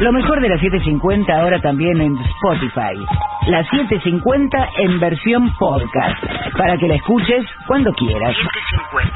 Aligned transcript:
Lo 0.06 0.12
mejor 0.12 0.40
de 0.40 0.50
la 0.50 0.60
750 0.60 1.34
ahora 1.34 1.60
también 1.62 2.00
en 2.00 2.16
Spotify. 2.16 2.94
La 3.48 3.64
750 3.64 4.70
en 4.78 5.00
versión 5.00 5.52
podcast. 5.58 6.24
Para 6.56 6.78
que 6.78 6.88
la 6.88 6.94
escuches 6.94 7.44
cuando 7.66 7.92
quieras. 7.94 8.36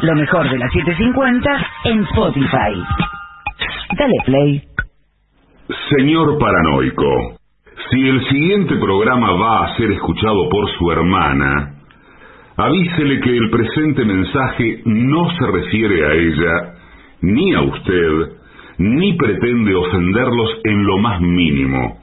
Lo 0.01 0.15
mejor 0.15 0.49
de 0.49 0.57
la 0.57 0.67
750 0.67 1.67
en 1.83 2.03
Spotify. 2.05 2.83
Dale 3.99 4.15
play. 4.25 4.63
Señor 5.95 6.39
paranoico, 6.39 7.37
si 7.91 8.09
el 8.09 8.27
siguiente 8.27 8.75
programa 8.77 9.33
va 9.33 9.65
a 9.65 9.77
ser 9.77 9.91
escuchado 9.91 10.49
por 10.49 10.71
su 10.71 10.91
hermana, 10.91 11.75
avísele 12.57 13.19
que 13.19 13.37
el 13.37 13.51
presente 13.51 14.05
mensaje 14.05 14.81
no 14.85 15.29
se 15.37 15.51
refiere 15.51 16.07
a 16.07 16.13
ella, 16.13 16.73
ni 17.21 17.53
a 17.53 17.61
usted, 17.61 18.38
ni 18.79 19.13
pretende 19.13 19.75
ofenderlos 19.75 20.49
en 20.63 20.83
lo 20.85 20.97
más 20.97 21.21
mínimo. 21.21 21.99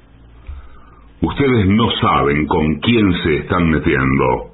Ustedes 1.22 1.66
no 1.66 1.90
saben 2.00 2.46
con 2.46 2.76
quién 2.80 3.12
se 3.24 3.38
están 3.38 3.68
metiendo. 3.70 4.52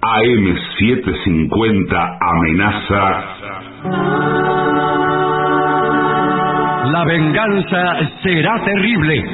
AM750 0.00 2.18
amenaza 2.20 3.24
La 6.92 7.04
venganza 7.04 7.98
será 8.22 8.64
terrible. 8.64 9.24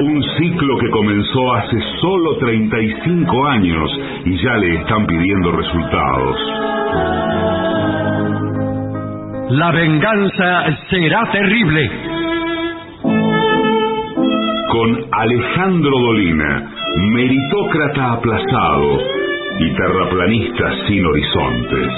Un 0.00 0.22
ciclo 0.38 0.78
que 0.78 0.88
comenzó 0.90 1.52
hace 1.54 1.80
solo 2.00 2.36
35 2.38 3.46
años 3.48 4.00
y 4.24 4.36
ya 4.36 4.56
le 4.56 4.76
están 4.76 5.04
pidiendo 5.06 5.50
resultados. 5.52 7.29
La 9.50 9.72
venganza 9.72 10.78
será 10.88 11.28
terrible. 11.32 11.90
Con 14.68 15.06
Alejandro 15.10 15.90
Dolina, 15.90 16.70
meritócrata 17.12 18.12
aplazado 18.12 19.00
y 19.58 19.74
terraplanista 19.74 20.72
sin 20.86 21.04
horizontes. 21.04 21.88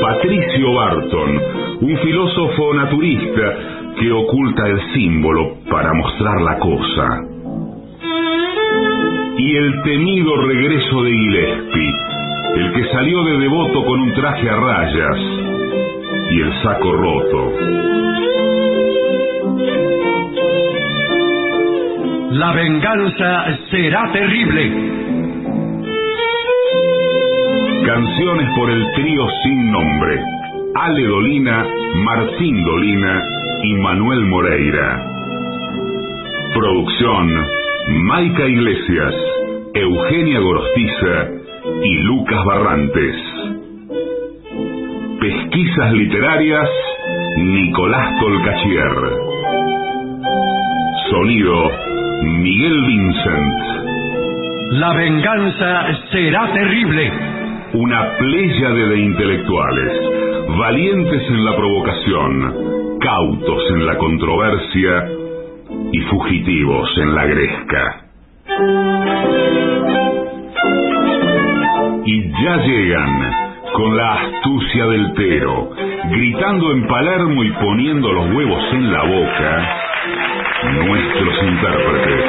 Patricio 0.00 0.72
Barton, 0.72 1.40
un 1.82 1.98
filósofo 1.98 2.72
naturista 2.72 3.54
que 4.00 4.10
oculta 4.10 4.66
el 4.66 4.80
símbolo 4.94 5.58
para 5.70 5.92
mostrar 5.92 6.40
la 6.40 6.58
cosa. 6.60 7.20
Y 9.36 9.54
el 9.54 9.82
temido 9.82 10.34
regreso 10.46 11.02
de 11.02 11.10
Gillespie, 11.10 11.94
el 12.56 12.72
que 12.72 12.90
salió 12.90 13.22
de 13.24 13.36
devoto 13.36 13.84
con 13.84 14.00
un 14.00 14.14
traje 14.14 14.48
a 14.48 14.56
rayas 14.56 15.44
y 16.34 16.40
el 16.40 16.52
saco 16.64 16.92
roto. 16.92 17.52
La 22.32 22.52
venganza 22.52 23.58
será 23.70 24.10
terrible. 24.12 24.62
Canciones 27.86 28.48
por 28.56 28.68
el 28.68 28.84
trío 28.96 29.22
sin 29.44 29.70
nombre. 29.70 30.20
Ale 30.74 31.04
Dolina, 31.04 31.68
Martín 32.04 32.64
Dolina 32.64 33.22
y 33.62 33.74
Manuel 33.74 34.24
Moreira. 34.24 35.06
Producción, 36.52 37.46
Maica 38.08 38.44
Iglesias, 38.44 39.14
Eugenia 39.72 40.40
Gorostiza 40.40 41.28
y 41.80 41.94
Lucas 42.02 42.44
Barrantes. 42.44 43.33
Pesquisas 45.54 45.92
literarias, 45.92 46.68
Nicolás 47.36 48.20
Colcachier. 48.20 48.92
Sonido, 51.08 51.70
Miguel 52.24 52.84
Vincent. 52.84 53.54
La 54.72 54.92
venganza 54.94 55.86
será 56.10 56.52
terrible. 56.52 57.12
Una 57.74 58.16
pléyade 58.18 58.88
de 58.88 58.98
intelectuales, 58.98 59.92
valientes 60.58 61.22
en 61.28 61.44
la 61.44 61.54
provocación, 61.54 62.98
cautos 62.98 63.70
en 63.76 63.86
la 63.86 63.96
controversia 63.96 65.08
y 65.92 66.00
fugitivos 66.00 66.98
en 66.98 67.14
la 67.14 67.26
gresca. 67.26 68.00
Y 72.06 72.22
ya 72.42 72.56
llegan, 72.56 73.43
con 73.74 73.96
la 73.96 74.12
astucia 74.14 74.86
del 74.86 75.12
Tero, 75.14 75.70
gritando 76.10 76.72
en 76.72 76.86
Palermo 76.86 77.42
y 77.44 77.50
poniendo 77.52 78.12
los 78.12 78.30
huevos 78.34 78.62
en 78.72 78.92
la 78.92 79.02
boca, 79.02 79.80
nuestros 80.86 81.42
intérpretes. 81.42 82.24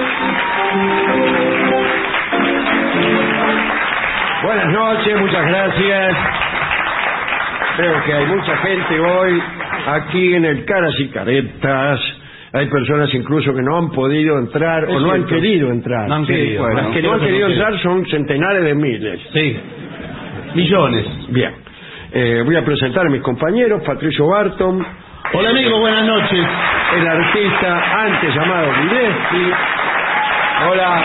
Buenas 4.44 4.72
noches, 4.72 5.20
muchas 5.22 5.46
gracias. 5.48 6.18
Creo 7.78 8.04
que 8.06 8.14
hay 8.14 8.26
mucha 8.28 8.58
gente 8.58 9.00
hoy 9.00 9.42
aquí 9.88 10.34
en 10.34 10.46
el 10.46 10.66
Caras 10.66 10.94
y 11.00 11.08
Caretas. 11.10 12.00
Hay 12.54 12.68
personas 12.68 13.14
incluso 13.14 13.54
que 13.54 13.62
no 13.62 13.78
han 13.78 13.92
podido 13.92 14.40
entrar 14.40 14.86
o 14.86 15.00
no 15.00 15.12
han 15.12 15.26
querido 15.26 15.70
entrar. 15.72 16.08
No 16.08 16.16
han 16.16 16.26
Sí, 16.26 16.34
querido. 16.34 16.64
bueno, 16.64 16.82
las 16.84 16.92
que 16.92 17.02
no 17.02 17.14
han 17.14 17.20
querido 17.20 17.48
entrar 17.50 17.80
son 17.82 18.06
centenares 18.08 18.64
de 18.64 18.76
miles. 18.76 19.20
Sí. 19.34 19.58
Millones. 20.56 21.06
Bien. 21.30 21.54
Eh, 22.12 22.42
voy 22.46 22.56
a 22.56 22.64
presentar 22.64 23.06
a 23.06 23.10
mis 23.10 23.22
compañeros, 23.22 23.84
Patricio 23.86 24.26
Barton, 24.28 24.86
Hola 25.34 25.50
amigo, 25.50 25.80
buenas 25.80 26.06
noches. 26.06 26.46
el 26.98 27.08
artista 27.08 28.04
antes 28.04 28.34
llamado 28.36 28.72
Gillespie. 28.74 29.54
Hola. 30.72 31.04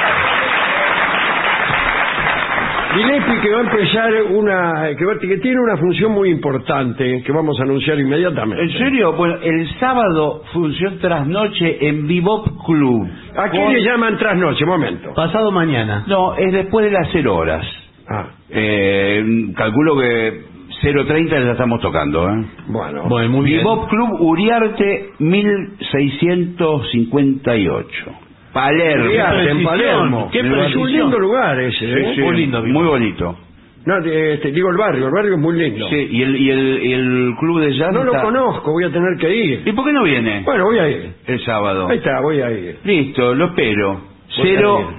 Gillespie 2.94 3.40
que 3.40 3.50
va 3.50 3.58
a 3.58 3.62
empezar 3.62 4.10
una, 4.30 4.72
que, 4.98 5.04
va- 5.04 5.18
que 5.18 5.36
tiene 5.38 5.60
una 5.60 5.76
función 5.78 6.12
muy 6.12 6.28
importante 6.30 7.22
que 7.24 7.32
vamos 7.32 7.58
a 7.60 7.62
anunciar 7.62 7.98
inmediatamente. 7.98 8.62
¿En 8.64 8.72
serio? 8.78 9.12
Bueno, 9.14 9.36
el 9.42 9.68
sábado 9.78 10.42
función 10.52 10.98
trasnoche 10.98 11.88
en 11.88 12.06
Bebop 12.08 12.46
Club. 12.66 13.08
¿A 13.36 13.48
qué 13.50 13.58
Con- 13.58 13.72
le 13.72 13.80
llaman 13.82 14.18
trasnoche? 14.18 14.64
Momento. 14.66 15.14
Pasado 15.14 15.50
mañana. 15.52 16.04
No, 16.06 16.34
es 16.36 16.52
después 16.52 16.84
de 16.86 16.92
las 16.92 17.08
0 17.12 17.36
horas. 17.36 17.64
Ah, 18.10 18.26
Eh, 18.50 19.24
calculo 19.56 19.96
que 19.98 20.42
0.30 20.82 21.30
ya 21.44 21.52
estamos 21.52 21.80
tocando. 21.80 22.28
¿eh? 22.28 22.44
bueno. 22.68 23.04
Bueno, 23.08 23.30
muy 23.30 23.44
bien. 23.46 23.58
Bebop 23.58 23.88
Club 23.88 24.20
Uriarte 24.20 25.10
1658. 25.18 28.12
Palermo. 28.52 29.04
Uriarte, 29.04 29.50
en 29.50 29.62
Palermo. 29.62 30.28
qué 30.32 30.40
es 30.40 30.74
un 30.76 30.90
lindo 30.92 31.18
lugar 31.20 31.60
ese. 31.60 31.78
Sí, 31.78 31.84
¿eh? 31.86 32.12
sí, 32.16 32.20
Muy 32.22 32.36
lindo, 32.36 32.62
Muy 32.64 32.84
bonito. 32.86 33.38
No, 33.86 33.96
este, 34.04 34.50
digo 34.52 34.68
el 34.70 34.76
barrio, 34.76 35.06
el 35.06 35.12
barrio 35.12 35.32
es 35.34 35.40
muy 35.40 35.56
lindo. 35.58 35.88
Sí, 35.88 36.06
y 36.10 36.22
el, 36.22 36.36
y 36.36 36.50
el, 36.50 36.82
y 36.84 36.92
el 36.92 37.32
club 37.40 37.60
de 37.60 37.72
jazz 37.72 37.90
No 37.92 38.04
lo 38.04 38.12
está- 38.12 38.24
conozco, 38.24 38.72
voy 38.72 38.84
a 38.84 38.90
tener 38.90 39.16
que 39.18 39.34
ir. 39.34 39.62
¿Y 39.64 39.72
por 39.72 39.86
qué 39.86 39.92
no 39.92 40.02
viene 40.02 40.42
Bueno, 40.44 40.64
voy 40.64 40.78
a 40.78 40.86
ir. 40.90 41.14
el 41.26 41.40
sábado? 41.44 41.88
Ahí 41.88 41.96
está, 41.96 42.20
voy 42.20 42.42
a 42.42 42.50
ir. 42.50 42.78
Listo, 42.84 43.34
lo 43.34 43.46
espero. 43.46 43.94
Voy 43.94 44.02
Cero, 44.42 44.92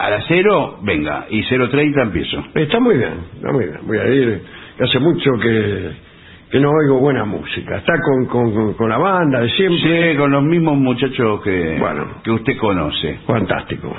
a 0.00 0.10
las 0.10 0.24
cero, 0.28 0.78
venga, 0.82 1.26
y 1.30 1.42
0.30 1.42 2.02
empiezo. 2.02 2.44
Está 2.54 2.80
muy 2.80 2.96
bien, 2.96 3.14
está 3.36 3.52
muy 3.52 3.64
bien. 3.66 3.78
Voy 3.86 3.98
a 3.98 4.06
ir. 4.08 4.42
Hace 4.80 4.98
mucho 4.98 5.32
que, 5.42 5.90
que 6.50 6.58
no 6.60 6.70
oigo 6.70 6.98
buena 7.00 7.24
música. 7.24 7.76
Está 7.76 7.94
con, 8.00 8.26
con, 8.26 8.54
con- 8.54 8.74
con 8.74 8.88
la 8.88 8.98
banda 8.98 9.40
de 9.40 9.50
siempre. 9.50 10.12
Sí, 10.12 10.16
con 10.18 10.30
los 10.30 10.42
mismos 10.42 10.76
muchachos 10.78 11.42
que, 11.42 11.76
Bueno. 11.78 12.06
que 12.24 12.30
usted 12.30 12.56
conoce. 12.56 13.18
Fantástico. 13.26 13.94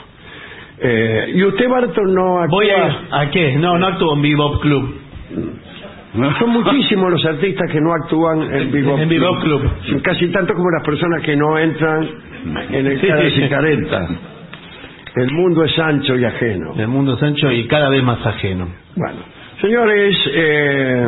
Eh, 0.80 1.34
¿Y 1.36 1.44
usted, 1.44 1.70
Barton, 1.70 2.14
no 2.14 2.40
actúa? 2.42 2.58
Voy 2.58 2.70
a 2.72 2.88
ir. 2.88 2.94
¿A 3.12 3.30
qué? 3.30 3.54
No, 3.58 3.78
no 3.78 3.86
actúo 3.88 4.16
en 4.16 4.22
Bebop 4.24 4.60
Club. 4.62 4.96
Son 6.40 6.50
muchísimos 6.50 7.10
los 7.12 7.26
artistas 7.26 7.72
que 7.72 7.80
no 7.80 7.94
actúan 7.94 8.42
en 8.54 8.72
Bebop 8.72 9.42
Club. 9.44 9.72
Casi 10.04 10.28
tanto 10.30 10.54
como 10.56 10.70
las 10.72 10.84
personas 10.84 11.22
que 11.24 11.36
no 11.38 11.58
entran 11.58 12.10
en 12.72 12.86
el 12.88 13.00
Sí, 13.00 13.08
sí. 13.36 13.42
El 15.16 15.32
mundo 15.34 15.64
es 15.66 15.78
ancho 15.78 16.16
y 16.18 16.24
ajeno. 16.24 16.74
El 16.78 16.88
mundo 16.88 17.16
es 17.16 17.24
ancho 17.24 17.52
y 17.52 17.68
cada 17.68 17.90
vez 17.90 18.02
más 18.04 18.26
ajeno. 18.26 18.68
Bueno, 18.96 19.20
señores, 19.60 20.16
eh, 20.34 21.08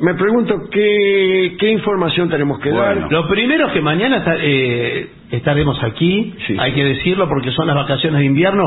me 0.00 0.14
pregunto 0.14 0.54
qué, 0.70 1.56
qué 1.58 1.70
información 1.72 2.28
tenemos 2.30 2.58
que 2.60 2.70
Bueno. 2.70 3.00
dar. 3.02 3.12
Lo 3.12 3.28
primero 3.28 3.66
es 3.66 3.72
que 3.72 3.80
mañana 3.80 4.24
eh, 4.40 5.08
estaremos 5.30 5.82
aquí, 5.82 6.34
Sí. 6.46 6.56
hay 6.58 6.72
que 6.72 6.84
decirlo 6.84 7.28
porque 7.28 7.50
son 7.52 7.66
las 7.66 7.76
vacaciones 7.76 8.20
de 8.20 8.26
invierno. 8.26 8.62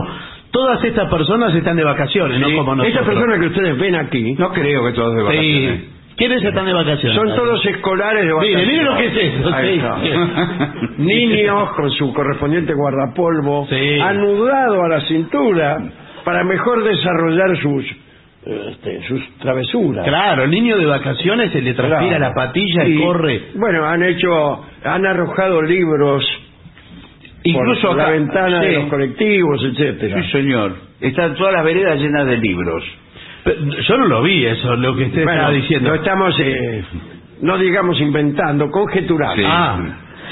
Todas 0.52 0.84
estas 0.84 1.10
personas 1.10 1.56
están 1.56 1.78
de 1.78 1.84
vacaciones, 1.86 2.38
no 2.40 2.48
como 2.58 2.76
nosotros. 2.76 2.94
Esas 2.94 3.08
personas 3.08 3.40
que 3.40 3.46
ustedes 3.48 3.78
ven 3.80 3.96
aquí 3.96 4.34
No 4.38 4.52
creo 4.52 4.86
que 4.86 4.92
todos 4.92 5.16
de 5.16 5.24
vacaciones. 5.24 5.82
¿Quiénes 6.22 6.44
están 6.44 6.66
de 6.66 6.74
vacaciones? 6.74 7.16
son 7.18 7.36
todos 7.36 7.66
escolares 7.66 8.26
de 8.26 8.34
Mire, 8.34 8.56
vacaciones. 8.56 8.68
mire 8.68 8.84
lo 8.84 8.98
que 8.98 9.06
es 9.08 9.34
eso. 9.40 9.54
Ahí 9.54 9.74
sí. 9.74 9.76
está. 9.80 10.74
Niños 10.98 11.70
con 11.72 11.92
su 11.92 12.14
correspondiente 12.14 12.74
guardapolvo, 12.74 13.68
Sí. 13.70 14.00
anudado 14.00 14.84
a 14.84 14.88
la 14.90 15.02
cintura 15.02 15.78
para 16.24 16.44
mejor 16.44 16.84
desarrollar 16.84 17.58
sus 17.58 17.86
este, 18.44 19.04
sus 19.08 19.38
travesuras. 19.38 20.04
Claro, 20.08 20.44
el 20.44 20.50
niño 20.52 20.76
de 20.78 20.86
vacaciones 20.86 21.52
se 21.52 21.62
le 21.62 21.74
transpira 21.76 22.18
Claro. 22.18 22.30
la 22.30 22.34
patilla 22.34 22.86
y, 22.88 23.00
corre. 23.00 23.42
Bueno, 23.56 23.86
han 23.86 24.02
hecho, 24.04 24.64
han 24.84 25.06
arrojado 25.06 25.62
libros 25.62 26.24
Incluso 27.44 27.88
por 27.90 27.98
la 27.98 28.04
acá- 28.04 28.12
ventana 28.14 28.62
de 28.62 28.72
los 28.74 28.86
colectivos, 28.90 29.64
etcétera. 29.64 30.22
Sí, 30.24 30.32
señor. 30.32 30.76
Están 31.00 31.36
todas 31.36 31.54
las 31.54 31.64
veredas 31.66 32.00
llenas 32.00 32.26
de 32.28 32.38
libros. 32.38 32.84
Yo 33.88 33.98
no 33.98 34.08
lo 34.08 34.22
vi 34.24 34.46
eso, 34.46 34.76
lo 34.76 34.96
que 34.96 35.06
usted 35.06 35.24
Bueno, 35.24 35.32
estaba 35.40 35.54
diciendo. 35.54 35.90
lo 35.90 35.96
estamos, 35.96 36.36
eh, 36.40 36.84
no 37.42 37.58
digamos 37.58 38.00
inventando, 38.00 38.70
conjeturando. 38.70 39.36
Sí. 39.36 39.44
Ah, 39.46 39.80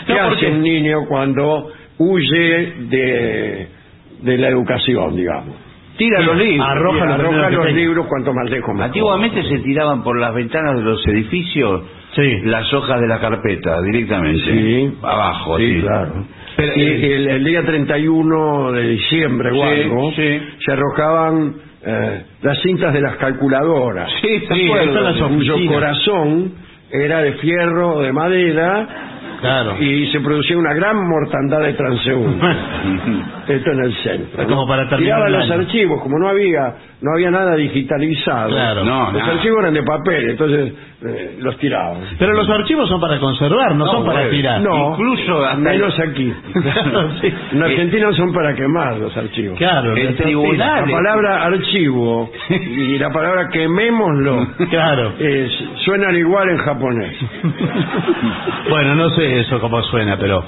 ¿Qué 0.06 0.14
no, 0.14 0.20
hace 0.22 0.30
porque- 0.30 0.48
un 0.52 0.62
niño 0.62 1.06
cuando 1.08 1.72
huye 1.98 2.74
de, 2.90 3.68
de 4.22 4.38
la 4.38 4.48
educación, 4.50 5.16
digamos? 5.16 5.56
Tira 5.98 6.22
los 6.22 6.38
libros. 6.38 6.66
Arroja 6.70 7.50
los 7.50 7.74
libros 7.74 8.06
cuanto 8.08 8.34
más 8.34 8.50
lejos 8.50 8.70
mejor. 8.70 8.86
Antiguamente 8.86 9.44
se 9.44 9.58
tiraban 9.60 10.02
por 10.04 10.18
las 10.18 10.34
ventanas 10.34 10.76
de 10.78 10.84
los 10.84 11.06
edificios 11.08 11.82
Sí. 12.16 12.42
las 12.46 12.74
hojas 12.74 13.02
de 13.02 13.08
la 13.08 13.20
carpeta 13.20 13.82
directamente. 13.82 14.40
Sí. 14.44 14.94
Abajo, 15.04 15.58
Sí, 15.58 15.80
claro. 15.82 16.26
Pero, 16.56 16.74
y 16.76 16.82
eh, 16.82 17.16
el, 17.16 17.28
el 17.28 17.44
día 17.44 17.64
31 17.66 18.72
de 18.72 18.88
diciembre 18.90 19.50
o 19.52 19.54
Sí, 19.56 19.62
algo, 19.62 20.12
sí. 20.16 20.40
se 20.66 20.72
arrojaban 20.72 21.56
eh, 21.86 22.24
las 22.42 22.60
cintas 22.62 22.94
de 22.94 23.02
las 23.02 23.16
calculadoras, 23.18 24.10
cuyo 25.30 25.54
oficinas. 25.56 25.74
corazón 25.74 26.54
era 26.92 27.22
de 27.22 27.34
fierro 27.34 27.96
o 27.98 28.02
de 28.02 28.12
madera 28.12 28.88
Claro. 29.42 29.78
y 29.80 30.08
se 30.12 30.20
producía 30.20 30.58
una 30.58 30.74
gran 30.74 30.98
mortandad 31.08 31.62
de 31.62 31.74
transeúntes. 31.74 32.58
Esto 33.50 33.72
en 33.72 33.84
el 33.84 33.94
centro. 34.04 34.48
Como 34.48 34.68
para 34.68 34.88
terminar 34.88 35.18
Tiraban 35.18 35.28
el 35.28 35.34
los 35.40 35.52
año. 35.52 35.62
archivos, 35.62 36.02
como 36.04 36.20
no 36.20 36.30
había 36.30 36.76
no 37.02 37.14
había 37.14 37.32
nada 37.32 37.56
digitalizado. 37.56 38.50
Claro. 38.50 38.84
No, 38.84 39.12
los 39.12 39.22
nada. 39.22 39.34
archivos 39.34 39.60
eran 39.62 39.74
de 39.74 39.84
papel, 39.84 40.30
entonces 40.32 40.74
eh, 41.06 41.38
los 41.40 41.58
tiraban. 41.58 42.02
Pero 42.20 42.34
los 42.34 42.50
archivos 42.50 42.88
son 42.90 43.00
para 43.02 43.20
conservar, 43.20 43.74
no, 43.76 43.86
son 43.88 44.06
para 44.06 44.20
bueno. 44.20 44.30
tirar. 44.32 44.62
No, 44.62 44.92
Incluso 44.92 45.44
hasta 45.46 45.56
menos 45.58 46.00
aquí. 46.00 46.34
Claro, 46.62 47.10
sí. 47.22 47.34
En 47.54 47.64
Argentina 47.64 48.12
son 48.14 48.34
para 48.34 48.54
quemar 48.54 48.98
los 48.98 49.16
archivos. 49.18 49.58
Claro, 49.58 49.96
El 49.96 50.16
tribunal. 50.16 50.86
La 50.88 50.92
palabra 50.98 51.44
archivo 51.46 52.30
y 52.50 52.98
la 52.98 53.10
palabra 53.12 53.50
quemémoslo 53.50 54.48
Claro. 54.70 55.14
es, 55.20 55.52
suenan 55.86 56.16
igual 56.16 56.50
en 56.50 56.58
japonés. 56.58 57.16
Bueno, 58.70 58.94
no 58.96 59.10
sé 59.12 59.40
eso 59.40 59.60
cómo 59.60 59.82
suena, 59.84 60.18
pero. 60.18 60.44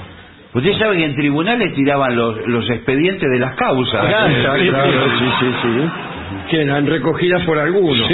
Usted 0.54 0.72
sabe 0.78 0.98
que 0.98 1.04
en 1.04 1.14
tribunales 1.14 1.74
tiraban 1.74 2.14
los, 2.14 2.46
los 2.46 2.68
expedientes 2.70 3.28
de 3.30 3.38
las 3.38 3.54
causas. 3.56 4.06
Claro, 4.06 4.58
sí, 4.58 4.68
claro, 4.68 4.92
sí. 4.92 5.08
sí, 5.18 5.24
sí, 5.40 5.46
sí. 5.62 5.90
Que 6.50 6.62
eran 6.62 6.86
recogidas 6.86 7.42
por 7.44 7.58
algunos. 7.58 8.08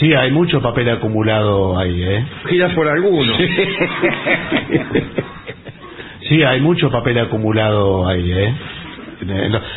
Sí, 0.00 0.12
hay 0.14 0.32
mucho 0.32 0.60
papel 0.60 0.88
acumulado 0.88 1.78
ahí, 1.78 2.02
¿eh? 2.02 2.26
Recogidas 2.42 2.72
por 2.72 2.88
algunos. 2.88 3.36
Sí, 6.28 6.42
hay 6.42 6.60
mucho 6.60 6.90
papel 6.90 7.18
acumulado 7.18 8.08
ahí, 8.08 8.32
¿eh? 8.32 8.54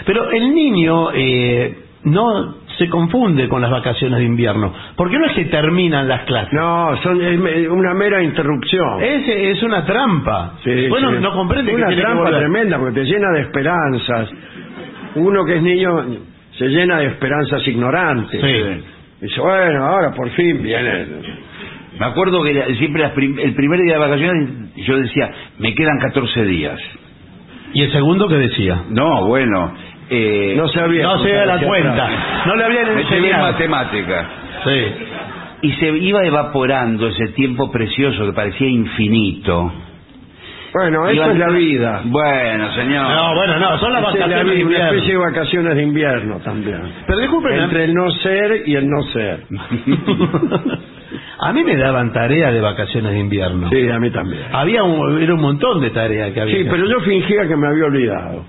Pero 0.05 0.31
el 0.31 0.53
niño 0.53 1.09
eh, 1.13 1.77
no 2.05 2.55
se 2.77 2.89
confunde 2.89 3.47
con 3.47 3.61
las 3.61 3.71
vacaciones 3.71 4.19
de 4.19 4.25
invierno, 4.25 4.73
porque 4.95 5.17
no 5.17 5.25
es 5.27 5.33
que 5.33 5.45
terminan 5.45 6.07
las 6.07 6.21
clases. 6.23 6.53
No, 6.53 6.95
son 7.03 7.21
es 7.21 7.67
una 7.69 7.93
mera 7.93 8.21
interrupción. 8.23 9.01
Es, 9.01 9.27
es 9.27 9.63
una 9.63 9.85
trampa. 9.85 10.53
Sí, 10.63 10.87
bueno, 10.89 11.11
sí. 11.11 11.17
no 11.21 11.31
comprende 11.31 11.71
que 11.71 11.77
una 11.77 11.87
que 11.89 11.95
trampa 12.01 12.29
tremenda 12.37 12.77
porque 12.77 12.99
te 13.01 13.05
llena 13.05 13.31
de 13.31 13.41
esperanzas. 13.41 14.29
Uno 15.15 15.45
que 15.45 15.55
es 15.57 15.61
niño 15.63 16.05
se 16.57 16.67
llena 16.67 16.99
de 16.99 17.07
esperanzas 17.07 17.65
ignorantes. 17.67 18.41
Sí. 18.41 18.83
Dice, 19.21 19.39
bueno, 19.41 19.85
ahora 19.85 20.11
por 20.13 20.29
fin 20.31 20.61
viene. 20.61 21.05
Me 21.97 22.05
acuerdo 22.07 22.43
que 22.43 22.75
siempre 22.75 23.01
las 23.01 23.11
prim- 23.11 23.39
el 23.39 23.53
primer 23.55 23.79
día 23.81 23.93
de 23.93 23.99
vacaciones 23.99 24.49
yo 24.85 24.97
decía, 24.97 25.31
me 25.59 25.73
quedan 25.73 25.97
14 25.99 26.43
días. 26.43 26.77
¿Y 27.73 27.83
el 27.83 27.91
segundo 27.91 28.27
qué 28.27 28.35
decía? 28.35 28.83
No, 28.89 29.25
bueno. 29.27 29.73
Eh, 30.09 30.53
No 30.55 30.67
sabía. 30.69 31.03
No 31.03 31.19
se 31.23 31.31
da 31.31 31.45
la 31.45 31.53
hacia 31.55 31.67
cuenta. 31.67 32.09
No 32.45 32.55
le 32.55 32.63
habían 32.63 32.97
enseñado. 32.99 33.43
matemática. 33.51 34.25
Sí. 34.63 34.85
Y 35.61 35.71
se 35.73 35.87
iba 35.89 36.23
evaporando 36.25 37.07
ese 37.07 37.27
tiempo 37.29 37.71
precioso 37.71 38.25
que 38.27 38.33
parecía 38.33 38.67
infinito. 38.67 39.71
Bueno, 40.73 41.07
eso 41.07 41.31
es 41.31 41.37
la 41.39 41.47
vida. 41.49 42.01
Bueno, 42.03 42.71
señor. 42.73 43.03
No, 43.09 43.33
bueno, 43.33 43.57
no, 43.59 43.77
son 43.79 43.93
las 43.93 44.01
Esa 44.01 44.11
es 44.11 44.19
la 44.19 44.25
vacaciones 44.27 44.45
de 44.45 44.51
una 44.51 44.61
invierno. 44.61 44.87
especie 44.91 45.11
de 45.13 45.17
vacaciones 45.19 45.75
de 45.75 45.83
invierno 45.83 46.39
también. 46.39 46.81
Pero 47.07 47.19
disculpen, 47.19 47.59
Entre 47.61 47.83
el 47.85 47.93
no 47.93 48.11
ser 48.11 48.63
y 48.65 48.75
el 48.75 48.89
no 48.89 49.01
ser. 49.03 49.45
a 51.39 51.53
mí 51.53 51.63
me 51.63 51.77
daban 51.77 52.11
tarea 52.11 52.51
de 52.51 52.59
vacaciones 52.61 53.11
de 53.13 53.19
invierno. 53.19 53.69
Sí, 53.69 53.89
a 53.89 53.99
mí 53.99 54.09
también. 54.11 54.43
Había 54.51 54.83
un, 54.83 55.21
era 55.21 55.33
un 55.33 55.41
montón 55.41 55.79
de 55.81 55.89
tareas 55.91 56.31
que 56.31 56.41
había. 56.41 56.57
Sí, 56.57 56.63
que 56.63 56.69
pero 56.69 56.83
hacer. 56.83 56.95
yo 56.97 56.99
fingía 57.05 57.47
que 57.47 57.55
me 57.55 57.67
había 57.69 57.85
olvidado. 57.85 58.45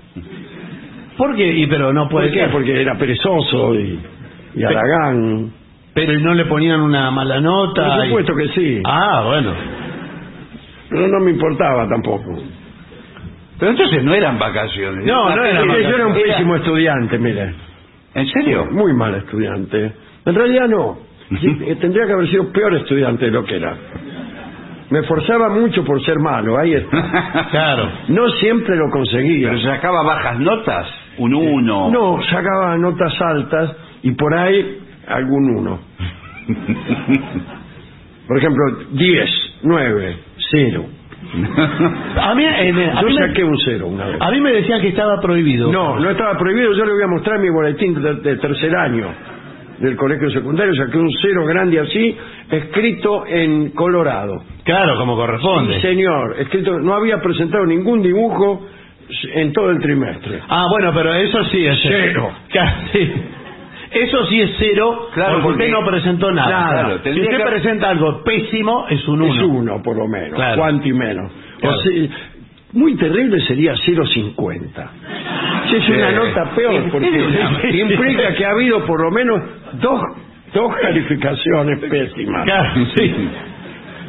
¿Por 1.17 1.35
qué? 1.35 1.47
Y, 1.47 1.67
pero 1.67 1.91
no 1.93 2.07
puede 2.07 2.27
¿Por 2.27 2.33
qué? 2.33 2.39
ser. 2.41 2.51
Porque 2.51 2.81
era 2.81 2.95
perezoso 2.97 3.75
y, 3.75 3.99
y 4.55 4.63
haragán. 4.63 5.51
Pero 5.93 6.19
no 6.19 6.33
le 6.35 6.45
ponían 6.45 6.81
una 6.81 7.09
mala 7.11 7.41
nota. 7.41 7.95
Por 7.95 8.05
y- 8.05 8.07
supuesto 8.09 8.35
que 8.35 8.47
sí. 8.49 8.81
Ah, 8.85 9.23
bueno. 9.25 9.53
Pero 10.89 11.07
no 11.07 11.19
me 11.19 11.31
importaba 11.31 11.87
tampoco. 11.87 12.37
Pero 13.59 13.71
entonces 13.71 14.03
no 14.03 14.13
eran 14.13 14.37
vacaciones. 14.37 15.03
No, 15.05 15.35
no 15.35 15.43
eran 15.43 15.65
Porque 15.67 15.83
yo 15.83 15.89
era 15.89 16.07
un 16.07 16.15
Era- 16.15 16.23
pésimo 16.35 16.55
estudiante, 16.55 17.17
mire. 17.17 17.53
¿En 18.13 18.27
serio? 18.27 18.67
Muy 18.71 18.93
mal 18.93 19.15
estudiante. 19.15 19.91
En 20.25 20.35
realidad 20.35 20.67
no. 20.67 20.97
Sí, 21.41 21.57
eh, 21.65 21.75
Tendría 21.81 22.05
que 22.05 22.13
haber 22.13 22.29
sido 22.29 22.51
peor 22.53 22.73
estudiante 22.75 23.25
de 23.25 23.31
lo 23.31 23.43
que 23.43 23.57
era. 23.57 23.75
Me 24.89 24.99
esforzaba 24.99 25.49
mucho 25.49 25.83
por 25.83 26.01
ser 26.05 26.19
malo, 26.19 26.57
ahí 26.57 26.73
está. 26.73 27.47
Claro. 27.51 27.89
No 28.07 28.29
siempre 28.29 28.77
lo 28.77 28.89
conseguía. 28.89 29.49
Pero 29.49 29.61
sacaba 29.61 30.03
bajas 30.03 30.39
notas. 30.39 30.87
Un 31.17 31.33
uno. 31.33 31.89
No, 31.89 32.21
sacaba 32.23 32.77
notas 32.77 33.13
altas 33.21 33.75
y 34.03 34.11
por 34.11 34.33
ahí 34.35 34.79
algún 35.07 35.57
uno. 35.57 35.79
Por 38.27 38.37
ejemplo, 38.37 38.63
10, 38.91 39.29
9, 39.63 40.17
0. 40.51 40.85
A 42.21 42.35
mí, 42.35 42.43
en- 42.45 42.79
a 42.89 43.01
Yo 43.01 43.07
mí 43.07 43.15
me- 43.15 43.27
saqué 43.27 43.43
un 43.43 43.57
0 43.57 43.87
una 43.87 44.05
vez. 44.05 44.17
a 44.19 44.31
mí 44.31 44.41
me 44.41 44.51
decían 44.51 44.81
que 44.81 44.89
estaba 44.89 45.19
prohibido. 45.21 45.71
No, 45.71 45.97
no 45.99 46.09
estaba 46.09 46.37
prohibido. 46.37 46.73
Yo 46.73 46.83
le 46.85 46.93
voy 46.93 47.03
a 47.03 47.07
mostrar 47.07 47.39
mi 47.39 47.49
boletín 47.49 48.01
de, 48.01 48.15
de 48.15 48.35
tercer 48.37 48.75
año 48.75 49.07
del 49.79 49.95
colegio 49.95 50.29
secundario. 50.29 50.73
Saqué 50.75 50.97
un 50.97 51.09
cero 51.21 51.45
grande 51.45 51.79
así, 51.79 52.17
escrito 52.51 53.25
en 53.27 53.69
colorado. 53.71 54.43
Claro, 54.65 54.97
como 54.97 55.15
corresponde. 55.15 55.75
Sí, 55.75 55.81
señor. 55.81 56.35
Escrito, 56.39 56.79
no 56.79 56.93
había 56.95 57.21
presentado 57.21 57.65
ningún 57.65 58.01
dibujo 58.01 58.65
en 59.33 59.53
todo 59.53 59.69
el 59.71 59.79
trimestre. 59.79 60.41
Ah, 60.49 60.65
bueno, 60.69 60.91
pero 60.93 61.13
eso 61.13 61.43
sí 61.45 61.65
es 61.65 61.79
Cero. 61.81 62.31
Sí. 62.91 63.11
Eso 63.89 64.25
sí 64.25 64.41
es 64.41 64.51
cero, 64.59 65.07
Claro, 65.13 65.35
porque 65.41 65.63
usted 65.63 65.71
no 65.71 65.85
presentó 65.89 66.29
nada. 66.29 66.49
Nada. 66.49 66.69
Claro, 66.97 66.99
si 67.03 67.21
usted 67.21 67.37
que- 67.37 67.43
presenta 67.45 67.89
algo 67.89 68.21
pésimo, 68.21 68.85
es 68.89 69.07
un 69.07 69.21
uno. 69.21 69.33
Es 69.33 69.41
uno, 69.41 69.81
por 69.81 69.95
lo 69.97 70.09
menos. 70.09 70.33
Claro. 70.33 70.57
Cuanto 70.57 70.87
y 70.89 70.91
menos. 70.93 71.31
O 71.63 71.71
sea, 71.71 72.07
muy 72.73 72.95
terrible 72.97 73.39
sería 73.47 73.75
0,50. 73.75 74.89
Si 75.69 75.75
es 75.77 75.89
una 75.89 76.11
nota 76.11 76.51
peor, 76.53 76.91
porque 76.91 77.07
implica 77.79 78.33
que 78.35 78.45
ha 78.45 78.49
habido 78.51 78.85
por 78.85 79.01
lo 79.01 79.09
menos 79.09 79.41
dos, 79.81 80.01
dos 80.53 80.75
calificaciones 80.81 81.79
pésimas. 81.89 82.43
Claro, 82.43 82.85
sí. 82.93 83.15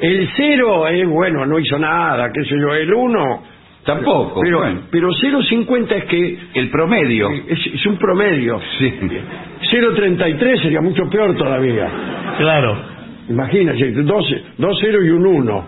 El 0.01 0.29
cero 0.37 0.89
es 0.89 1.07
bueno, 1.09 1.47
no 1.47 1.57
hizo 1.57 1.79
nada, 1.79 2.31
qué 2.33 2.43
sé 2.45 2.57
yo. 2.61 2.75
El 2.75 2.93
uno 2.93 3.45
Tampoco. 3.89 4.41
Pero, 4.43 4.59
bueno. 4.59 4.81
pero 4.91 5.09
0,50 5.09 5.93
es 5.93 6.05
que 6.05 6.39
El 6.55 6.71
promedio. 6.71 7.31
es, 7.31 7.59
es 7.75 7.87
un 7.87 7.97
promedio. 7.97 8.61
Sí. 8.79 8.93
0,33 9.73 10.63
sería 10.63 10.83
mucho 10.83 11.09
peor 11.09 11.35
todavía. 11.37 11.89
Claro. 12.37 12.77
Imagínate, 13.31 13.93
12, 13.93 14.43
2 14.59 14.79
0 14.81 14.99
y 15.05 15.09
un 15.09 15.27
1. 15.27 15.67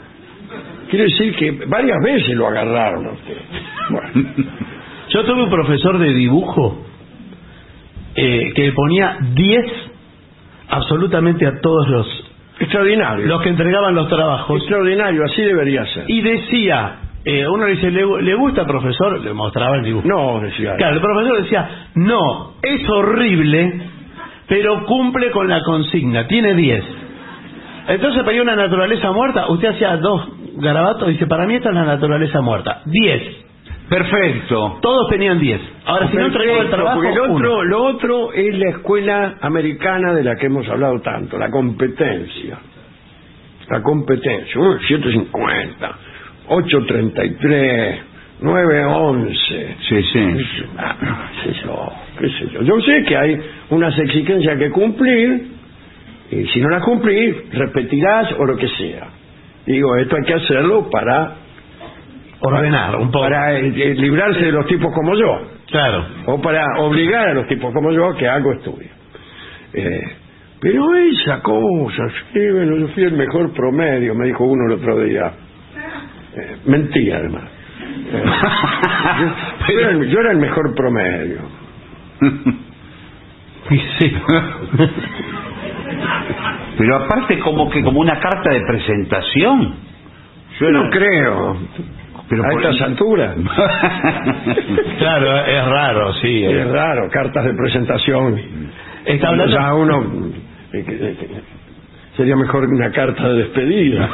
Quiere 0.90 1.04
decir 1.06 1.34
que 1.34 1.50
varias 1.66 1.96
veces 2.04 2.36
lo 2.36 2.48
agarraron 2.48 3.06
a 3.06 3.12
usted. 3.12 3.36
Bueno, 3.88 4.28
Yo 5.08 5.24
tuve 5.24 5.42
un 5.44 5.50
profesor 5.50 5.98
de 5.98 6.12
dibujo 6.12 6.84
eh, 8.16 8.52
que 8.54 8.62
le 8.66 8.72
ponía 8.72 9.16
10 9.34 9.64
absolutamente 10.68 11.46
a 11.46 11.58
todos 11.60 11.88
los, 11.88 12.30
extraordinario. 12.60 13.26
los 13.26 13.40
que 13.42 13.48
entregaban 13.48 13.94
los 13.94 14.08
trabajos. 14.08 14.60
Extraordinario, 14.60 15.24
así 15.24 15.42
debería 15.42 15.84
ser. 15.86 16.04
Y 16.08 16.20
decía, 16.20 16.96
eh, 17.24 17.46
uno 17.46 17.66
le 17.66 17.72
dice, 17.72 17.90
¿le, 17.90 18.22
le 18.22 18.34
gusta 18.34 18.66
profesor? 18.66 19.20
Le 19.20 19.32
mostraba 19.32 19.76
el 19.76 19.84
dibujo. 19.84 20.06
No, 20.06 20.40
decía. 20.40 20.76
Claro, 20.76 20.96
el 20.96 21.02
profesor 21.02 21.42
decía, 21.42 21.68
no, 21.94 22.54
es 22.62 22.88
horrible, 22.88 23.82
pero 24.48 24.84
cumple 24.86 25.30
con 25.30 25.48
la 25.48 25.62
consigna, 25.62 26.26
tiene 26.26 26.54
10. 26.54 26.84
Entonces 27.88 28.22
pedía 28.22 28.42
una 28.42 28.56
naturaleza 28.56 29.12
muerta, 29.12 29.50
usted 29.50 29.68
hacía 29.68 29.96
dos 29.96 30.28
garabatos 30.56 31.08
y 31.08 31.12
dice, 31.12 31.26
para 31.26 31.46
mí 31.46 31.54
esta 31.54 31.70
es 31.70 31.74
la 31.74 31.84
naturaleza 31.84 32.40
muerta. 32.40 32.82
10. 32.86 33.22
Perfecto. 33.90 34.78
Todos 34.80 35.08
tenían 35.10 35.40
10. 35.40 35.60
Ahora, 35.84 36.08
si 36.08 36.16
no 36.16 36.26
entregaba 36.26 36.62
el 36.62 36.70
trabajo, 36.70 37.00
uno. 37.00 37.34
otro, 37.34 37.64
lo 37.64 37.84
otro 37.84 38.32
es 38.32 38.56
la 38.56 38.70
escuela 38.70 39.34
americana 39.40 40.14
de 40.14 40.22
la 40.22 40.36
que 40.36 40.46
hemos 40.46 40.68
hablado 40.68 41.00
tanto, 41.00 41.36
la 41.36 41.50
competencia. 41.50 42.58
La 43.68 43.82
competencia. 43.82 44.60
Uh, 44.60 44.78
750, 44.78 45.98
833, 46.50 48.00
911. 48.40 49.76
Sí, 49.88 50.02
sí. 50.12 50.20
Ah, 50.76 50.96
qué 51.42 51.52
sé 51.52 51.60
yo, 51.64 51.92
qué 52.18 52.28
sé 52.28 52.48
yo. 52.52 52.62
Yo 52.62 52.80
sé 52.80 53.04
que 53.04 53.16
hay 53.16 53.40
unas 53.70 53.96
exigencias 53.98 54.58
que 54.58 54.70
cumplir 54.70 55.46
y 56.30 56.46
si 56.46 56.60
no 56.60 56.68
las 56.70 56.82
cumplís, 56.82 57.36
repetirás 57.52 58.32
o 58.38 58.44
lo 58.44 58.56
que 58.56 58.68
sea. 58.68 59.08
Digo, 59.66 59.96
esto 59.96 60.16
hay 60.16 60.24
que 60.24 60.34
hacerlo 60.34 60.88
para, 60.90 61.36
Ordenar 62.40 62.96
un 62.96 63.10
poco. 63.10 63.24
para 63.24 63.58
eh, 63.58 63.72
eh, 63.74 63.94
librarse 63.94 64.40
de 64.40 64.52
los 64.52 64.66
tipos 64.66 64.92
como 64.94 65.14
yo. 65.14 65.40
Claro. 65.70 66.04
o 66.26 66.40
para 66.40 66.64
obligar 66.78 67.28
a 67.28 67.34
los 67.34 67.46
tipos 67.46 67.72
como 67.72 67.92
yo 67.92 68.16
que 68.16 68.26
algo 68.26 68.52
estudien. 68.54 68.90
Eh, 69.72 70.00
pero 70.60 70.96
esa 70.96 71.40
cosa, 71.42 72.08
sí, 72.32 72.40
bueno, 72.52 72.76
yo 72.76 72.88
fui 72.88 73.04
el 73.04 73.12
mejor 73.12 73.52
promedio, 73.52 74.14
me 74.16 74.26
dijo 74.26 74.44
uno 74.44 74.66
el 74.66 74.80
otro 74.80 75.00
día. 75.00 75.32
Eh, 76.36 76.56
mentía, 76.66 77.16
además. 77.16 77.44
Eh, 78.12 78.24
yo, 79.68 79.78
era 79.80 79.90
el, 79.90 80.08
yo 80.08 80.20
era 80.20 80.30
el 80.32 80.38
mejor 80.38 80.74
promedio. 80.74 81.40
Sí. 83.98 84.12
Pero 86.76 86.96
aparte 86.96 87.38
como 87.38 87.70
que 87.70 87.82
como 87.82 88.00
una 88.00 88.18
carta 88.18 88.50
de 88.52 88.60
presentación. 88.62 89.76
Yo 90.58 90.70
no 90.70 90.90
creo. 90.90 91.56
Pero 92.28 92.44
a 92.44 92.52
estas 92.52 92.80
alturas. 92.80 93.36
claro, 94.98 95.44
es 95.44 95.64
raro, 95.66 96.12
sí. 96.14 96.44
es 96.44 96.68
raro, 96.70 97.08
cartas 97.10 97.44
de 97.44 97.54
presentación. 97.54 98.40
Está 99.04 99.28
hablando... 99.28 99.52
Ya 99.52 99.74
uno. 99.74 100.30
eh, 100.72 100.84
eh, 100.88 101.42
sería 102.16 102.36
mejor 102.36 102.64
una 102.66 102.90
carta 102.92 103.28
de 103.28 103.34
despedida. 103.34 104.08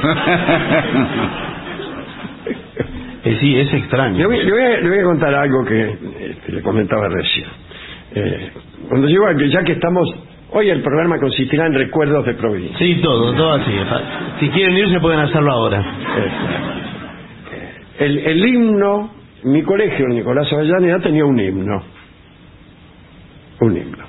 Eh, 3.27 3.39
sí, 3.41 3.59
es 3.59 3.73
extraño. 3.75 4.19
Le 4.19 4.27
voy, 4.27 4.45
le 4.45 4.53
voy 4.53 4.63
a, 4.63 4.81
le 4.81 4.89
voy 4.89 4.99
a 5.01 5.03
contar 5.03 5.35
algo 5.35 5.65
que 5.65 5.99
este, 6.31 6.53
le 6.53 6.63
comentaba 6.63 7.09
recién. 7.09 7.47
Eh, 8.15 8.51
cuando 8.89 9.09
llego 9.09 9.29
ya 9.33 9.65
que 9.65 9.73
estamos, 9.73 10.09
hoy 10.53 10.71
el 10.71 10.81
programa 10.81 11.19
consistirá 11.19 11.67
en 11.67 11.75
recuerdos 11.75 12.25
de 12.25 12.35
provincia. 12.35 12.79
Sí, 12.79 13.01
todo, 13.03 13.33
todo 13.35 13.55
así. 13.55 13.73
Si 14.39 14.49
quieren 14.51 14.77
irse 14.77 15.01
pueden 15.01 15.19
hacerlo 15.19 15.51
ahora. 15.51 15.85
Este, 17.99 18.05
el, 18.05 18.19
el 18.19 18.47
himno, 18.47 19.11
mi 19.43 19.63
colegio, 19.63 20.07
el 20.07 20.15
Nicolás 20.15 20.53
Avellaneda, 20.53 21.01
tenía 21.01 21.25
un 21.25 21.41
himno. 21.41 21.83
Un 23.61 23.77
himno. 23.77 24.05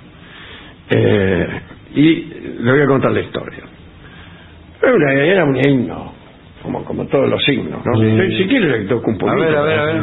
Eh, 0.92 1.48
y 1.96 2.16
le 2.60 2.72
voy 2.72 2.82
a 2.82 2.86
contar 2.86 3.12
la 3.12 3.22
historia. 3.22 3.64
Era 4.84 5.44
un 5.44 5.56
himno, 5.56 6.14
como, 6.64 6.84
como 6.86 7.06
todos 7.08 7.30
los 7.30 7.48
himnos, 7.50 7.86
¿no? 7.86 7.94
Si, 7.96 8.38
si 8.38 8.48
quiere 8.48 8.80
le 8.80 8.86
toco 8.88 9.10
un 9.10 9.16
A 9.16 9.20
poquito. 9.20 9.42
ver, 9.46 9.56
a 9.56 9.62
ver, 9.62 9.80
a 9.80 9.86
ver. 9.86 9.98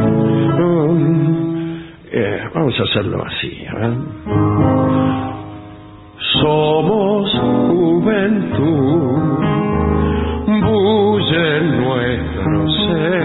Eh, 2.17 2.41
vamos 2.55 2.79
a 2.79 2.83
hacerlo 2.85 3.25
así. 3.25 3.65
a 3.67 3.75
ver. 3.75 3.91
Somos 6.41 7.31
juventud, 7.69 9.39
bulle 10.47 11.61
nuestro 11.63 12.69
ser, 12.69 13.25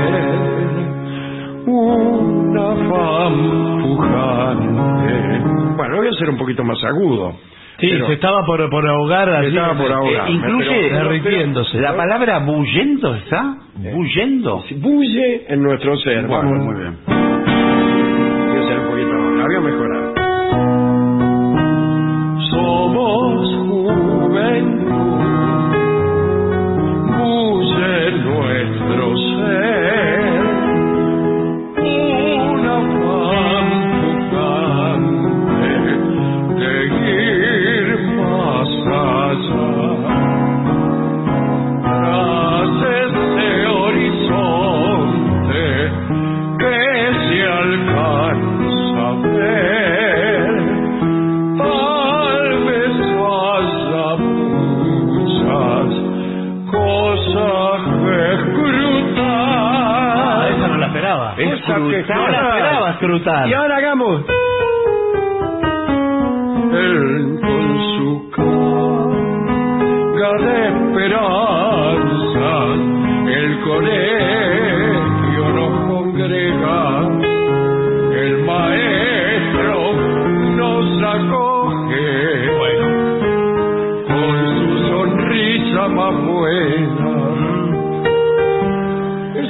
un 1.68 2.58
afán 2.58 3.82
pujante. 3.84 5.40
Bueno, 5.78 5.98
voy 5.98 6.08
a 6.08 6.10
hacer 6.10 6.30
un 6.30 6.38
poquito 6.38 6.64
más 6.64 6.84
agudo. 6.84 7.34
Sí, 7.80 7.88
pero- 7.92 8.08
se 8.08 8.14
estaba 8.14 8.46
por, 8.46 8.70
por 8.70 8.88
ahogar. 8.88 9.30
así, 9.30 9.48
Estaba 9.48 9.74
por 9.78 9.92
ahogar. 9.92 10.28
Eh, 10.28 10.32
incluye 10.32 10.90
derritiéndose. 10.92 11.80
la 11.80 11.96
palabra 11.96 12.40
bullendo 12.40 13.16
está. 13.16 13.56
Bullendo. 13.76 14.64
bulle 14.78 15.46
en 15.48 15.62
nuestro 15.64 15.96
ser. 15.98 16.26
Bueno, 16.28 16.50
Vamos. 16.50 16.66
muy 16.66 16.76
bien. 16.76 16.98
Voy 17.06 17.16
a 17.16 18.60
hacer 18.66 18.80
un 18.80 18.86
poquito, 18.88 19.14
la 19.38 19.44
voy 19.46 19.56
a 19.56 19.60
mejorar. 19.62 20.00
Somos 22.52 23.56
juventud, 23.68 25.22
bulle 27.18 28.08
en 28.08 28.16
nuestro 28.26 29.18
ser, 29.18 30.19
que 61.88 62.14
No 62.14 62.28
la 62.28 62.42
esperaba 62.42 62.92
escrutar. 62.92 63.48
Y 63.48 63.54
ahora 63.54 63.78
hagamos. 63.78 64.26
Él 66.72 67.40
con 67.42 67.80
su 67.98 68.30
carga 68.32 70.30
de 70.46 70.68
esperanza, 70.68 71.49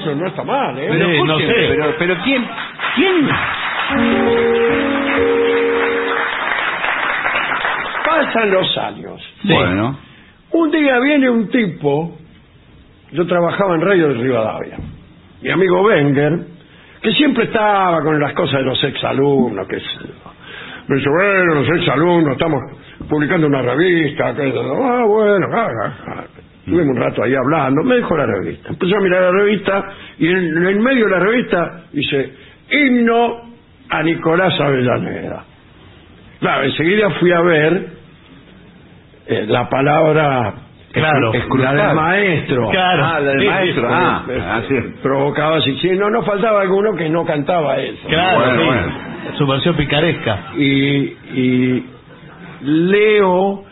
Eso 0.09 0.19
no 0.19 0.27
está 0.27 0.43
mal, 0.43 0.77
¿eh? 0.77 0.87
Pero, 0.89 1.05
Sí, 1.07 1.23
no 1.23 1.39
sé. 1.39 1.45
pero, 1.69 1.95
pero 1.99 2.15
quién, 2.23 2.47
quién, 2.95 3.29
Pasan 8.05 8.51
los 8.51 8.77
años. 8.77 9.33
bueno, 9.43 9.97
Un 10.51 10.71
día 10.71 10.99
viene 10.99 11.29
un 11.29 11.49
tipo, 11.49 12.17
yo 13.11 13.25
trabajaba 13.27 13.75
en 13.75 13.81
Radio 13.81 14.07
de 14.09 14.13
Rivadavia, 14.15 14.77
mi 15.41 15.49
amigo 15.51 15.81
Wenger, 15.83 16.39
que 17.01 17.11
siempre 17.11 17.45
estaba 17.45 18.01
con 18.01 18.19
las 18.19 18.33
cosas 18.33 18.59
de 18.59 18.65
los 18.65 18.83
exalumnos, 18.83 19.67
que 19.67 19.77
es, 19.77 19.83
me 20.87 20.95
dice, 20.95 21.09
bueno, 21.09 21.55
los 21.61 21.69
exalumnos, 21.77 22.33
estamos 22.33 22.61
publicando 23.07 23.47
una 23.47 23.61
revista, 23.61 24.35
que, 24.35 24.41
ah, 24.43 25.03
bueno, 25.05 25.47
ah, 25.53 25.67
ah, 25.85 25.93
ah". 26.07 26.23
Estuvimos 26.69 26.95
un 26.95 27.01
rato 27.01 27.23
ahí 27.23 27.33
hablando, 27.35 27.83
me 27.83 27.95
dejó 27.95 28.15
la 28.17 28.25
revista. 28.25 28.69
Empezó 28.69 28.95
a 28.95 28.99
mirar 29.01 29.21
la 29.23 29.31
revista 29.31 29.85
y 30.19 30.27
en, 30.27 30.38
en 30.38 30.65
el 30.67 30.79
medio 30.79 31.05
de 31.05 31.11
la 31.11 31.19
revista 31.19 31.81
dice, 31.91 32.33
himno 32.71 33.41
a 33.89 34.03
Nicolás 34.03 34.59
Avellaneda. 34.59 35.43
Claro, 36.39 36.63
enseguida 36.65 37.09
fui 37.19 37.31
a 37.31 37.41
ver 37.41 37.88
eh, 39.27 39.45
la 39.47 39.67
palabra 39.69 40.53
Claro. 40.91 41.31
La 41.59 41.73
del 41.73 41.95
maestro. 41.95 42.69
Claro. 42.71 43.05
Ah, 43.05 43.19
la 43.19 43.29
del 43.31 43.39
Sí, 43.41 43.45
maestro. 43.47 43.81
sí, 43.89 43.93
Ah, 43.95 44.23
Eh, 44.27 44.41
ah, 44.43 44.61
sí. 44.67 44.75
Provocaba 45.03 45.57
así. 45.57 45.77
Sí, 45.81 45.89
no, 45.91 46.09
no 46.09 46.23
faltaba 46.23 46.61
alguno 46.61 46.95
que 46.95 47.07
no 47.09 47.23
cantaba 47.25 47.77
eso. 47.77 48.07
Claro, 48.07 48.39
Bueno, 48.39 48.59
sí. 48.59 48.65
bueno. 48.65 49.38
Su 49.38 49.45
versión 49.45 49.75
picaresca. 49.75 50.39
Y, 50.57 50.65
y 51.35 51.85
leo, 52.61 53.63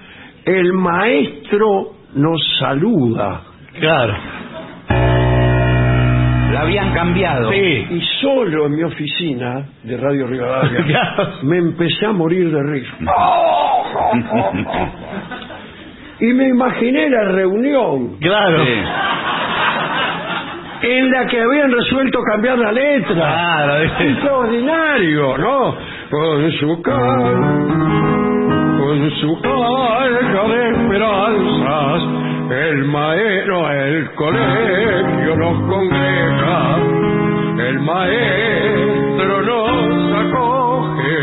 el 0.46 0.74
maestro 0.74 1.94
nos 2.18 2.42
saluda. 2.60 3.42
Claro. 3.80 4.14
La 6.52 6.62
habían 6.62 6.94
cambiado. 6.94 7.52
Sí. 7.52 7.88
Y 7.92 8.02
solo 8.22 8.66
en 8.68 8.76
mi 8.76 8.84
oficina 8.84 9.64
de 9.84 9.98
Radio 9.98 10.28
Rivadavia 10.28 10.84
Claro. 10.88 11.30
me 11.44 11.58
empecé 11.58 12.06
a 12.06 12.12
morir 12.12 12.52
de 12.52 12.64
risa. 12.64 12.94
Y 16.20 16.34
me 16.34 16.48
imaginé 16.50 17.12
la 17.12 17.26
reunión 17.26 18.18
Claro. 18.20 18.66
Sí. 18.66 18.72
en 20.88 21.12
la 21.12 21.28
que 21.28 21.40
habían 21.40 21.72
resuelto 21.72 22.20
cambiar 22.24 22.58
la 22.58 22.72
letra. 22.72 23.14
Claro. 23.14 23.84
Extraordinario, 23.84 25.38
¿no? 25.38 25.76
Con 26.10 26.52
su 26.54 26.82
carga, 26.82 28.17
con 28.88 29.12
su 29.20 29.42
carga 29.42 30.44
de 30.48 30.70
esperanzas, 30.72 32.02
el 32.52 32.86
maestro, 32.86 33.70
el 33.70 34.12
colegio 34.16 35.36
nos 35.36 35.60
congrega, 35.70 36.78
el 37.68 37.80
maestro 37.82 39.42
nos 39.42 40.16
acoge 40.22 41.20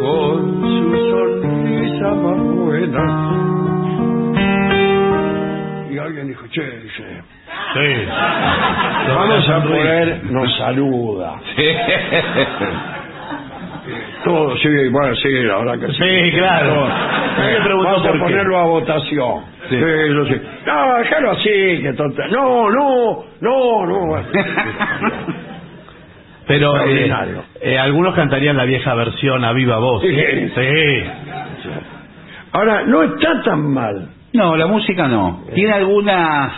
con 0.00 0.60
su 0.62 1.10
sonrisa 1.10 2.08
más 2.14 2.40
buena. 2.54 3.04
Y 5.90 5.98
alguien 5.98 6.28
dijo, 6.28 6.46
che, 6.52 6.62
dice, 6.62 7.22
Sí. 7.74 8.06
vamos 9.08 9.48
a 9.48 9.62
poner, 9.64 10.24
nos 10.30 10.56
saluda. 10.58 11.40
Todo, 14.24 14.56
sí, 14.58 14.68
bueno, 14.90 15.14
sí, 15.16 15.28
la 15.30 15.58
verdad 15.58 15.78
que 15.80 15.92
sí. 15.92 16.02
Sí, 16.02 16.32
claro. 16.36 16.86
Eh, 16.86 17.58
preguntó 17.64 17.90
Vamos 17.90 18.06
a 18.06 18.12
ponerlo 18.18 18.58
a 18.58 18.64
votación. 18.64 19.44
Sí. 19.68 19.76
Sí, 19.76 19.80
yo 20.12 20.24
sí. 20.26 20.40
No, 20.66 20.98
déjalo 20.98 21.30
así, 21.30 21.82
que 21.82 21.92
tonta. 21.96 22.26
No, 22.28 22.70
no, 22.70 23.24
no, 23.40 23.86
no. 23.86 24.22
Pero 26.46 26.84
eh, 26.84 27.10
eh, 27.60 27.78
algunos 27.78 28.14
cantarían 28.14 28.56
la 28.56 28.64
vieja 28.64 28.94
versión 28.94 29.44
a 29.44 29.52
viva 29.52 29.78
voz. 29.78 30.02
Sí. 30.02 30.14
Sí. 30.54 31.04
Ahora, 32.52 32.82
no 32.84 33.02
está 33.04 33.40
tan 33.42 33.72
mal. 33.72 34.08
No, 34.32 34.56
la 34.56 34.66
música 34.66 35.06
no. 35.06 35.44
Tiene 35.54 35.72
algunas 35.72 36.52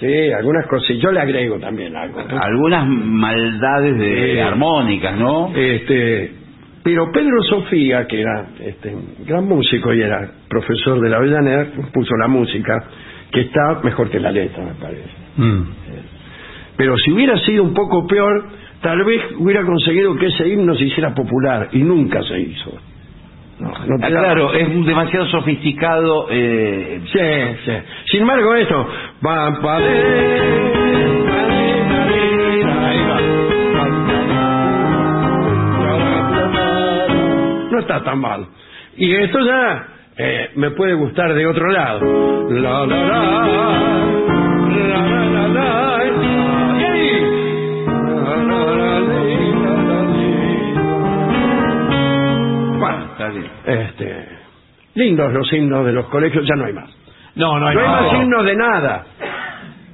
Sí, 0.00 0.30
algunas 0.32 0.66
cosas. 0.66 0.96
Yo 0.98 1.10
le 1.10 1.20
agrego 1.20 1.58
también 1.58 1.96
algo. 1.96 2.22
¿no? 2.22 2.38
algunas 2.42 2.86
maldades 2.86 3.96
de 3.98 4.32
Sí. 4.34 4.38
armónicas, 4.40 5.16
¿no? 5.16 5.50
Este, 5.56 6.32
pero 6.86 7.10
Pedro 7.10 7.42
Sofía, 7.42 8.06
que 8.06 8.20
era 8.20 8.46
este, 8.60 8.94
gran 9.26 9.44
músico 9.44 9.92
y 9.92 10.02
era 10.02 10.30
profesor 10.48 11.00
de 11.00 11.10
la 11.10 11.16
Avellaneda, 11.16 11.66
puso 11.92 12.14
la 12.16 12.28
música, 12.28 12.84
que 13.32 13.40
está 13.40 13.80
mejor 13.82 14.08
que 14.08 14.20
la 14.20 14.30
letra, 14.30 14.62
me 14.62 14.74
parece. 14.74 15.10
Mm. 15.36 15.62
Pero 16.76 16.96
si 16.98 17.10
hubiera 17.10 17.36
sido 17.40 17.64
un 17.64 17.74
poco 17.74 18.06
peor, 18.06 18.46
tal 18.82 19.02
vez 19.04 19.20
hubiera 19.36 19.64
conseguido 19.64 20.14
que 20.14 20.26
ese 20.26 20.48
himno 20.48 20.76
se 20.76 20.84
hiciera 20.84 21.12
popular 21.12 21.70
y 21.72 21.78
nunca 21.82 22.22
se 22.22 22.38
hizo. 22.38 22.70
No, 23.58 23.68
no 23.70 23.96
Ah, 24.00 24.06
claro, 24.06 24.54
es 24.54 24.68
un 24.68 24.84
demasiado 24.86 25.26
sofisticado. 25.26 26.28
Eh, 26.30 27.00
Sí, 27.12 27.18
sí. 27.64 27.72
Sin 28.12 28.20
embargo, 28.20 28.54
esto. 28.54 28.88
pa, 29.20 29.58
pa, 29.60 29.80
está 37.86 38.02
tan 38.02 38.18
mal. 38.18 38.46
Y 38.96 39.14
esto 39.14 39.38
ya 39.40 39.86
eh, 40.16 40.50
me 40.56 40.70
puede 40.72 40.94
gustar 40.94 41.32
de 41.32 41.46
otro 41.46 41.70
lado. 41.70 42.50
La, 42.50 42.86
la, 42.86 42.86
la, 42.86 43.28
la, 44.68 45.28
la, 45.28 45.48
la, 45.48 45.96
este, 53.66 54.28
lindos 54.94 55.32
los 55.32 55.52
himnos 55.52 55.84
de 55.84 55.92
los 55.92 56.06
colegios, 56.06 56.46
ya 56.46 56.54
no 56.54 56.66
hay 56.66 56.72
más. 56.72 56.88
No, 57.34 57.58
no 57.58 57.66
hay 57.66 57.74
No 57.74 57.80
hay 57.80 57.88
más 57.88 58.12
himnos 58.14 58.44
de 58.44 58.56
nada. 58.56 59.04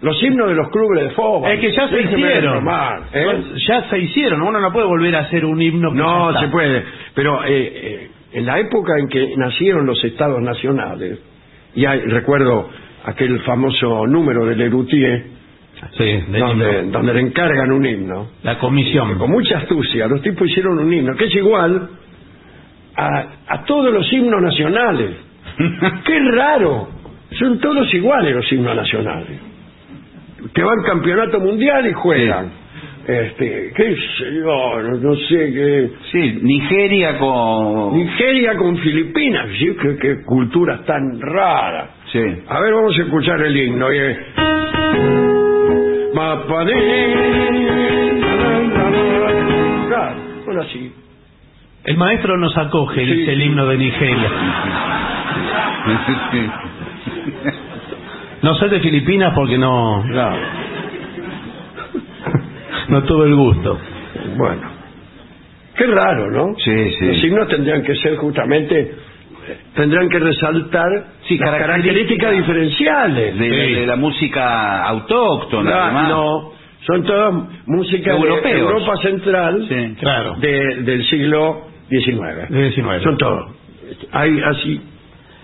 Los 0.03 0.21
himnos 0.23 0.49
de 0.49 0.55
los 0.55 0.69
clubes 0.71 1.05
de 1.05 1.11
fútbol. 1.11 1.49
Es 1.51 1.61
que 1.61 1.73
ya 1.73 1.89
se 1.89 1.95
Déjeme 1.97 2.19
hicieron. 2.19 2.69
¿eh? 3.13 3.43
Ya 3.69 3.89
se 3.89 3.99
hicieron. 3.99 4.43
Uno 4.43 4.61
no 4.61 4.73
puede 4.73 4.87
volver 4.87 5.15
a 5.15 5.21
hacer 5.21 5.45
un 5.45 5.63
himno. 5.63 5.93
que 5.93 5.99
No 5.99 6.41
se 6.41 6.49
puede. 6.49 6.85
Pero 7.15 7.45
eh, 7.45 7.51
eh, 7.51 8.11
en 8.33 8.47
la 8.47 8.59
época 8.59 8.99
en 8.99 9.09
que 9.09 9.37
nacieron 9.37 9.87
los 9.87 10.03
estados 10.05 10.41
nacionales, 10.43 11.21
y 11.75 11.85
hay, 11.87 12.01
recuerdo 12.01 12.69
aquel 13.05 13.41
famoso 13.41 14.07
número 14.07 14.45
de 14.47 14.57
Lerutier, 14.57 15.25
Sí, 15.97 16.05
del 16.05 16.91
donde, 16.91 17.13
le 17.15 17.21
encargan 17.21 17.73
un 17.73 17.85
himno, 17.85 18.29
La 18.45 18.59
comisión. 18.59 19.19
con 19.19 19.31
mucha 19.31 19.59
astucia, 19.59 20.07
los 20.07 20.23
tipos 20.23 20.49
hicieron 20.49 20.79
un 20.79 20.93
himno 20.93 21.17
que 21.17 21.25
es 21.25 21.35
igual 21.35 21.89
a, 22.97 23.25
a 23.49 23.65
todos 23.65 23.93
los 23.93 24.13
himnos 24.13 24.41
nacionales. 24.43 25.11
¡Qué 26.05 26.19
raro! 26.35 26.89
Son 27.39 27.59
todos 27.59 27.93
iguales 27.95 28.35
los 28.35 28.53
himnos 28.53 28.77
nacionales. 28.77 29.52
Que 30.55 30.63
van 30.63 30.83
campeonato 30.85 31.41
mundial 31.41 31.87
y 31.87 31.93
juegan. 31.93 32.51
Este, 33.07 33.73
qué 33.75 33.97
sé 33.97 34.35
yo, 34.35 34.81
no, 34.83 34.91
no 34.99 35.17
sé 35.17 35.53
qué. 35.53 35.91
Sí, 36.13 36.39
Nigeria 36.43 37.19
con. 37.19 37.95
Nigeria 37.99 38.57
con 38.57 38.77
Filipinas, 38.79 39.49
¿sí? 39.59 39.77
qué, 39.81 39.97
qué 40.01 40.23
culturas 40.25 40.85
tan 40.85 41.21
raras. 41.21 41.89
Sí. 42.13 42.21
A 42.49 42.61
ver, 42.61 42.75
vamos 42.75 42.97
a 42.97 43.03
escuchar 43.03 43.41
el 43.43 43.57
himno. 43.57 43.89
Claro, 49.89 50.17
bueno, 50.45 50.63
así. 50.63 50.93
El 51.85 51.97
maestro 51.97 52.37
nos 52.39 52.57
acoge, 52.57 53.05
Sí. 53.05 53.13
dice 53.13 53.33
el 53.33 53.43
himno 53.43 53.67
de 53.67 53.77
Nigeria. 53.79 54.31
No 58.43 58.55
sé 58.57 58.69
de 58.69 58.81
Filipinas 58.81 59.33
porque 59.35 59.57
no, 59.59 60.05
Claro. 60.11 60.37
no 62.89 63.03
tuve 63.05 63.27
el 63.29 63.35
gusto. 63.35 63.79
Bueno. 64.37 64.63
Qué 65.77 65.87
raro, 65.87 66.31
¿no? 66.31 66.55
Sí, 66.59 66.91
sí. 66.99 67.07
Los 67.07 67.25
himnos 67.25 67.49
tendrían 67.49 67.83
que 67.83 67.95
ser 67.97 68.17
justamente, 68.17 68.95
tendrán 69.75 70.09
que 70.09 70.19
resaltar 70.19 70.89
Sí, 71.23 71.39
las 71.39 71.51
características 71.51 71.67
características 71.67 72.33
diferenciales. 72.33 73.39
de, 73.39 73.67
Sí. 73.67 73.73
de 73.75 73.87
la 73.87 73.97
música 73.97 74.83
autóctona, 74.85 75.71
No, 75.71 75.77
además. 75.83 76.09
no, 76.09 76.53
son 76.87 77.05
todas 77.05 77.35
música 77.67 78.13
de 78.13 78.19
Europeos. 78.19 78.61
Europa 78.61 78.97
Central 79.03 79.67
Sí. 79.69 79.95
Claro. 80.01 80.35
de- 80.41 80.83
del 80.83 81.05
siglo 81.07 81.63
XIX. 81.89 82.47
19. 82.51 83.03
Son 83.03 83.17
todos. 83.17 83.51
Hay 84.13 84.41
así. 84.45 84.81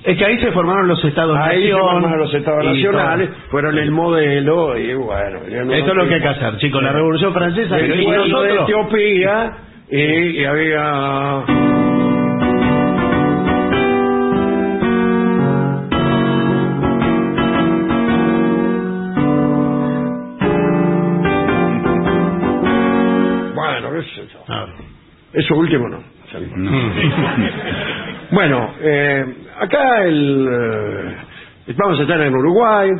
Es 0.05 0.17
que 0.17 0.25
ahí 0.25 0.39
se 0.39 0.53
formaron 0.53 0.87
los 0.89 1.05
estados 1.05 1.37
Ahí 1.39 1.67
se 1.67 1.73
formaron 1.73 2.19
los 2.21 2.33
estados 2.33 2.65
y 2.65 2.67
nacionales, 2.69 3.31
fueron 3.51 3.77
el 3.79 3.91
modelo 3.91 4.79
y 4.79 4.95
bueno. 4.95 5.41
ya 5.51 5.65
no- 5.65 5.73
Esto 5.73 5.91
es 5.91 5.97
lo 5.97 6.09
que 6.09 6.15
hay 6.15 6.21
que 6.23 6.29
hacer, 6.29 6.57
chicos. 6.59 6.83
La 6.83 6.93
Revolución 6.93 7.33
Francesa. 7.35 7.79
El 7.79 8.01
y 8.01 8.05
pueblo 8.05 8.43
de 8.43 8.55
nosotros. 8.55 8.69
Etiopía 8.69 9.53
y, 9.91 10.01
y 10.41 10.45
había 10.45 11.45
bueno 23.55 23.91
qué 23.93 24.03
sé 24.03 24.27
yo. 24.33 24.45
Eso 25.33 25.55
último 25.57 25.89
no 25.89 25.99
bueno 28.31 28.75
eh, 28.81 29.25
acá 29.61 30.05
el 30.05 30.49
eh, 30.51 31.17
vamos 31.77 31.99
a 31.99 32.03
estar 32.03 32.21
en 32.21 32.35
Uruguay 32.35 32.91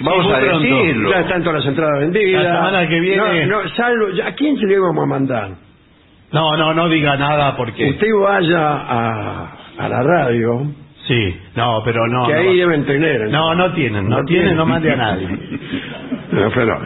Vamos 0.00 0.32
a 0.32 0.38
pronto. 0.38 0.60
decirlo. 0.60 1.10
ya 1.10 1.20
están 1.22 1.42
todas 1.42 1.56
las 1.58 1.66
entradas 1.66 1.98
vendidas 1.98 2.44
La 2.44 2.54
semana 2.56 2.88
que 2.88 3.00
viene- 3.00 3.46
no, 3.46 3.62
no, 3.64 3.68
salvo, 3.70 4.06
¿a 4.24 4.30
quién 4.32 4.56
se 4.56 4.66
le 4.66 4.74
íbamos 4.74 5.02
a 5.02 5.06
mandar? 5.06 5.50
No, 6.30 6.56
no, 6.56 6.72
no 6.74 6.88
diga 6.88 7.16
nada 7.16 7.56
porque. 7.56 7.90
usted 7.90 8.06
vaya 8.22 8.60
a, 8.74 9.56
a 9.76 9.88
la 9.88 10.02
radio 10.04 10.70
Sí, 11.08 11.36
no, 11.56 11.80
pero 11.84 12.06
no. 12.06 12.26
que 12.28 12.34
no, 12.34 12.38
ahí 12.38 12.56
deben 12.58 12.84
tener 12.84 13.22
¿eh? 13.22 13.28
no, 13.30 13.54
no 13.56 13.72
tienen, 13.72 14.08
no, 14.08 14.18
No 14.18 14.24
tienen, 14.24 14.44
tienen. 14.50 14.56
no 14.56 14.66
mande 14.66 14.92
a 14.92 14.96
nadie. 14.96 15.28
No, 16.30 16.50
pero- 16.54 16.80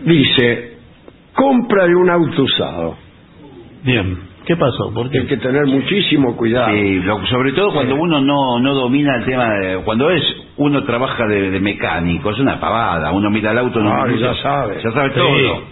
dice 0.00 0.78
compra 1.32 1.86
de 1.86 1.94
un 1.94 2.10
auto 2.10 2.42
usado 2.42 2.96
Bien. 3.82 4.18
¿Qué 4.46 4.56
pasó? 4.56 4.92
¿Por 4.92 5.10
qué? 5.10 5.20
Hay 5.20 5.26
que 5.26 5.38
tener 5.38 5.66
muchísimo 5.66 6.36
cuidado. 6.36 6.68
Sí, 6.74 7.00
lo- 7.00 7.24
sobre 7.26 7.52
todo 7.52 7.72
cuando 7.72 7.94
uno 7.96 8.20
no, 8.20 8.58
no 8.60 8.74
domina 8.74 9.16
el 9.16 9.24
tema, 9.24 9.48
de- 9.54 9.78
cuando 9.84 10.10
es 10.10 10.22
uno 10.58 10.84
trabaja 10.84 11.26
de, 11.26 11.50
de 11.50 11.60
mecánico, 11.60 12.30
es 12.30 12.38
una 12.38 12.60
pavada, 12.60 13.10
uno 13.12 13.30
mira 13.30 13.52
el 13.52 13.58
auto, 13.58 13.80
no, 13.80 13.90
Claro, 13.90 14.10
no- 14.10 14.16
ya 14.16 14.34
sabe. 14.42 14.76
ya 14.84 14.90
sabe 14.92 15.08
Sí. 15.10 15.14
todo. 15.16 15.62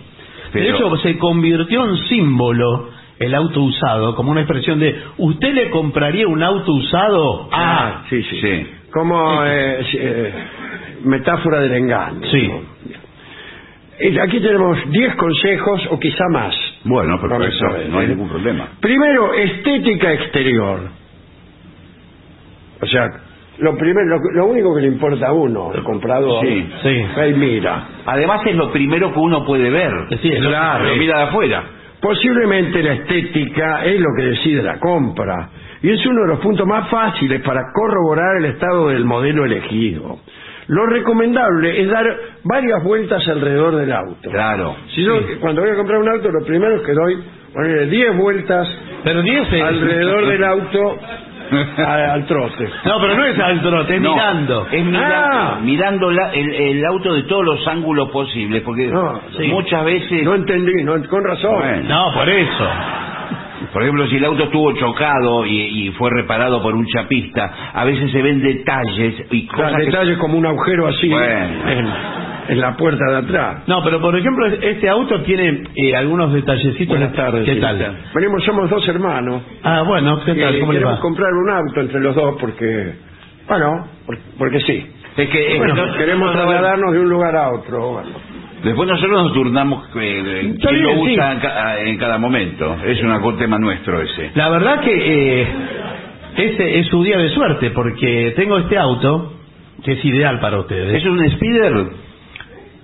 De 0.55 0.69
hecho, 0.71 0.97
se 0.99 1.19
convirtió 1.19 1.85
en 1.87 1.97
símbolo 2.09 2.91
el 3.19 3.35
auto 3.35 3.63
usado, 3.63 4.15
como 4.17 4.33
una 4.33 4.41
expresión 4.41 4.79
de, 4.81 4.97
¿usted 5.19 5.53
le 5.55 5.71
compraría 5.71 6.27
un 6.27 6.43
auto 6.43 6.73
usado? 6.73 7.49
Ah, 7.53 8.03
sí, 8.11 8.23
sí. 8.23 8.41
sí. 8.41 8.67
Como 8.93 9.45
eh, 9.45 9.85
eh, 9.95 10.35
metáfora 11.05 11.61
del 11.61 11.73
engaño. 11.75 12.21
Sí. 12.31 12.51
Aquí 14.21 14.41
tenemos 14.41 14.79
10 14.91 15.15
consejos 15.17 15.87
o 15.91 15.99
quizá 16.01 16.25
más. 16.33 16.55
Bueno, 16.85 17.19
pero 17.21 17.43
eso 17.45 17.67
no 17.91 17.99
hay 17.99 18.07
¿eh? 18.07 18.09
ningún 18.09 18.29
problema. 18.29 18.69
Primero, 18.81 19.33
estética 19.35 20.13
exterior. 20.13 20.81
O 22.81 22.87
sea, 22.87 23.09
lo 23.59 23.77
primero, 23.77 24.07
lo, 24.07 24.19
lo 24.35 24.47
único 24.47 24.75
que 24.75 24.83
le 24.83 24.89
importa 24.89 25.29
a 25.29 25.33
uno, 25.33 25.73
el 25.75 25.83
comprador, 25.85 26.45
Sí, 26.45 26.69
sí. 26.83 27.05
ahí 27.17 27.35
mira. 27.35 27.87
Además 28.07 28.41
es 28.47 28.57
lo 28.57 28.73
primero 28.73 29.13
que 29.13 29.21
uno 29.21 29.45
puede 29.45 29.71
ver. 29.71 29.93
Sí, 30.21 30.29
es 30.29 30.41
Claro. 30.41 30.85
Lo 30.87 30.97
mira 30.97 31.19
de 31.19 31.23
afuera. 31.25 31.63
Posiblemente 32.01 32.83
la 32.83 32.95
estética 32.95 33.85
es 33.85 34.01
lo 34.01 34.09
que 34.17 34.25
decide 34.25 34.61
la 34.63 34.81
compra 34.81 35.51
y 35.83 35.91
es 35.91 36.05
uno 36.05 36.23
de 36.23 36.29
los 36.29 36.41
puntos 36.41 36.67
más 36.67 36.89
fáciles 36.91 37.41
para 37.43 37.61
corroborar 37.73 38.39
el 38.39 38.47
estado 38.47 38.89
del 38.89 39.05
modelo 39.05 39.45
elegido. 39.45 40.19
Lo 40.69 40.87
recomendable 40.87 41.81
es 41.83 41.89
dar 41.91 42.07
varias 42.45 42.83
vueltas 42.85 43.27
alrededor 43.29 43.77
del 43.77 43.93
auto. 43.93 44.31
Claro. 44.31 44.77
Si 44.95 45.03
yo, 45.05 45.15
cuando 45.41 45.63
voy 45.63 45.71
a 45.71 45.77
comprar 45.77 45.99
un 46.01 46.09
auto, 46.09 46.31
lo 46.31 46.45
primero 46.47 46.77
es 46.77 46.83
que 46.83 46.93
doy 46.93 47.19
ponerle 47.53 47.87
10 47.87 48.17
vueltas 48.17 48.69
Pero 49.05 49.23
10 49.23 49.53
es... 49.53 49.63
alrededor 49.63 50.27
del 50.27 50.45
auto 50.45 50.99
al 51.87 52.27
trote. 52.27 52.69
No, 52.85 53.01
pero 53.01 53.15
no 53.17 53.25
es 53.25 53.39
al 53.39 53.61
trote, 53.61 53.97
es 53.97 54.01
No, 54.01 54.13
mirando. 54.15 54.67
Es 54.71 54.85
mirando, 54.85 55.17
Ah. 55.39 55.59
mirando 55.63 56.11
la- 56.11 56.33
el, 56.33 56.55
el 56.55 56.85
auto 56.87 57.13
de 57.13 57.23
todos 57.25 57.45
los 57.45 57.67
ángulos 57.69 58.09
posibles, 58.11 58.63
porque 58.63 58.87
No, 58.87 59.21
sí. 59.37 59.49
muchas 59.49 59.85
veces... 59.85 60.23
No 60.25 60.35
entendí, 60.37 60.83
no, 60.85 60.95
con 61.09 61.25
razón. 61.25 61.57
Bueno. 61.59 61.89
No, 61.89 62.13
por 62.15 62.29
eso. 62.29 62.69
Por 63.73 63.83
ejemplo, 63.83 64.07
si 64.07 64.17
el 64.17 64.25
auto 64.25 64.45
estuvo 64.45 64.73
chocado 64.73 65.45
y, 65.47 65.87
y 65.87 65.91
fue 65.93 66.11
reparado 66.11 66.63
por 66.63 66.75
un 66.75 66.87
chapista, 66.87 67.71
a 67.75 67.85
veces 67.85 68.11
se 68.11 68.23
ven 68.23 68.41
detalles 68.43 69.15
y 69.31 69.47
cosas 69.47 69.77
que- 69.77 69.85
detalles 69.87 70.19
como 70.19 70.39
un 70.39 70.47
agujero 70.47 70.87
así 70.89 71.09
Bueno. 71.09 71.69
en, 71.71 71.89
en 72.49 72.61
la 72.61 72.77
puerta 72.77 73.05
de 73.11 73.17
atrás. 73.19 73.63
No, 73.69 73.83
pero 73.85 74.01
por 74.01 74.17
ejemplo, 74.17 74.47
este 74.47 74.89
auto 74.89 75.23
tiene 75.23 75.63
eh, 75.77 75.95
algunos 75.97 76.33
detallecitos. 76.33 76.89
Buenas 76.89 77.13
tardes. 77.15 77.45
¿Qué 77.45 77.57
tal? 77.57 77.97
Venimos, 78.15 78.45
somos 78.45 78.69
dos 78.69 78.87
hermanos. 78.89 79.43
Ah, 79.63 79.83
bueno, 79.87 80.21
¿qué 80.25 80.35
tal? 80.35 80.57
y 80.57 80.61
¿Cómo 80.61 80.73
le 80.73 80.79
queremos 80.79 80.99
va? 80.99 81.03
comprar 81.03 81.33
un 81.33 81.51
auto 81.51 81.81
entre 81.81 82.01
los 82.01 82.15
dos 82.17 82.37
porque, 82.41 82.95
bueno, 83.49 83.87
por- 84.07 84.19
porque 84.39 84.61
sí. 84.61 84.87
Es 85.17 85.29
que, 85.29 85.47
es 85.47 85.53
que 85.53 85.59
Bueno, 85.59 85.75
no- 85.75 85.95
queremos 85.95 86.27
no- 86.27 86.33
trasladarnos 86.33 86.93
de 86.93 86.99
un 87.01 87.09
lugar 87.11 87.37
a 87.37 87.51
otro. 87.51 87.93
Bueno. 87.93 88.11
Después 88.63 88.89
nosotros 88.89 89.23
nos 89.25 89.33
turnamos 89.35 89.85
eh, 89.97 90.55
quién 90.61 90.83
lo 90.83 90.91
sí. 90.91 90.97
usa 91.15 91.33
en, 91.33 91.41
ca- 91.41 91.81
en 91.81 91.97
cada 91.99 92.19
momento. 92.19 92.77
Es 92.85 93.03
un 93.03 93.37
tema 93.39 93.59
nuestro 93.59 94.01
ese. 94.01 94.31
La 94.35 94.49
verdad 94.51 94.81
que 94.81 94.93
eh, 95.43 95.47
ese 96.37 96.79
es 96.81 96.87
su 96.87 97.03
día 97.03 97.19
de 97.19 97.29
suerte, 97.31 97.71
porque 97.71 98.33
tengo 98.37 98.59
este 98.59 98.79
auto 98.79 99.35
que 99.85 99.93
es 99.93 100.05
ideal 100.05 100.39
para 100.41 100.61
ustedes. 100.61 100.95
¿Es 100.97 101.05
un 101.05 101.29
speeder? 101.31 101.87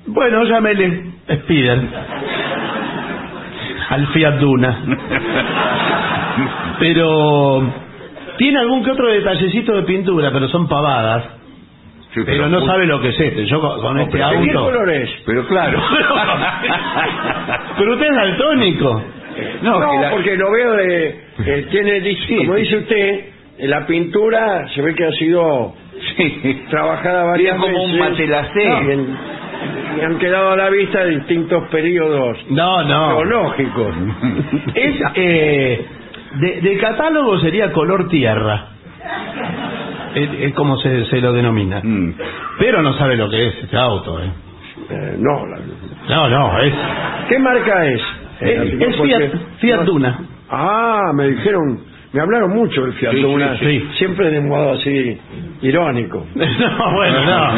Bueno, 0.07 0.45
llámele 0.45 1.03
Spider. 1.29 1.81
Al 3.91 4.07
Fiat 4.09 4.35
Duna. 4.38 4.79
Pero 6.79 7.73
tiene 8.37 8.59
algún 8.61 8.85
que 8.85 8.91
otro 8.91 9.09
detallecito 9.09 9.75
de 9.75 9.83
pintura, 9.83 10.31
pero 10.33 10.49
son 10.49 10.69
pavadas. 10.69 11.25
Sí, 12.14 12.21
Pero 12.25 12.49
no 12.49 12.64
sabe 12.64 12.87
lo 12.87 13.01
que 13.01 13.09
es 13.09 13.21
este. 13.21 13.44
Yo 13.47 13.61
con, 13.61 13.81
con 13.83 13.97
No, 13.97 14.03
este 14.03 14.16
¿De 14.18 14.25
qué 14.25 14.51
auto. 14.53 14.64
color 14.64 14.90
es? 14.90 15.11
Pero 15.27 15.47
claro. 15.47 15.79
Pero 17.79 17.92
usted 17.94 18.07
es 18.07 18.16
daltónico. 18.16 19.03
No, 19.62 19.79
No, 19.79 20.01
la- 20.03 20.11
porque 20.11 20.37
lo 20.37 20.51
veo 20.51 20.73
de... 20.73 21.21
que 21.44 21.62
tiene, 21.71 22.01
como 22.38 22.55
dice 22.57 22.77
usted, 22.79 23.21
la 23.61 23.87
pintura 23.87 24.66
se 24.75 24.83
ve 24.83 24.94
que 24.94 25.05
ha 25.05 25.12
sido 25.12 25.75
Sí. 26.16 26.62
trabajada 26.71 27.25
varias 27.25 27.57
Tiene 27.59 27.73
como 27.73 27.85
un 27.85 27.92
veces. 27.92 28.11
matelacé. 28.11 28.99
Y 29.99 30.05
han 30.05 30.18
quedado 30.18 30.53
a 30.53 30.57
la 30.57 30.71
vista 30.71 31.05
distintos 31.05 31.68
periodos 31.71 32.38
No, 32.51 32.83
no. 32.85 33.16
geológicos. 33.16 33.94
Es, 34.75 34.94
eh, 35.14 35.87
de, 36.37 36.61
de 36.61 36.79
catálogo 36.79 37.38
sería 37.40 37.73
color 37.73 38.09
tierra. 38.09 38.68
Es, 40.14 40.29
es 40.40 40.55
como 40.55 40.77
se, 40.79 41.05
se 41.07 41.21
lo 41.21 41.33
denomina. 41.33 41.81
Mm. 41.83 42.14
Pero 42.59 42.83
no 42.83 42.92
sabe 42.94 43.16
lo 43.16 43.29
que 43.29 43.47
es 43.49 43.55
este 43.64 43.77
auto. 43.77 44.21
¿eh? 44.23 44.31
Eh, 44.90 45.16
no, 45.18 45.47
la- 45.47 45.59
No, 46.09 46.29
no, 46.29 46.59
es, 46.61 46.73
¿qué 47.29 47.38
marca 47.38 47.85
es? 47.87 48.01
es, 48.40 48.49
Eh, 48.51 48.79
es 48.81 48.97
porque- 48.97 49.14
Fiat, 49.16 49.33
Fiat 49.59 49.85
Duna. 49.85 50.18
Ah, 50.51 51.11
me 51.14 51.29
dijeron, 51.29 51.81
me 52.12 52.21
hablaron 52.23 52.51
mucho 52.55 52.83
del 52.85 52.94
Fiat 52.94 53.12
Sí, 53.12 53.21
Duna, 53.23 53.57
sí, 53.59 53.64
sí. 53.66 53.88
siempre 53.99 54.31
de 54.31 54.40
modo 54.40 54.73
así 54.73 55.18
irónico. 55.62 56.27
No, 56.35 56.92
bueno, 56.94 57.25
no. 57.25 57.53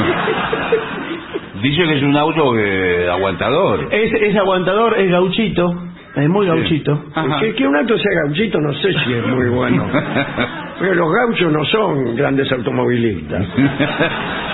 Dice 1.62 1.82
que 1.84 1.96
es 1.98 2.02
un 2.02 2.16
auto 2.16 2.58
eh, 2.58 3.08
aguantador. 3.10 3.88
Es, 3.92 4.12
es 4.12 4.36
aguantador, 4.36 4.98
es 4.98 5.10
gauchito, 5.10 5.68
es 6.16 6.29
muy 6.29 6.46
gauchito. 6.46 7.05
Que, 7.40 7.55
que 7.55 7.66
un 7.66 7.77
auto 7.77 7.96
sea 7.96 8.23
gauchito 8.25 8.61
no 8.61 8.73
sé 8.75 8.92
si 8.92 9.12
es 9.12 9.27
muy 9.27 9.49
bueno. 9.49 9.87
Porque 10.79 10.94
los 10.94 11.12
gauchos 11.12 11.53
no 11.53 11.64
son 11.66 12.16
grandes 12.16 12.51
automovilistas. 12.53 13.46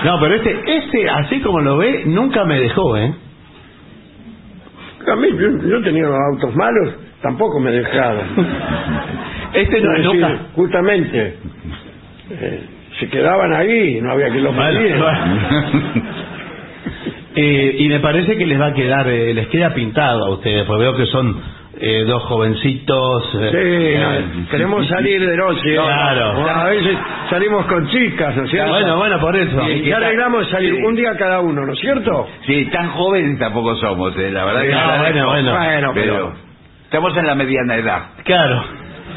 No, 0.05 0.21
pero 0.21 0.35
este, 0.35 0.77
este, 0.77 1.09
así 1.09 1.41
como 1.41 1.59
lo 1.61 1.79
ve, 1.79 2.03
nunca 2.05 2.45
me 2.45 2.61
dejó, 2.61 2.97
¿eh? 2.99 3.13
A 5.11 5.17
mí, 5.17 5.29
yo, 5.33 5.69
yo 5.69 5.83
tenía 5.83 6.07
unos 6.07 6.19
autos 6.33 6.55
malos, 6.55 6.95
tampoco 7.23 7.59
me 7.59 7.71
dejaron. 7.73 8.25
Este 9.55 9.81
no, 9.81 9.93
Es 9.97 10.03
decir, 10.05 10.21
nunca. 10.21 10.43
justamente, 10.55 11.35
eh, 12.31 12.61
se 13.01 13.09
quedaban 13.09 13.55
ahí, 13.55 14.01
no 14.03 14.13
había 14.13 14.31
que 14.31 14.41
los 14.41 14.55
bueno. 14.55 15.07
Eh, 17.39 17.75
y 17.81 17.89
me 17.89 18.01
parece 18.01 18.37
que 18.37 18.47
les 18.47 18.59
va 18.59 18.69
a 18.69 18.73
quedar, 18.75 19.07
eh, 19.09 19.35
les 19.35 19.47
queda 19.49 19.75
pintado 19.75 20.25
a 20.25 20.31
ustedes, 20.31 20.65
porque 20.65 20.83
veo 20.85 20.97
que 20.97 21.05
son 21.07 21.39
eh, 21.79 22.05
dos 22.07 22.23
jovencitos. 22.25 23.35
eh, 23.35 23.49
Sí, 23.51 23.59
eh, 23.61 24.25
no, 24.41 24.49
queremos 24.49 24.87
salir 24.89 25.21
de 25.21 25.37
noche. 25.37 25.75
Claro. 25.75 26.49
A 26.49 26.65
veces 26.65 26.97
salimos 27.29 27.67
con 27.67 27.87
chicas, 27.89 28.35
¿no 28.37 28.45
es 28.45 28.51
cierto? 28.51 28.71
bueno, 28.73 28.97
bueno, 28.97 29.21
por 29.21 29.37
eso. 29.37 29.69
Y 29.69 29.83
ya 29.83 29.99
arreglamos 29.99 30.49
salir 30.49 30.75
Sí. 30.77 30.83
un 30.83 30.95
día 30.97 31.15
cada 31.19 31.41
uno, 31.41 31.67
¿no 31.67 31.75
es 31.75 31.79
cierto? 31.79 32.27
Sí, 32.47 32.65
tan 32.73 32.89
jóvenes 32.93 33.39
tampoco 33.39 33.77
somos, 33.77 34.17
eh, 34.17 34.31
la 34.31 34.45
verdad 34.47 34.63
que... 34.63 34.73
No, 34.73 34.99
bueno, 34.99 35.27
bueno. 35.27 35.53
Bueno, 35.59 35.91
pero 35.95 36.13
pero... 36.15 36.33
estamos 36.85 37.15
en 37.19 37.27
la 37.27 37.35
mediana 37.35 37.75
edad. 37.77 38.03
Claro, 38.25 38.65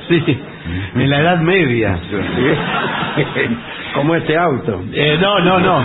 sí, 0.09 0.39
en 0.95 1.09
la 1.09 1.19
Edad 1.21 1.37
Media. 1.39 1.97
Como 3.93 4.15
este 4.15 4.37
auto. 4.37 4.81
Eh, 4.93 5.17
no, 5.21 5.39
no, 5.39 5.59
no. 5.59 5.83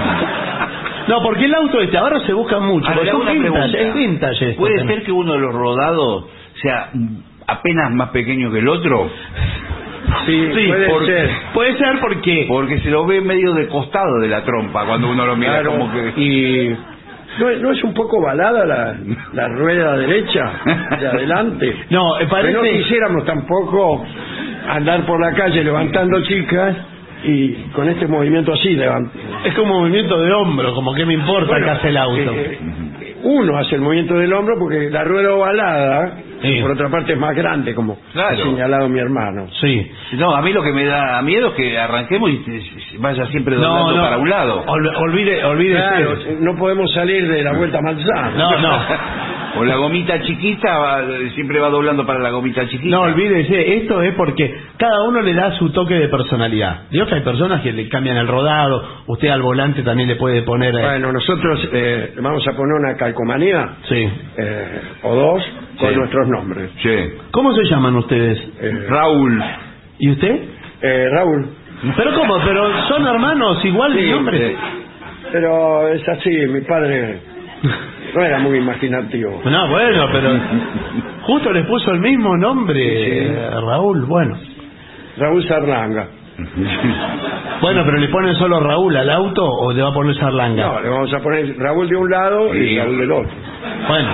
No, 1.08 1.22
porque 1.22 1.44
el 1.44 1.54
auto 1.54 1.80
este 1.80 1.96
ahora 1.98 2.20
se 2.20 2.32
busca 2.32 2.58
mucho. 2.60 2.86
Ah, 2.88 2.92
hago 2.94 3.04
son 3.06 3.20
una 3.22 3.32
vintage, 3.32 4.44
es 4.44 4.50
esto 4.50 4.60
¿Puede 4.60 4.76
también. 4.78 4.98
ser 4.98 5.06
que 5.06 5.12
uno 5.12 5.32
de 5.34 5.38
los 5.38 5.52
rodados 5.54 6.26
sea 6.62 6.90
apenas 7.46 7.90
más 7.92 8.08
pequeño 8.10 8.50
que 8.52 8.58
el 8.60 8.68
otro? 8.68 9.10
Sí, 10.26 10.50
Sí, 10.54 10.66
puede 10.68 10.88
por- 10.88 11.06
ser. 11.06 11.30
Puede 11.52 11.76
ser 11.78 11.98
porque... 12.00 12.44
Porque 12.48 12.78
se 12.80 12.90
lo 12.90 13.04
ve 13.06 13.20
medio 13.20 13.52
de 13.54 13.66
costado 13.68 14.20
de 14.20 14.28
la 14.28 14.42
trompa 14.44 14.84
cuando 14.86 15.10
uno 15.10 15.26
lo 15.26 15.36
mira 15.36 15.52
Claro, 15.60 15.72
como 15.72 15.92
que... 15.92 16.12
y 16.20 16.76
¿no, 17.38 17.50
es- 17.50 17.60
no 17.60 17.72
es 17.72 17.82
un 17.84 17.92
poco 17.94 18.20
balada 18.22 18.64
la, 18.64 18.96
la 19.32 19.48
rueda 19.48 19.96
derecha 19.96 20.52
de 21.00 21.06
adelante? 21.08 21.74
No, 21.90 22.18
eh, 22.20 22.26
parece... 22.30 22.52
no 22.54 22.62
quisiéramos 22.62 23.24
tampoco 23.24 24.04
andar 24.68 25.04
por 25.04 25.20
la 25.20 25.32
calle 25.34 25.64
levantando 25.64 26.22
chicas 26.22 26.76
y 27.24 27.52
con 27.74 27.88
este 27.88 28.06
movimiento 28.06 28.52
así 28.52 28.76
levant- 28.76 29.10
Es 29.44 29.54
como 29.54 29.80
movimiento 29.80 30.20
de 30.20 30.32
hombro, 30.32 30.74
como 30.74 30.94
que 30.94 31.04
me 31.06 31.14
importa 31.14 31.46
Bueno, 31.52 31.64
que 31.66 31.70
hace 31.72 31.88
el 31.88 31.96
auto. 31.96 32.16
eh, 32.32 32.58
eh, 33.00 33.16
uno 33.24 33.56
hace 33.58 33.76
el 33.76 33.80
movimiento 33.80 34.14
del 34.14 34.32
hombro 34.32 34.56
porque 34.58 34.90
la 34.90 35.04
rueda 35.04 35.32
ovalada, 35.34 36.18
Sí. 36.48 36.60
por 36.62 36.72
otra 36.72 36.88
parte, 36.90 37.12
es 37.12 37.18
más 37.18 37.34
grande, 37.34 37.74
como 37.74 37.98
Claro. 38.12 38.34
ha 38.34 38.36
señalado 38.36 38.88
mi 38.88 38.98
hermano. 38.98 39.46
Sí. 39.60 39.90
No, 40.12 40.34
a 40.34 40.42
mí 40.42 40.52
lo 40.52 40.62
que 40.62 40.72
me 40.72 40.84
da 40.84 41.20
miedo 41.22 41.48
es 41.48 41.54
que 41.54 41.78
arranquemos 41.78 42.30
y 42.30 42.96
vaya 42.98 43.26
siempre 43.26 43.56
doblando 43.56 43.96
no. 43.96 44.02
para 44.02 44.18
un 44.18 44.28
lado. 44.30 44.64
Ol- 44.66 44.92
olvide, 44.96 45.44
olvídese. 45.44 45.82
Claro, 45.82 46.16
no 46.40 46.56
podemos 46.56 46.92
salir 46.92 47.26
de 47.28 47.42
la 47.42 47.52
vuelta 47.52 47.80
manzana. 47.80 48.30
No, 48.36 48.58
no. 48.60 48.78
O 49.56 49.62
la 49.62 49.76
gomita 49.76 50.20
chiquita 50.20 50.78
va- 50.80 51.02
siempre 51.32 51.60
va 51.60 51.68
doblando 51.68 52.04
para 52.04 52.18
la 52.18 52.30
gomita 52.30 52.66
chiquita. 52.66 52.90
No, 52.90 53.02
olvídese, 53.02 53.76
esto 53.76 54.02
es 54.02 54.12
porque 54.14 54.52
cada 54.76 55.04
uno 55.04 55.20
le 55.20 55.32
da 55.32 55.52
su 55.52 55.70
toque 55.70 55.94
de 55.94 56.08
personalidad. 56.08 56.88
Dios 56.90 57.06
que 57.06 57.14
hay 57.14 57.20
personas 57.20 57.60
que 57.60 57.72
le 57.72 57.88
cambian 57.88 58.16
el 58.16 58.26
rodado, 58.26 58.82
usted 59.06 59.28
al 59.28 59.42
volante 59.42 59.84
también 59.84 60.08
le 60.08 60.16
puede 60.16 60.42
poner... 60.42 60.74
eh, 60.74 60.82
Bueno, 60.82 61.12
nosotros 61.12 61.68
eh, 61.72 62.14
le 62.16 62.20
vamos 62.20 62.44
a 62.48 62.52
poner 62.56 62.74
una 62.80 62.96
calcomanía 62.96 63.76
Sí. 63.88 64.08
eh, 64.38 64.80
o 65.04 65.14
dos 65.14 65.44
con 65.78 65.88
Sí. 65.90 65.96
nuestros 65.96 66.28
nombres. 66.28 66.70
Sí. 66.82 66.96
¿Cómo 67.30 67.52
se 67.54 67.64
llaman 67.64 67.96
ustedes? 67.96 68.38
Eh, 68.60 68.86
Raúl. 68.88 69.42
¿Y 69.98 70.10
usted? 70.10 70.40
eh, 70.82 71.08
Raúl, 71.12 71.46
¿Pero 71.96 72.14
cómo? 72.14 72.36
¿Pero 72.44 72.86
son 72.88 73.06
hermanos 73.06 73.62
igual 73.64 73.92
Sí, 73.92 74.02
de 74.02 74.10
nombre? 74.10 74.46
eh, 74.52 74.56
pero 75.32 75.88
es 75.88 76.08
así, 76.08 76.30
mi 76.48 76.60
padre 76.62 77.20
no 78.14 78.22
era 78.22 78.38
muy 78.38 78.58
imaginativo. 78.58 79.42
No, 79.44 79.68
bueno, 79.68 80.06
pero 80.12 80.30
justo 81.22 81.52
les 81.52 81.66
puso 81.66 81.90
el 81.90 82.00
mismo 82.00 82.36
nombre, 82.36 82.74
Sí, 82.80 83.26
sí. 83.28 83.34
Raúl, 83.66 84.04
bueno. 84.06 84.38
Raúl 85.18 85.46
Sarlanga. 85.48 86.06
Bueno, 87.60 87.82
pero 87.86 87.96
le 87.98 88.08
ponen 88.08 88.34
solo 88.34 88.60
Raúl 88.60 88.94
al 88.96 89.08
auto 89.08 89.42
o 89.46 89.72
le 89.72 89.80
va 89.82 89.88
a 89.88 89.94
poner 89.94 90.14
Sarlanga. 90.16 90.66
No, 90.66 90.80
le 90.80 90.88
vamos 90.90 91.14
a 91.14 91.18
poner 91.20 91.56
Raúl 91.56 91.88
de 91.88 91.96
un 91.96 92.10
lado 92.10 92.54
y. 92.54 92.76
Raúl 92.78 92.98
del 92.98 93.12
otro. 93.12 93.30
Bueno, 93.88 94.10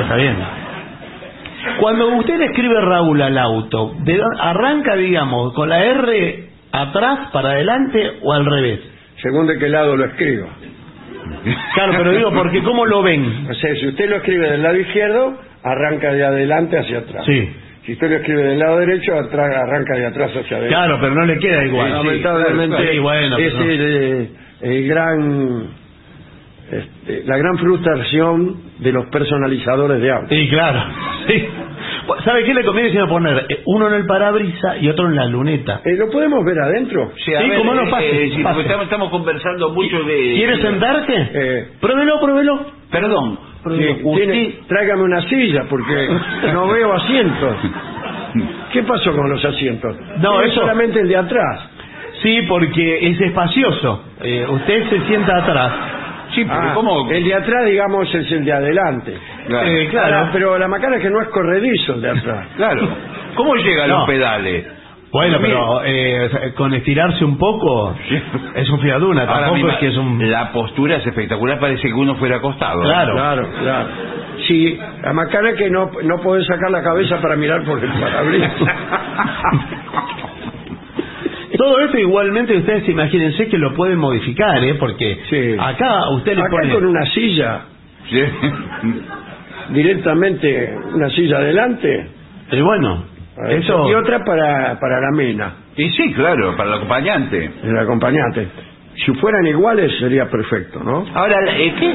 está 0.00 0.16
bien. 0.16 0.36
Cuando 1.80 2.08
usted 2.16 2.40
escribe 2.42 2.80
Raúl 2.80 3.20
al 3.22 3.38
auto, 3.38 3.94
¿de 4.04 4.16
dó- 4.18 4.40
¿arranca, 4.40 4.94
digamos, 4.96 5.52
con 5.54 5.68
la 5.68 5.84
R 5.84 6.48
atrás, 6.72 7.30
para 7.32 7.50
adelante 7.50 8.18
o 8.22 8.32
al 8.32 8.44
revés? 8.46 8.80
Según 9.22 9.46
de 9.46 9.58
qué 9.58 9.68
lado 9.68 9.96
lo 9.96 10.04
escriba. 10.06 10.46
Claro, 11.74 11.92
pero 11.96 12.12
digo, 12.12 12.32
porque 12.32 12.62
¿cómo 12.62 12.84
lo 12.86 13.02
ven? 13.02 13.46
O 13.50 13.54
sea, 13.54 13.74
si 13.76 13.88
usted 13.88 14.08
lo 14.08 14.16
escribe 14.16 14.50
del 14.50 14.62
lado 14.62 14.76
izquierdo, 14.76 15.38
arranca 15.62 16.12
de 16.12 16.24
adelante 16.24 16.78
hacia 16.78 16.98
atrás. 16.98 17.24
Sí. 17.26 17.50
Si 17.86 17.92
usted 17.92 18.10
lo 18.10 18.16
escribe 18.16 18.42
del 18.42 18.58
lado 18.58 18.78
derecho, 18.78 19.14
atrás- 19.18 19.54
arranca 19.56 19.94
de 19.94 20.06
atrás 20.06 20.30
hacia 20.30 20.56
adelante. 20.56 20.68
Claro, 20.68 20.98
pero 21.00 21.14
no 21.14 21.26
le 21.26 21.38
queda 21.38 21.64
igual. 21.66 21.92
Lamentablemente 21.92 22.92
Sí, 22.92 22.98
bueno, 22.98 23.36
es 23.36 23.54
no. 23.54 23.62
el, 23.62 23.80
eh, 23.80 24.28
el 24.62 24.88
gran 24.88 25.68
este, 26.78 27.22
la 27.26 27.36
gran 27.38 27.56
frustración 27.58 28.56
de 28.78 28.92
los 28.92 29.06
personalizadores 29.06 30.00
de 30.00 30.10
autos. 30.10 30.30
Sí, 30.30 30.48
claro. 30.48 30.80
Sí. 31.26 31.48
¿Sabe 32.22 32.44
qué 32.44 32.52
le 32.52 32.64
conviene 32.64 32.90
si 32.90 32.96
no 32.98 33.08
poner 33.08 33.46
eh, 33.48 33.62
uno 33.66 33.88
en 33.88 33.94
el 33.94 34.06
parabrisa 34.06 34.76
y 34.78 34.88
otro 34.90 35.06
en 35.08 35.16
la 35.16 35.24
luneta? 35.26 35.80
Eh, 35.84 35.96
¿Lo 35.96 36.10
podemos 36.10 36.44
ver 36.44 36.58
adentro? 36.60 37.12
Sí, 37.16 37.32
Sí, 37.38 37.48
ver, 37.48 37.58
cómo 37.58 37.74
no, 37.74 37.82
eh, 37.82 37.90
pase, 37.90 38.24
eh, 38.24 38.34
estamos, 38.36 38.64
estamos 38.82 39.08
conversando 39.10 39.70
mucho 39.70 40.02
de... 40.04 40.34
¿Quiere 40.36 40.56
sentarse? 40.60 41.30
Eh, 41.32 41.68
Pruébelo, 41.80 42.20
pruébelo. 42.20 42.66
Perdón. 42.90 43.38
sí, 43.64 44.00
Usted... 44.02 44.22
tiene- 44.32 44.54
tráigame 44.68 45.02
una 45.02 45.22
silla 45.22 45.64
porque 45.68 46.08
no 46.52 46.68
veo 46.68 46.92
asientos. 46.92 47.56
¿Qué 48.72 48.82
pasó 48.82 49.12
con 49.16 49.30
los 49.30 49.42
asientos? 49.44 49.96
No, 50.18 50.32
Tiene 50.32 50.46
eso- 50.48 50.60
solamente 50.60 51.00
el 51.00 51.08
de 51.08 51.16
atrás. 51.16 51.70
Sí, 52.22 52.40
porque 52.48 53.08
es 53.10 53.20
espacioso. 53.20 54.04
Eh, 54.22 54.44
usted 54.48 54.88
se 54.90 55.00
sienta 55.06 55.36
atrás. 55.38 55.72
Sí, 56.34 56.44
pero 56.44 56.60
Ah, 56.60 56.72
¿cómo? 56.74 57.10
El 57.10 57.24
de 57.24 57.34
atrás, 57.34 57.64
digamos, 57.66 58.14
es 58.14 58.32
el 58.32 58.44
de 58.44 58.52
adelante. 58.52 59.14
Claro. 59.46 59.68
Eh, 59.68 59.88
claro. 59.90 60.16
Ahora, 60.16 60.30
pero 60.32 60.58
la 60.58 60.68
macana 60.68 60.96
es 60.96 61.02
que 61.02 61.10
no 61.10 61.20
es 61.22 61.28
corredizo 61.28 61.94
el 61.94 62.00
de 62.02 62.10
atrás. 62.10 62.46
Claro. 62.56 62.88
¿Cómo 63.36 63.54
llegan 63.56 63.88
No. 63.88 63.98
los 63.98 64.06
pedales? 64.08 64.66
Bueno, 65.12 65.38
pero 65.40 65.82
eh, 65.84 66.52
con 66.56 66.74
estirarse 66.74 67.24
un 67.24 67.38
poco 67.38 67.94
es 68.56 68.68
un 68.68 68.80
fiaduna, 68.80 69.20
Ahora 69.22 69.32
tampoco 69.34 69.54
mismo, 69.54 69.70
es 69.70 69.76
que 69.78 69.86
es 69.88 69.96
un... 69.96 70.28
La 70.30 70.50
postura 70.50 70.96
es 70.96 71.06
espectacular, 71.06 71.60
parece 71.60 71.86
que 71.86 71.94
uno 71.94 72.16
fuera 72.16 72.38
acostado. 72.38 72.80
Claro. 72.82 73.14
Claro, 73.14 73.48
claro. 73.62 73.88
Sí, 74.48 74.76
la 75.02 75.12
macana 75.12 75.50
es 75.50 75.56
que 75.56 75.70
no, 75.70 75.88
no 76.02 76.20
podés 76.20 76.44
sacar 76.48 76.68
la 76.72 76.82
cabeza 76.82 77.20
para 77.20 77.36
mirar 77.36 77.62
por 77.64 77.78
el 77.78 77.92
parabrisas. 77.92 78.52
Todo 81.56 81.80
esto 81.80 81.98
igualmente 81.98 82.56
ustedes 82.56 82.88
imagínense 82.88 83.48
que 83.48 83.58
lo 83.58 83.74
pueden 83.74 83.98
modificar, 83.98 84.62
¿eh? 84.64 84.74
Porque 84.74 85.18
Sí. 85.30 85.56
acá 85.58 86.10
usted 86.10 86.34
le 86.36 86.42
Acá 86.42 86.50
pone... 86.50 86.74
con 86.74 86.84
una 86.86 87.06
silla, 87.06 87.60
Sí. 88.10 88.20
directamente 89.70 90.74
una 90.92 91.08
silla 91.10 91.38
adelante, 91.38 92.06
Eh, 92.50 92.60
bueno, 92.62 93.04
eso... 93.48 93.88
y 93.90 93.94
otra 93.94 94.22
para, 94.24 94.78
para 94.78 95.00
la 95.00 95.10
mina, 95.16 95.52
Y 95.76 95.88
sí, 95.90 96.12
claro, 96.12 96.56
para 96.56 96.68
el 96.70 96.74
acompañante. 96.76 97.50
el 97.64 97.78
acompañante. 97.78 98.48
Si 98.96 99.12
fueran 99.14 99.46
iguales 99.46 99.92
sería 99.98 100.28
perfecto, 100.30 100.80
¿no? 100.84 101.04
Ahora, 101.14 101.36
eh, 101.56 101.74
¿qué? 101.78 101.92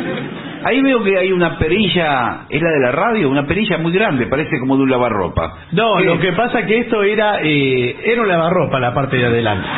Ahí 0.63 0.81
veo 0.81 1.03
que 1.03 1.17
hay 1.17 1.31
una 1.31 1.57
perilla, 1.57 2.41
es 2.49 2.61
la 2.61 2.69
de 2.71 2.79
la 2.81 2.91
radio, 2.91 3.29
una 3.29 3.45
perilla 3.47 3.77
muy 3.77 3.91
grande, 3.93 4.27
parece 4.27 4.59
como 4.59 4.75
de 4.75 4.83
un 4.83 4.89
lavarropa. 4.89 5.53
No, 5.71 5.95
¿Qué? 5.97 6.03
lo 6.05 6.19
que 6.19 6.33
pasa 6.33 6.65
que 6.65 6.79
esto 6.79 7.01
era 7.03 7.39
eh, 7.41 7.95
era 8.03 8.21
un 8.21 8.27
lavarropa 8.27 8.79
la 8.79 8.93
parte 8.93 9.17
de 9.17 9.25
adelante. 9.25 9.67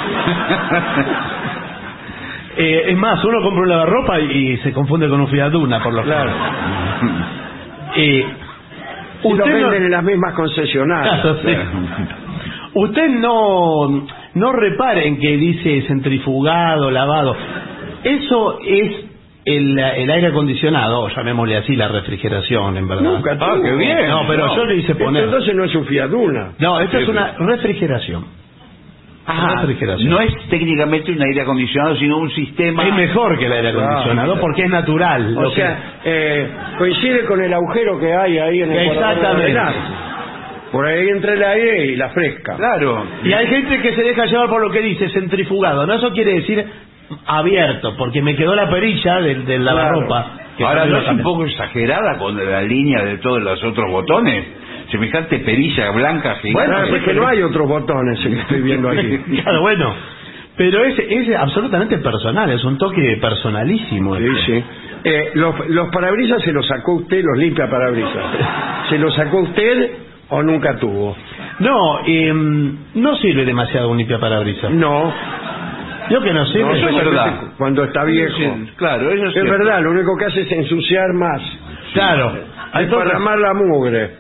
Eh, 2.58 2.84
es 2.92 2.98
más, 2.98 3.24
uno 3.24 3.42
compra 3.42 3.62
un 3.62 3.70
lavarropa 3.70 4.20
y, 4.20 4.58
se 4.58 4.74
confunde 4.74 5.08
con 5.08 5.22
un 5.22 5.28
Fiat-Duna, 5.30 5.82
por 5.82 5.94
lo 5.94 6.04
Claro. 6.04 6.30
general. 7.00 7.26
Eh, 7.96 8.26
Y 9.24 9.24
lo 9.24 9.30
usted 9.30 9.46
no- 9.46 9.70
venden 9.70 9.84
en 9.86 9.92
las 9.92 10.04
mismas 10.04 10.34
concesionarias. 10.34 11.22
Claro, 11.22 11.38
sí. 11.44 11.56
Usted 12.74 13.10
no, 13.10 14.06
no 14.34 14.52
repare 14.54 15.08
en 15.08 15.18
que 15.20 15.38
dice 15.38 15.84
centrifugado, 15.88 16.90
lavado. 16.92 17.36
Eso 18.04 18.60
es 18.66 19.11
el, 19.46 19.78
el 19.80 20.12
aire 20.12 20.28
acondicionado, 20.28 21.02
o 21.02 21.10
llamémosle 21.10 21.58
así 21.58 21.76
la 21.76 21.88
refrigeración, 21.88 22.78
en 22.78 22.88
verdad. 22.88 23.04
Nunca 23.04 23.38
Ah, 23.40 23.54
tuvo. 23.56 23.64
qué 23.64 23.72
bien. 23.74 24.08
No, 24.08 24.22
pero 24.28 24.46
No. 24.48 24.56
yo 24.56 24.66
le 24.66 24.76
hice 24.76 24.92
Esto 24.92 25.04
poner. 25.04 25.24
entonces 25.24 25.56
no 25.56 25.64
es 25.64 25.76
un 25.76 25.86
Fiaduna. 25.86 26.52
No, 26.60 26.80
esto 26.80 26.98
es 27.00 27.08
una 27.08 27.34
refrigeración. 27.40 28.26
Ah, 29.26 29.56
refrigeración. 29.62 30.10
no 30.10 30.20
es 30.20 30.34
técnicamente 30.50 31.12
un 31.12 31.22
aire 31.22 31.42
acondicionado, 31.42 31.96
sino 31.96 32.18
un 32.18 32.32
sistema... 32.32 32.84
Es 32.88 32.94
mejor 32.96 33.38
que 33.38 33.46
el 33.46 33.54
aire 33.54 33.70
acondicionado 33.70 34.28
Claro. 34.34 34.42
porque 34.42 34.64
es 34.64 34.70
natural. 34.70 35.38
O 35.38 35.42
lo 35.44 35.50
que- 35.50 35.56
sea, 35.62 35.80
eh, 36.04 36.48
coincide 36.80 37.26
con 37.26 37.40
el 37.42 37.54
agujero 37.54 38.00
que 38.00 38.14
hay 38.14 38.38
ahí 38.40 38.62
en 38.62 38.72
el 38.72 38.88
Exactamente. 38.90 39.60
Por 40.72 40.86
ahí 40.88 41.08
entra 41.10 41.34
el 41.34 41.44
aire 41.44 41.86
y 41.88 41.96
la 41.98 42.10
fresca. 42.10 42.56
Claro. 42.56 43.06
Y 43.24 43.32
hay 43.34 43.46
gente 43.48 43.80
que 43.82 43.94
se 43.94 44.04
deja 44.04 44.26
llevar 44.26 44.50
por 44.50 44.62
lo 44.62 44.72
que 44.72 44.82
dice 44.82 45.10
centrifugado. 45.10 45.86
No, 45.86 45.94
eso 45.94 46.12
quiere 46.14 46.34
decir 46.36 46.66
abierto, 47.26 47.96
porque 47.98 48.22
me 48.22 48.36
quedó 48.36 48.56
la 48.56 48.70
perilla 48.70 49.16
del, 49.22 49.46
del 49.46 49.62
Claro. 49.62 49.78
lavarropa. 49.78 50.26
que 50.58 50.64
Ahora, 50.64 50.86
¿no 50.86 50.98
es 50.98 51.08
un 51.10 51.22
poco 51.24 51.46
exagerada 51.46 52.18
con 52.18 52.36
la 52.38 52.62
línea 52.62 53.04
de 53.04 53.18
todos 53.18 53.42
los 53.42 53.64
otros 53.64 53.90
botones? 53.92 54.46
Semejante 54.92 55.40
perilla 55.40 55.92
blanca 55.92 56.36
gigante. 56.36 56.54
Bueno, 56.74 56.96
es 56.98 57.04
que 57.04 57.14
no 57.14 57.26
hay 57.28 57.42
otros 57.42 57.68
botones 57.68 58.24
en 58.26 58.34
que 58.34 58.40
estoy 58.42 58.62
viendo 58.64 58.90
aquí. 58.90 59.18
Claro, 59.42 59.62
bueno. 59.62 59.94
Pero 60.58 60.84
es, 60.84 61.00
es 61.00 61.34
absolutamente 61.36 61.98
personal, 62.00 62.50
es 62.52 62.64
un 62.66 62.78
toque 62.78 63.18
personalísimo. 63.22 64.16
Sí, 64.18 64.24
este. 64.26 64.46
sí. 64.60 64.64
Eh, 65.06 65.32
los, 65.36 65.56
los 65.70 65.90
parabrisas 65.90 66.42
se 66.44 66.52
los 66.52 66.68
sacó 66.68 66.96
usted, 66.96 67.24
los 67.24 67.38
limpia 67.38 67.70
parabrisas. 67.70 68.24
¿Se 68.90 68.98
los 69.00 69.16
sacó 69.16 69.40
usted 69.40 69.92
o 70.30 70.44
nunca 70.44 70.78
tuvo? 70.78 71.16
No, 71.60 72.02
em, 72.06 72.76
no 72.96 73.16
sirve 73.16 73.46
demasiado 73.46 73.90
un 73.90 73.98
limpia 73.98 74.20
parabrisas. 74.20 74.70
No, 74.72 75.12
Yo 76.12 76.22
que 76.22 76.34
no 76.34 76.46
sirve. 76.48 76.64
no, 76.66 76.74
eso 76.76 76.90
es 76.90 76.96
verdad. 77.06 77.34
Cuando 77.58 77.84
está 77.84 78.04
viejo. 78.04 78.36
Sí, 78.38 78.72
claro, 78.76 79.10
eso 79.12 79.26
es, 79.28 79.50
verdad, 79.50 79.82
lo 79.82 79.92
único 79.92 80.18
que 80.18 80.26
hace 80.26 80.42
es 80.42 80.52
ensuciar 80.52 81.14
más. 81.14 81.42
Claro. 81.94 82.34
Hay 82.74 82.86
Entonces, 82.86 83.08
derramar 83.08 83.40
la 83.40 83.54
mugre. 83.54 84.12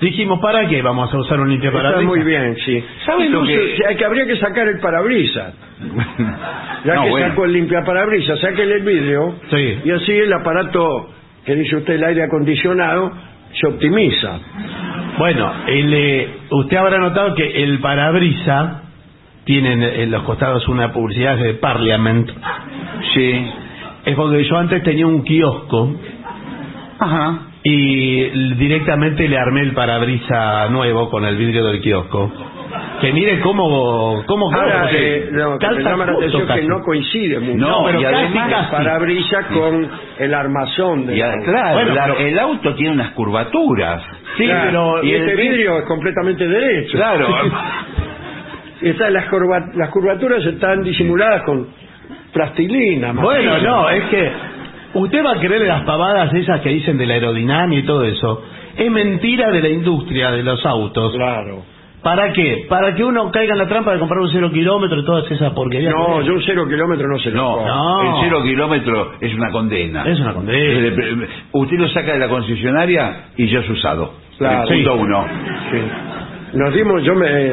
dijimos, 0.00 0.40
¿para 0.40 0.66
qué 0.68 0.82
vamos 0.82 1.12
a 1.14 1.18
usar 1.18 1.38
un 1.40 1.48
limpia 1.50 1.68
Está 1.70 1.80
parabrisas? 1.82 2.08
muy 2.16 2.22
bien, 2.24 2.56
sí. 2.64 2.84
¿Sabe 3.06 3.28
Lo 3.28 3.42
que, 3.44 3.76
que- 3.88 3.96
que 3.96 4.04
habría 4.04 4.26
que 4.26 4.36
sacar 4.36 4.66
el 4.68 4.78
parabrisas. 4.80 5.54
Ya 6.84 6.94
No, 6.96 7.02
que 7.04 7.10
bueno. 7.10 7.28
sacó 7.28 7.44
el 7.44 7.52
limpiaparabrisas, 7.52 8.40
sáquele 8.40 8.74
el 8.74 8.82
vidrio 8.82 9.36
Sí. 9.50 9.78
y 9.84 9.90
así 9.92 10.12
el 10.12 10.32
aparato 10.32 11.10
que 11.44 11.54
dice 11.54 11.76
usted 11.76 11.94
el 11.94 12.04
aire 12.04 12.24
acondicionado 12.24 13.12
se 13.52 13.66
optimiza. 13.68 14.38
Bueno, 15.18 15.52
el, 15.68 15.94
eh, 15.94 16.28
usted 16.50 16.76
habrá 16.76 16.98
notado 16.98 17.34
que 17.34 17.62
el 17.62 17.78
parabrisa 17.80 18.82
tiene 19.44 19.72
en, 19.72 19.82
en 19.82 20.10
los 20.10 20.22
costados 20.22 20.66
una 20.68 20.92
publicidad 20.92 21.36
de 21.36 21.54
Parliament. 21.54 22.30
Sí. 23.14 23.46
Es 24.04 24.14
porque 24.16 24.44
yo 24.44 24.56
antes 24.58 24.82
tenía 24.82 25.06
un 25.06 25.22
kiosco 25.22 25.94
Ajá. 26.98 27.38
y 27.62 28.54
directamente 28.56 29.28
le 29.28 29.38
armé 29.38 29.60
el 29.62 29.72
parabrisa 29.72 30.68
nuevo 30.70 31.08
con 31.10 31.24
el 31.24 31.36
vidrio 31.36 31.64
del 31.64 31.80
kiosco. 31.80 32.32
Que 33.00 33.12
mire 33.12 33.40
cómo 33.40 34.22
cómo 34.26 34.50
Ahora, 34.52 34.88
eh, 34.92 35.28
lo 35.30 35.58
que 35.58 35.68
me 35.68 35.82
llama 35.82 36.06
la 36.06 36.12
atención 36.12 36.46
que 36.46 36.62
no 36.62 36.80
coincide 36.82 37.38
mucho. 37.40 37.58
No, 37.58 37.84
pero 37.84 38.00
y 38.00 38.02
casi, 38.04 38.14
además- 38.16 38.50
casi. 38.50 38.70
Parabrisa 38.72 39.42
con 39.52 39.90
el 40.18 40.34
armazón 40.34 41.06
de 41.06 41.16
Y 41.16 41.20
a- 41.20 41.32
claro, 41.44 41.74
Bueno, 41.74 41.94
la- 41.94 42.02
pero- 42.04 42.18
el 42.18 42.38
auto 42.38 42.74
tiene 42.74 42.92
unas 42.92 43.10
curvaturas. 43.10 44.02
Sí, 44.38 44.44
Claro, 44.46 44.94
pero 45.00 45.04
y 45.04 45.12
el 45.14 45.22
este 45.22 45.34
vid- 45.34 45.50
vidrio 45.50 45.78
es 45.78 45.84
completamente 45.84 46.46
derecho. 46.48 46.96
Claro. 46.96 47.26
Está- 48.82 49.10
las, 49.10 49.26
curva- 49.30 49.70
las 49.74 49.90
curvaturas 49.90 50.44
están 50.44 50.82
disimuladas 50.82 51.42
con 51.42 51.68
plastilina. 52.32 53.12
Bueno, 53.12 53.58
no, 53.58 53.90
es 53.90 54.04
que 54.04 54.30
usted 54.94 55.24
va 55.24 55.32
a 55.32 55.40
creer 55.40 55.62
las 55.62 55.82
pavadas 55.82 56.32
esas 56.34 56.60
que 56.60 56.70
dicen 56.70 56.98
de 56.98 57.06
la 57.06 57.14
aerodinámica 57.14 57.80
y 57.82 57.86
todo 57.86 58.04
eso. 58.04 58.42
Es 58.76 58.90
mentira 58.90 59.50
de 59.50 59.60
la 59.60 59.68
industria 59.68 60.30
de 60.30 60.42
los 60.42 60.64
autos. 60.64 61.14
Claro. 61.14 61.62
¿Para 62.02 62.32
qué? 62.32 62.66
Para 62.68 62.94
que 62.96 63.04
uno 63.04 63.30
caiga 63.30 63.52
en 63.52 63.58
la 63.58 63.68
trampa 63.68 63.92
de 63.92 64.00
comprar 64.00 64.18
un 64.20 64.28
cero 64.30 64.50
kilómetro 64.52 64.98
y 64.98 65.04
todas 65.04 65.30
esas 65.30 65.52
porquerías. 65.52 65.94
No, 65.94 66.20
yo 66.22 66.32
un 66.34 66.42
cero 66.42 66.66
kilómetro 66.68 67.06
no 67.06 67.16
se 67.20 67.30
lo 67.30 67.36
No, 67.36 67.52
compro. 67.58 67.74
No. 67.74 68.02
el 68.16 68.24
cero 68.24 68.42
kilómetro 68.42 69.12
es 69.20 69.32
una 69.34 69.50
condena. 69.52 70.02
Es 70.10 70.18
una 70.18 70.34
condena. 70.34 70.58
Eh, 70.58 71.28
Usted 71.52 71.76
lo 71.78 71.88
saca 71.90 72.14
de 72.14 72.18
la 72.18 72.28
concesionaria 72.28 73.26
y 73.36 73.46
ya 73.46 73.60
es 73.60 73.70
usado. 73.70 74.14
Claro. 74.36 74.62
El 74.68 74.84
punto 74.84 74.94
Sí. 74.96 75.00
uno. 75.00 75.26
Sí. 75.70 75.78
Nos 76.58 76.74
dimos, 76.74 77.04
yo 77.04 77.14
me... 77.14 77.52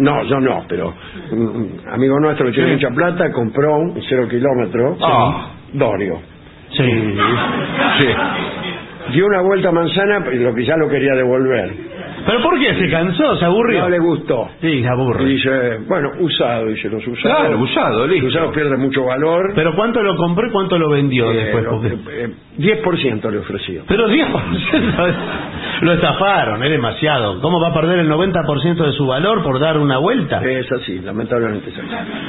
No, 0.00 0.24
yo 0.24 0.40
no, 0.40 0.64
pero 0.68 0.92
un 1.32 1.80
amigo 1.92 2.18
nuestro 2.20 2.46
que 2.46 2.52
tiene 2.52 2.72
mucha 2.74 2.90
plata 2.90 3.30
compró 3.32 3.76
un 3.76 4.00
cero 4.08 4.26
kilómetro 4.28 4.96
Ah. 5.00 5.50
Dorio. 5.72 6.18
Sí. 6.70 6.82
Sí. 8.00 8.06
Dio 9.12 9.26
una 9.26 9.40
vuelta 9.42 9.68
a 9.68 9.72
manzana 9.72 10.24
y 10.32 10.36
lo 10.38 10.54
que 10.54 10.64
ya 10.64 10.76
lo 10.76 10.88
quería 10.88 11.14
devolver. 11.14 11.89
¿Pero 12.26 12.42
por 12.42 12.58
qué? 12.58 12.74
¿Se 12.74 12.90
cansó? 12.90 13.36
¿Se 13.36 13.44
aburrió? 13.44 13.80
No 13.82 13.88
le 13.88 13.98
gustó. 13.98 14.48
Sí, 14.60 14.82
se 14.82 14.88
aburre. 14.88 15.22
Y 15.24 15.26
dice, 15.34 15.78
bueno, 15.88 16.10
usado, 16.20 16.66
dice, 16.66 16.88
los 16.88 17.06
usados. 17.06 17.38
Claro, 17.40 17.58
usado, 17.60 18.06
listo. 18.06 18.24
Los 18.26 18.34
usados 18.34 18.54
pierden 18.54 18.80
mucho 18.80 19.04
valor. 19.04 19.52
¿Pero 19.54 19.74
cuánto 19.74 20.02
lo 20.02 20.16
compró 20.16 20.46
y 20.46 20.50
cuánto 20.50 20.78
lo 20.78 20.90
vendió 20.90 21.30
Eh, 21.30 21.34
después? 21.36 21.64
lo- 21.64 21.70
Porque- 21.80 21.96
eh, 22.10 22.30
10% 22.58 23.30
le 23.30 23.38
ofreció. 23.38 23.84
Pero 23.88 24.08
10% 24.08 25.14
lo 25.82 25.92
estafaron, 25.92 26.62
es 26.62 26.70
demasiado. 26.70 27.40
¿Cómo 27.40 27.60
va 27.60 27.68
a 27.68 27.74
perder 27.74 28.00
el 28.00 28.08
90% 28.08 28.84
de 28.84 28.92
su 28.92 29.06
valor 29.06 29.42
por 29.42 29.58
dar 29.58 29.78
una 29.78 29.98
vuelta? 29.98 30.42
Es 30.44 30.70
así, 30.72 30.98
lamentablemente 31.00 31.70
es 31.70 31.78
así. 31.78 31.88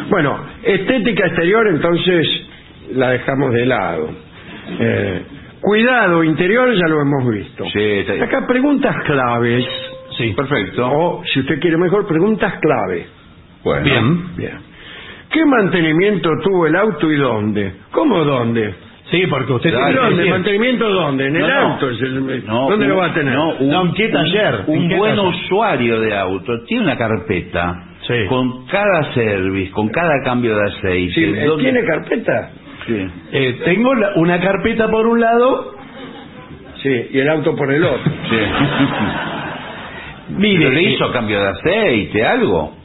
Bueno, 0.10 0.38
estética 0.64 1.26
exterior 1.28 1.68
entonces 1.68 2.28
la 2.96 3.10
dejamos 3.12 3.54
de 3.54 3.66
lado. 3.66 4.10
Eh, 4.80 5.22
cuidado 5.62 6.24
interior 6.24 6.74
ya 6.74 6.88
lo 6.88 7.02
hemos 7.02 7.30
visto. 7.32 7.64
Sí, 7.66 7.80
está 7.80 8.14
bien. 8.14 8.26
Acá 8.26 8.46
preguntas 8.48 8.96
claves, 9.06 9.66
Sí. 10.18 10.34
Perfecto. 10.36 10.90
o 10.92 11.24
si 11.26 11.40
usted 11.42 11.60
quiere 11.60 11.78
mejor, 11.78 12.06
preguntas 12.08 12.56
clave. 12.60 13.08
Bueno. 13.64 13.84
Bien. 13.86 14.36
Bien. 14.36 14.60
¿Qué 15.30 15.46
mantenimiento 15.46 16.30
tuvo 16.44 16.68
el 16.68 16.76
auto 16.76 17.10
y 17.12 17.16
dónde? 17.16 17.74
¿Cómo 17.92 18.24
dónde? 18.26 18.74
Sí, 19.12 19.26
porque 19.28 19.52
usted 19.54 19.70
Claro, 19.72 19.88
tiene 19.88 20.02
¿Dónde? 20.10 20.24
que- 20.24 20.30
¿Mantenimiento 20.30 20.90
dónde? 20.90 21.26
¿En 21.28 21.36
el 21.36 21.42
No, 21.42 21.48
no. 21.48 21.74
auto? 21.74 21.90
Es 21.90 22.02
el- 22.02 22.46
No, 22.46 22.70
¿Dónde 22.70 22.86
un- 22.86 22.92
lo 22.92 22.98
va 22.98 23.06
a 23.08 23.14
tener? 23.14 23.34
No, 23.34 23.56
un, 23.56 23.70
No, 23.70 23.82
¿en 23.84 23.94
qué 23.94 24.08
taller? 24.10 24.56
un 24.68 24.78
¿En 24.84 24.90
qué 24.90 24.96
buen 24.96 25.16
taller? 25.16 25.30
usuario 25.34 26.00
de 26.00 26.18
auto 26.18 26.64
tiene 26.66 26.84
una 26.84 26.98
carpeta 26.98 27.76
Sí. 28.02 28.26
con 28.30 28.66
cada 28.68 29.14
service, 29.14 29.72
con 29.72 29.90
cada 29.90 30.22
cambio 30.24 30.56
de 30.58 30.64
aceite. 30.66 31.14
Sí, 31.14 31.24
eh, 31.26 31.46
¿Dónde- 31.46 31.64
¿Tiene 31.64 31.86
carpeta? 31.86 32.52
Sí. 32.88 33.08
Eh, 33.32 33.62
tengo 33.66 33.94
la- 33.96 34.14
una 34.16 34.40
carpeta 34.40 34.90
por 34.90 35.06
un 35.08 35.20
lado. 35.20 35.76
Sí, 36.82 37.08
y 37.12 37.20
el 37.20 37.30
auto 37.30 37.56
por 37.56 37.72
el 37.72 37.84
otro. 37.84 38.12
Sí. 38.30 38.38
Mire, 40.38 40.58
¿Pero 40.60 40.72
le 40.72 40.80
eh, 40.82 40.92
hizo 40.94 41.12
cambio 41.12 41.40
de 41.42 41.50
aceite, 41.50 42.26
algo? 42.26 42.76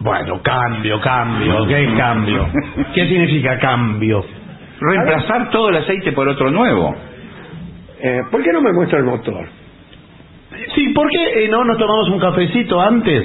Bueno, 0.00 0.40
cambio, 0.42 1.00
cambio. 1.00 1.66
¿Qué 1.68 1.84
es 1.84 1.92
cambio? 1.94 2.48
¿Qué 2.94 3.06
significa 3.06 3.58
cambio? 3.58 4.24
Reemplazar 4.80 5.50
todo 5.50 5.70
el 5.70 5.76
aceite 5.76 6.12
por 6.12 6.28
otro 6.28 6.50
nuevo. 6.50 6.94
Eh, 8.00 8.18
¿Por 8.30 8.42
qué 8.42 8.52
no 8.52 8.60
me 8.60 8.72
muestra 8.74 8.98
el 8.98 9.04
motor? 9.06 9.46
Sí, 10.74 10.88
¿por 10.90 11.08
qué 11.08 11.44
eh, 11.44 11.48
no 11.48 11.64
nos 11.64 11.78
tomamos 11.78 12.08
un 12.10 12.18
cafecito 12.20 12.80
antes? 12.80 13.24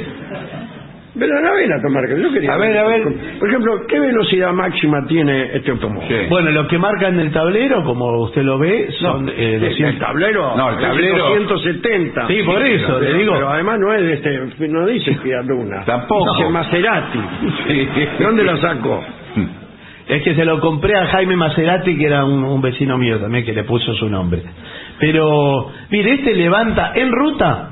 Pero 1.20 1.42
no 1.42 1.54
ven 1.56 1.74
a 1.74 1.82
tomar, 1.82 2.08
que 2.08 2.22
yo 2.22 2.32
quería... 2.32 2.54
A 2.54 2.58
ver, 2.58 2.78
a 2.78 2.84
ver. 2.86 3.04
Por 3.38 3.50
ejemplo, 3.50 3.86
¿qué 3.86 4.00
velocidad 4.00 4.54
máxima 4.54 5.06
tiene 5.08 5.58
este 5.58 5.72
automóvil? 5.72 6.08
Sí. 6.08 6.16
Bueno, 6.30 6.52
lo 6.52 6.66
que 6.68 6.78
marca 6.78 7.10
en 7.10 7.20
el 7.20 7.32
tablero, 7.32 7.84
como 7.84 8.22
usted 8.22 8.44
lo 8.44 8.58
ve, 8.58 8.88
son 9.00 9.28
eh, 9.28 9.58
Sí, 9.60 9.66
200. 9.84 9.94
el 9.94 10.00
tablero, 10.00 10.56
No, 10.56 10.70
el 10.70 10.78
tablero- 10.78 11.18
270. 11.18 12.28
Sí, 12.28 12.44
por 12.44 12.66
eso, 12.66 13.00
le 13.02 13.08
pero, 13.08 13.18
digo. 13.20 13.34
Pero 13.34 13.50
además 13.50 13.80
no 13.80 13.94
es 13.94 14.02
de 14.04 14.14
este, 14.14 14.68
no 14.70 14.86
dice 14.86 15.16
Fiat 15.18 15.44
Luna. 15.46 15.84
Tampoco. 15.86 16.34
Dice 16.38 16.50
Maserati. 16.50 17.20
Sí. 17.68 17.74
¿De 17.94 18.10
dónde 18.24 18.44
lo 18.46 18.58
sacó? 18.58 19.04
Es 20.08 20.24
que 20.24 20.34
se 20.34 20.46
lo 20.46 20.60
compré 20.62 20.96
a 20.98 21.08
Jaime 21.08 21.36
Maserati, 21.36 21.98
que 21.98 22.06
era 22.06 22.24
un, 22.24 22.42
un 22.44 22.62
vecino 22.62 22.98
mío 22.98 23.20
también, 23.20 23.44
que 23.46 23.52
le 23.54 23.64
puso 23.66 23.94
su 23.96 24.10
nombre. 24.10 24.44
Pero, 24.98 25.72
mire, 25.90 26.14
este 26.14 26.34
levanta 26.36 26.94
en 26.96 27.12
ruta. 27.12 27.68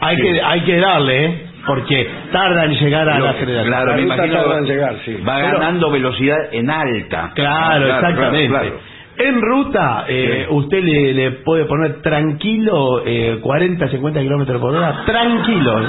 Hay 0.00 0.16
que 0.16 0.42
hay 0.42 0.60
que 0.60 0.76
darle, 0.76 1.24
¿eh? 1.24 1.43
Porque 1.66 2.08
tarda 2.32 2.64
en 2.64 2.72
llegar 2.72 3.08
a 3.08 3.18
Lo- 3.18 3.24
la 3.24 3.30
aceleración. 3.30 3.66
Claro, 3.72 3.86
La 3.90 3.96
me 3.96 4.02
ruta 4.02 4.14
imagino 4.16 4.42
tarda 4.42 4.58
en 4.58 4.64
llegar, 4.66 4.94
sí. 5.04 5.16
va 5.26 5.36
Pero- 5.36 5.58
ganando 5.58 5.90
velocidad 5.90 6.36
en 6.52 6.70
alta. 6.70 7.32
Claro, 7.34 7.86
exactamente. 7.86 8.48
claro, 8.48 8.64
claro. 8.70 8.94
En 9.16 9.40
ruta, 9.40 10.04
eh, 10.08 10.46
usted 10.50 10.82
le, 10.82 11.14
le 11.14 11.30
puede 11.30 11.66
poner 11.66 12.02
tranquilo 12.02 13.02
eh, 13.06 13.38
40, 13.40 13.88
50 13.88 14.20
kilómetros 14.20 14.60
por 14.60 14.74
hora. 14.74 15.02
Tranquilo. 15.06 15.80
¿eh? 15.82 15.86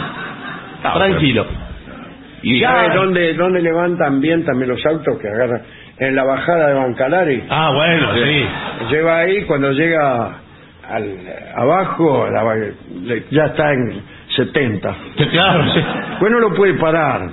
Ah, 0.84 0.94
tranquilo. 0.94 1.46
Y 2.44 2.60
Ya- 2.60 2.70
¿Sabe 2.70 2.96
dónde, 2.96 3.34
dónde 3.34 3.62
levantan 3.64 4.22
bien 4.22 4.46
también 4.46 4.70
los 4.70 4.86
autos 4.86 5.18
que 5.20 5.28
agarran? 5.28 5.64
En 5.98 6.16
la 6.16 6.24
bajada 6.24 6.68
de 6.68 6.74
Bancalari. 6.76 7.44
Ah, 7.50 7.72
bueno, 7.74 8.14
sí. 8.14 8.46
Lleva 8.92 9.20
ahí, 9.20 9.42
cuando 9.46 9.72
llega 9.72 10.38
al, 10.88 11.18
abajo, 11.56 12.28
la- 12.32 12.56
le- 13.02 13.24
ya 13.32 13.46
está 13.46 13.72
en 13.74 14.02
70. 14.36 14.96
Sí, 15.18 15.26
Claro, 15.28 15.64
sí. 15.74 15.80
Pues 16.20 16.32
no 16.32 16.40
lo 16.40 16.54
puede 16.54 16.74
parar. 16.76 17.30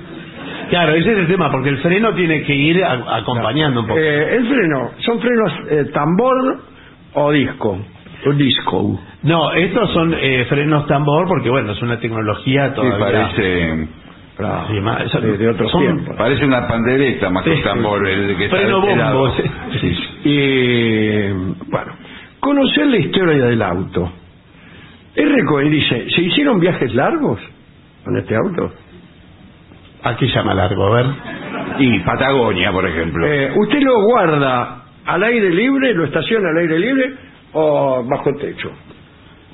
Claro, 0.70 0.92
ese 0.94 1.12
es 1.12 1.18
el 1.18 1.26
tema, 1.26 1.50
porque 1.50 1.68
el 1.68 1.78
freno 1.78 2.14
tiene 2.14 2.42
que 2.42 2.54
ir 2.54 2.82
a- 2.84 3.16
acompañando 3.18 3.80
un 3.80 3.86
poco. 3.86 3.98
Eh, 3.98 4.36
el 4.36 4.46
freno, 4.46 4.90
¿son 4.98 5.20
frenos 5.20 5.52
eh, 5.70 5.84
tambor 5.92 6.60
o 7.14 7.30
disco? 7.32 7.78
O 8.24 8.32
disco. 8.32 9.00
No, 9.24 9.52
estos 9.52 9.90
son 9.92 10.14
eh, 10.18 10.46
frenos 10.48 10.86
tambor 10.86 11.26
porque, 11.28 11.50
bueno, 11.50 11.72
es 11.72 11.82
una 11.82 11.98
tecnología 11.98 12.68
Sí, 12.70 12.74
todavía... 12.76 12.98
parece, 12.98 13.88
Claro, 14.36 14.64
Sí, 14.70 14.80
ma- 14.80 14.96
eso- 15.04 15.20
de, 15.20 15.36
de 15.36 15.48
otros 15.50 15.70
son- 15.70 15.82
tiempos. 15.82 16.16
parece 16.16 16.44
una 16.46 16.66
pandereta 16.66 17.28
más 17.28 17.44
que 17.44 17.50
un 17.50 17.56
Sí. 17.58 17.62
tambor. 17.62 18.08
El 18.08 18.36
que 18.36 18.44
está 18.46 18.56
Freno 18.56 18.80
de 18.80 18.86
este 18.88 18.96
lado. 18.98 19.18
bombo, 19.18 19.34
sí. 19.36 19.78
Sí. 19.78 19.96
Y 20.24 21.28
bueno, 21.70 21.92
conocer 22.40 22.86
la 22.86 22.96
historia 22.96 23.44
del 23.44 23.60
auto. 23.62 24.10
Reco- 25.16 25.62
y 25.66 25.68
dice, 25.70 26.06
¿se 26.10 26.22
hicieron 26.22 26.58
viajes 26.60 26.94
largos 26.94 27.40
con 28.04 28.16
este 28.16 28.34
auto? 28.36 28.72
Aquí 30.04 30.26
llama 30.28 30.54
largo, 30.54 30.86
a 30.86 30.96
ver. 30.96 31.06
Y 31.78 31.98
Patagonia, 32.00 32.72
por 32.72 32.86
ejemplo. 32.86 33.26
Eh, 33.26 33.52
¿Usted 33.56 33.80
lo 33.82 34.02
guarda 34.02 34.82
al 35.06 35.22
aire 35.22 35.50
libre, 35.50 35.94
lo 35.94 36.04
estaciona 36.04 36.48
al 36.50 36.58
aire 36.58 36.78
libre 36.78 37.14
o 37.52 38.04
bajo 38.08 38.34
techo? 38.40 38.70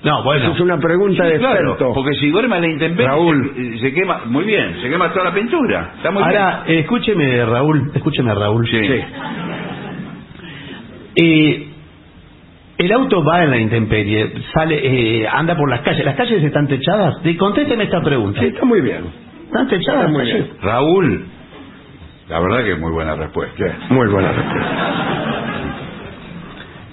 No, 0.04 0.22
bueno. 0.22 0.44
Esa 0.44 0.54
es 0.54 0.60
una 0.60 0.78
pregunta 0.78 1.24
de 1.26 1.38
Claro, 1.38 1.70
experto. 1.72 1.92
porque 1.92 2.14
si 2.18 2.30
duerme 2.30 2.56
a 2.56 2.60
la 2.60 2.68
intemperie 2.68 3.08
Raúl. 3.10 3.52
Se, 3.56 3.78
se 3.80 3.92
quema, 3.92 4.20
muy 4.26 4.44
bien, 4.44 4.76
se 4.80 4.88
quema 4.88 5.12
toda 5.12 5.24
la 5.26 5.34
pintura. 5.34 5.92
Está 5.96 6.12
muy 6.12 6.22
Ahora, 6.22 6.62
eh, 6.68 6.78
escúcheme, 6.80 7.44
Raúl, 7.44 7.90
escúcheme, 7.94 8.32
Raúl. 8.32 8.64
bien. 8.70 8.84
Sí. 8.86 9.04
Eh, 11.16 11.68
el 12.78 12.92
auto 12.92 13.24
va 13.24 13.42
en 13.44 13.50
la 13.50 13.58
intemperie, 13.58 14.32
sale, 14.54 14.80
eh, 15.22 15.28
anda 15.28 15.56
por 15.56 15.68
las 15.68 15.80
calles. 15.80 16.04
¿Las 16.04 16.14
calles 16.16 16.42
están 16.42 16.66
techadas? 16.68 17.16
Contésteme 17.38 17.84
esta 17.84 18.00
pregunta. 18.02 18.40
Sí, 18.40 18.46
está 18.46 18.64
muy 18.64 18.80
bien. 18.80 19.04
¿Están 19.46 19.66
techadas? 19.68 20.00
Está 20.06 20.12
muy 20.12 20.24
bien. 20.24 20.50
Raúl, 20.62 21.26
la 22.28 22.40
verdad 22.40 22.64
que 22.64 22.72
es 22.72 22.78
muy 22.78 22.92
buena 22.92 23.14
respuesta. 23.16 23.64
Muy 23.90 24.06
buena 24.08 24.32
respuesta. 24.32 24.94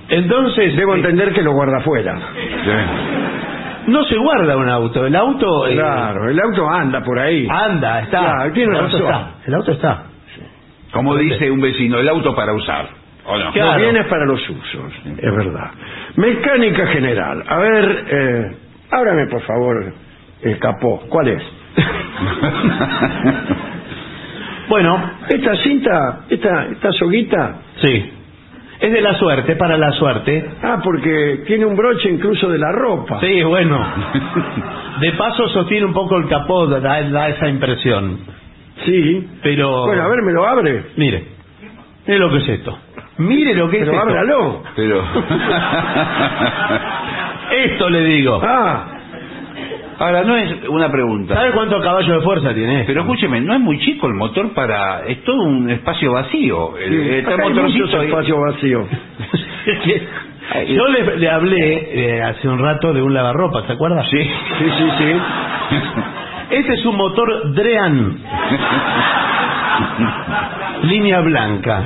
Entonces, 0.10 0.76
Debo 0.76 0.94
eh, 0.94 0.98
entender 0.98 1.34
que 1.34 1.42
lo 1.42 1.54
guarda 1.54 1.78
afuera. 1.78 2.20
no 3.88 4.04
se 4.06 4.18
guarda 4.18 4.56
un 4.58 4.70
auto. 4.70 5.06
El 5.06 5.16
auto 5.16 5.68
eh, 5.68 5.74
Claro, 5.76 6.30
el 6.30 6.40
auto 6.40 6.70
anda 6.70 7.02
por 7.04 7.20
ahí. 7.20 7.48
anda, 7.50 8.02
está. 8.02 8.20
Claro, 8.20 8.54
tiene 8.54 8.72
el 8.78 8.84
auto 8.86 8.98
está. 8.98 9.32
El 9.46 9.54
auto 9.54 9.72
está. 9.72 10.04
Como 10.92 11.16
dice 11.18 11.52
un 11.52 11.60
vecino, 11.60 12.00
el 12.00 12.08
auto 12.08 12.34
para 12.36 12.54
usar. 12.54 12.88
¿O 13.28 13.38
no? 13.38 13.52
Claro. 13.54 13.72
Los 13.74 13.82
bienes 13.82 14.06
para 14.08 14.26
los 14.26 14.50
usos, 14.50 14.94
es 15.18 15.36
verdad. 15.36 15.72
Mecánica 16.16 16.88
general. 16.88 17.44
A 17.48 17.58
ver, 17.58 18.06
eh, 18.10 18.56
ábrame 18.92 19.28
por 19.28 19.42
favor 19.42 19.94
el 20.42 20.60
capó. 20.60 21.02
¿Cuál 21.10 21.28
es? 21.30 21.44
Bueno, 24.68 25.12
Esta 25.30 25.56
cinta, 25.58 26.22
esta, 26.28 26.66
esta 26.72 26.92
soguita, 26.94 27.56
sí. 27.84 28.12
Es 28.80 28.92
de 28.92 29.00
la 29.02 29.14
suerte, 29.14 29.56
para 29.56 29.78
la 29.78 29.92
suerte. 29.92 30.44
ah, 30.64 30.80
porque 30.84 31.44
tiene 31.46 31.66
un 31.66 31.76
broche 31.76 32.10
incluso 32.10 32.50
de 32.50 32.58
la 32.58 32.72
ropa. 32.72 33.20
Sí, 33.22 33.44
bueno. 33.44 33.80
De 35.02 35.12
paso 35.14 35.48
sostiene 35.50 35.86
un 35.86 35.94
poco 35.94 36.18
el 36.18 36.28
capó, 36.28 36.66
da, 36.68 36.80
da 36.80 37.30
esa 37.30 37.48
impresión. 37.48 38.20
Sí. 38.86 39.28
Pero. 39.44 39.86
Bueno, 39.86 40.02
a 40.04 40.08
ver, 40.08 40.22
me 40.24 40.34
lo 40.34 40.48
abre. 40.48 40.84
Mire. 40.98 41.24
Mire 42.08 42.20
lo 42.20 42.30
que 42.32 42.38
es 42.38 42.50
esto. 42.50 42.78
Mire 43.18 43.54
lo 43.56 43.70
que 43.70 43.80
Pero 43.80 43.92
es 43.92 43.98
esto. 43.98 44.10
ábralo. 44.10 44.64
Pero. 44.76 45.04
Esto 47.52 47.90
le 47.90 48.02
digo. 48.02 48.42
Ah, 48.44 48.88
Ahora, 49.98 50.24
no 50.26 50.36
es 50.36 50.54
una 50.68 50.92
pregunta. 50.92 51.36
¿Sabe 51.36 51.52
cuánto 51.52 51.80
caballo 51.80 52.16
de 52.16 52.22
fuerza 52.22 52.54
tiene? 52.54 52.82
esto? 52.82 52.88
Pero 52.88 53.02
escúcheme, 53.02 53.40
no 53.40 53.54
es 53.54 53.62
muy 53.62 53.80
chico 53.80 54.08
el 54.08 54.14
motor 54.14 54.54
para... 54.54 55.06
Es 55.06 55.24
todo 55.24 55.42
un 55.44 55.70
espacio 55.70 56.12
vacío. 56.12 56.78
El, 56.78 56.92
sí. 56.92 57.10
este 57.16 57.34
Acá 57.34 57.44
hay 57.44 57.50
motorcito 57.54 58.00
ahí-. 58.02 58.10
Yo 60.68 60.88
le, 60.88 61.18
le 61.18 61.30
hablé 61.30 62.18
eh, 62.18 62.22
hace 62.24 62.48
un 62.50 62.60
rato 62.60 62.92
de 62.94 63.02
un 63.02 63.14
lavarropa, 63.14 63.64
¿se 63.66 63.72
acuerda? 63.74 64.04
Sí. 64.10 64.18
Sí, 64.20 64.70
sí, 64.78 64.90
sí. 64.98 65.12
Este 66.52 66.74
es 66.74 66.86
un 66.86 66.96
motor 66.96 67.54
Drean. 67.56 68.20
Línea 70.84 71.22
blanca. 71.22 71.84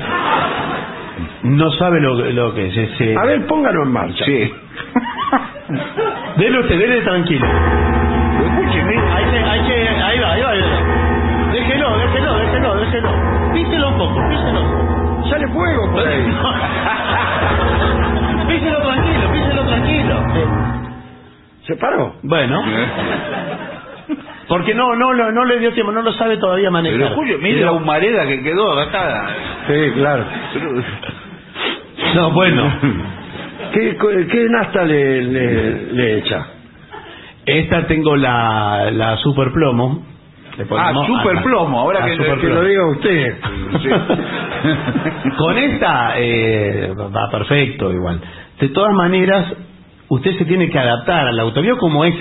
No 1.43 1.71
sabe 1.71 1.99
lo, 2.01 2.13
lo 2.15 2.53
que 2.53 2.67
es 2.67 2.77
ese. 2.77 3.15
A 3.17 3.25
ver, 3.25 3.45
póngalo 3.47 3.83
en 3.83 3.91
marcha. 3.91 4.25
Sí. 4.25 4.53
Dele 6.37 6.59
usted, 6.59 6.77
dele 6.79 7.01
tranquilo. 7.01 7.45
Escúcheme. 7.47 8.97
Ahí, 8.97 9.25
se- 9.31 9.43
ahí, 9.43 9.61
se- 9.67 10.03
ahí 10.03 10.19
va, 10.19 10.31
ahí 10.33 10.41
va, 10.41 10.49
ahí 10.51 10.61
va. 10.61 11.51
Déjelo, 11.53 11.97
déjelo, 11.97 12.37
déjelo, 12.39 12.75
déjelo. 12.75 13.09
Píselo 13.53 13.89
un 13.89 13.97
poco, 13.97 14.21
píselo. 14.29 14.61
Sale 15.29 15.47
fuego 15.49 15.91
por 15.91 16.07
ahí. 16.07 16.23
píselo 18.47 18.81
tranquilo, 18.81 19.31
píselo 19.31 19.61
tranquilo. 19.63 20.15
¿Se 21.67 21.75
paró? 21.75 22.15
Bueno, 22.23 22.63
porque 24.47 24.73
no, 24.73 24.95
no, 24.95 25.13
no, 25.13 25.31
no 25.31 25.45
le 25.45 25.59
dio 25.59 25.71
tiempo, 25.73 25.91
no 25.91 26.01
lo 26.01 26.11
sabe 26.13 26.37
todavía 26.37 26.71
manejar. 26.71 26.99
Pero 26.99 27.15
Julio, 27.15 27.37
mire 27.39 27.61
la 27.61 27.73
humareda 27.73 28.25
que 28.25 28.41
quedó 28.41 28.71
agastada. 28.73 29.27
Sí, 29.67 29.91
claro. 29.95 30.25
No, 32.15 32.31
bueno. 32.31 32.63
¿Qué, 33.73 33.97
qué 34.31 34.47
nasta 34.49 34.83
le, 34.83 35.21
le, 35.23 35.93
le 35.93 36.17
echa? 36.19 36.45
Esta 37.45 37.87
tengo 37.87 38.15
la, 38.15 38.89
la 38.91 39.17
super 39.17 39.51
plomo. 39.51 40.05
Le 40.57 40.65
Ah, 40.77 40.93
super 41.07 41.41
plomo, 41.41 41.79
ahora 41.79 42.05
que, 42.05 42.15
super 42.17 42.39
Que 42.39 42.47
lo 42.49 42.63
diga 42.63 42.87
usted. 42.91 43.37
Sí. 43.81 43.89
Con 45.37 45.57
esta 45.57 46.13
eh, 46.17 46.91
va 46.97 47.29
perfecto 47.31 47.93
igual. 47.93 48.19
De 48.59 48.67
todas 48.69 48.93
maneras, 48.93 49.53
usted 50.09 50.37
se 50.37 50.45
tiene 50.45 50.69
que 50.69 50.77
adaptar 50.77 51.27
al 51.27 51.39
auto. 51.39 51.61
¿Vio 51.61 51.77
cómo 51.77 52.03
es? 52.03 52.15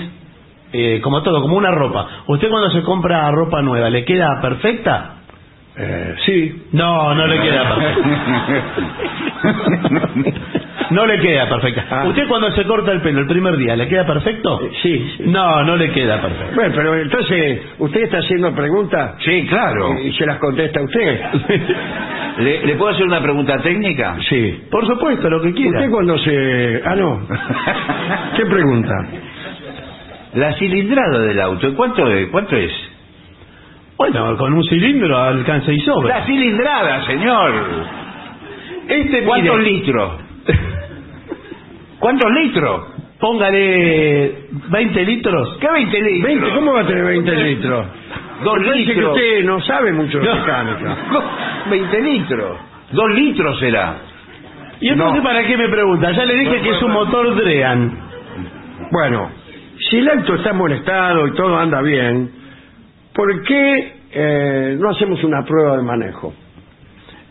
Eh, 0.72 1.00
como 1.02 1.22
todo, 1.22 1.40
como 1.42 1.56
una 1.56 1.70
ropa. 1.72 2.06
¿Usted 2.28 2.48
cuando 2.48 2.70
se 2.70 2.82
compra 2.82 3.30
ropa 3.32 3.60
nueva, 3.62 3.90
le 3.90 4.04
queda 4.04 4.38
perfecta? 4.40 5.17
Eh, 5.80 6.14
sí. 6.26 6.62
No, 6.72 7.14
no 7.14 7.26
le 7.26 7.38
queda 7.40 7.74
perfecta. 7.74 8.64
No 10.90 11.06
le 11.06 11.18
queda 11.20 11.48
perfecta. 11.48 11.84
Ah. 11.90 12.04
¿Usted 12.06 12.26
cuando 12.28 12.50
se 12.52 12.64
corta 12.64 12.92
el 12.92 13.00
pelo 13.02 13.20
el 13.20 13.26
primer 13.26 13.56
día, 13.58 13.76
le 13.76 13.86
queda 13.88 14.06
perfecto? 14.06 14.60
Eh, 14.62 14.70
Sí, 14.82 15.14
sí. 15.16 15.22
No, 15.26 15.62
no 15.64 15.76
le 15.76 15.90
queda 15.92 16.20
perfecto. 16.20 16.54
Bueno, 16.54 16.72
pero 16.74 16.96
entonces, 16.96 17.60
¿usted 17.78 18.02
está 18.04 18.18
haciendo 18.18 18.54
preguntas 18.54 19.16
Sí, 19.24 19.46
claro. 19.48 19.94
y 20.02 20.12
se 20.14 20.24
las 20.26 20.38
contesta 20.38 20.80
usted? 20.82 21.20
¿Le, 22.38 22.66
le 22.66 22.74
puedo 22.76 22.92
hacer 22.92 23.04
una 23.06 23.20
pregunta 23.20 23.58
técnica? 23.58 24.16
Sí. 24.28 24.62
Por 24.70 24.86
supuesto, 24.86 25.28
lo 25.28 25.40
que 25.42 25.52
quiera. 25.52 25.78
¿Usted 25.78 25.90
cuando 25.90 26.18
se...? 26.18 26.82
Ah, 26.84 26.96
no. 26.96 27.20
¿Qué 28.36 28.46
pregunta? 28.46 28.94
La 30.34 30.52
cilindrada 30.54 31.18
del 31.20 31.40
auto, 31.40 31.74
¿cuánto 31.74 32.10
es? 32.12 32.28
¿Cuánto 32.28 32.56
es? 32.56 32.72
Bueno, 33.98 34.36
con 34.36 34.52
un 34.54 34.64
cilindro 34.64 35.18
alcanza 35.18 35.72
y 35.72 35.78
sobra. 35.80 36.20
La 36.20 36.26
cilindrada, 36.26 37.04
señor. 37.06 37.52
Este, 38.88 39.24
¿Cuántos 39.24 39.58
mire, 39.58 39.70
litros? 39.72 40.12
¿Cuántos 41.98 42.30
litros? 42.32 42.80
Póngale 43.18 44.46
20 44.70 45.04
litros. 45.04 45.58
¿Qué 45.60 45.68
20 45.68 46.00
litros? 46.00 46.22
20, 46.22 46.54
¿Cómo 46.54 46.72
va 46.74 46.80
a 46.82 46.86
tener 46.86 47.04
20 47.04 47.32
litros? 47.36 47.86
Dos 48.44 48.54
Parece 48.58 48.84
que 48.84 48.94
litros. 48.94 49.16
usted 49.16 49.44
no 49.44 49.60
sabe 49.62 49.92
mucho 49.92 50.18
de 50.20 50.24
No. 50.24 50.34
mecánica. 50.36 50.96
20 51.70 52.00
litros. 52.02 52.58
Dos 52.92 53.10
litros 53.14 53.58
será. 53.58 53.96
¿Y 54.80 54.88
entonces 54.90 55.18
No. 55.18 55.28
para 55.28 55.44
qué 55.44 55.56
me 55.56 55.68
pregunta? 55.68 56.12
Ya 56.12 56.24
le 56.24 56.34
dije 56.38 56.60
que 56.62 56.70
es 56.70 56.82
un 56.82 56.92
motor 56.92 57.34
Drean. 57.34 57.98
Bueno, 58.92 59.28
si 59.90 59.98
el 59.98 60.08
auto 60.08 60.36
está 60.36 60.52
molestado 60.52 61.26
y 61.26 61.34
todo 61.34 61.58
anda 61.58 61.82
bien, 61.82 62.30
¿por 63.18 63.42
qué 63.42 63.92
eh, 64.12 64.76
no 64.78 64.90
hacemos 64.90 65.22
una 65.24 65.44
prueba 65.44 65.76
de 65.76 65.82
manejo? 65.82 66.32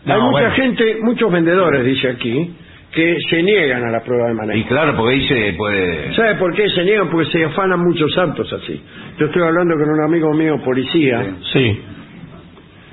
No, 0.04 0.14
Hay 0.14 0.20
mucha 0.20 0.30
bueno. 0.32 0.50
gente, 0.54 0.98
muchos 1.02 1.32
vendedores, 1.32 1.84
dice 1.84 2.08
aquí, 2.10 2.54
que 2.92 3.16
se 3.30 3.42
niegan 3.42 3.84
a 3.84 3.90
la 3.90 4.00
prueba 4.02 4.26
de 4.26 4.32
Y 4.32 4.36
manejo. 4.36 4.68
claro, 4.68 4.94
porque 4.96 5.14
ahí 5.14 5.28
se 5.28 5.52
puede... 5.54 6.14
¿Sabe 6.14 6.34
por 6.36 6.54
qué 6.54 6.68
se 6.68 6.84
niegan? 6.84 7.08
Porque 7.08 7.30
se 7.30 7.44
afanan 7.44 7.80
muchos 7.80 8.16
autos 8.18 8.52
así. 8.52 8.80
Yo 9.18 9.26
estoy 9.26 9.42
hablando 9.42 9.74
con 9.74 9.88
un 9.90 10.04
amigo 10.04 10.32
mío, 10.34 10.60
policía, 10.64 11.24
Sí. 11.52 11.80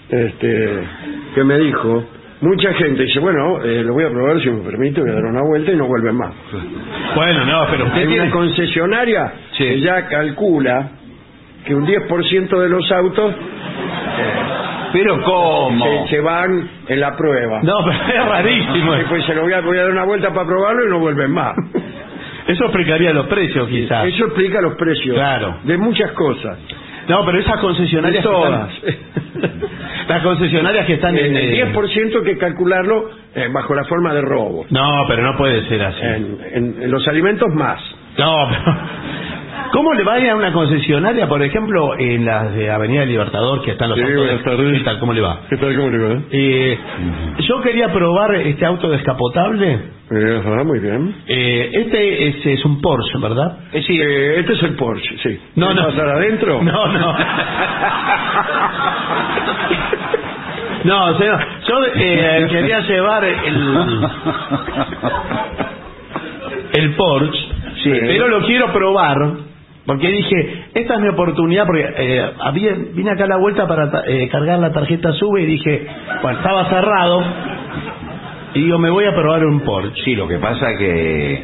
este, 0.10 0.70
que 1.36 1.44
me 1.44 1.58
dijo, 1.60 2.04
mucha 2.42 2.74
gente 2.74 3.04
dice, 3.04 3.20
bueno, 3.20 3.64
eh, 3.64 3.84
lo 3.84 3.94
voy 3.94 4.04
a 4.06 4.10
probar 4.10 4.40
si 4.42 4.50
me 4.50 4.62
permite, 4.62 5.02
voy 5.02 5.10
a 5.12 5.14
dar 5.16 5.26
una 5.26 5.42
vuelta 5.48 5.72
y 5.72 5.76
no 5.76 5.88
vuelven 5.88 6.16
más. 6.16 6.34
Bueno, 7.16 7.46
no, 7.46 7.68
pero 7.72 7.86
usted 7.86 7.98
Hay 8.00 8.06
una 8.08 8.14
tiene... 8.16 8.32
concesionaria 8.32 9.34
Sí. 9.58 9.64
que 9.64 9.80
ya 9.82 10.08
calcula 10.08 10.90
que 11.66 11.76
un 11.76 11.86
10% 11.86 12.60
de 12.60 12.70
los 12.70 12.92
autos 12.92 13.34
Pero 14.94 15.22
¿cómo? 15.24 15.86
se, 16.08 16.16
se 16.16 16.22
van 16.22 16.70
en 16.88 17.00
la 17.00 17.16
prueba. 17.18 17.62
No, 17.64 17.74
pero 17.84 17.98
es 18.20 18.26
rarísimo. 18.30 18.96
Y 18.96 19.04
pues 19.10 19.26
se 19.26 19.34
lo 19.36 19.42
voy 19.44 19.54
a, 19.54 19.62
voy 19.62 19.78
a 19.78 19.82
dar 19.84 19.92
una 19.92 20.06
vuelta 20.06 20.30
para 20.34 20.46
probarlo 20.48 20.86
y 20.86 20.90
no 20.90 21.00
vuelven 21.00 21.32
más. 21.32 21.54
Eso 22.48 22.66
explicaría 22.66 23.12
los 23.12 23.26
precios, 23.28 23.68
quizás. 23.68 24.06
Eso 24.06 24.26
explica 24.26 24.62
los 24.62 24.76
precios 24.76 25.16
Claro. 25.16 25.58
de 25.64 25.78
muchas 25.78 26.12
cosas. 26.12 26.58
No, 27.08 27.26
pero 27.26 27.40
esas 27.40 27.58
concesionarias 27.60 28.24
De 28.24 28.30
que 28.30 28.36
todas. 28.36 28.72
están... 28.84 28.96
Las 30.08 30.22
concesionarias 30.24 30.86
que 30.86 30.94
están 30.94 31.18
en... 31.18 31.36
El 31.36 31.56
eh, 31.60 31.74
10% 31.74 32.18
hay 32.20 32.24
que 32.24 32.38
calcularlo 32.38 33.10
eh, 33.34 33.50
bajo 33.52 33.74
la 33.74 33.84
forma 33.86 34.14
de 34.14 34.22
robo. 34.22 34.66
No, 34.70 35.04
pero 35.08 35.24
no 35.24 35.36
puede 35.38 35.68
ser 35.68 35.82
así. 35.84 36.00
En, 36.04 36.38
en- 36.54 36.84
en 36.84 36.92
los 36.92 37.08
alimentos 37.08 37.48
más. 37.56 37.80
No, 38.18 38.48
pero... 38.50 38.78
¿Cómo 39.76 39.94
le 39.94 40.04
va 40.06 40.14
a 40.14 40.20
ir 40.22 40.30
a 40.30 40.36
una 40.38 40.54
concesionaria, 40.54 41.28
por 41.28 41.44
ejemplo, 41.44 42.00
en 42.00 42.24
las 42.24 42.54
de 42.56 42.72
Avenida 42.72 43.04
Libertador, 43.04 43.62
que 43.62 43.72
están 43.72 43.90
los 43.90 43.98
Sí, 43.98 44.04
autos 44.04 44.16
de- 44.16 44.26
buenas 44.26 44.44
tardes. 44.46 44.78
¿Qué 44.80 44.84
tal? 44.86 45.00
¿Cómo 45.00 45.12
le 45.14 45.20
va? 45.22 45.40
¿Qué 45.50 45.58
tal? 45.58 45.76
¿Cómo 45.76 45.90
le 45.90 45.98
va? 45.98 46.22
Eh, 46.32 46.80
yo 47.40 47.60
quería 47.62 47.92
probar 47.92 48.36
este 48.36 48.66
auto 48.66 48.88
descapotable. 48.90 49.74
Eh, 50.12 50.40
ajá, 50.40 50.64
muy 50.64 50.80
bien. 50.80 51.16
Eh, 51.28 51.72
este 51.74 52.28
es, 52.30 52.46
es 52.46 52.64
un 52.64 52.80
Porsche, 52.80 53.18
¿verdad? 53.20 53.58
Eh, 53.74 53.84
sí, 53.86 54.00
eh, 54.02 54.40
este 54.40 54.54
es 54.54 54.64
el 54.64 54.76
Porsche, 54.76 55.18
sí. 55.22 55.40
No, 55.56 55.68
¿Quiere 55.68 55.82
no. 55.82 55.88
pasar 55.90 56.08
adentro? 56.10 56.62
No, 56.64 56.88
no. 56.88 57.16
No, 60.86 61.18
señor, 61.18 61.40
yo 61.68 61.76
eh, 61.96 62.48
quería 62.50 62.80
llevar 62.82 63.24
el, 63.26 64.08
el 66.74 66.96
Porsche, 66.96 67.40
Sí. 67.84 67.92
pero 67.92 68.28
lo 68.30 68.40
quiero 68.46 68.72
probar, 68.72 69.18
porque 69.86 70.08
dije, 70.12 70.66
esta 70.74 70.96
es 70.96 71.00
mi 71.02 71.08
oportunidad, 71.10 71.66
porque 71.66 71.86
eh, 71.98 72.26
había, 72.40 72.74
vine 72.94 73.12
acá 73.12 73.26
a 73.26 73.28
la 73.28 73.38
vuelta 73.38 73.68
para 73.68 74.04
eh, 74.08 74.28
cargar 74.32 74.60
la 74.60 74.72
tarjeta 74.72 75.12
SUBE 75.14 75.42
y 75.44 75.46
dije, 75.46 75.88
bueno, 76.22 76.40
estaba 76.40 76.66
cerrado, 76.70 77.24
y 78.56 78.62
digo, 78.62 78.78
me 78.80 78.90
voy 78.90 79.06
a 79.06 79.14
probar 79.14 79.46
un 79.46 79.60
Porsche. 79.62 80.04
Sí, 80.04 80.16
lo 80.16 80.28
que 80.28 80.38
pasa 80.38 80.76
que 80.78 81.44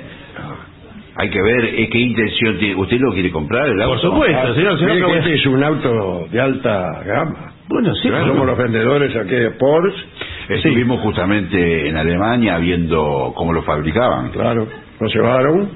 hay 1.15 1.29
que 1.29 1.41
ver 1.41 1.65
eh, 1.65 1.89
qué 1.91 1.99
intención 1.99 2.57
tiene. 2.57 2.75
¿Usted 2.75 2.99
lo 2.99 3.11
quiere 3.13 3.31
comprar 3.31 3.67
el 3.67 3.81
auto? 3.81 3.91
Por 3.91 4.11
supuesto, 4.11 4.55
señor, 4.55 4.79
señor, 4.79 4.95
Mire 4.95 5.05
que- 5.07 5.17
este 5.19 5.33
es 5.35 5.45
un 5.45 5.63
auto 5.63 6.27
de 6.31 6.41
alta 6.41 7.03
gama. 7.05 7.53
Bueno, 7.67 7.93
sí, 7.95 8.09
Somos 8.09 8.45
los 8.45 8.57
vendedores 8.57 9.15
aquí 9.15 9.35
de 9.35 9.51
Porsche. 9.51 10.03
Estuvimos 10.49 10.99
justamente 11.01 11.87
en 11.87 11.95
Alemania 11.95 12.57
viendo 12.57 13.31
cómo 13.35 13.53
lo 13.53 13.61
fabricaban. 13.63 14.29
Claro, 14.31 14.67
lo 14.99 15.07
llevaron 15.07 15.69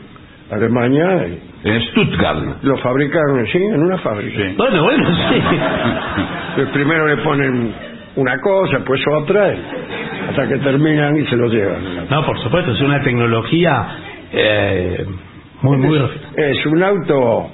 a 0.51 0.55
Alemania 0.55 1.27
y 1.27 1.39
En 1.65 1.81
Stuttgart. 1.81 2.61
lo 2.61 2.77
fabricaron 2.77 3.45
sí, 3.47 3.57
en 3.57 3.81
una 3.81 3.97
fábrica. 3.97 4.37
Sí. 4.37 4.53
bueno, 4.55 4.83
bueno, 4.83 5.05
sí. 5.09 5.41
Pues 6.55 6.69
primero 6.69 7.07
le 7.07 7.17
ponen 7.17 7.73
una 8.15 8.39
cosa, 8.39 8.79
pues 8.85 9.01
otra, 9.19 9.51
hasta 10.29 10.47
que 10.47 10.57
terminan 10.59 11.17
y 11.17 11.25
se 11.25 11.35
lo 11.35 11.47
llevan. 11.47 12.07
No, 12.09 12.23
por 12.23 12.39
supuesto, 12.39 12.71
es 12.71 12.81
una 12.81 13.01
tecnología 13.01 13.87
eh, 14.31 15.05
muy, 15.63 15.77
muy... 15.77 15.99
Es 16.37 16.65
un 16.67 16.83
auto, 16.83 17.49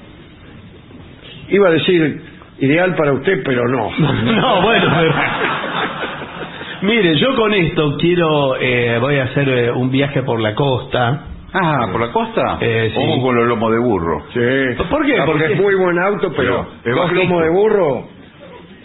iba 1.49 1.69
a 1.69 1.71
decir 1.71 2.21
ideal 2.59 2.93
para 2.95 3.13
usted, 3.13 3.41
pero 3.45 3.63
no. 3.67 3.91
No, 4.35 4.61
bueno, 4.61 4.85
pero... 4.99 5.13
Mire, 6.81 7.15
yo 7.15 7.35
con 7.35 7.53
esto 7.53 7.95
quiero, 7.97 8.57
eh, 8.59 8.97
voy 8.99 9.17
a 9.19 9.23
hacer 9.23 9.47
eh, 9.47 9.71
un 9.71 9.89
viaje 9.89 10.21
por 10.23 10.41
la 10.41 10.53
costa. 10.53 11.27
Ah, 11.53 11.87
¿por 11.91 11.99
la 12.01 12.11
costa? 12.11 12.57
Eh, 12.61 12.91
sí. 12.93 12.99
Ojo 13.01 13.21
con 13.23 13.35
los 13.35 13.47
lomos 13.47 13.71
de 13.71 13.79
burro. 13.79 14.23
Sí. 14.33 14.83
¿Por 14.89 15.05
qué? 15.05 15.19
Ah, 15.19 15.23
Porque 15.25 15.39
Porque- 15.43 15.53
es 15.53 15.59
muy 15.61 15.75
buen 15.75 15.99
auto, 15.99 16.31
pero 16.35 16.67
dos 16.85 16.95
bajito. 16.95 17.13
lomos 17.23 17.43
de 17.43 17.49
burro 17.49 18.07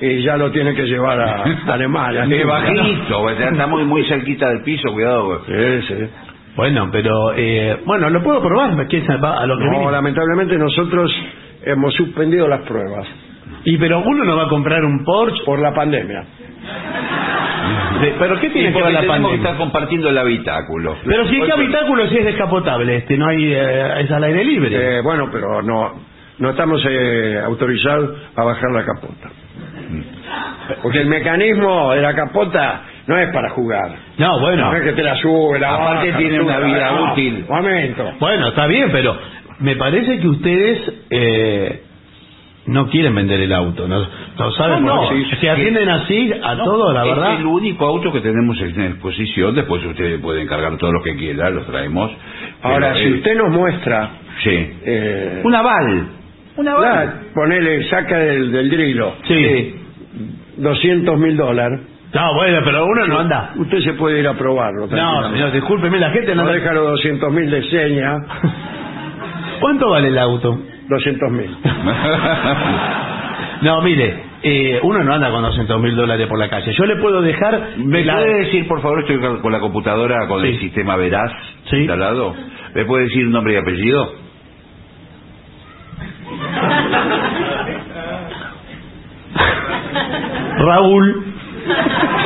y 0.01 0.23
ya 0.23 0.37
lo 0.37 0.51
tiene 0.51 0.75
que 0.75 0.83
llevar 0.85 1.21
a, 1.21 1.43
a 1.45 1.45
Alemania. 1.75 2.25
Es 2.25 2.47
bajito, 2.47 3.31
está 3.31 3.67
muy, 3.67 3.85
muy 3.85 4.05
cerquita 4.09 4.49
del 4.49 4.63
piso, 4.63 4.93
cuidado. 4.93 5.43
Sí, 5.47 5.83
sí. 5.89 5.95
Bueno, 6.57 6.89
pero, 6.91 7.35
eh, 7.37 7.79
bueno, 7.85 8.09
lo 8.11 8.23
puedo 8.23 8.41
probar, 8.43 8.87
¿qué 8.89 8.99
es 8.99 9.09
a 9.11 9.47
lo 9.47 9.59
que 9.59 9.65
No, 9.65 9.91
lamentablemente 9.91 10.57
nosotros 10.57 11.13
hemos 11.65 11.93
suspendido 11.95 12.49
las 12.49 12.61
pruebas 12.63 13.07
Y 13.65 13.77
pero 13.77 13.99
uno 14.01 14.25
no 14.25 14.37
va 14.37 14.45
a 14.45 14.49
comprar 14.49 14.83
un 14.85 15.05
Porsche, 15.05 15.45
por 15.45 15.59
la 15.61 15.75
pandemia. 15.75 16.25
De- 18.01 18.15
pero 18.19 18.41
¿qué 18.41 18.51
tiene 18.51 18.73
que 18.73 18.83
ver 18.83 18.93
la 18.93 19.01
tenemos 19.01 19.17
que 19.17 19.23
pandemia? 19.23 19.37
estar 19.37 19.57
compartiendo 19.57 20.09
el 20.11 20.19
habitáculo. 20.19 20.97
Pero 21.05 21.27
si 21.29 21.41
qué 21.41 21.53
habitáculo 21.53 22.07
si 22.09 22.19
es 22.19 22.25
descapotable, 22.25 22.97
este, 22.97 23.17
no 23.17 23.27
hay, 23.29 23.53
eh, 23.55 24.01
es 24.01 24.11
al 24.11 24.25
aire 24.25 24.45
libre. 24.45 24.99
Eh, 24.99 25.01
bueno, 25.03 25.29
pero 25.33 25.63
no 25.63 25.95
no 26.39 26.51
estamos 26.51 26.85
eh, 26.89 27.41
autorizados 27.45 28.11
a 28.37 28.45
bajar 28.45 28.71
la 28.71 28.85
capota. 28.85 29.31
Porque 30.83 31.01
el 31.01 31.07
mecanismo 31.07 31.93
de 31.93 32.03
la 32.03 32.15
capota 32.15 32.83
no 33.07 33.17
es 33.19 33.29
para 33.33 33.51
jugar. 33.51 33.91
No, 34.19 34.41
bueno. 34.41 34.71
No 34.73 34.77
es 34.77 34.83
que 34.83 34.93
te 34.93 35.03
la 35.03 35.17
sube, 35.17 35.59
la 35.59 35.75
Aparte 35.75 36.09
baja, 36.09 36.19
tiene 36.19 36.41
una 36.41 36.59
vida 36.59 36.91
no, 36.91 37.13
útil. 37.13 37.45
Momento. 37.49 38.13
Bueno, 38.19 38.49
está 38.49 38.67
bien, 38.67 38.89
pero 38.93 39.17
me 39.61 39.77
parece 39.77 40.19
que 40.19 40.29
ustedes 40.29 40.93
eh, 41.11 41.83
no 42.67 42.89
quieren 42.89 43.15
vender 43.15 43.41
el 43.41 43.53
auto. 43.53 43.87
¿no? 43.87 44.07
¿No 44.39 44.51
saben 44.53 44.85
No, 44.85 44.97
no, 44.97 45.09
Se 45.41 45.51
atienden 45.51 45.89
así 45.89 46.31
a 46.43 46.57
todo, 46.57 46.93
la 46.93 47.05
verdad. 47.05 47.33
Es 47.35 47.41
el 47.41 47.47
único 47.47 47.87
auto 47.87 48.13
que 48.13 48.21
tenemos 48.21 48.61
en 48.61 48.81
exposición. 48.83 49.55
Después 49.55 49.85
ustedes 49.85 50.21
pueden 50.21 50.47
cargar 50.47 50.77
todo 50.77 50.93
lo 50.93 51.03
que 51.03 51.17
quieran, 51.17 51.55
los 51.55 51.67
traemos. 51.67 52.11
Ahora, 52.63 52.93
Pero, 52.93 52.99
si 52.99 53.05
eh, 53.05 53.15
usted 53.15 53.37
nos 53.37 53.51
muestra... 53.51 54.11
Sí. 54.43 54.51
eh, 54.85 55.41
Un 55.45 55.55
aval. 55.55 56.09
Un 56.59 56.69
aval. 56.69 56.83
la- 57.07 57.33
ponele, 57.35 57.85
saca 57.89 58.19
del, 58.19 58.51
del 58.53 58.69
drilo 58.71 59.15
Sí. 59.25 59.75
200 60.59 61.19
mil 61.19 61.37
dólares, 61.37 61.81
No, 62.15 62.35
bueno, 62.35 62.61
pero 62.65 62.87
uno 62.87 63.07
no 63.07 63.19
anda. 63.21 63.53
usted 63.57 63.79
se 63.81 63.93
puede 63.95 64.21
ir 64.21 64.29
a 64.29 64.35
probarlo. 64.35 64.87
No, 64.87 65.31
señor, 65.33 65.53
discúlpeme, 65.53 65.99
la 65.99 66.11
gente 66.11 66.35
no 66.35 66.43
No 66.45 66.49
anda. 66.49 66.53
deja 66.55 66.73
los 66.73 66.89
200 66.93 67.33
mil 67.33 67.51
de 67.51 67.63
seña, 67.71 68.17
¿Cuánto 69.61 69.91
vale 69.91 70.09
el 70.09 70.19
auto? 70.19 70.59
200 70.89 71.31
mil. 71.33 71.57
No, 73.63 73.81
mire, 73.83 74.23
eh, 74.43 74.81
uno 74.83 75.03
no 75.03 75.15
anda 75.15 75.31
con 75.31 75.43
200 75.43 75.81
mil 75.81 75.97
dólares 75.97 76.27
por 76.27 76.39
la 76.39 76.49
calle. 76.49 76.73
Yo 76.73 76.85
le 76.85 76.97
puedo 76.97 77.23
dejar... 77.23 77.71
¿Me 77.79 78.05
la- 78.05 78.15
puede 78.15 78.45
decir, 78.45 78.69
por 78.69 78.83
favor, 78.83 79.01
estoy 79.01 79.19
con 79.41 79.53
la 79.53 79.61
computadora 79.61 80.27
con 80.29 80.45
el 80.45 80.59
sistema 80.61 80.97
Veraz 80.97 81.33
Sí. 81.71 81.77
instalado? 81.79 82.35
¿Me 82.75 82.85
puede 82.85 83.05
decir 83.05 83.27
nombre 83.29 83.55
y 83.55 83.57
apellido? 83.57 84.13
Raúl 90.59 91.25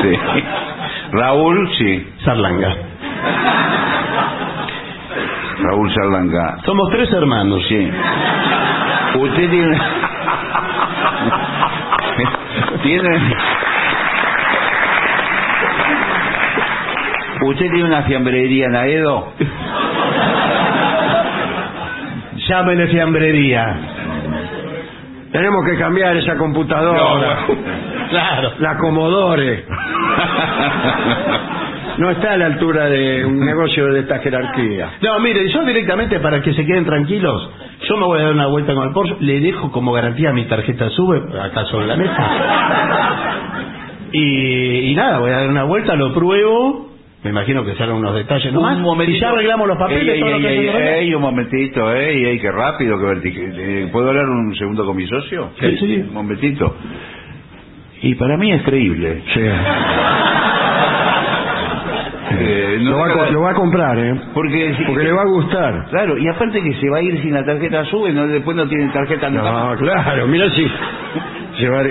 Sí. 0.02 0.42
Raúl, 1.12 1.68
sí. 1.78 2.06
Sarlanga. 2.24 2.76
Raúl 5.62 5.92
Sarlanga. 5.94 6.58
Somos 6.64 6.90
tres 6.90 7.10
hermanos. 7.12 7.64
Sí. 7.68 7.90
Usted 9.18 9.50
tiene... 9.50 9.78
tiene... 12.82 13.34
¿Usted 17.42 17.70
tiene 17.70 17.84
una 17.84 18.02
fiambrería 18.02 18.66
en 18.66 18.76
Aedo? 18.76 19.32
Llámele 22.48 22.86
fiambrería. 22.88 23.76
Tenemos 25.32 25.64
que 25.64 25.78
cambiar 25.78 26.16
esa 26.16 26.36
computadora. 26.36 27.38
Claro. 28.10 28.52
La 28.58 28.76
Commodore. 28.76 29.64
No 31.98 32.10
está 32.10 32.32
a 32.32 32.36
la 32.36 32.46
altura 32.46 32.86
de 32.88 33.24
un 33.24 33.38
negocio 33.44 33.86
de 33.92 34.00
esta 34.00 34.18
jerarquía. 34.20 34.90
No, 35.02 35.18
mire, 35.20 35.48
yo 35.50 35.64
directamente 35.64 36.18
para 36.20 36.40
que 36.42 36.52
se 36.54 36.64
queden 36.64 36.84
tranquilos, 36.84 37.50
yo 37.88 37.96
me 37.96 38.04
voy 38.06 38.20
a 38.20 38.24
dar 38.24 38.32
una 38.32 38.46
vuelta 38.46 38.74
con 38.74 38.86
el 38.88 38.92
Porsche, 38.94 39.16
le 39.20 39.40
dejo 39.40 39.70
como 39.72 39.92
garantía 39.92 40.32
mi 40.32 40.44
tarjeta 40.46 40.88
sube 40.90 41.22
acá 41.40 41.64
sobre 41.66 41.86
la 41.86 41.96
mesa. 41.96 42.30
Y, 44.12 44.90
y 44.90 44.94
nada, 44.94 45.18
voy 45.20 45.30
a 45.30 45.36
dar 45.40 45.48
una 45.48 45.64
vuelta, 45.64 45.94
lo 45.94 46.12
pruebo, 46.12 46.90
me 47.22 47.30
imagino 47.30 47.64
que 47.64 47.74
serán 47.74 47.92
unos 47.96 48.14
detalles 48.14 48.52
nomás. 48.52 48.76
Un 48.76 48.82
momentito. 48.82 49.16
Y 49.18 49.20
ya 49.20 49.28
arreglamos 49.30 49.68
los 49.68 49.78
papeles, 49.78 50.14
Ey, 50.16 50.22
ey, 50.22 50.44
ey, 50.46 50.66
que 51.02 51.06
que 51.10 51.16
un 51.16 51.22
momentito, 51.22 51.92
ey, 51.94 52.24
ey, 52.24 52.38
qué 52.40 52.50
rápido, 52.50 52.98
qué 52.98 53.04
vertig- 53.04 53.54
eh, 53.56 53.88
¿Puedo 53.92 54.08
hablar 54.08 54.24
un 54.26 54.54
segundo 54.56 54.84
con 54.84 54.96
mi 54.96 55.06
socio? 55.06 55.50
Sí, 55.60 55.76
sí. 55.78 56.04
Un 56.08 56.14
momentito. 56.14 56.74
Y 58.02 58.14
para 58.14 58.36
mí 58.38 58.50
es 58.50 58.62
creíble. 58.62 59.22
Eh, 62.40 62.78
no 62.82 62.90
Lo 62.92 62.98
va, 62.98 63.06
a, 63.26 63.30
lo 63.30 63.40
va 63.42 63.50
a 63.50 63.54
comprar, 63.54 63.98
¿eh? 63.98 64.14
porque, 64.34 64.74
si- 64.74 64.84
Porque 64.84 65.04
le 65.04 65.12
va 65.12 65.22
a 65.22 65.26
gustar. 65.26 65.86
Claro, 65.90 66.18
y 66.18 66.26
aparte 66.28 66.62
que 66.62 66.74
se 66.74 66.88
va 66.88 66.98
a 66.98 67.02
ir 67.02 67.20
sin 67.22 67.32
la 67.34 67.44
tarjeta 67.44 67.84
sube, 67.86 68.12
no, 68.12 68.26
después 68.26 68.56
no 68.56 68.66
tiene 68.68 68.90
tarjeta 68.92 69.28
nunca 69.30 69.50
No, 69.52 69.66
más. 69.66 69.78
claro, 69.78 70.26
mira 70.26 70.48
si... 70.50 70.66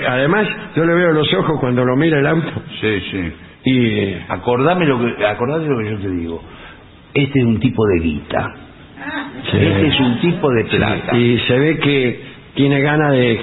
Además, 0.08 0.48
yo 0.74 0.84
le 0.84 0.94
veo 0.94 1.12
los 1.12 1.32
ojos 1.34 1.58
cuando 1.60 1.84
lo 1.84 1.96
mira 1.96 2.18
el 2.18 2.26
auto. 2.26 2.50
Sí, 2.80 3.00
sí. 3.10 3.32
Y... 3.64 4.16
Acordame 4.28 4.86
lo 4.86 4.98
que, 4.98 5.24
acordate 5.26 5.66
lo 5.66 5.78
que 5.78 5.90
yo 5.90 5.98
te 5.98 6.10
digo. 6.10 6.42
Este 7.14 7.38
es 7.38 7.44
un 7.44 7.60
tipo 7.60 7.86
de 7.86 7.98
guita. 8.00 8.54
Sí. 9.50 9.56
Este 9.58 9.86
es 9.88 10.00
un 10.00 10.20
tipo 10.20 10.50
de 10.50 10.64
plata. 10.64 11.16
Y 11.16 11.38
se 11.46 11.58
ve 11.58 11.78
que 11.78 12.20
tiene 12.54 12.80
ganas 12.80 13.12
de, 13.12 13.40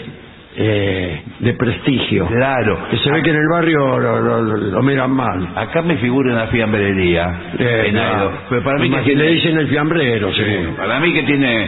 eh, 0.59 1.21
de 1.39 1.53
prestigio. 1.53 2.25
Claro. 2.27 2.87
Que 2.89 2.97
se 2.97 3.11
ve 3.11 3.21
que 3.21 3.29
en 3.29 3.35
el 3.35 3.47
barrio 3.49 3.99
lo, 3.99 4.21
lo- 4.21 4.41
lo- 4.41 4.57
lo 4.57 4.83
miran 4.83 5.11
mal. 5.11 5.47
Acá 5.55 5.81
me 5.83 5.97
figura 5.97 6.33
una 6.33 6.47
fiambrería. 6.47 7.53
Eh, 7.59 7.83
en. 7.89 8.31
Pero 8.49 8.63
para 8.63 8.79
mí 8.79 8.89
que 8.89 9.01
tiene... 9.01 9.23
le 9.23 9.29
dicen 9.33 9.57
el 9.59 9.67
fiambrero, 9.69 10.31
Sí, 10.33 10.43
seguro. 10.43 10.75
para 10.77 10.99
mí 10.99 11.13
que 11.13 11.23
tiene... 11.23 11.67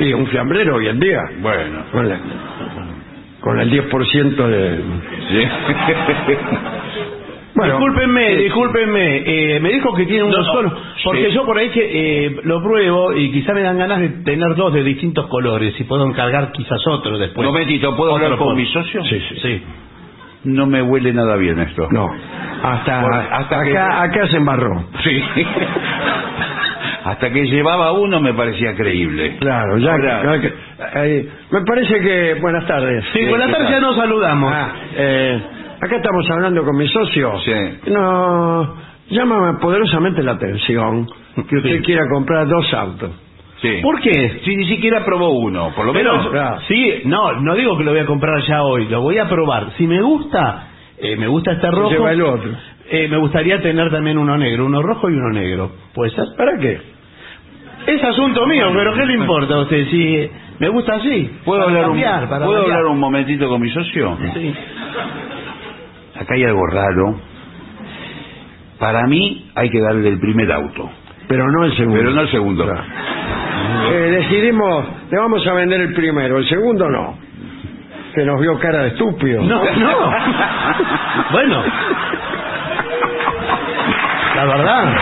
Y 0.00 0.12
un 0.14 0.26
fiambrero 0.28 0.76
hoy 0.76 0.88
en 0.88 0.98
día. 0.98 1.20
Bueno. 1.40 1.84
Con, 1.92 2.08
la- 2.08 2.20
con 3.40 3.60
el 3.60 3.70
10% 3.70 4.46
de... 4.48 4.80
Sí. 5.30 5.48
Bueno, 7.62 7.74
discúlpenme, 7.78 8.36
discúlpenme, 8.36 9.16
eh, 9.56 9.60
me 9.60 9.68
dijo 9.70 9.94
que 9.94 10.06
tiene 10.06 10.22
uno 10.24 10.38
No, 10.38 10.42
no, 10.44 10.52
solo, 10.52 10.72
porque 11.04 11.26
sí. 11.26 11.32
yo 11.34 11.44
por 11.46 11.58
ahí 11.58 11.68
que 11.70 12.26
eh, 12.26 12.36
lo 12.44 12.62
pruebo 12.62 13.12
y 13.14 13.30
quizá 13.30 13.52
me 13.54 13.62
dan 13.62 13.78
ganas 13.78 14.00
de 14.00 14.08
tener 14.24 14.54
dos 14.56 14.72
de 14.74 14.82
distintos 14.82 15.26
colores 15.28 15.74
y 15.78 15.84
puedo 15.84 16.04
encargar 16.06 16.52
quizás 16.52 16.84
otro 16.88 17.18
después. 17.18 17.46
Un 17.46 17.52
momentito, 17.52 17.94
¿puedo 17.96 18.14
hablar 18.16 18.36
con 18.36 18.56
mi 18.56 18.66
socio? 18.66 19.04
Sí, 19.04 19.20
sí, 19.28 19.36
sí. 19.40 19.62
No 20.44 20.66
me 20.66 20.82
huele 20.82 21.12
nada 21.12 21.36
bien 21.36 21.58
esto. 21.60 21.86
no. 21.92 22.10
Hasta, 22.64 23.00
hasta 23.36 23.56
acá, 23.60 23.64
que- 23.64 23.78
acá 23.78 24.26
se 24.28 24.36
embarró. 24.36 24.84
Sí. 25.02 25.22
Hasta 27.04 27.30
que 27.32 27.44
llevaba 27.46 27.92
uno 27.92 28.20
me 28.20 28.32
parecía 28.34 28.74
creíble. 28.76 29.36
Claro, 29.40 29.76
ya 29.78 29.96
que- 29.96 30.52
ahí- 30.98 31.28
me 31.50 31.62
parece 31.62 32.00
que... 32.00 32.34
Buenas 32.40 32.64
tardes. 32.66 33.04
Sí, 33.12 33.26
con 33.28 33.38
la 33.40 33.46
¿qué 33.46 33.52
tarde 33.52 33.64
tal? 33.64 33.74
ya 33.74 33.80
nos 33.80 33.96
saludamos. 33.96 34.52
Ah, 34.54 34.68
eh, 34.96 35.40
acá 35.82 35.96
estamos 35.96 36.30
hablando 36.30 36.64
con 36.64 36.76
mi 36.76 36.88
socio. 36.88 37.38
Sí. 37.40 37.52
No, 37.90 38.74
llama 39.10 39.58
poderosamente 39.60 40.22
la 40.22 40.32
atención 40.32 41.06
que 41.48 41.56
usted 41.56 41.76
Sí. 41.78 41.82
quiera 41.82 42.02
comprar 42.12 42.46
dos 42.48 42.72
autos. 42.74 43.10
Sí. 43.60 43.78
¿Por 43.82 44.00
qué? 44.00 44.40
Si 44.44 44.56
ni 44.56 44.66
siquiera 44.66 45.04
probó 45.04 45.30
uno, 45.38 45.70
por 45.76 45.86
lo 45.86 45.92
Pero, 45.92 46.12
menos... 46.14 46.28
claro. 46.30 46.60
sí, 46.66 47.02
no, 47.04 47.32
no 47.40 47.54
digo 47.54 47.78
que 47.78 47.84
lo 47.84 47.92
voy 47.92 48.00
a 48.00 48.06
comprar 48.06 48.40
ya 48.42 48.62
hoy, 48.64 48.88
lo 48.88 49.00
voy 49.02 49.18
a 49.18 49.28
probar. 49.28 49.70
Si 49.76 49.86
me 49.86 50.02
gusta, 50.02 50.68
eh, 50.98 51.16
me 51.16 51.28
gusta 51.28 51.52
este 51.52 51.70
rojo. 51.70 51.90
lleva 51.90 52.10
el 52.12 52.22
otro. 52.22 52.50
eh, 52.90 53.06
me 53.08 53.16
gustaría 53.18 53.60
tener 53.62 53.90
también 53.90 54.18
uno 54.18 54.36
negro, 54.36 54.66
uno 54.66 54.82
rojo 54.82 55.08
y 55.08 55.14
uno 55.14 55.30
negro. 55.30 55.70
Pues 55.94 56.12
¿Para 56.36 56.58
qué? 56.58 56.80
es 57.86 58.02
asunto 58.04 58.46
mío, 58.46 58.66
pero 58.74 58.94
¿qué 58.94 59.06
le 59.06 59.14
importa 59.14 59.54
a 59.54 59.60
usted? 59.62 59.86
Si 59.88 60.28
me 60.58 60.68
gusta 60.68 60.94
así. 60.96 61.30
¿Puedo, 61.44 61.60
para 61.64 61.70
hablar 61.70 61.84
un, 61.90 62.00
cambiar, 62.00 62.28
para 62.28 62.46
¿puedo 62.46 62.62
hablar 62.62 62.84
un 62.86 62.98
momentito 62.98 63.48
con 63.48 63.60
mi 63.60 63.70
socio? 63.70 64.18
Sí. 64.34 64.54
Acá 66.14 66.34
hay 66.34 66.44
algo 66.44 66.66
raro. 66.66 67.20
Para 68.78 69.06
mí 69.06 69.50
hay 69.54 69.70
que 69.70 69.80
darle 69.80 70.08
el 70.08 70.18
primer 70.20 70.50
auto, 70.52 70.90
Pero 71.28 71.46
no 71.50 71.64
el 71.64 71.76
segundo. 71.76 71.98
pero 71.98 72.10
no 72.10 72.20
el 72.22 72.30
segundo. 72.30 72.64
Claro. 72.64 72.82
Eh, 73.92 74.10
decidimos, 74.20 74.84
le 75.10 75.18
vamos 75.18 75.46
a 75.46 75.52
vender 75.54 75.80
el 75.80 75.92
primero, 75.94 76.38
el 76.38 76.48
segundo 76.48 76.88
no. 76.90 77.16
Que 78.14 78.24
nos 78.24 78.40
vio 78.40 78.58
cara 78.58 78.82
de 78.82 78.88
estúpido. 78.88 79.42
No, 79.42 79.62
no. 79.64 80.12
bueno. 81.32 81.62
La 84.36 84.44
verdad. 84.46 84.94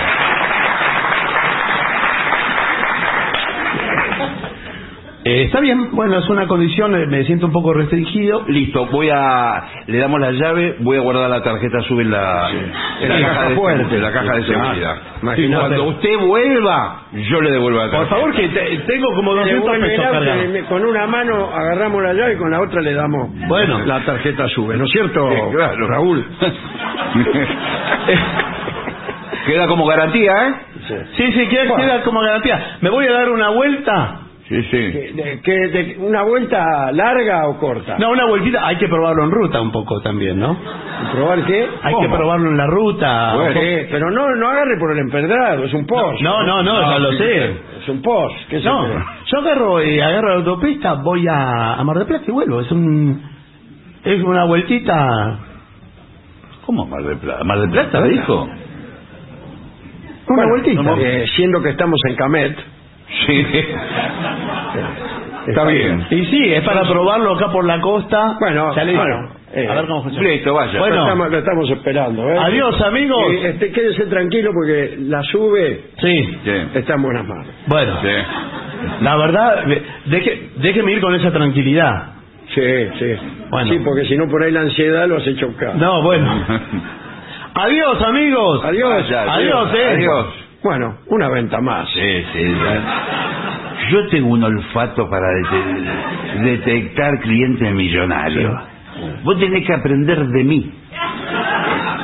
Eh, 5.31 5.43
está 5.45 5.61
bien, 5.61 5.93
bueno, 5.93 6.19
es 6.19 6.29
una 6.29 6.49
condición, 6.49 6.93
eh, 6.97 7.07
me 7.07 7.23
siento 7.25 7.47
un 7.47 7.53
poco 7.53 7.73
restringido. 7.73 8.43
Listo, 8.49 8.87
voy 8.87 9.11
a... 9.15 9.63
Le 9.87 9.99
damos 9.99 10.21
la 10.21 10.33
llave, 10.33 10.75
voy 10.81 10.97
a 10.97 11.01
guardar 11.03 11.31
la 11.31 11.41
tarjeta, 11.41 11.81
sube 11.83 12.03
en 12.03 12.11
la, 12.11 12.51
en 12.51 12.73
la 12.73 13.01
En 13.01 13.09
la 13.23 13.29
caja, 13.29 13.35
caja 13.39 13.49
de, 13.51 13.55
fuerte. 13.55 13.95
en 13.95 14.03
la 14.03 14.11
caja 14.13 14.33
de 14.37 14.43
seguridad. 14.45 14.97
Imagínate. 15.23 15.61
Cuando 15.67 15.85
usted 15.85 16.19
vuelva, 16.19 17.03
yo 17.13 17.41
le 17.43 17.51
devuelvo 17.53 17.79
la 17.79 17.85
Por 17.85 17.93
tarjeta. 18.09 18.17
favor, 18.17 18.35
que 18.35 18.49
te- 18.49 18.79
tengo 18.79 19.15
como 19.15 19.33
Le 19.35 19.41
200 19.41 19.65
devuelve 19.65 19.87
el 19.87 19.93
pesos 20.01 20.13
cargados. 20.13 20.45
y 20.59 20.63
con 20.63 20.85
una 20.85 21.07
mano 21.07 21.49
agarramos 21.55 22.03
la 22.03 22.13
llave 22.13 22.33
y 22.33 22.37
con 22.37 22.51
la 22.51 22.61
otra 22.61 22.81
le 22.83 22.93
damos 22.95 23.29
Bueno. 23.47 23.79
la 23.87 24.01
tarjeta 24.01 24.49
sube, 24.49 24.77
¿no 24.77 24.85
es 24.85 24.91
cierto, 24.91 25.31
Sí, 25.31 25.37
claro. 25.55 25.87
Raúl? 25.87 26.27
Queda 29.47 29.67
como 29.69 29.87
garantía, 29.87 30.33
¿eh? 30.49 30.55
Sí, 31.17 31.33
sí, 31.33 31.47
queda, 31.49 31.65
Bueno. 31.69 31.77
queda 31.85 32.03
como 32.03 32.21
garantía. 32.21 32.79
¿Me 32.81 32.91
voy 32.91 33.07
a 33.07 33.13
dar 33.13 33.31
una 33.31 33.51
vuelta? 33.51 34.20
Sí, 34.51 34.63
sí. 34.65 34.69
¿Que- 34.71 35.13
de- 35.15 35.41
que 35.43 35.53
de- 35.69 35.97
¿Una 36.01 36.23
vuelta 36.25 36.91
larga 36.91 37.47
o 37.47 37.57
corta? 37.61 37.97
No, 37.99 38.11
una 38.11 38.27
vueltita, 38.27 38.67
hay 38.67 38.77
que 38.79 38.89
probarlo 38.89 39.23
en 39.23 39.31
ruta 39.31 39.61
un 39.61 39.71
poco 39.71 40.01
también, 40.01 40.41
¿no? 40.41 40.57
¿Probar 41.13 41.45
qué? 41.45 41.69
Hay 41.83 41.95
¿Cómo? 41.95 42.09
que 42.11 42.17
probarlo 42.17 42.51
en 42.51 42.57
la 42.57 42.67
ruta. 42.67 43.35
Bueno, 43.37 43.53
sí, 43.61 43.87
pero 43.93 44.11
no, 44.11 44.35
no 44.35 44.49
agarre 44.49 44.77
por 44.81 44.91
el 44.91 44.99
empedrado, 44.99 45.63
es 45.65 45.73
un 45.73 45.87
post. 45.87 46.21
No, 46.21 46.43
no, 46.43 46.65
no, 46.65 46.81
ya 46.91 46.99
lo 46.99 47.13
sé. 47.13 47.45
Es 47.81 47.89
un 47.89 48.03
post. 48.03 48.35
¿Qué 48.49 48.59
No, 48.61 48.85
cree? 48.87 48.99
yo 49.27 49.39
agarro, 49.39 49.81
eh, 49.81 50.03
agarro 50.03 50.29
la 50.31 50.35
autopista, 50.35 50.95
voy 50.95 51.29
a, 51.29 51.75
a 51.75 51.85
Mar 51.85 51.99
del 51.99 52.07
Plata 52.09 52.25
y 52.27 52.33
vuelvo. 52.33 52.61
Es 52.61 52.73
un 52.73 53.23
es 54.03 54.23
una 54.25 54.47
vueltita. 54.47 55.39
¿Cómo 56.67 56.87
Mar 56.87 57.05
del 57.05 57.19
Plata? 57.19 57.45
¿Mar 57.45 57.61
del 57.61 57.71
Plata, 57.71 58.03
dijo? 58.03 58.43
Una 58.43 58.59
Bueno, 60.27 60.49
vueltita. 60.51 60.95
eh, 60.99 61.27
siendo 61.37 61.63
que 61.63 61.71
estamos 61.71 62.01
en 62.09 62.17
Camet, 62.17 62.57
Sí. 63.27 63.47
Está 65.47 65.65
bien. 65.65 66.07
Y 66.11 66.27
sí, 66.27 66.53
es 66.53 66.63
para 66.63 66.83
probarlo 66.83 67.35
acá 67.35 67.49
por 67.51 67.65
la 67.65 67.81
costa. 67.81 68.37
Bueno, 68.39 68.75
ya 68.77 68.85
le 68.85 68.93
digo. 68.93 69.03
bueno, 69.03 69.31
eh, 69.55 69.67
a 69.69 69.75
ver 69.75 69.87
cómo 69.87 70.03
funciona. 70.05 70.29
Listo, 70.29 70.55
vaya. 70.55 70.79
Bueno. 70.79 70.97
lo, 70.97 71.03
estamos, 71.03 71.31
lo 71.31 71.39
estamos 71.39 71.71
esperando. 71.71 72.31
¿eh? 72.31 72.37
Adiós, 72.39 72.81
amigos. 72.83 73.25
Y, 73.33 73.47
este, 73.47 73.73
quédese 73.73 74.07
tranquilo 74.07 74.51
porque 74.53 74.97
la 75.01 75.23
sube 75.25 75.87
Sí, 76.01 76.39
está 76.75 76.95
en 76.95 77.03
buenas 77.03 77.27
manos. 77.27 77.47
bueno. 77.67 77.97
Sí. 78.03 78.09
La 79.03 79.17
verdad, 79.17 79.65
de- 79.65 79.83
deje, 80.07 80.51
déjeme 80.57 80.93
ir 80.93 81.01
con 81.01 81.15
esa 81.15 81.31
tranquilidad. 81.33 82.13
Sí, 82.55 82.63
sí. 82.99 83.13
Bueno. 83.51 83.71
Sí, 83.73 83.79
porque 83.85 84.05
si 84.07 84.17
no 84.17 84.29
por 84.29 84.43
ahí 84.43 84.53
la 84.53 84.61
ansiedad 84.61 85.07
lo 85.09 85.17
hace 85.17 85.35
chocar. 85.37 85.75
No, 85.77 86.03
bueno. 86.03 86.45
Adiós, 87.55 88.03
amigos. 88.03 88.65
Adiós. 88.65 88.91
Vaya, 89.11 89.33
Adiós, 89.35 89.75
eh. 89.75 89.89
Adiós. 89.97 90.27
Bueno, 90.63 90.99
una 91.07 91.29
venta 91.29 91.61
más. 91.61 91.89
Sí, 91.91 92.25
sí. 92.33 92.55
Yo 93.91 94.07
tengo 94.09 94.29
un 94.29 94.45
olfato 94.45 95.09
para 95.09 95.27
dete- 95.33 96.43
detectar 96.43 97.19
clientes 97.21 97.73
millonarios. 97.75 98.53
Vos 99.25 99.39
tenés 99.39 99.67
que 99.67 99.73
aprender 99.73 100.27
de 100.27 100.45
mí. 100.45 100.71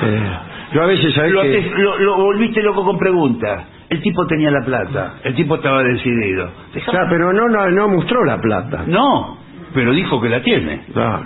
Eh, 0.02 0.30
yo 0.72 0.82
a 0.82 0.86
veces, 0.86 1.14
¿sabés 1.14 1.32
Lo, 1.32 1.42
qué? 1.42 1.48
te- 1.50 1.82
lo- 1.82 1.98
lo 1.98 2.16
volviste 2.16 2.62
loco 2.62 2.84
con 2.84 2.98
preguntas. 2.98 3.64
El 3.88 4.00
tipo 4.02 4.26
tenía 4.26 4.50
la 4.50 4.64
plata. 4.64 5.14
El 5.22 5.34
tipo 5.34 5.56
estaba 5.56 5.82
decidido. 5.82 6.50
Sea, 6.90 7.06
pero 7.08 7.32
no, 7.32 7.48
no, 7.48 7.70
no 7.70 7.88
mostró 7.88 8.24
la 8.24 8.40
plata. 8.40 8.84
No, 8.86 9.38
pero 9.74 9.92
dijo 9.92 10.20
que 10.20 10.28
la 10.28 10.42
tiene. 10.42 10.80
Claro. 10.92 11.24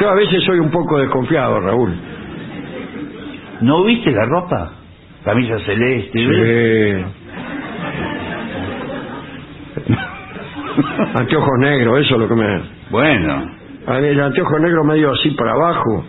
Yo 0.00 0.10
a 0.10 0.14
veces 0.14 0.42
soy 0.44 0.58
un 0.58 0.70
poco 0.70 0.98
desconfiado, 0.98 1.60
Raúl. 1.60 1.94
¿No 3.60 3.84
viste 3.84 4.10
la 4.10 4.24
ropa? 4.26 4.72
Camisa 5.24 5.58
celeste. 5.60 6.18
Sí. 6.18 7.04
Anteojos 11.14 11.58
negros, 11.60 12.00
eso 12.00 12.14
es 12.14 12.20
lo 12.20 12.28
que 12.28 12.34
me... 12.34 12.60
Bueno, 12.90 13.50
el 13.96 14.20
anteojo 14.20 14.58
negro 14.58 14.84
medio 14.84 15.12
así 15.12 15.30
para 15.30 15.52
abajo. 15.52 16.04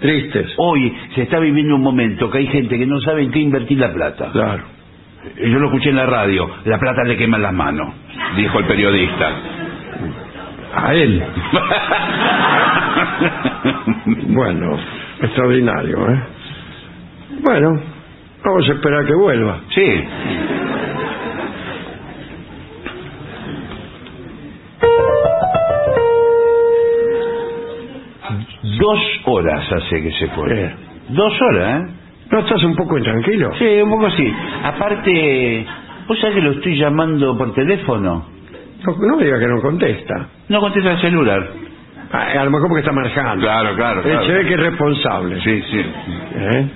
Tristes. 0.00 0.52
hoy 0.58 0.94
se 1.14 1.22
está 1.22 1.38
viviendo 1.38 1.74
un 1.74 1.82
momento 1.82 2.30
que 2.30 2.38
hay 2.38 2.46
gente 2.48 2.78
que 2.78 2.86
no 2.86 3.00
sabe 3.00 3.22
en 3.22 3.30
qué 3.30 3.38
invertir 3.38 3.78
la 3.78 3.92
plata. 3.92 4.30
Claro. 4.30 4.64
Yo 5.38 5.58
lo 5.58 5.66
escuché 5.66 5.90
en 5.90 5.96
la 5.96 6.06
radio. 6.06 6.48
La 6.64 6.78
plata 6.78 7.02
le 7.04 7.16
quema 7.16 7.38
las 7.38 7.52
manos, 7.52 7.94
dijo 8.36 8.58
el 8.58 8.66
periodista. 8.66 9.30
A 10.74 10.94
él. 10.94 11.22
Bueno, 14.28 14.78
extraordinario, 15.22 16.10
¿eh? 16.10 16.22
Bueno, 17.40 17.80
vamos 18.46 18.68
a 18.68 18.72
esperar 18.72 19.06
que 19.06 19.14
vuelva. 19.14 19.60
Sí. 19.70 20.04
Dos 28.78 29.00
horas 29.26 29.70
hace 29.72 30.02
que 30.02 30.10
se 30.12 30.28
fue. 30.28 30.52
Eh. 30.64 30.74
Dos 31.10 31.40
horas, 31.40 31.82
¿eh? 31.82 31.92
¿No 32.30 32.38
estás 32.40 32.62
un 32.64 32.74
poco 32.74 32.98
intranquilo? 32.98 33.54
Sí, 33.56 33.64
un 33.82 33.90
poco 33.90 34.06
así. 34.06 34.32
Aparte, 34.64 35.66
¿vos 36.08 36.18
sabés 36.18 36.34
que 36.36 36.42
lo 36.42 36.50
estoy 36.52 36.76
llamando 36.76 37.36
por 37.38 37.54
teléfono? 37.54 38.26
No, 38.84 38.96
no 39.08 39.16
me 39.16 39.24
diga 39.24 39.38
que 39.38 39.46
no 39.46 39.60
contesta. 39.62 40.28
No 40.48 40.60
contesta 40.60 40.92
el 40.92 40.98
celular. 40.98 41.48
Ah, 42.12 42.26
A, 42.40 42.44
lo 42.44 42.50
mejor 42.50 42.68
porque 42.68 42.80
está 42.80 42.92
manejando. 42.92 43.44
Claro, 43.44 43.74
claro, 43.76 44.00
Eh, 44.04 44.26
Se 44.26 44.32
ve 44.32 44.46
que 44.46 44.54
es 44.54 44.60
responsable. 44.60 45.40
Sí, 45.40 45.62
sí. 45.70 45.80
¿Eh? 46.34 46.68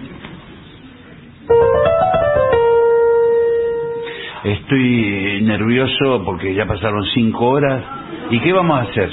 Estoy 4.44 5.40
nervioso 5.42 6.22
porque 6.24 6.54
ya 6.54 6.66
pasaron 6.66 7.04
cinco 7.14 7.46
horas. 7.50 7.82
¿Y 8.30 8.40
qué 8.40 8.52
vamos 8.52 8.78
a 8.78 8.82
hacer? 8.82 9.10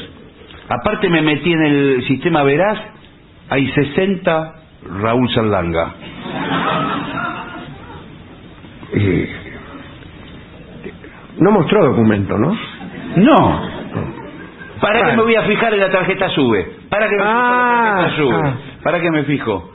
Aparte 0.70 1.10
me 1.10 1.22
metí 1.22 1.52
en 1.52 1.64
el 1.64 2.04
sistema 2.08 2.44
Veraz, 2.44 2.80
hay 3.50 3.68
60 3.72 4.54
Raúl 5.02 5.30
Saldanga. 5.34 5.94
Y- 8.96 9.26
No 11.40 11.52
mostró 11.52 11.86
documento, 11.86 12.34
¿no? 12.38 12.58
No. 13.18 13.62
¿Para 14.82 15.00
Bueno. 15.02 15.18
me 15.18 15.24
voy 15.24 15.36
a 15.36 15.42
fijar 15.44 15.74
en 15.74 15.80
la 15.82 15.92
tarjeta 15.92 16.30
sube? 16.30 16.68
¿Para 16.90 17.08
qué 17.10 17.16
me 17.16 17.22
fijo 17.24 17.30
en 17.32 17.38
Ah, 17.38 17.96
la 17.96 17.96
tarjeta 18.00 18.16
sube? 18.24 18.42
ah. 18.44 18.54
¿Para 18.84 19.00
qué 19.02 19.12
me 19.12 19.24
fijo? 19.24 19.74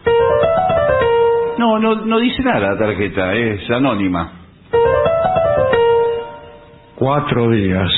No, 1.63 1.79
no, 1.79 1.95
no 1.95 2.19
dice 2.19 2.43
nada 2.43 2.73
la 2.73 2.77
tarjeta, 2.77 3.35
es 3.35 3.71
anónima. 3.71 4.33
Cuatro 6.97 7.51
días. 7.51 7.89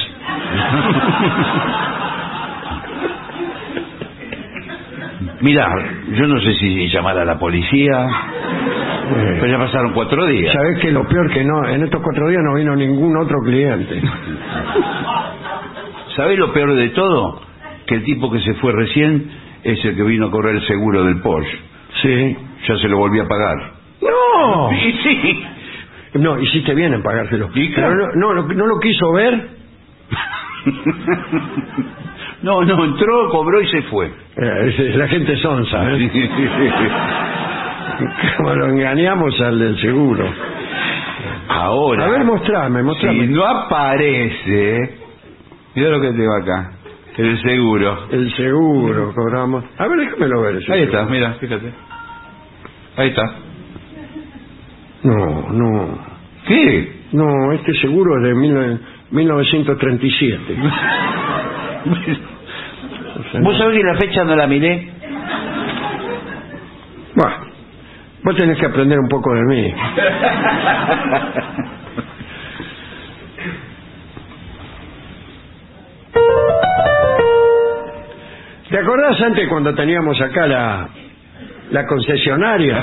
Mira, 5.41 5.67
yo 6.13 6.27
no 6.27 6.41
sé 6.43 6.55
si 6.57 6.89
llamar 6.91 7.19
a 7.19 7.25
la 7.25 7.39
policía, 7.39 8.07
Eh, 9.07 9.39
pero 9.41 9.47
ya 9.47 9.59
pasaron 9.59 9.93
cuatro 9.95 10.27
días. 10.27 10.53
¿Sabés 10.53 10.79
que 10.81 10.91
lo 10.91 11.07
peor 11.09 11.31
que 11.31 11.43
no? 11.45 11.67
En 11.69 11.85
estos 11.85 12.03
cuatro 12.03 12.29
días 12.29 12.43
no 12.43 12.55
vino 12.57 12.77
ningún 12.77 13.17
otro 13.17 13.39
cliente. 13.45 14.01
¿Sabés 16.17 16.39
lo 16.39 16.53
peor 16.53 16.75
de 16.75 16.89
todo? 16.91 17.41
Que 17.87 17.95
el 17.97 18.05
tipo 18.05 18.31
que 18.31 18.41
se 18.41 18.55
fue 18.57 18.73
recién 18.73 19.31
es 19.63 19.83
el 19.87 19.97
que 19.97 20.03
vino 20.03 20.27
a 20.27 20.31
correr 20.31 20.57
el 20.57 20.67
seguro 20.67 21.05
del 21.05 21.21
Porsche. 21.23 21.59
Sí. 22.03 22.37
Ya 22.67 22.77
se 22.79 22.89
lo 22.89 22.97
volví 22.99 23.21
a 23.21 23.29
pagar. 23.29 23.73
¡No! 24.01 24.73
Y 24.73 24.93
sí. 25.03 25.47
No, 26.15 26.39
hiciste 26.41 26.75
bien 26.75 26.95
en 26.95 27.03
pagárselo. 27.03 27.51
Y 27.55 27.69
Pero 27.75 27.95
no, 27.95 28.07
no, 28.15 28.33
lo- 28.35 28.49
no 28.55 28.67
lo 28.67 28.79
quiso 28.81 29.13
ver. 29.13 29.49
No, 32.43 32.63
no, 32.63 32.85
entró, 32.85 33.31
cobró 33.31 33.61
y 33.63 33.67
se 33.69 33.83
fue. 33.85 34.07
Eh, 34.37 34.75
es- 34.79 34.97
la 34.97 35.09
gente 35.09 35.35
sonsa, 35.39 35.83
¿eh? 35.93 36.11
Como 38.37 38.55
lo 38.55 38.67
engañamos 38.69 39.41
al 39.41 39.59
del 39.59 39.79
seguro. 39.81 40.27
Ahora. 41.49 42.05
A 42.05 42.09
ver, 42.09 42.25
mostrame, 42.25 42.83
mostrame. 42.83 43.27
Si 43.27 43.33
no 43.33 43.45
aparece. 43.47 44.99
Mira 45.75 45.89
lo 45.91 46.01
que 46.03 46.09
tengo 46.13 46.35
acá. 46.35 46.73
El 47.17 47.41
seguro. 47.41 48.09
El 48.11 48.31
seguro, 48.35 49.13
cobramos. 49.15 49.65
A 49.79 49.87
ver, 49.87 50.01
déjamelo 50.01 50.43
ver. 50.43 50.57
ese 50.57 50.73
Ahí 50.73 50.81
seguro. 50.81 51.01
está, 51.01 51.11
mira, 51.13 51.33
fíjate. 51.35 51.73
Ahí 52.97 53.09
está. 53.09 53.23
No, 55.03 55.49
no. 55.53 55.99
¿Qué? 56.47 56.93
No, 57.13 57.53
este 57.53 57.73
seguro 57.75 58.17
es 58.19 58.23
de 58.29 58.35
mil- 58.35 58.81
1937. 59.11 60.57
¿Vos 63.43 63.59
sabés 63.59 63.79
que 63.79 63.85
la 63.85 63.95
fecha 63.97 64.25
no 64.25 64.37
la 64.37 64.47
miré? 64.47 64.93
Bueno, 67.15 67.37
vos 68.25 68.37
tenés 68.37 68.59
que 68.59 68.67
aprender 68.67 68.99
un 68.99 69.09
poco 69.09 69.35
de 69.35 69.43
mí. 69.45 69.75
¿Te 78.71 78.79
acordás 78.79 79.21
antes 79.23 79.49
cuando 79.49 79.75
teníamos 79.75 80.21
acá 80.21 80.47
la, 80.47 80.89
la 81.71 81.87
concesionaria? 81.87 82.77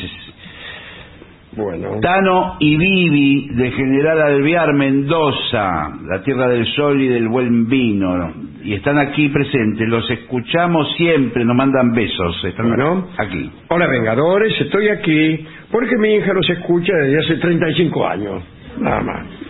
Bueno. 1.54 2.00
Tano 2.00 2.56
y 2.60 2.76
Vivi 2.78 3.48
de 3.50 3.72
General 3.72 4.22
Alvear, 4.22 4.72
Mendoza, 4.72 5.98
la 6.08 6.22
tierra 6.22 6.48
del 6.48 6.64
sol 6.74 6.98
y 6.98 7.08
del 7.08 7.28
buen 7.28 7.68
vino. 7.68 8.32
Y 8.64 8.72
están 8.72 8.96
aquí 8.96 9.28
presentes, 9.28 9.86
los 9.86 10.10
escuchamos 10.10 10.96
siempre, 10.96 11.44
nos 11.44 11.56
mandan 11.56 11.92
besos. 11.92 12.42
Están 12.42 12.68
Bueno. 12.70 13.08
aquí. 13.18 13.50
Hola, 13.68 13.86
Vengadores, 13.86 14.58
estoy 14.62 14.88
aquí 14.88 15.46
porque 15.70 15.98
mi 15.98 16.14
hija 16.14 16.32
los 16.32 16.48
escucha 16.48 16.94
desde 17.02 17.18
hace 17.18 17.34
35 17.36 18.06
años, 18.08 18.42
nada 18.80 19.02
más. 19.02 19.43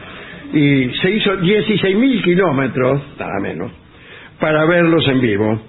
Y 0.54 0.90
se 1.02 1.10
hizo 1.10 1.36
16.000 1.36 2.22
kilómetros, 2.22 3.02
nada 3.18 3.40
menos, 3.42 3.72
para 4.38 4.64
verlos 4.66 5.06
en 5.08 5.20
vivo. 5.20 5.60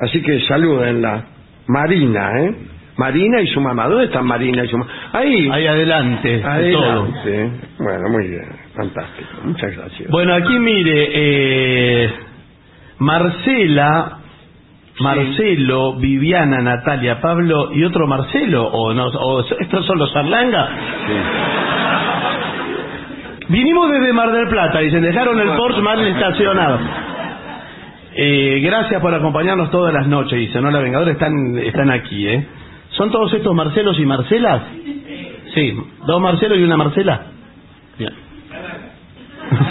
Así 0.00 0.20
que 0.20 0.40
salúdenla. 0.40 1.26
Marina, 1.68 2.40
¿eh? 2.40 2.54
Marina 2.96 3.40
y 3.40 3.46
su 3.46 3.60
mamá. 3.60 3.86
¿Dónde 3.86 4.06
están 4.06 4.26
Marina 4.26 4.64
y 4.64 4.68
su 4.68 4.76
mamá? 4.76 4.90
Ahí. 5.12 5.48
Ahí 5.50 5.66
adelante. 5.66 6.28
de 6.28 6.40
todo. 6.40 6.50
Adelante. 6.50 7.50
Bueno, 7.78 8.08
muy 8.10 8.28
bien. 8.28 8.48
Fantástico. 8.74 9.30
Muchas 9.44 9.76
gracias. 9.76 10.10
Bueno, 10.10 10.34
aquí 10.34 10.58
mire, 10.58 11.08
eh, 11.12 12.10
Marcela, 12.98 14.18
Marcelo, 15.00 15.96
Viviana, 15.96 16.58
Natalia, 16.58 17.20
Pablo 17.20 17.70
y 17.72 17.84
otro 17.84 18.06
Marcelo, 18.06 18.66
o, 18.66 18.92
no, 18.92 19.06
o 19.06 19.40
estos 19.40 19.86
son 19.86 19.98
los 19.98 20.14
Arlanga. 20.14 20.68
Vinimos 23.52 23.90
desde 23.90 24.14
Mar 24.14 24.32
del 24.32 24.48
Plata, 24.48 24.78
dicen, 24.78 25.02
dejaron 25.02 25.38
el 25.38 25.50
Porsche 25.50 25.82
mal 25.82 26.00
estacionado. 26.06 26.78
Eh, 28.14 28.60
gracias 28.64 28.98
por 29.02 29.12
acompañarnos 29.14 29.70
todas 29.70 29.92
las 29.92 30.06
noches, 30.06 30.38
dicen, 30.38 30.62
no 30.62 30.70
la 30.70 30.80
Vengadora, 30.80 31.12
están, 31.12 31.58
están 31.58 31.90
aquí, 31.90 32.26
¿eh? 32.26 32.46
¿Son 32.92 33.10
todos 33.10 33.30
estos 33.34 33.54
Marcelos 33.54 33.98
y 33.98 34.06
Marcelas? 34.06 34.62
Sí, 35.52 35.78
dos 36.06 36.20
Marcelos 36.22 36.56
y 36.56 36.62
una 36.62 36.78
Marcela. 36.78 37.26
Bien. 37.98 38.12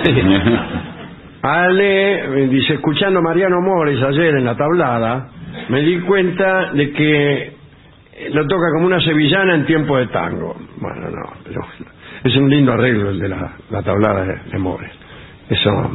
Sí. 0.04 0.12
Ale 1.42 2.48
dice, 2.50 2.76
escuchando 2.76 3.18
a 3.18 3.24
Mariano 3.24 3.62
Mores 3.62 4.00
ayer 4.00 4.36
en 4.36 4.46
la 4.46 4.56
tablada, 4.56 5.28
me 5.70 5.82
di 5.82 6.02
cuenta 6.02 6.72
de 6.72 6.92
que 6.92 7.54
lo 8.32 8.46
toca 8.46 8.74
como 8.76 8.86
una 8.86 9.02
sevillana 9.02 9.56
en 9.56 9.66
tiempo 9.66 9.98
de 9.98 10.06
tango. 10.08 10.56
Bueno, 10.78 11.10
no, 11.10 11.34
pero 11.44 11.62
es 12.24 12.36
un 12.36 12.50
lindo 12.50 12.74
arreglo 12.74 13.10
el 13.10 13.20
de 13.20 13.30
la, 13.30 13.54
la 13.70 13.82
tablada 13.84 14.24
de, 14.26 14.36
de 14.52 14.58
Mores. 14.58 14.92
Eso. 15.50 15.92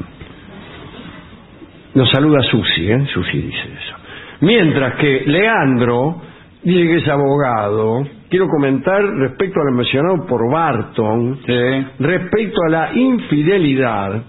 Nos 1.94 2.10
saluda 2.10 2.42
Susi, 2.42 2.90
¿eh? 2.90 3.06
Susi 3.12 3.38
dice 3.38 3.68
eso. 3.82 3.94
Mientras 4.40 4.94
que 4.96 5.22
Leandro 5.26 6.20
dice 6.62 6.82
que 6.88 6.96
es 6.96 7.08
abogado, 7.08 8.06
quiero 8.28 8.48
comentar 8.48 9.02
respecto 9.02 9.60
a 9.60 9.64
lo 9.64 9.72
mencionado 9.76 10.26
por 10.26 10.50
Barton, 10.50 11.38
Sí. 11.46 11.86
respecto 12.00 12.60
a 12.66 12.70
la 12.70 12.92
infidelidad 12.94 14.22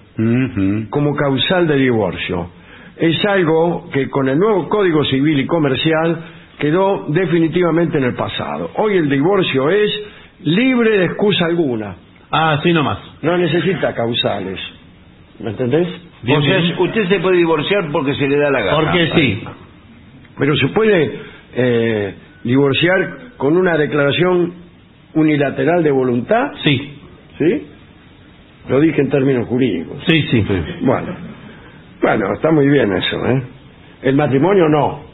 como 0.89 1.13
causal 1.15 1.67
de 1.67 1.75
divorcio. 1.75 2.49
Es 2.95 3.23
algo 3.25 3.89
que 3.91 4.09
con 4.09 4.27
el 4.29 4.39
nuevo 4.39 4.67
Código 4.69 5.03
Civil 5.05 5.39
y 5.39 5.45
Comercial 5.45 6.17
quedó 6.57 7.05
definitivamente 7.09 7.97
en 7.99 8.05
el 8.05 8.15
pasado. 8.15 8.71
Hoy 8.77 8.97
el 8.97 9.09
divorcio 9.09 9.69
es 9.69 9.91
libre 10.43 10.97
de 10.97 11.05
excusa 11.05 11.45
alguna. 11.45 11.95
Ah, 12.31 12.59
sí 12.63 12.73
nomás. 12.73 12.99
No 13.21 13.37
necesita 13.37 13.93
causales. 13.93 14.59
¿Me 15.39 15.51
entendés? 15.51 15.87
o 16.27 16.41
sea, 16.41 16.59
usted 16.79 17.07
se 17.09 17.19
puede 17.19 17.37
divorciar 17.37 17.89
porque 17.91 18.13
se 18.15 18.27
le 18.27 18.37
da 18.37 18.49
la 18.51 18.61
gana. 18.61 18.75
Porque 18.77 19.07
sí. 19.15 19.43
Pero 20.37 20.55
se 20.57 20.67
puede 20.69 21.19
eh, 21.55 22.15
divorciar 22.43 23.17
con 23.37 23.55
una 23.55 23.77
declaración 23.77 24.53
unilateral 25.13 25.83
de 25.83 25.91
voluntad, 25.91 26.51
Sí, 26.63 26.93
¿sí? 27.37 27.67
Lo 28.67 28.79
dije 28.81 28.99
en 29.01 29.09
términos 29.09 29.47
jurídicos. 29.47 30.03
sí, 30.07 30.21
sí. 30.29 30.45
Bueno, 30.81 31.15
bueno, 32.01 32.25
está 32.33 32.51
muy 32.51 32.67
bien 32.67 32.91
eso, 32.93 33.25
¿eh? 33.27 33.43
El 34.03 34.15
matrimonio 34.15 34.67
no. 34.69 35.06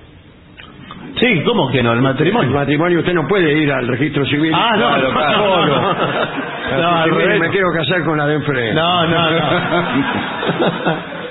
Sí, 1.24 1.41
¿cómo 1.45 1.71
que 1.71 1.82
no? 1.82 1.91
El 1.91 1.97
El 1.99 2.03
matrimonio. 2.03 2.51
matrimonio 2.51 2.99
usted 2.99 3.13
no 3.13 3.26
puede 3.28 3.57
ir 3.57 3.71
al 3.71 3.88
registro 3.88 4.26
civil. 4.26 4.51
Ah, 4.53 4.71
no, 4.78 4.89
Claro, 4.89 5.09
claro, 5.11 5.38
no, 5.38 5.55
solo. 5.55 5.82
no. 5.82 5.89
Así 5.89 6.76
No, 6.82 6.88
al 6.89 7.09
que, 7.09 7.15
mire, 7.15 7.26
revés. 7.28 7.39
me 7.39 7.49
quiero 7.49 7.67
casar 7.74 8.03
con 8.03 8.17
la 8.17 8.28
de 8.28 8.36
enfrente. 8.36 8.74
No, 8.74 9.07
no, 9.07 9.32
no. 9.32 9.39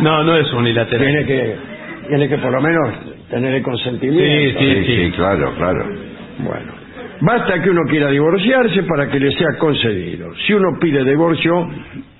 No, 0.00 0.24
no 0.24 0.36
es 0.36 0.52
unilateral. 0.52 1.06
Tiene 1.06 1.24
que, 1.24 1.56
tiene 2.08 2.28
que 2.28 2.38
por 2.38 2.52
lo 2.52 2.60
menos 2.60 2.94
tener 3.30 3.54
el 3.54 3.62
consentimiento. 3.62 4.58
Sí, 4.60 4.84
Sí, 4.84 4.96
sí, 5.06 5.12
claro, 5.16 5.54
claro. 5.56 5.86
Bueno, 6.38 6.72
basta 7.20 7.62
que 7.62 7.70
uno 7.70 7.82
quiera 7.88 8.08
divorciarse 8.10 8.82
para 8.82 9.08
que 9.08 9.20
le 9.20 9.30
sea 9.32 9.56
concedido. 9.58 10.34
Si 10.46 10.52
uno 10.52 10.78
pide 10.80 11.04
divorcio, 11.04 11.70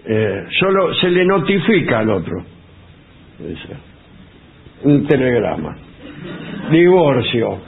eh, 0.07 0.45
solo 0.61 0.95
se 0.95 1.11
le 1.11 1.25
notifica 1.25 1.99
al 1.99 2.11
otro. 2.11 2.37
Un 4.85 5.07
telegrama. 5.07 5.77
Divorcio. 6.71 7.59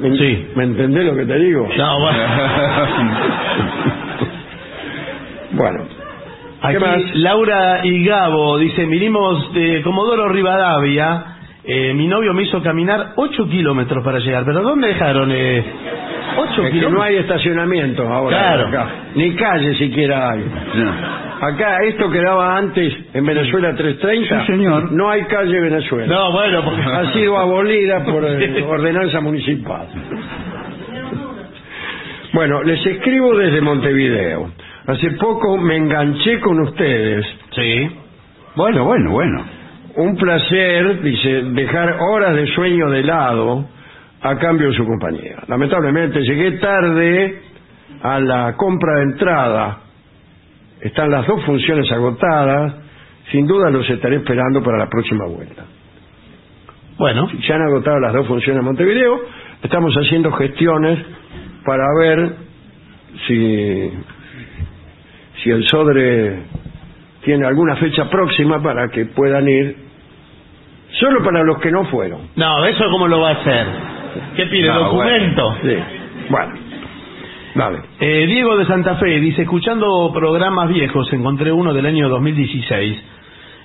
¿Me, 0.00 0.16
Sí. 0.16 0.48
¿Me 0.54 0.64
entendés 0.64 1.04
lo 1.06 1.16
que 1.16 1.24
te 1.24 1.38
digo? 1.38 1.68
No, 1.76 2.00
bueno. 2.00 2.18
Bueno, 5.52 5.84
¿qué 6.60 6.66
Aquí, 6.68 6.76
más? 6.84 6.98
Laura 7.14 7.80
y 7.84 8.04
Gabo 8.04 8.58
dice, 8.58 8.84
vinimos 8.84 9.54
de 9.54 9.80
Comodoro 9.82 10.28
Rivadavia, 10.28 11.24
eh, 11.64 11.94
mi 11.94 12.06
novio 12.06 12.34
me 12.34 12.42
hizo 12.42 12.62
caminar 12.62 13.12
8 13.16 13.48
kilómetros 13.48 14.04
para 14.04 14.18
llegar, 14.18 14.44
pero 14.44 14.62
¿dónde 14.62 14.88
dejaron? 14.88 15.30
Eh, 15.32 15.64
8 16.36 16.50
Es 16.50 16.56
que 16.56 16.70
kilómetros. 16.72 16.92
no 16.92 17.02
hay 17.02 17.16
estacionamiento 17.16 18.08
ahora. 18.08 18.36
Claro. 18.38 18.68
acá. 18.68 18.86
Ni 19.14 19.34
calle 19.36 19.74
siquiera 19.76 20.30
hay. 20.30 20.44
No. 20.74 20.92
Acá, 21.46 21.78
esto 21.84 22.10
quedaba 22.10 22.56
antes 22.56 22.94
en 23.12 23.24
Venezuela 23.26 23.74
330. 23.74 24.40
Sí, 24.40 24.46
señor. 24.52 24.92
No 24.92 25.10
hay 25.10 25.22
calle 25.24 25.60
Venezuela. 25.60 26.06
No, 26.14 26.32
bueno, 26.32 26.62
porque... 26.64 26.82
ha 26.82 27.12
sido 27.12 27.36
abolida 27.38 28.04
por 28.04 28.24
eh, 28.24 28.62
ordenanza 28.68 29.20
municipal. 29.20 29.86
Bueno, 32.32 32.62
les 32.62 32.84
escribo 32.84 33.36
desde 33.36 33.60
Montevideo. 33.60 34.50
Hace 34.86 35.10
poco 35.12 35.56
me 35.56 35.76
enganché 35.76 36.38
con 36.40 36.60
ustedes. 36.60 37.26
Sí. 37.54 37.90
Bueno, 38.54 38.84
bueno, 38.84 39.10
bueno. 39.10 39.44
Un 39.96 40.16
placer, 40.16 41.00
dice, 41.02 41.42
dejar 41.52 41.96
horas 42.00 42.34
de 42.34 42.46
sueño 42.48 42.90
de 42.90 43.02
lado 43.02 43.66
a 44.30 44.38
cambio 44.38 44.68
de 44.68 44.74
su 44.74 44.84
compañía. 44.84 45.36
Lamentablemente 45.48 46.20
llegué 46.20 46.52
tarde 46.52 47.42
a 48.02 48.20
la 48.20 48.54
compra 48.56 48.98
de 48.98 49.02
entrada. 49.02 49.78
Están 50.80 51.10
las 51.10 51.26
dos 51.26 51.44
funciones 51.44 51.90
agotadas. 51.90 52.74
Sin 53.30 53.46
duda 53.46 53.70
los 53.70 53.88
estaré 53.88 54.16
esperando 54.16 54.62
para 54.62 54.78
la 54.78 54.88
próxima 54.88 55.26
vuelta. 55.26 55.64
Bueno, 56.98 57.28
se 57.46 57.52
han 57.52 57.62
agotado 57.62 58.00
las 58.00 58.12
dos 58.14 58.26
funciones 58.26 58.60
en 58.60 58.64
Montevideo, 58.64 59.20
estamos 59.62 59.92
haciendo 59.94 60.32
gestiones 60.32 60.98
para 61.64 61.84
ver 62.00 62.36
si, 63.26 63.90
si 65.42 65.50
el 65.50 65.66
SODRE 65.66 66.38
tiene 67.22 67.46
alguna 67.46 67.76
fecha 67.76 68.08
próxima 68.08 68.62
para 68.62 68.88
que 68.88 69.04
puedan 69.06 69.46
ir, 69.46 69.76
solo 70.92 71.22
para 71.22 71.42
los 71.42 71.58
que 71.58 71.70
no 71.70 71.84
fueron. 71.86 72.30
no, 72.36 72.64
¿eso 72.64 72.84
cómo 72.90 73.08
lo 73.08 73.20
va 73.20 73.30
a 73.30 73.32
hacer? 73.32 73.66
¿Qué 74.36 74.46
pide? 74.46 74.68
No, 74.68 74.80
¿Documento? 74.80 75.56
Sí. 75.62 75.76
Bueno, 76.28 76.52
dale. 77.54 77.78
Eh, 78.00 78.26
Diego 78.26 78.56
de 78.56 78.66
Santa 78.66 78.96
Fe 78.96 79.20
dice, 79.20 79.42
escuchando 79.42 80.10
programas 80.12 80.68
viejos, 80.68 81.12
encontré 81.12 81.52
uno 81.52 81.72
del 81.72 81.86
año 81.86 82.08
2016, 82.08 82.98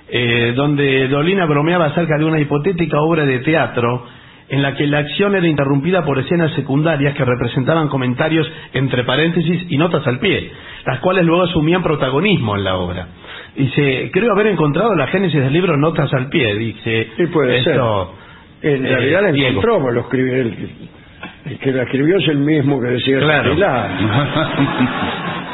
eh, 0.08 0.52
donde 0.54 1.08
Dolina 1.08 1.46
bromeaba 1.46 1.86
acerca 1.86 2.18
de 2.18 2.24
una 2.24 2.40
hipotética 2.40 3.00
obra 3.00 3.24
de 3.24 3.40
teatro 3.40 4.06
en 4.52 4.60
la 4.60 4.74
que 4.74 4.86
la 4.86 4.98
acción 4.98 5.34
era 5.34 5.46
interrumpida 5.46 6.04
por 6.04 6.18
escenas 6.18 6.52
secundarias 6.52 7.14
que 7.14 7.24
representaban 7.24 7.88
comentarios 7.88 8.46
entre 8.74 9.02
paréntesis 9.02 9.66
y 9.70 9.78
notas 9.78 10.06
al 10.06 10.18
pie, 10.18 10.52
las 10.84 10.98
cuales 11.00 11.24
luego 11.24 11.44
asumían 11.44 11.82
protagonismo 11.82 12.54
en 12.56 12.64
la 12.64 12.76
obra. 12.76 13.08
Dice, 13.56 14.10
creo 14.12 14.32
haber 14.32 14.48
encontrado 14.48 14.94
la 14.94 15.06
génesis 15.06 15.40
del 15.40 15.54
libro 15.54 15.78
Notas 15.78 16.12
al 16.12 16.28
pie, 16.28 16.54
dice. 16.54 17.08
Sí, 17.16 17.26
puede 17.28 17.60
esto, 17.60 18.14
En 18.62 18.86
eh, 18.86 18.88
realidad 18.88 19.22
la 19.22 19.32
Diego. 19.32 19.48
encontró, 19.50 19.80
pues 19.80 19.94
lo 19.94 20.00
escribió 20.02 20.34
el, 20.34 20.70
el 21.46 21.58
que 21.58 21.72
la 21.72 21.82
escribió 21.82 22.16
es 22.18 22.28
el 22.28 22.38
mismo 22.38 22.80
que 22.80 22.88
decía 22.88 23.18
Claro. 23.18 23.54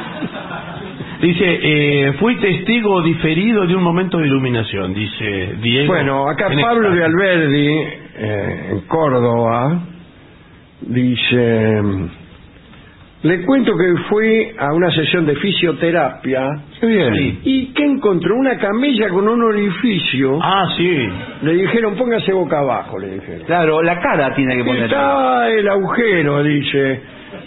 Dice, 1.21 1.45
eh, 1.63 2.13
fui 2.21 2.37
testigo 2.37 3.03
diferido 3.03 3.67
de 3.67 3.75
un 3.75 3.83
momento 3.83 4.19
de 4.19 4.27
iluminación, 4.29 4.95
dice 4.95 5.57
Diego. 5.61 5.93
Bueno, 5.93 6.29
acá 6.29 6.49
Pablo 6.61 6.93
de. 6.93 7.05
Alberdi, 7.05 7.69
eh, 7.69 8.69
en 8.71 8.81
Córdoba, 8.83 9.83
dice, 10.83 11.83
Le 13.23 13.45
cuento 13.45 13.77
que 13.77 13.97
fui 14.09 14.53
a 14.59 14.73
una 14.73 14.93
sesión 14.93 15.27
de 15.27 15.35
fisioterapia 15.37 16.41
Qué 16.81 16.87
bien. 16.87 17.41
y 17.43 17.67
que 17.75 17.85
encontró 17.85 18.37
una 18.37 18.57
camilla 18.59 19.09
con 19.09 19.27
un 19.29 19.43
orificio. 19.43 20.39
Ah, 20.41 20.69
sí. 20.77 21.09
Le 21.43 21.55
dijeron, 21.55 21.97
póngase 21.97 22.33
boca 22.33 22.61
abajo, 22.61 22.97
le 22.99 23.15
dijeron. 23.15 23.45
Claro, 23.47 23.83
la 23.83 23.99
cara 24.01 24.35
tiene 24.35 24.57
que 24.57 24.65
poner. 24.65 24.85
Estaba 24.85 25.49
el 25.49 25.69
agujero, 25.69 26.45
dice. 26.45 27.01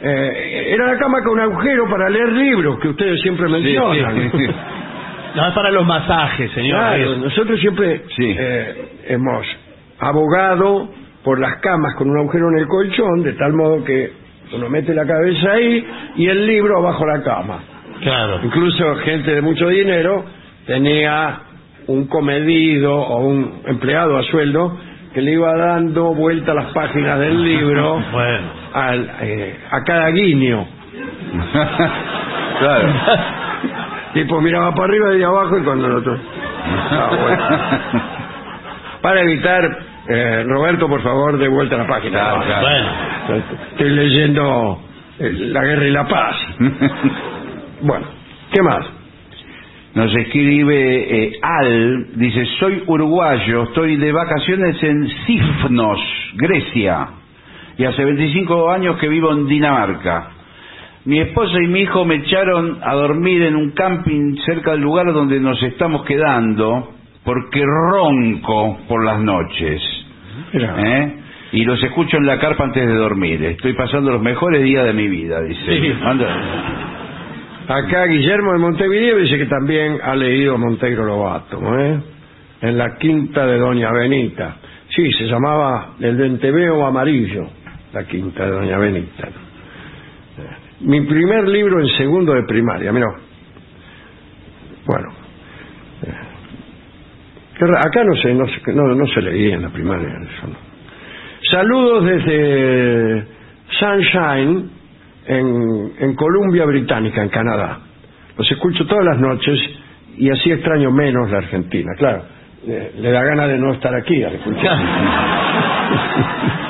Eh, 0.04 0.74
era 0.74 0.88
la 0.88 0.98
cama 0.98 1.20
con 1.24 1.40
agujero 1.40 1.88
para 1.90 2.10
leer 2.10 2.34
libros 2.34 2.78
que 2.80 2.90
ustedes 2.90 3.22
siempre 3.22 3.48
mencionan. 3.48 4.32
sí, 4.32 4.38
sí. 4.38 4.48
No, 5.34 5.48
es 5.48 5.54
para 5.54 5.72
los 5.72 5.86
masajes, 5.86 6.52
señor. 6.52 6.78
Claro, 6.78 7.16
nosotros 7.16 7.58
siempre 7.62 8.02
eh, 8.20 8.76
hemos 9.08 9.48
abogado 10.00 10.90
por 11.24 11.40
las 11.40 11.56
camas 11.62 11.96
con 11.96 12.10
un 12.10 12.18
agujero 12.18 12.50
en 12.50 12.58
el 12.60 12.68
colchón, 12.68 13.24
de 13.24 13.32
tal 13.34 13.54
modo 13.54 13.82
que 13.86 14.12
uno 14.54 14.70
mete 14.70 14.94
la 14.94 15.06
cabeza 15.06 15.52
ahí 15.52 15.86
y 16.18 16.28
el 16.28 16.46
libro 16.48 16.78
abajo 16.80 17.06
la 17.06 17.22
cama. 17.24 17.60
Claro. 18.02 18.40
Incluso 18.44 18.96
gente 18.98 19.36
de 19.36 19.42
mucho 19.42 19.68
dinero 19.70 20.26
tenía 20.66 21.40
un 21.88 22.08
comedido 22.08 22.96
o 22.96 23.18
un 23.20 23.62
empleado 23.66 24.18
a 24.18 24.24
sueldo 24.24 24.78
que 25.14 25.22
le 25.22 25.34
iba 25.34 25.54
dando 25.56 26.14
vuelta 26.14 26.52
a 26.54 26.56
las 26.56 26.74
páginas 26.74 27.20
del 27.20 27.44
libro 27.44 28.02
Bueno. 28.12 28.48
al, 28.74 29.12
eh, 29.22 29.56
a 29.72 29.84
cada 29.84 30.10
guiño. 30.10 30.66
claro. 32.60 32.88
Tipo 34.14 34.42
miraba 34.42 34.72
para 34.74 34.86
arriba 34.86 35.16
y 35.18 35.24
abajo 35.24 35.58
y 35.58 35.62
cuando 35.64 35.88
el 35.88 35.94
otro. 35.96 36.18
Ah, 36.94 37.10
bueno. 37.20 37.44
Para 39.02 39.22
evitar, 39.22 39.78
eh, 40.08 40.44
Roberto, 40.48 40.88
por 40.88 41.02
favor, 41.02 41.38
de 41.38 41.48
vuelta 41.48 41.76
a 41.76 41.80
la 41.80 41.88
página. 41.88 42.12
Claro, 42.12 42.44
claro. 42.44 42.88
Bueno. 43.28 43.44
Estoy 43.72 43.90
leyendo 43.90 44.82
eh, 45.20 45.32
La 45.34 45.64
Guerra 45.64 45.88
y 45.88 45.92
la 45.92 46.08
Paz. 46.08 46.36
Bueno, 47.84 48.06
¿qué 48.52 48.62
más? 48.62 48.86
Nos 49.96 50.16
escribe 50.16 51.26
eh, 51.26 51.40
Al, 51.42 52.16
dice, 52.16 52.46
soy 52.60 52.84
uruguayo, 52.86 53.64
estoy 53.64 53.98
de 53.98 54.12
vacaciones 54.12 54.82
en 54.84 55.10
Sifnos, 55.26 56.00
Grecia, 56.36 57.08
y 57.78 57.84
hace 57.84 58.06
25 58.06 58.70
años 58.72 58.98
que 58.98 59.10
vivo 59.10 59.32
en 59.32 59.48
Dinamarca. 59.48 60.30
Mi 61.06 61.20
esposa 61.20 61.58
y 61.60 61.68
mi 61.68 61.82
hijo 61.82 62.06
me 62.06 62.16
echaron 62.16 62.78
a 62.84 62.94
dormir 62.94 63.42
en 63.42 63.56
un 63.56 63.72
camping 63.72 64.38
cerca 64.46 64.72
del 64.72 64.82
lugar 64.82 65.12
donde 65.12 65.40
nos 65.40 65.62
estamos 65.64 66.06
quedando, 66.06 66.94
porque 67.26 67.64
ronco 67.66 68.78
por 68.88 69.04
las 69.04 69.20
noches. 69.20 69.82
¿Eh? 70.54 71.18
Y 71.54 71.66
los 71.66 71.84
escucho 71.84 72.18
en 72.18 72.26
la 72.26 72.40
carpa 72.40 72.64
antes 72.64 72.86
de 72.88 72.94
dormir. 72.94 73.44
Estoy 73.44 73.74
pasando 73.74 74.12
los 74.12 74.22
mejores 74.22 74.64
días 74.64 74.86
de 74.86 74.94
mi 74.94 75.08
vida, 75.08 75.42
dice. 75.42 75.62
Sí. 75.66 75.94
Acá 77.68 78.06
Guillermo 78.06 78.54
de 78.54 78.60
Montevideo 78.60 79.18
dice 79.18 79.38
que 79.38 79.46
también 79.46 80.00
ha 80.04 80.16
leído 80.16 80.58
Monteiro 80.58 81.06
Lobato, 81.06 81.60
¿eh? 81.80 82.00
En 82.62 82.78
la 82.78 82.98
quinta 82.98 83.46
de 83.46 83.58
Doña 83.58 83.92
Benita. 83.92 84.58
Sí, 84.90 85.12
se 85.14 85.26
llamaba 85.26 85.94
El 86.00 86.16
Venteveo 86.16 86.86
Amarillo, 86.86 87.48
la 87.94 88.04
quinta 88.06 88.46
de 88.46 88.52
Doña 88.52 88.78
Benita. 88.78 89.30
Mi 90.82 91.02
primer 91.02 91.48
libro 91.48 91.80
en 91.80 91.88
segundo 91.90 92.34
de 92.34 92.44
primaria, 92.44 92.92
mira. 92.92 93.08
Bueno. 94.86 95.21
Acá 97.62 98.04
no 98.04 98.16
se, 98.16 98.34
no, 98.34 98.46
no, 98.74 98.96
no 98.96 99.08
se 99.08 99.22
leía 99.22 99.56
en 99.56 99.62
la 99.62 99.70
primaria. 99.70 100.10
Eso 100.10 100.48
no. 100.48 100.56
Saludos 101.50 102.06
desde 102.06 103.26
Sunshine, 103.70 104.70
en, 105.28 105.92
en 106.00 106.16
Columbia 106.16 106.66
Británica, 106.66 107.22
en 107.22 107.30
Canadá. 107.30 107.80
Los 108.38 108.52
escucho 108.52 108.86
todas 108.88 109.06
las 109.06 109.20
noches 109.20 109.60
y 110.18 110.30
así 110.30 110.52
extraño 110.52 110.92
menos 110.92 111.30
la 111.30 111.40
Argentina. 111.40 111.92
Claro, 111.98 112.24
le, 112.66 112.94
le 113.00 113.12
da 113.12 113.24
gana 113.24 113.48
de 113.48 113.58
no 113.58 113.74
estar 113.74 113.94
aquí 113.96 114.24
al 114.24 114.36
escuchar. 114.36 114.78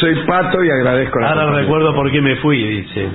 Soy 0.00 0.14
pato 0.26 0.62
y 0.64 0.70
agradezco 0.70 1.18
la 1.20 1.28
Ahora 1.28 1.42
compañía. 1.42 1.62
recuerdo 1.62 1.94
por 1.94 2.10
qué 2.12 2.20
me 2.20 2.36
fui, 2.36 2.62
dice. 2.62 3.08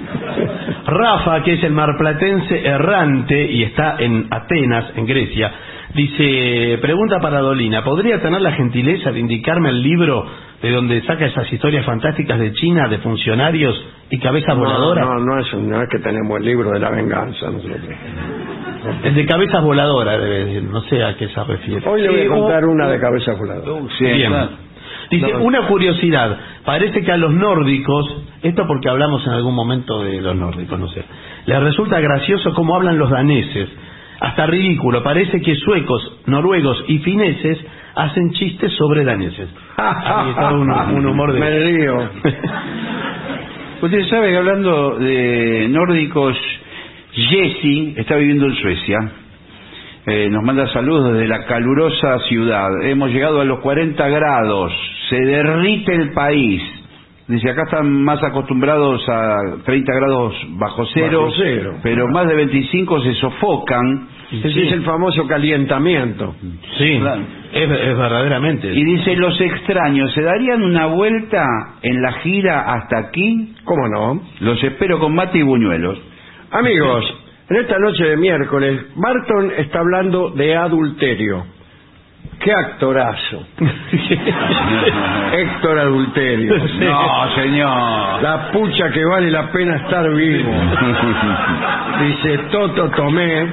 Rafa, 0.86 1.44
que 1.44 1.54
es 1.54 1.64
el 1.64 1.72
marplatense 1.74 2.66
errante 2.68 3.44
y 3.52 3.64
está 3.64 3.96
en 4.00 4.28
Atenas, 4.30 4.92
en 4.96 5.06
Grecia, 5.06 5.52
dice, 5.94 6.78
pregunta 6.82 7.20
para 7.20 7.40
Dolina, 7.40 7.84
¿podría 7.84 8.22
tener 8.22 8.42
la 8.42 8.52
gentileza 8.54 9.12
de 9.12 9.20
indicarme 9.20 9.70
el 9.70 9.82
libro 9.82 10.26
de 10.62 10.72
donde 10.72 11.02
saca 11.04 11.26
esas 11.26 11.52
historias 11.52 11.86
fantásticas 11.86 12.40
de 12.40 12.54
China, 12.54 12.88
de 12.88 12.98
funcionarios 13.00 13.76
y 14.10 14.20
cabezas 14.20 14.56
No, 14.58 14.64
voladoras? 14.64 15.06
no, 15.06 15.20
no 15.20 15.40
es, 15.40 15.54
un- 15.54 15.70
no 15.70 15.82
es 15.82 15.90
que 15.90 16.00
tenemos 16.00 16.38
el 16.40 16.46
libro 16.46 16.72
de 16.72 16.80
la 16.80 16.90
venganza 16.90 17.50
nosotros. 17.50 17.80
El 19.04 19.16
de 19.16 19.26
cabezas 19.26 19.64
voladoras, 19.64 20.20
debe 20.22 20.46
decir, 20.46 20.64
no 20.64 20.82
sé 20.82 21.04
a 21.04 21.16
qué 21.16 21.28
se 21.30 21.44
refiere. 21.44 21.88
Hoy 21.88 22.02
le 22.02 22.10
voy 22.10 22.22
a 22.22 22.28
contar 22.28 22.66
un- 22.66 22.72
una 22.76 22.88
de 22.90 23.00
cabeza 23.00 23.34
voladora. 23.34 23.86
Sí, 23.98 24.04
Bien. 24.06 24.30
claro. 24.32 24.50
Dice, 25.14 25.34
No. 25.34 25.44
una 25.44 25.68
curiosidad, 25.68 26.38
parece 26.66 27.02
que 27.04 27.12
a 27.12 27.18
los 27.18 27.32
nórdicos, 27.34 28.06
esto 28.42 28.66
porque 28.68 28.90
hablamos 28.90 29.26
en 29.28 29.34
algún 29.34 29.56
momento 29.56 30.04
de 30.04 30.22
los 30.22 30.36
nórdicos, 30.36 30.80
no 30.80 30.88
sé, 30.90 31.04
les 31.46 31.60
resulta 31.62 32.00
gracioso 32.00 32.54
cómo 32.54 32.76
hablan 32.76 32.98
los 32.98 33.10
daneses, 33.10 33.70
hasta 34.20 34.46
ridículo, 34.48 35.04
parece 35.04 35.42
que 35.42 35.56
suecos, 35.56 36.20
noruegos 36.26 36.84
y 36.88 37.00
fineses 37.00 37.58
hacen 37.96 38.32
chistes 38.32 38.72
sobre 38.78 39.04
daneses. 39.04 39.50
Ahí 39.78 40.30
está 40.32 40.54
un, 40.54 40.70
un 40.72 41.06
humor 41.06 41.34
de... 41.34 41.40
Me 41.40 41.50
río. 41.60 42.10
Ustedes 43.82 44.08
saben 44.08 44.32
que 44.32 44.38
hablando 44.38 44.98
de 44.98 45.68
nórdicos, 45.70 46.38
Jesse 47.14 47.98
está 47.98 48.16
viviendo 48.16 48.46
en 48.46 48.56
Suecia. 48.56 48.98
Eh, 50.06 50.28
nos 50.30 50.44
manda 50.44 50.68
saludos 50.74 51.14
desde 51.14 51.28
la 51.28 51.46
calurosa 51.46 52.20
ciudad. 52.28 52.70
Hemos 52.84 53.10
llegado 53.12 53.40
a 53.40 53.46
los 53.46 53.60
40 53.60 54.08
grados. 54.10 54.72
Se 55.10 55.16
derrite 55.18 55.94
el 55.96 56.12
país. 56.12 56.62
Dice, 57.26 57.50
acá 57.50 57.64
están 57.64 57.90
más 58.04 58.22
acostumbrados 58.22 59.08
a 59.08 59.38
30 59.64 59.94
grados 59.94 60.36
bajo 60.58 60.86
cero, 60.94 61.22
Bajo 61.24 61.34
cero. 61.38 61.76
pero 61.82 62.10
más 62.10 62.28
de 62.28 62.36
25 62.36 63.02
se 63.02 63.14
sofocan. 63.14 64.10
Ese 64.30 64.48
es 64.66 64.72
el 64.74 64.82
famoso 64.84 65.26
calentamiento. 65.28 66.36
Sí, 66.78 66.98
Claro. 67.00 67.22
es, 67.54 67.62
es 67.72 67.98
verdaderamente. 67.98 68.74
Y 68.74 68.84
dice, 68.84 69.16
los 69.16 69.40
extraños, 69.40 70.12
¿se 70.14 70.22
darían 70.22 70.64
una 70.64 70.88
vuelta 70.88 71.46
en 71.82 72.02
la 72.02 72.12
gira 72.14 72.74
hasta 72.74 72.98
aquí? 72.98 73.54
¿Cómo 73.64 73.88
no? 73.88 74.22
Los 74.42 74.62
espero 74.62 75.00
con 75.00 75.16
mate 75.16 75.38
y 75.38 75.44
buñuelos. 75.44 75.98
Amigos, 76.52 77.06
en 77.50 77.56
esta 77.58 77.78
noche 77.78 78.04
de 78.06 78.18
miércoles, 78.18 78.86
Barton 78.96 79.52
está 79.58 79.80
hablando 79.80 80.30
de 80.30 80.56
adulterio. 80.56 81.46
¡Qué 82.40 82.52
actorazo! 82.52 83.46
Héctor 85.34 85.80
Adulterio. 85.80 86.56
No, 86.58 87.36
señor. 87.36 88.22
La 88.22 88.50
pucha 88.52 88.92
que 88.92 89.06
vale 89.06 89.32
la 89.32 89.52
pena 89.52 89.78
estar 89.78 90.10
vivo. 90.10 90.52
Dice 92.00 92.38
Toto 92.52 92.90
Tomé 92.92 93.46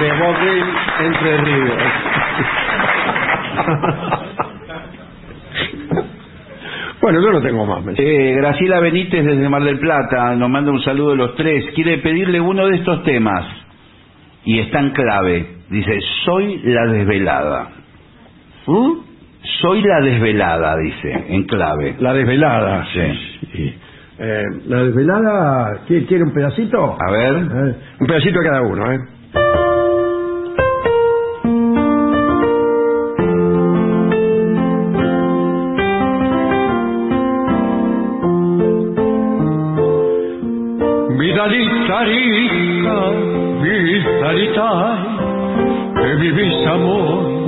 de 0.00 0.12
Boquín 0.12 0.64
Entre 1.00 1.36
Ríos. 1.38 1.82
Bueno, 7.00 7.20
yo 7.20 7.30
no 7.30 7.40
tengo 7.42 7.64
más. 7.64 7.84
Eh, 7.96 8.34
Graciela 8.36 8.80
Benítez 8.80 9.24
desde 9.24 9.48
Mar 9.48 9.62
del 9.62 9.78
Plata 9.78 10.34
nos 10.34 10.50
manda 10.50 10.72
un 10.72 10.82
saludo 10.82 11.10
de 11.10 11.16
los 11.16 11.34
tres. 11.36 11.66
Quiere 11.74 11.98
pedirle 11.98 12.40
uno 12.40 12.66
de 12.66 12.76
estos 12.76 13.04
temas. 13.04 13.44
Y 14.44 14.58
está 14.60 14.80
en 14.80 14.90
clave. 14.90 15.46
Dice, 15.70 15.98
soy 16.24 16.60
la 16.64 16.86
desvelada. 16.86 17.68
¿Mm? 18.66 18.92
Soy 19.60 19.82
la 19.82 20.00
desvelada, 20.00 20.76
dice, 20.76 21.24
en 21.28 21.44
clave. 21.44 21.96
La 22.00 22.12
desvelada. 22.12 22.86
Sí. 22.92 23.00
Sí. 23.52 23.74
Eh, 24.18 24.42
la 24.66 24.82
desvelada, 24.82 25.82
¿quiere, 25.86 26.06
quiere 26.06 26.24
un 26.24 26.32
pedacito? 26.32 26.96
A 27.00 27.10
ver. 27.12 27.34
Eh, 27.36 27.74
un 28.00 28.06
pedacito 28.06 28.40
de 28.40 28.44
cada 28.46 28.62
uno, 28.62 28.92
¿eh? 28.92 28.98
Vidalita 41.48 42.04
rica, 42.04 43.10
vidalita, 43.62 44.70
que 45.94 46.14
vivís 46.16 46.66
amor. 46.66 47.38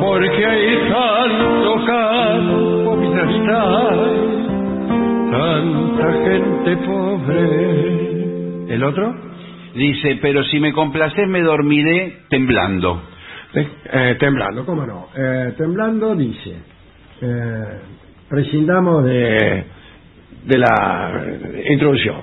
Porque 0.00 0.46
hay 0.46 0.78
tanto 0.88 1.84
campo, 1.84 2.96
vidalita, 2.96 3.62
tanta 5.30 6.12
gente 6.24 6.76
pobre. 6.86 8.74
¿El 8.74 8.82
otro? 8.82 9.14
Dice, 9.74 10.18
pero 10.22 10.42
si 10.44 10.58
me 10.58 10.72
complaces 10.72 11.28
me 11.28 11.42
dormiré 11.42 12.24
temblando. 12.30 13.02
Eh, 13.52 13.68
eh, 13.92 14.16
temblando, 14.18 14.64
¿cómo 14.64 14.86
no? 14.86 15.08
Eh, 15.14 15.52
temblando 15.58 16.14
dice, 16.14 16.56
eh, 17.20 17.78
prescindamos 18.28 19.04
de, 19.04 19.66
de 20.44 20.58
la 20.58 21.12
eh, 21.24 21.66
introducción. 21.72 22.16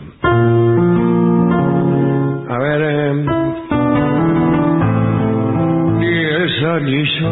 A 2.50 2.58
ver. 2.60 2.82
eh, 2.82 3.26
Ni 6.00 6.08
ella 6.08 6.80
ni 6.80 7.04
yo, 7.20 7.32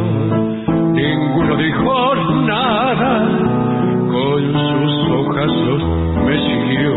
ninguno 0.94 1.56
dijo 1.58 2.16
nada. 2.46 3.12
Con 4.12 4.42
sus 4.54 5.12
ojazos 5.12 5.82
me 6.26 6.36
siguió 6.48 6.94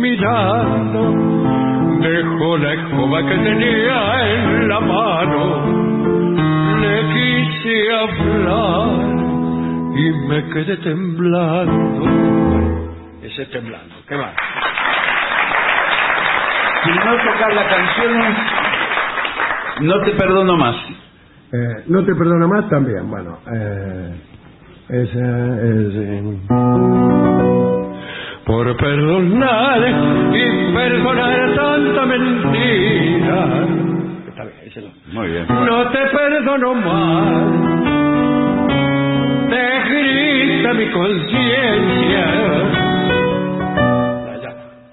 mirando. 0.00 1.00
Dejó 2.00 2.58
la 2.58 2.74
escoba 2.74 3.18
que 3.26 3.36
tenía 3.36 4.34
en 4.34 4.68
la 4.68 4.80
mano. 4.80 5.40
Le 6.80 6.96
quise 7.14 7.74
hablar 7.92 8.88
y 9.96 10.10
me 10.28 10.44
quedé 10.50 10.76
temblando. 10.78 12.43
Ese 13.24 13.46
temblando. 13.46 13.94
¿Qué 14.08 14.16
más? 14.16 14.34
Si 16.84 16.90
no 16.90 17.16
tocar 17.32 17.52
las 17.54 17.64
canciones, 17.66 18.36
no 19.80 20.00
te 20.02 20.10
perdono 20.12 20.56
más. 20.56 20.76
Eh, 21.52 21.84
no 21.86 22.04
te 22.04 22.14
perdono 22.14 22.48
más 22.48 22.68
también. 22.68 23.08
Bueno, 23.10 23.38
eh, 23.54 24.14
esa 24.88 25.18
es. 25.18 25.94
eh, 25.94 26.38
Por 28.44 28.76
perdonar 28.76 29.80
y 30.34 30.74
perdonar 30.74 31.54
tanta 31.54 32.04
mentira. 32.06 33.66
está 34.28 34.42
bien, 34.44 34.56
ese 34.66 34.80
no. 34.82 34.88
Muy 35.12 35.28
bien. 35.28 35.46
No 35.48 35.88
te 35.90 35.98
perdono 36.08 36.74
más. 36.74 37.44
Te 39.48 39.80
grita 39.88 40.74
mi 40.74 40.86
conciencia. 40.90 42.24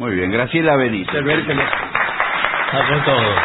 Muy 0.02 0.16
bien. 0.16 0.32
Graciela 0.32 0.76
Benítez. 0.78 1.14
El 1.14 1.24
ver 1.26 1.46
que 1.46 1.54
no- 1.54 1.62
Sacó 1.62 3.04
todo. 3.06 3.36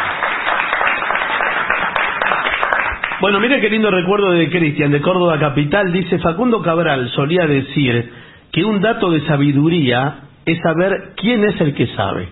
Bueno, 3.21 3.39
mire 3.39 3.61
qué 3.61 3.69
lindo 3.69 3.91
recuerdo 3.91 4.31
de 4.31 4.49
Cristian, 4.49 4.89
de 4.89 4.99
Córdoba 4.99 5.37
Capital. 5.37 5.91
Dice, 5.93 6.17
Facundo 6.17 6.63
Cabral 6.63 7.09
solía 7.09 7.45
decir 7.45 8.11
que 8.51 8.65
un 8.65 8.81
dato 8.81 9.11
de 9.11 9.21
sabiduría 9.27 10.15
es 10.47 10.57
saber 10.63 11.11
quién 11.17 11.43
es 11.43 11.61
el 11.61 11.75
que 11.75 11.85
sabe. 11.95 12.27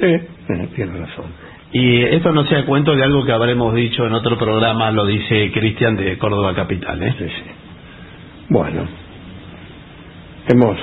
Eh, 0.00 0.28
eh, 0.48 0.68
tiene 0.74 0.98
razón. 0.98 1.26
Y 1.70 2.02
esto 2.02 2.32
no 2.32 2.42
sea 2.46 2.64
cuento 2.66 2.96
de 2.96 3.04
algo 3.04 3.24
que 3.24 3.30
habremos 3.30 3.72
dicho 3.76 4.04
en 4.08 4.12
otro 4.14 4.36
programa, 4.38 4.90
lo 4.90 5.06
dice 5.06 5.52
Cristian 5.52 5.94
de 5.94 6.18
Córdoba 6.18 6.52
Capital. 6.56 7.00
¿eh? 7.00 7.14
Sí, 7.16 7.26
sí. 7.28 7.42
Bueno, 8.48 8.88
hemos 10.48 10.78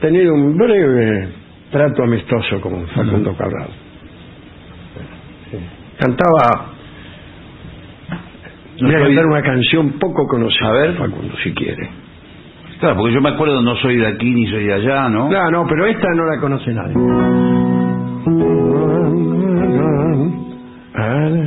tenido 0.00 0.34
un 0.34 0.56
breve 0.56 1.37
trato 1.70 2.02
amistoso 2.02 2.60
con 2.60 2.86
Facundo 2.88 3.34
Cabral. 3.36 3.68
Sí. 5.50 5.58
Cantaba. 5.98 6.66
No 8.80 8.86
Voy 8.86 8.94
a 8.94 9.04
cantar 9.04 9.26
una 9.26 9.42
canción 9.42 9.92
poco 9.98 10.26
conocida. 10.28 10.68
A 10.68 10.72
ver. 10.72 10.94
Facundo, 10.94 11.34
si 11.42 11.52
quiere. 11.52 11.88
Claro, 12.78 12.96
porque 12.96 13.14
yo 13.14 13.20
me 13.20 13.30
acuerdo, 13.30 13.60
no 13.60 13.74
soy 13.76 13.96
de 13.96 14.06
aquí 14.06 14.30
ni 14.30 14.46
soy 14.46 14.64
de 14.64 14.74
allá, 14.74 15.08
¿no? 15.08 15.28
No, 15.28 15.50
no, 15.50 15.66
pero 15.68 15.86
esta 15.86 16.08
no 16.14 16.24
la 16.26 16.40
conoce 16.40 16.72
nadie. 16.72 16.94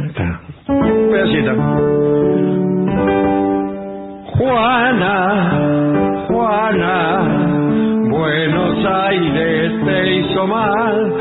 Está. 0.07 0.41
Pedacito. 0.67 1.55
Juana, 4.25 5.51
Juana, 6.27 7.40
hizo 10.07 10.47
mal. 10.47 11.13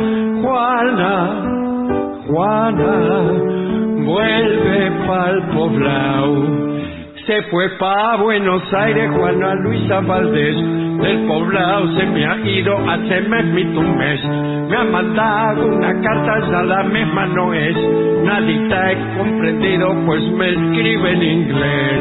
Juana, 0.42 1.14
Juana, 2.26 2.94
vuelve 4.04 4.90
pa'l 5.06 5.42
poblao. 5.52 6.70
Se 7.26 7.42
fue 7.42 7.68
pa' 7.78 8.16
Buenos 8.16 8.62
Aires 8.72 9.10
Juana 9.12 9.54
Luisa 9.54 10.00
Valdés. 10.00 10.56
Del 11.00 11.26
poblado 11.26 11.86
se 11.96 12.04
me 12.06 12.26
ha 12.26 12.36
ido 12.38 12.76
hace 12.90 13.20
mes 13.22 13.44
mi 13.46 13.64
mes. 13.64 14.24
Me 14.68 14.76
ha 14.76 14.84
mandado 14.84 15.66
una 15.66 16.00
carta, 16.00 16.40
ya 16.50 16.62
la 16.62 16.82
misma 16.84 17.26
no 17.26 17.54
es. 17.54 17.76
Nadita 18.24 18.92
he 18.92 18.96
comprendido, 19.16 19.94
pues 20.06 20.22
me 20.32 20.50
escribe 20.50 21.10
en 21.12 21.22
inglés. 21.22 22.00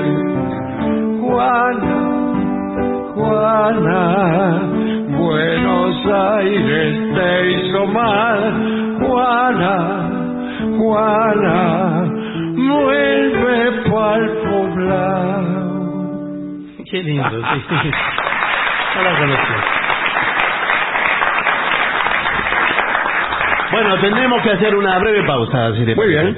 Juana, 1.22 1.96
Juana, 3.16 4.62
Buenos 5.20 6.06
Aires 6.06 7.16
te 7.16 7.52
hizo 7.52 7.86
mal. 7.88 8.98
Juana, 9.02 10.10
Juana, 10.78 12.04
vuelve 12.56 13.72
pa'l 13.90 14.30
poblado. 14.50 15.60
Qué 16.90 17.04
lindo, 17.04 17.30
sí. 17.30 17.92
No 18.96 19.04
la 19.04 19.20
conocí. 19.20 19.54
Bueno, 23.72 23.98
tendremos 24.00 24.42
que 24.42 24.52
hacer 24.52 24.76
una 24.76 24.98
breve 25.00 25.24
pausa. 25.28 25.76
Si 25.76 25.86
le 25.86 25.96
Muy 25.96 26.08
bien. 26.08 26.38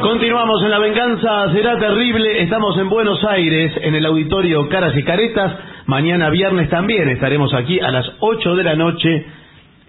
Continuamos 0.01 0.61
en 0.63 0.71
La 0.71 0.79
Venganza 0.79 1.53
Será 1.53 1.79
Terrible. 1.79 2.41
Estamos 2.41 2.77
en 2.77 2.89
Buenos 2.89 3.23
Aires, 3.23 3.71
en 3.81 3.95
el 3.95 4.05
auditorio 4.05 4.67
Caras 4.67 4.93
y 4.97 5.03
Caretas. 5.03 5.53
Mañana 5.85 6.29
viernes 6.29 6.69
también 6.69 7.07
estaremos 7.09 7.53
aquí 7.53 7.79
a 7.79 7.91
las 7.91 8.05
8 8.19 8.57
de 8.57 8.63
la 8.63 8.75
noche 8.75 9.25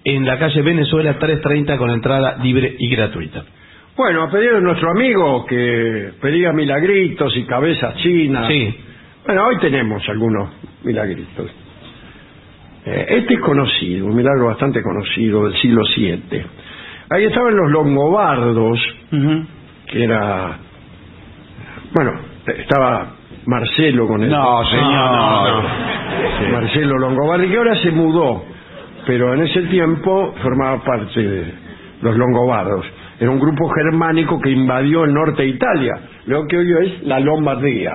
en 0.05 0.25
la 0.25 0.39
calle 0.39 0.63
Venezuela 0.63 1.19
330 1.19 1.77
con 1.77 1.91
entrada 1.91 2.37
libre 2.41 2.77
y 2.79 2.89
gratuita. 2.89 3.58
Bueno, 3.99 4.23
a 4.23 4.31
pedido 4.31 4.55
de 4.55 4.61
nuestro 4.61 4.93
amigo 4.93 5.45
que 5.45 6.13
pedía 6.21 6.53
milagritos 6.53 7.37
y 7.37 7.45
cabezas 7.45 7.97
chinas. 7.97 8.47
Sí. 8.47 8.73
Bueno, 9.27 9.45
hoy 9.45 9.59
tenemos 9.59 10.09
algunos 10.09 10.51
milagritos. 10.85 11.51
Eh, 12.87 13.07
este 13.09 13.35
es 13.35 13.41
conocido, 13.41 14.07
un 14.07 14.15
milagro 14.15 14.47
bastante 14.47 14.85
conocido 14.85 15.47
del 15.47 15.61
siglo 15.61 15.83
VII. 15.97 16.43
Ahí 17.11 17.25
estaban 17.25 17.57
los 17.57 17.73
longobardos, 17.73 18.79
que 19.89 20.05
era. 20.05 20.59
Bueno, 21.93 22.21
estaba 22.57 23.17
Marcelo 23.47 24.07
con 24.07 24.23
el. 24.23 24.31
No, 24.31 24.65
señor, 24.65 24.85
no, 24.85 25.63
no. 25.63 26.53
Marcelo 26.53 26.99
Longobardi, 26.99 27.49
que 27.49 27.57
ahora 27.57 27.75
se 27.83 27.91
mudó, 27.91 28.45
pero 29.09 29.35
en 29.35 29.43
ese 29.43 29.63
tiempo 29.63 30.37
formaba 30.41 30.85
parte 30.85 31.21
de 31.21 31.53
los 32.01 32.17
longobardos. 32.17 32.87
Era 33.21 33.31
un 33.31 33.41
grupo 33.41 33.69
germánico 33.71 34.41
que 34.41 34.51
invadió 34.51 35.05
el 35.05 35.13
norte 35.13 35.43
de 35.43 35.49
Italia, 35.49 35.93
lo 36.27 36.47
que 36.47 36.57
hoy 36.59 36.67
es 36.87 37.03
la 37.03 37.19
Lombardía. 37.21 37.93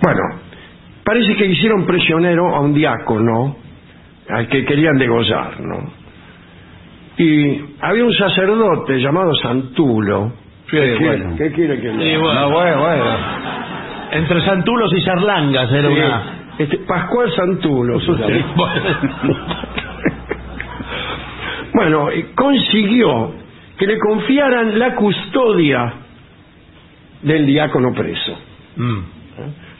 Bueno, 0.00 0.20
parece 1.04 1.34
que 1.36 1.46
hicieron 1.46 1.86
prisionero 1.86 2.54
a 2.54 2.60
un 2.60 2.72
diácono 2.74 3.56
al 4.28 4.46
que 4.48 4.64
querían 4.64 4.96
degollar, 4.96 5.60
¿no? 5.60 5.92
Y 7.18 7.60
había 7.80 8.04
un 8.04 8.14
sacerdote 8.14 8.98
llamado 9.00 9.34
Santulo. 9.42 10.32
Sí, 10.70 10.76
¿Qué, 10.76 10.94
quiere- 10.96 11.34
qué 11.36 11.52
quiere 11.52 11.80
que 11.80 11.88
le 11.92 12.12
Sí, 12.14 12.16
bueno. 12.20 12.40
No, 12.40 12.50
bueno, 12.50 12.80
bueno. 12.80 13.04
Entre 14.12 14.40
Santulos 14.44 14.92
y 14.96 15.02
Charlangas 15.04 15.70
era 15.72 15.88
Sí, 15.88 15.94
una... 15.94 16.22
este, 16.58 16.78
Pascual 16.78 17.30
Santulo. 17.32 18.00
Bueno. 21.74 22.12
Y 22.12 22.22
consiguió 22.34 23.34
que 23.78 23.86
le 23.86 23.98
confiaran 23.98 24.78
la 24.78 24.94
custodia 24.94 25.92
del 27.22 27.46
diácono 27.46 27.92
preso. 27.94 28.38
Mm. 28.76 28.98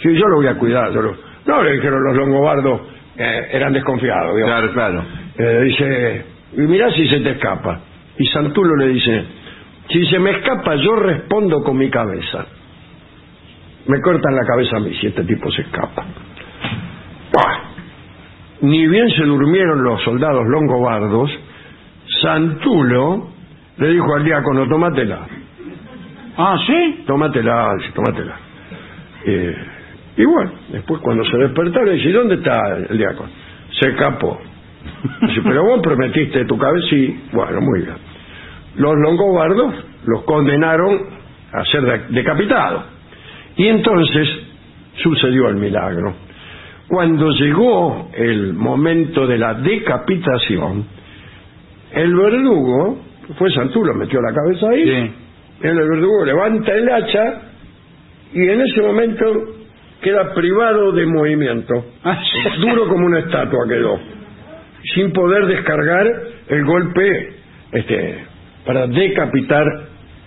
Sí, 0.03 0.09
yo 0.15 0.27
lo 0.29 0.37
voy 0.37 0.47
a 0.47 0.55
cuidar. 0.57 0.93
yo 0.93 1.03
lo- 1.03 1.17
No, 1.47 1.63
le 1.63 1.73
dijeron 1.73 2.03
los 2.05 2.17
longobardos, 2.17 2.81
eh, 3.17 3.49
eran 3.53 3.73
desconfiados. 3.73 4.35
digamos. 4.37 4.73
Claro, 4.73 4.73
claro. 4.73 5.05
Eh, 5.39 5.61
dice, 5.65 6.25
y 6.57 6.61
mirá 6.63 6.91
si 6.93 7.07
se 7.09 7.21
te 7.21 7.31
escapa. 7.31 7.81
Y 8.19 8.27
Santulo 8.27 8.77
le 8.77 8.89
dice, 8.89 9.25
si 9.89 10.05
se 10.07 10.19
me 10.19 10.31
escapa 10.33 10.75
yo 10.77 10.97
respondo 10.97 11.63
con 11.63 11.77
mi 11.79 11.89
cabeza. 11.91 12.47
Me 13.87 14.01
cortan 14.03 14.35
la 14.37 14.43
cabeza 14.47 14.77
a 14.77 14.81
mí 14.81 14.95
si 15.01 15.07
este 15.07 15.25
tipo 15.25 15.51
se 15.51 15.63
escapa. 15.63 16.05
Ni 18.63 18.87
bien 18.87 19.09
se 19.11 19.25
durmieron 19.25 19.83
los 19.83 20.03
soldados 20.03 20.47
longobardos, 20.47 21.31
Santulo 22.21 23.29
le 23.79 23.89
dijo 23.89 24.15
al 24.15 24.25
diácono, 24.25 24.69
tómatela, 24.69 25.19
Ah, 26.37 26.57
¿sí? 26.67 27.03
tómatela, 27.07 27.77
tómatela. 27.95 28.37
Eh, 29.27 29.57
y 30.17 30.25
bueno, 30.25 30.53
después 30.71 31.01
cuando 31.03 31.25
se 31.25 31.37
despertaron, 31.37 31.95
dice, 31.95 32.11
¿dónde 32.13 32.35
está 32.37 32.59
el 32.89 32.97
diácono? 32.99 33.29
Se 33.79 33.89
escapó. 33.91 34.39
Dice, 35.23 35.41
pero 35.45 35.65
vos 35.65 35.81
prometiste 35.83 36.45
tu 36.47 36.57
cabeza, 36.57 36.87
sí, 36.89 37.21
bueno, 37.33 37.61
muy 37.61 37.81
bien. 37.81 37.95
Los 38.77 38.95
longobardos 38.97 39.75
los 40.07 40.23
condenaron 40.25 41.01
a 41.53 41.65
ser 41.67 41.83
de- 41.83 42.15
decapitados. 42.15 42.85
Y 43.57 43.67
entonces 43.67 44.29
sucedió 45.03 45.49
el 45.49 45.57
milagro. 45.57 46.15
Cuando 46.89 47.31
llegó 47.33 48.11
el 48.15 48.55
momento 48.55 49.27
de 49.27 49.39
la 49.39 49.55
decapitación, 49.55 50.87
el 51.95 52.15
verdugo, 52.15 52.99
fue 53.39 53.51
Santulo, 53.53 53.95
metió 53.95 54.21
la 54.21 54.33
cabeza 54.35 54.69
ahí, 54.71 54.85
Sí. 54.85 55.13
el 55.63 55.75
verdugo 55.77 56.25
levanta 56.25 56.73
el 56.75 56.89
hacha 56.91 57.25
y 58.33 58.49
en 58.49 58.61
ese 58.61 58.81
momento 58.83 59.25
queda 60.01 60.33
privado 60.35 60.93
de 60.93 61.07
movimiento. 61.07 61.75
Ah, 62.05 62.19
sí. 62.23 62.61
Duro 62.61 62.89
como 62.89 63.07
una 63.07 63.19
estatua 63.21 63.67
quedó. 63.69 63.99
Sin 64.95 65.13
poder 65.13 65.47
descargar 65.47 66.07
el 66.49 66.65
golpe 66.65 67.35
este, 67.73 68.25
para 68.65 68.87
decapitar 68.87 69.67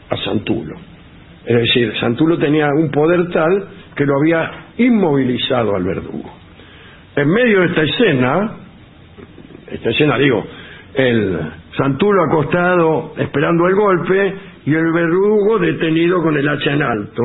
a 0.10 0.18
Santulo. 0.18 0.76
Es 1.46 1.58
decir, 1.58 1.94
Santulo 2.00 2.38
tenía 2.38 2.68
un 2.78 2.92
poder 2.92 3.30
tal 3.32 3.68
que 3.96 4.06
lo 4.06 4.18
había 4.20 4.52
inmovilizado 4.78 5.76
al 5.76 5.84
verdugo. 5.84 6.32
En 7.16 7.28
medio 7.30 7.62
de 7.62 7.66
esta 7.68 7.82
escena, 7.82 8.52
esta 9.72 9.90
escena 9.90 10.18
digo, 10.18 10.46
el 10.96 11.40
Santulo 11.78 12.24
acostado 12.24 13.14
esperando 13.18 13.68
el 13.68 13.76
golpe 13.76 14.36
y 14.66 14.74
el 14.74 14.92
verdugo 14.92 15.60
detenido 15.60 16.22
con 16.22 16.38
el 16.38 16.48
hacha 16.48 16.74
en 16.74 16.84
alto. 16.84 17.24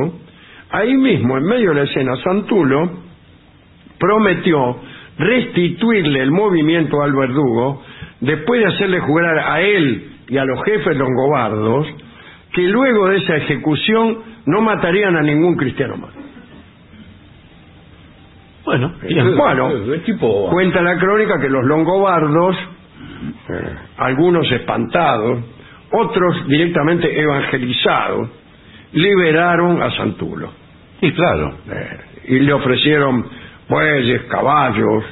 Ahí 0.71 0.93
mismo, 0.95 1.37
en 1.37 1.43
medio 1.43 1.69
de 1.69 1.75
la 1.75 1.83
escena, 1.83 2.15
Santulo 2.23 2.91
prometió 3.99 4.77
restituirle 5.17 6.21
el 6.21 6.31
movimiento 6.31 7.01
al 7.01 7.13
verdugo 7.13 7.83
después 8.21 8.61
de 8.61 8.67
hacerle 8.67 8.99
jugar 8.99 9.37
a 9.37 9.61
él 9.61 10.09
y 10.27 10.37
a 10.37 10.45
los 10.45 10.63
jefes 10.63 10.95
longobardos 10.97 11.87
que 12.53 12.61
luego 12.63 13.07
de 13.09 13.17
esa 13.17 13.35
ejecución 13.37 14.19
no 14.45 14.61
matarían 14.61 15.15
a 15.15 15.21
ningún 15.21 15.55
cristiano 15.55 15.97
más. 15.97 16.11
Bueno, 18.65 18.93
Bueno, 19.35 19.69
cuenta 20.51 20.81
la 20.81 20.97
crónica 20.97 21.39
que 21.39 21.49
los 21.49 21.63
longobardos, 21.65 22.55
eh, 23.49 23.75
algunos 23.97 24.49
espantados, 24.51 25.39
otros 25.91 26.47
directamente 26.47 27.19
evangelizados, 27.19 28.29
liberaron 28.93 29.81
a 29.81 29.91
Santulo. 29.91 30.51
Sí, 31.01 31.11
claro. 31.13 31.55
Eh, 31.71 31.97
y 32.29 32.39
le 32.39 32.53
ofrecieron 32.53 33.25
bueyes, 33.67 34.23
caballos, 34.23 35.03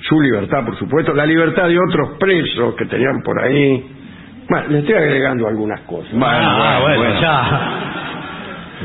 su 0.00 0.20
libertad, 0.20 0.64
por 0.64 0.78
supuesto, 0.78 1.12
la 1.12 1.26
libertad 1.26 1.68
de 1.68 1.78
otros 1.78 2.10
presos 2.18 2.74
que 2.76 2.84
tenían 2.86 3.20
por 3.24 3.42
ahí. 3.42 3.84
Bueno, 4.48 4.68
le 4.68 4.78
estoy 4.78 4.94
agregando 4.94 5.46
algunas 5.48 5.80
cosas. 5.80 6.10
Bueno, 6.12 6.26
Ah, 6.30 6.78
bueno, 6.82 6.98
bueno, 6.98 7.02
bueno. 7.14 7.20
ya. 7.20 7.94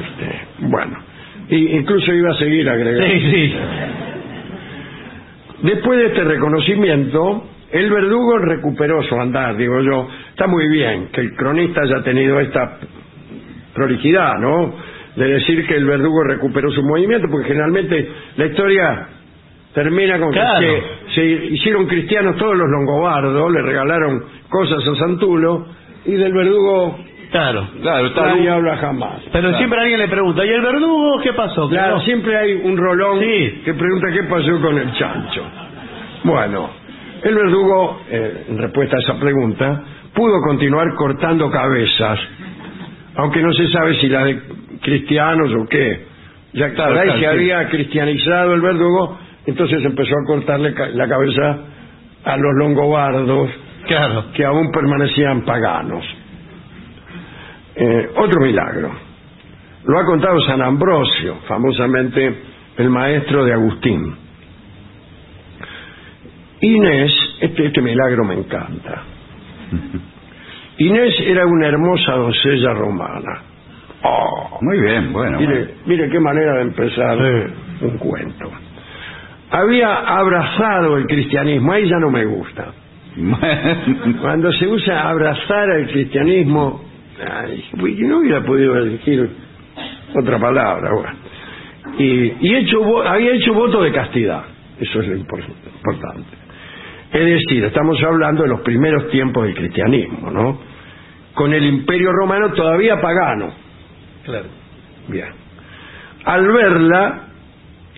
Este, 0.01 0.41
bueno, 0.67 0.97
y 1.49 1.77
incluso 1.77 2.11
iba 2.13 2.31
a 2.31 2.35
seguir 2.37 2.67
agregando. 2.69 3.05
Sí, 3.13 3.19
sí. 3.31 3.55
Después 5.61 5.99
de 5.99 6.05
este 6.07 6.23
reconocimiento, 6.23 7.47
el 7.73 7.89
verdugo 7.91 8.37
recuperó 8.37 9.01
su 9.03 9.15
andar, 9.19 9.57
digo 9.57 9.81
yo. 9.81 10.07
Está 10.29 10.47
muy 10.47 10.67
bien 10.69 11.09
que 11.11 11.21
el 11.21 11.35
cronista 11.35 11.81
haya 11.81 12.01
tenido 12.03 12.39
esta 12.39 12.77
prolijidad, 13.73 14.33
¿no? 14.39 14.73
De 15.15 15.27
decir 15.27 15.65
que 15.67 15.75
el 15.75 15.85
verdugo 15.85 16.23
recuperó 16.23 16.71
su 16.71 16.83
movimiento, 16.83 17.27
porque 17.29 17.47
generalmente 17.47 18.07
la 18.37 18.45
historia 18.45 19.07
termina 19.73 20.19
con 20.19 20.31
Claro. 20.31 20.59
que 20.59 20.83
se, 21.15 21.25
hicieron 21.25 21.87
cristianos 21.87 22.37
todos 22.37 22.55
los 22.55 22.67
longobardos, 22.69 23.51
le 23.51 23.61
regalaron 23.61 24.23
cosas 24.49 24.87
a 24.87 24.95
Santulo, 24.95 25.67
y 26.05 26.11
del 26.13 26.33
verdugo 26.33 26.97
Claro. 27.31 27.67
Claro, 27.81 28.05
está 28.07 28.27
nadie 28.27 28.47
habla 28.47 28.77
jamás. 28.77 29.21
Pero 29.31 29.57
siempre 29.57 29.79
alguien 29.79 29.97
le 29.97 30.07
pregunta, 30.07 30.45
¿y 30.45 30.49
el 30.49 30.61
verdugo 30.61 31.19
qué 31.23 31.33
pasó? 31.33 31.67
Claro, 31.67 31.99
siempre 32.01 32.37
hay 32.37 32.53
un 32.63 32.77
rolón 32.77 33.19
Sí. 33.19 33.61
que 33.65 33.73
pregunta 33.73 34.11
qué 34.13 34.21
pasó 34.23 34.61
con 34.61 34.77
el 34.77 34.93
chancho. 34.93 35.41
Bueno, 36.23 36.69
el 37.23 37.35
verdugo, 37.35 38.01
eh, 38.09 38.45
en 38.49 38.57
respuesta 38.57 38.95
a 38.97 38.99
esa 38.99 39.19
pregunta, 39.19 39.83
pudo 40.13 40.41
continuar 40.41 40.93
cortando 40.95 41.49
cabezas, 41.49 42.19
aunque 43.15 43.41
no 43.41 43.53
se 43.53 43.67
sabe 43.69 43.95
si 43.99 44.07
la 44.07 44.25
de 44.25 44.41
cristianos 44.81 45.51
o 45.53 45.65
qué. 45.67 46.05
Ya 46.53 46.65
ahí 46.67 46.73
claro, 46.73 47.19
se 47.19 47.27
había 47.27 47.67
cristianizado 47.69 48.53
el 48.53 48.61
verdugo, 48.61 49.17
entonces 49.45 49.83
empezó 49.83 50.13
a 50.15 50.25
cortarle 50.27 50.73
ca- 50.73 50.89
la 50.89 51.07
cabeza 51.07 51.57
a 52.25 52.37
los 52.37 52.53
longobardos 52.57 53.49
Claro. 53.87 54.25
que 54.33 54.45
aún 54.45 54.71
permanecían 54.71 55.41
paganos. 55.43 56.05
Eh, 57.75 58.09
otro 58.17 58.39
milagro. 58.41 58.91
Lo 59.85 59.99
ha 59.99 60.05
contado 60.05 60.39
San 60.41 60.61
Ambrosio, 60.61 61.37
famosamente 61.47 62.35
el 62.77 62.89
maestro 62.89 63.43
de 63.45 63.53
Agustín. 63.53 64.15
Inés, 66.65 67.11
este, 67.41 67.65
este 67.67 67.81
milagro 67.81 68.23
me 68.23 68.35
encanta. 68.35 69.03
Inés 70.77 71.13
era 71.27 71.45
una 71.45 71.67
hermosa 71.67 72.13
doncella 72.13 72.73
romana. 72.73 73.41
Oh, 74.05 74.57
Muy 74.61 74.79
bien, 74.81 75.13
bueno. 75.13 75.39
mire, 75.39 75.75
mire 75.85 76.09
qué 76.09 76.19
manera 76.19 76.55
de 76.55 76.61
empezar 76.63 77.17
un 77.81 77.97
cuento. 77.97 78.51
Había 79.51 79.95
abrazado 80.17 80.97
el 80.97 81.05
cristianismo, 81.05 81.71
ahí 81.73 81.87
ya 81.87 81.99
no 81.99 82.09
me 82.09 82.25
gusta. 82.25 82.73
Cuando 84.21 84.51
se 84.53 84.67
usa 84.67 85.07
abrazar 85.09 85.69
al 85.69 85.87
cristianismo, 85.87 86.83
ay, 87.23 87.63
no 87.77 88.17
hubiera 88.17 88.41
podido 88.43 88.75
elegir 88.77 89.29
otra 90.15 90.39
palabra. 90.39 90.91
bueno. 90.93 91.15
Y, 91.99 92.33
y 92.47 92.55
hecho, 92.55 93.03
había 93.07 93.33
hecho 93.35 93.53
voto 93.53 93.83
de 93.83 93.91
castidad, 93.91 94.43
eso 94.79 94.99
es 95.01 95.07
lo 95.07 95.15
impor- 95.17 95.45
importante. 95.75 96.42
Es 97.13 97.25
decir, 97.25 97.63
estamos 97.63 98.01
hablando 98.03 98.41
de 98.41 98.49
los 98.49 98.61
primeros 98.61 99.07
tiempos 99.11 99.45
del 99.45 99.53
cristianismo, 99.53 100.31
¿no? 100.31 100.59
Con 101.35 101.53
el 101.53 101.63
imperio 101.63 102.11
romano 102.11 102.51
todavía 102.53 102.99
pagano. 102.99 103.53
Claro. 104.23 104.47
Bien. 105.07 105.27
Al 106.25 106.47
verla, 106.51 107.27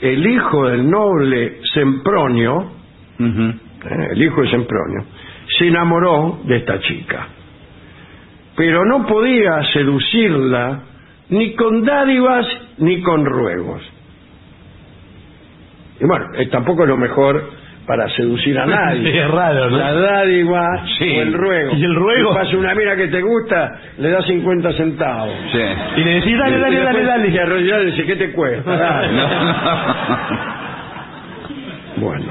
el 0.02 0.28
hijo 0.28 0.68
del 0.68 0.90
noble 0.90 1.60
Sempronio, 1.74 2.72
eh, 3.18 4.08
el 4.12 4.22
hijo 4.22 4.42
de 4.42 4.50
Sempronio, 4.50 5.06
se 5.58 5.68
enamoró 5.68 6.42
de 6.44 6.58
esta 6.58 6.80
chica. 6.82 7.28
Pero 8.58 8.84
no 8.84 9.06
podía 9.06 9.64
seducirla 9.72 10.82
ni 11.30 11.56
con 11.56 11.86
dádivas 11.86 12.46
ni 12.80 13.02
con 13.02 13.26
ruegos. 13.26 13.82
Y 16.02 16.06
bueno, 16.06 16.26
eh, 16.36 16.48
tampoco 16.48 16.84
es 16.84 16.90
lo 16.90 16.98
mejor 16.98 17.65
para 17.86 18.10
seducir 18.10 18.58
a 18.60 18.66
nadie. 18.66 19.12
Sí, 19.12 19.18
es 19.18 19.32
raro, 19.32 19.70
¿no? 19.70 19.78
La 19.78 19.94
dádiva 19.94 20.84
Sí. 20.98 21.18
o 21.18 21.22
el 21.22 21.34
ruego. 21.34 21.72
¿Y 21.76 21.84
el 21.84 21.96
ruego? 21.96 22.32
Si 22.34 22.38
pasa 22.40 22.58
una 22.58 22.74
mina 22.76 22.96
que 22.96 23.08
te 23.08 23.22
gusta, 23.22 23.80
le 23.98 24.10
das 24.10 24.26
50 24.26 24.74
centavos. 24.74 25.34
Sí. 25.52 25.60
Y 25.98 26.04
le 26.04 26.14
decís, 26.16 26.38
dale, 26.38 26.58
Y 26.58 26.62
dale, 26.62 26.80
dale, 26.82 27.04
dale. 27.04 27.30
te 27.32 27.40
arrodillás 27.40 27.82
y 27.84 27.86
dice, 27.88 28.06
¿qué 28.06 28.16
te 28.16 28.32
cuesta? 28.32 28.72
Dale. 28.78 29.10
Bueno, 31.98 32.26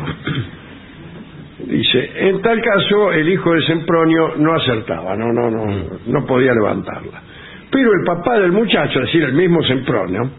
dice, 1.66 2.10
en 2.28 2.42
tal 2.42 2.60
caso 2.60 3.12
el 3.12 3.28
hijo 3.28 3.52
de 3.54 3.62
Sempronio 3.62 4.34
no 4.38 4.54
acertaba, 4.54 5.16
no, 5.16 5.32
no, 5.32 5.50
no, 5.50 5.66
no 6.06 6.26
podía 6.26 6.52
levantarla. 6.52 7.22
Pero 7.70 7.90
el 7.92 8.04
papá 8.04 8.38
del 8.38 8.52
muchacho, 8.52 9.00
es 9.00 9.06
decir, 9.06 9.22
el 9.24 9.32
mismo 9.32 9.62
Sempronio, 9.62 10.30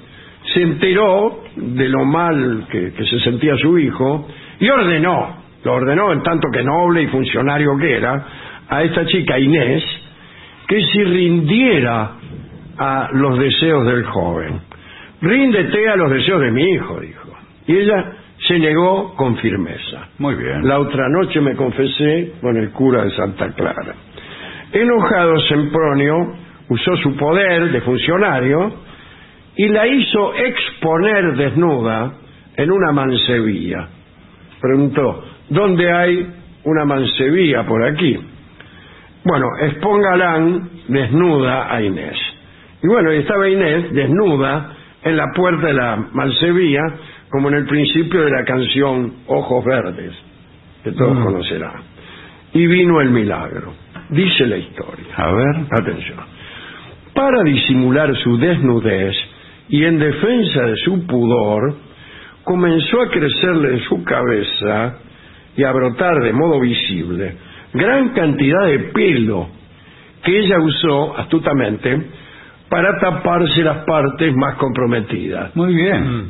se 0.54 0.62
enteró 0.62 1.44
de 1.56 1.90
lo 1.90 2.06
mal 2.06 2.68
que, 2.70 2.94
que 2.94 3.04
se 3.06 3.20
sentía 3.22 3.56
su 3.58 3.78
hijo 3.80 4.28
y 4.60 4.70
ordenó, 4.70 5.38
lo 5.64 5.74
ordenó 5.74 6.12
en 6.14 6.24
tanto 6.24 6.50
que 6.52 6.64
noble 6.64 7.04
y 7.04 7.08
funcionario 7.08 7.78
que 7.78 7.96
era, 7.96 8.26
a 8.70 8.84
esta 8.84 9.06
chica 9.06 9.40
Inés, 9.40 9.84
que 10.68 10.82
se 10.82 11.04
rindiera 11.04 12.12
a 12.78 13.10
los 13.14 13.40
deseos 13.40 13.86
del 13.86 14.04
joven. 14.06 14.62
ríndete 15.22 15.90
a 15.90 15.96
los 15.96 16.12
deseos 16.12 16.42
de 16.42 16.52
mi 16.52 16.64
hijo, 16.64 17.00
dijo. 17.00 17.30
Y 17.68 17.78
ella 17.78 18.14
se 18.48 18.60
negó 18.60 19.16
con 19.16 19.38
firmeza. 19.38 20.10
Muy 20.20 20.36
bien. 20.36 20.68
La 20.68 20.80
otra 20.80 21.08
noche 21.10 21.42
me 21.42 21.56
confesé 21.56 22.34
con 22.42 22.58
el 22.58 22.72
cura 22.72 23.06
de 23.06 23.12
Santa 23.12 23.52
Clara. 23.54 23.96
Enojado, 24.72 25.40
Sempronio 25.42 26.36
usó 26.70 26.98
su 26.98 27.16
poder 27.16 27.72
de 27.72 27.82
funcionario 27.82 28.74
y 29.56 29.68
la 29.70 29.88
hizo 29.88 30.36
exponer 30.36 31.36
desnuda 31.38 32.14
en 32.58 32.72
una 32.72 32.92
mancebía. 32.92 33.88
Preguntó, 34.62 35.24
¿dónde 35.50 35.92
hay 35.92 36.28
una 36.64 36.86
mancebía 36.86 37.66
por 37.66 37.84
aquí? 37.84 38.18
Bueno, 39.24 39.48
expóngalán 39.62 40.70
desnuda 40.88 41.74
a 41.74 41.82
Inés. 41.82 42.18
Y 42.84 42.88
bueno, 42.88 43.12
estaba 43.12 43.50
Inés 43.50 43.92
desnuda 43.92 44.74
en 45.04 45.18
la 45.18 45.32
puerta 45.36 45.68
de 45.68 45.74
la 45.74 45.96
mancebía, 46.14 46.82
como 47.30 47.50
en 47.50 47.56
el 47.56 47.66
principio 47.66 48.24
de 48.24 48.32
la 48.32 48.44
canción 48.46 49.14
Ojos 49.28 49.66
Verdes, 49.66 50.14
que 50.84 50.92
todos 50.92 51.18
conocerán. 51.24 51.82
Y 52.54 52.66
vino 52.68 53.02
el 53.02 53.10
milagro. 53.10 53.74
Dice 54.10 54.46
la 54.46 54.58
historia. 54.58 55.08
A 55.16 55.32
ver. 55.32 55.56
Atención. 55.72 56.20
Para 57.14 57.44
disimular 57.44 58.16
su 58.18 58.38
desnudez 58.38 59.16
y 59.70 59.84
en 59.84 59.98
defensa 59.98 60.62
de 60.64 60.76
su 60.78 61.06
pudor, 61.08 61.76
comenzó 62.46 63.02
a 63.02 63.10
crecerle 63.10 63.74
en 63.74 63.80
su 63.82 64.04
cabeza 64.04 65.00
y 65.58 65.64
a 65.64 65.72
brotar 65.74 66.22
de 66.22 66.32
modo 66.32 66.62
visible 66.62 67.36
gran 67.76 68.10
cantidad 68.10 68.66
de 68.68 68.80
pelo 68.94 69.50
que 70.24 70.40
ella 70.40 70.60
usó 70.60 71.18
astutamente 71.18 72.02
para 72.70 72.98
taparse 73.00 73.62
las 73.64 73.86
partes 73.86 74.34
más 74.36 74.56
comprometidas. 74.56 75.56
Muy 75.56 75.76
bien. 75.76 76.30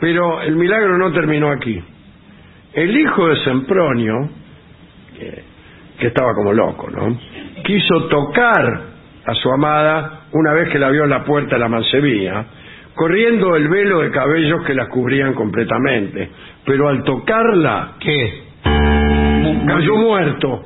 Pero 0.00 0.42
el 0.42 0.56
milagro 0.56 0.98
no 0.98 1.12
terminó 1.12 1.50
aquí. 1.50 1.80
El 2.72 2.96
hijo 2.96 3.28
de 3.28 3.36
Sempronio, 3.44 4.28
que, 5.16 5.44
que 5.98 6.06
estaba 6.08 6.34
como 6.34 6.52
loco, 6.52 6.90
¿no? 6.90 7.16
Quiso 7.62 8.08
tocar 8.08 8.93
a 9.26 9.34
su 9.34 9.50
amada 9.50 10.20
una 10.32 10.52
vez 10.52 10.68
que 10.70 10.78
la 10.78 10.90
vio 10.90 11.04
en 11.04 11.10
la 11.10 11.24
puerta 11.24 11.56
de 11.56 11.60
la 11.60 11.68
mancebía, 11.68 12.44
corriendo 12.94 13.56
el 13.56 13.68
velo 13.68 14.00
de 14.00 14.10
cabellos 14.10 14.64
que 14.64 14.74
la 14.74 14.88
cubrían 14.88 15.34
completamente. 15.34 16.30
Pero 16.64 16.88
al 16.88 17.02
tocarla, 17.02 17.92
¿Qué? 18.00 18.42
cayó 19.66 19.96
muerto. 19.96 20.64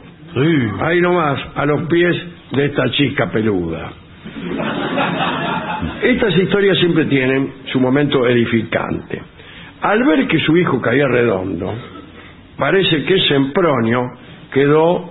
Ahí 0.81 1.01
nomás, 1.01 1.41
a 1.55 1.67
los 1.67 1.83
pies 1.89 2.17
de 2.53 2.67
esta 2.67 2.91
chica 2.91 3.31
peluda. 3.31 3.91
Estas 6.03 6.37
historias 6.37 6.79
siempre 6.79 7.07
tienen 7.07 7.53
su 7.73 7.81
momento 7.81 8.27
edificante. 8.27 9.21
Al 9.81 10.03
ver 10.05 10.27
que 10.27 10.39
su 10.41 10.57
hijo 10.57 10.81
caía 10.81 11.07
redondo, 11.07 11.73
parece 12.57 13.05
que 13.05 13.21
Sempronio 13.29 14.11
quedó, 14.53 15.11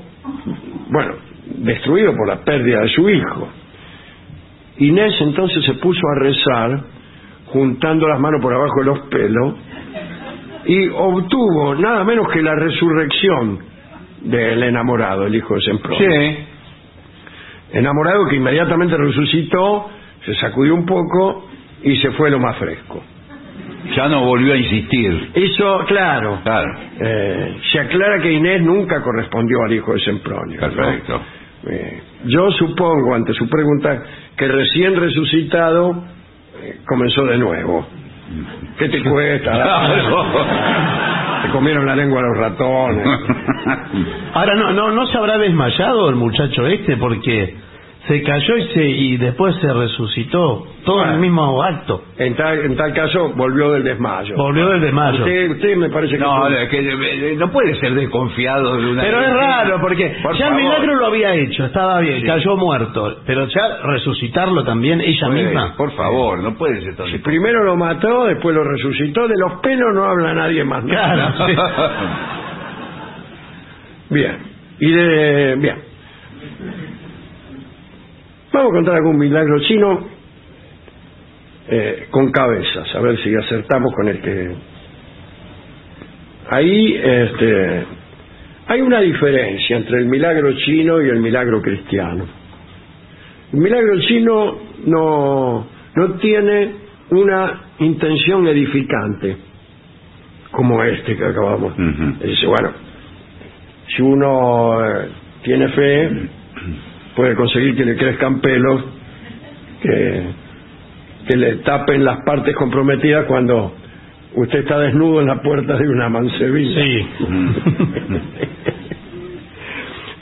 bueno, 0.90 1.14
destruido 1.58 2.16
por 2.16 2.28
la 2.28 2.38
pérdida 2.44 2.82
de 2.82 2.90
su 2.90 3.10
hijo. 3.10 3.50
Inés 4.80 5.14
entonces 5.22 5.64
se 5.66 5.74
puso 5.76 6.02
a 6.16 6.20
rezar, 6.20 6.82
juntando 7.48 8.08
las 8.08 8.20
manos 8.20 8.42
por 8.42 8.54
abajo 8.54 8.80
de 8.80 8.86
los 8.86 9.00
pelos, 9.08 9.56
y 10.66 10.88
obtuvo 10.90 11.76
nada 11.76 12.04
menos 12.04 12.28
que 12.30 12.42
la 12.42 12.54
resurrección 12.56 13.60
del 14.22 14.62
enamorado, 14.64 15.26
el 15.26 15.36
hijo 15.36 15.56
de 15.56 15.62
Sempronio. 15.62 16.00
Sí. 16.00 16.38
Enamorado 17.74 18.28
que 18.28 18.36
inmediatamente 18.36 18.96
resucitó, 18.98 19.90
se 20.26 20.36
sacudió 20.36 20.74
un 20.76 20.86
poco 20.86 21.48
y 21.84 21.96
se 21.98 22.12
fue 22.12 22.30
lo 22.30 22.40
más 22.40 22.58
fresco. 22.58 23.02
Ya 23.96 24.08
no 24.10 24.26
volvió 24.26 24.54
a 24.54 24.58
insistir. 24.58 25.32
Eso, 25.34 25.80
claro, 25.88 26.40
Claro. 26.44 26.68
eh, 27.00 27.58
se 27.72 27.80
aclara 27.80 28.20
que 28.22 28.32
Inés 28.34 28.62
nunca 28.62 29.02
correspondió 29.02 29.64
al 29.64 29.74
hijo 29.74 29.94
de 29.94 30.00
Sempronio. 30.02 30.60
¿no? 31.08 31.37
Eh, 31.69 32.02
yo 32.26 32.49
supongo, 32.52 33.15
ante 33.15 33.34
su 33.34 33.48
pregunta, 33.49 34.03
que 34.35 34.48
recién 34.48 34.95
resucitado 34.95 36.03
eh, 36.61 36.80
comenzó 36.85 37.26
de 37.26 37.38
nuevo. 37.38 37.85
¿Qué 38.77 38.89
te 38.89 39.03
cuesta? 39.03 39.53
Te 41.44 41.49
comieron 41.49 41.85
la 41.85 41.95
lengua 41.95 42.22
los 42.22 42.38
ratones. 42.38 43.07
Ahora, 44.34 44.56
no, 44.56 44.73
no, 44.73 44.91
¿no 44.91 45.06
se 45.07 45.18
habrá 45.18 45.38
desmayado 45.38 46.10
el 46.10 46.15
muchacho 46.15 46.65
este? 46.65 46.98
Porque 46.98 47.56
se 48.08 48.24
cayó 48.24 48.58
y, 48.58 48.64
se, 48.74 48.86
y 48.86 49.18
después 49.18 49.56
se 49.58 49.74
resucitó. 49.74 50.66
Todo 50.86 51.04
en 51.04 51.12
el 51.14 51.20
mismo 51.20 51.62
acto. 51.62 52.04
En 52.18 52.36
tal, 52.36 52.60
en 52.60 52.76
tal 52.78 52.94
caso, 52.94 53.34
volvió 53.36 53.72
del 53.74 53.84
desmayo. 53.84 54.36
Volvió 54.38 54.70
del 54.70 54.80
desmayo. 54.82 55.20
Usted, 55.20 55.50
usted 55.52 55.76
me 55.76 55.90
parece 55.90 56.14
que... 56.14 56.20
No, 56.24 56.38
fue- 56.40 56.64
es 56.64 56.70
que 56.70 56.80
eh, 56.80 57.36
no 57.38 57.52
puede 57.52 57.76
ser 57.80 57.94
desconfiado 57.96 58.78
de 58.78 58.88
una. 58.92 59.02
Pero 59.04 59.20
es 59.22 59.34
raro, 59.34 59.82
porque 59.82 60.16
Por 60.24 60.38
ya 60.38 60.48
el 60.48 60.56
milagro 60.56 60.96
lo 60.96 61.06
había 61.08 61.34
hecho, 61.36 61.66
estaba 61.66 62.00
bien, 62.00 62.26
cayó 62.26 62.56
muerto. 62.56 63.18
Pero 63.26 63.46
ya 63.48 63.78
resucitarlo 63.84 64.64
también 64.64 65.02
ella 65.02 65.28
Puede, 65.28 65.44
misma. 65.44 65.76
Por 65.76 65.92
favor, 65.94 66.40
no 66.40 66.56
puede 66.58 66.82
ser 66.82 66.96
tan 66.96 67.08
Si 67.08 67.18
primero 67.18 67.64
lo 67.66 67.76
mató, 67.76 68.26
después 68.26 68.56
lo 68.56 68.64
resucitó, 68.64 69.28
de 69.28 69.36
los 69.38 69.60
pelos 69.62 69.94
no 69.94 70.06
habla 70.06 70.34
nadie 70.34 70.64
más. 70.64 70.84
¿no? 70.84 70.90
Claro, 70.90 71.34
sí. 71.48 71.54
Bien. 74.10 74.38
Y 74.80 74.92
de... 74.92 75.56
Bien. 75.58 75.76
Vamos 78.58 78.72
a 78.72 78.76
contar 78.76 78.96
algún 78.96 79.20
milagro 79.20 79.60
chino 79.60 80.08
eh, 81.70 82.08
con 82.10 82.32
cabezas, 82.32 82.88
a 82.96 83.00
ver 83.02 83.16
si 83.20 83.36
acertamos 83.36 83.94
con 83.94 84.08
el 84.08 84.20
que... 84.20 84.56
Ahí 86.50 86.96
este, 86.96 87.86
hay 88.66 88.82
una 88.82 89.00
diferencia 89.02 89.78
entre 89.78 90.00
el 90.00 90.08
milagro 90.08 90.54
chino 90.54 91.00
y 91.04 91.08
el 91.08 91.20
milagro 91.20 91.62
cristiano. 91.62 92.26
El 93.54 93.60
milagro 93.60 94.00
chino 94.00 94.58
no, 94.88 95.68
no 95.94 96.14
tiene 96.16 96.72
una 97.12 97.62
intención 97.78 98.48
edificante 98.48 99.38
como 100.50 100.84
este 100.84 101.16
que 101.16 101.26
acabamos. 101.26 101.74
Ujú. 101.74 102.26
Dice, 102.26 102.48
bueno, 102.48 102.72
si 103.96 104.02
uno 104.02 104.84
eh, 104.84 105.10
tiene 105.44 105.68
fe, 105.70 106.10
puede 107.18 107.35
conseguir 107.35 107.76
que 107.76 107.84
le 107.84 107.98
crezcan 107.98 108.39
pelos, 108.41 108.85
que, 109.81 110.23
que 111.27 111.35
le 111.35 111.56
tapen 111.57 112.06
las 112.06 112.23
partes 112.23 112.56
comprometidas 112.56 113.26
cuando 113.26 113.73
usted 114.35 114.60
está 114.60 114.77
desnudo 114.77 115.22
en 115.22 115.27
la 115.27 115.41
puerta 115.41 115.76
de 115.77 115.89
una 115.89 116.10
mancebilla. 116.10 116.84
Sí. 116.84 117.07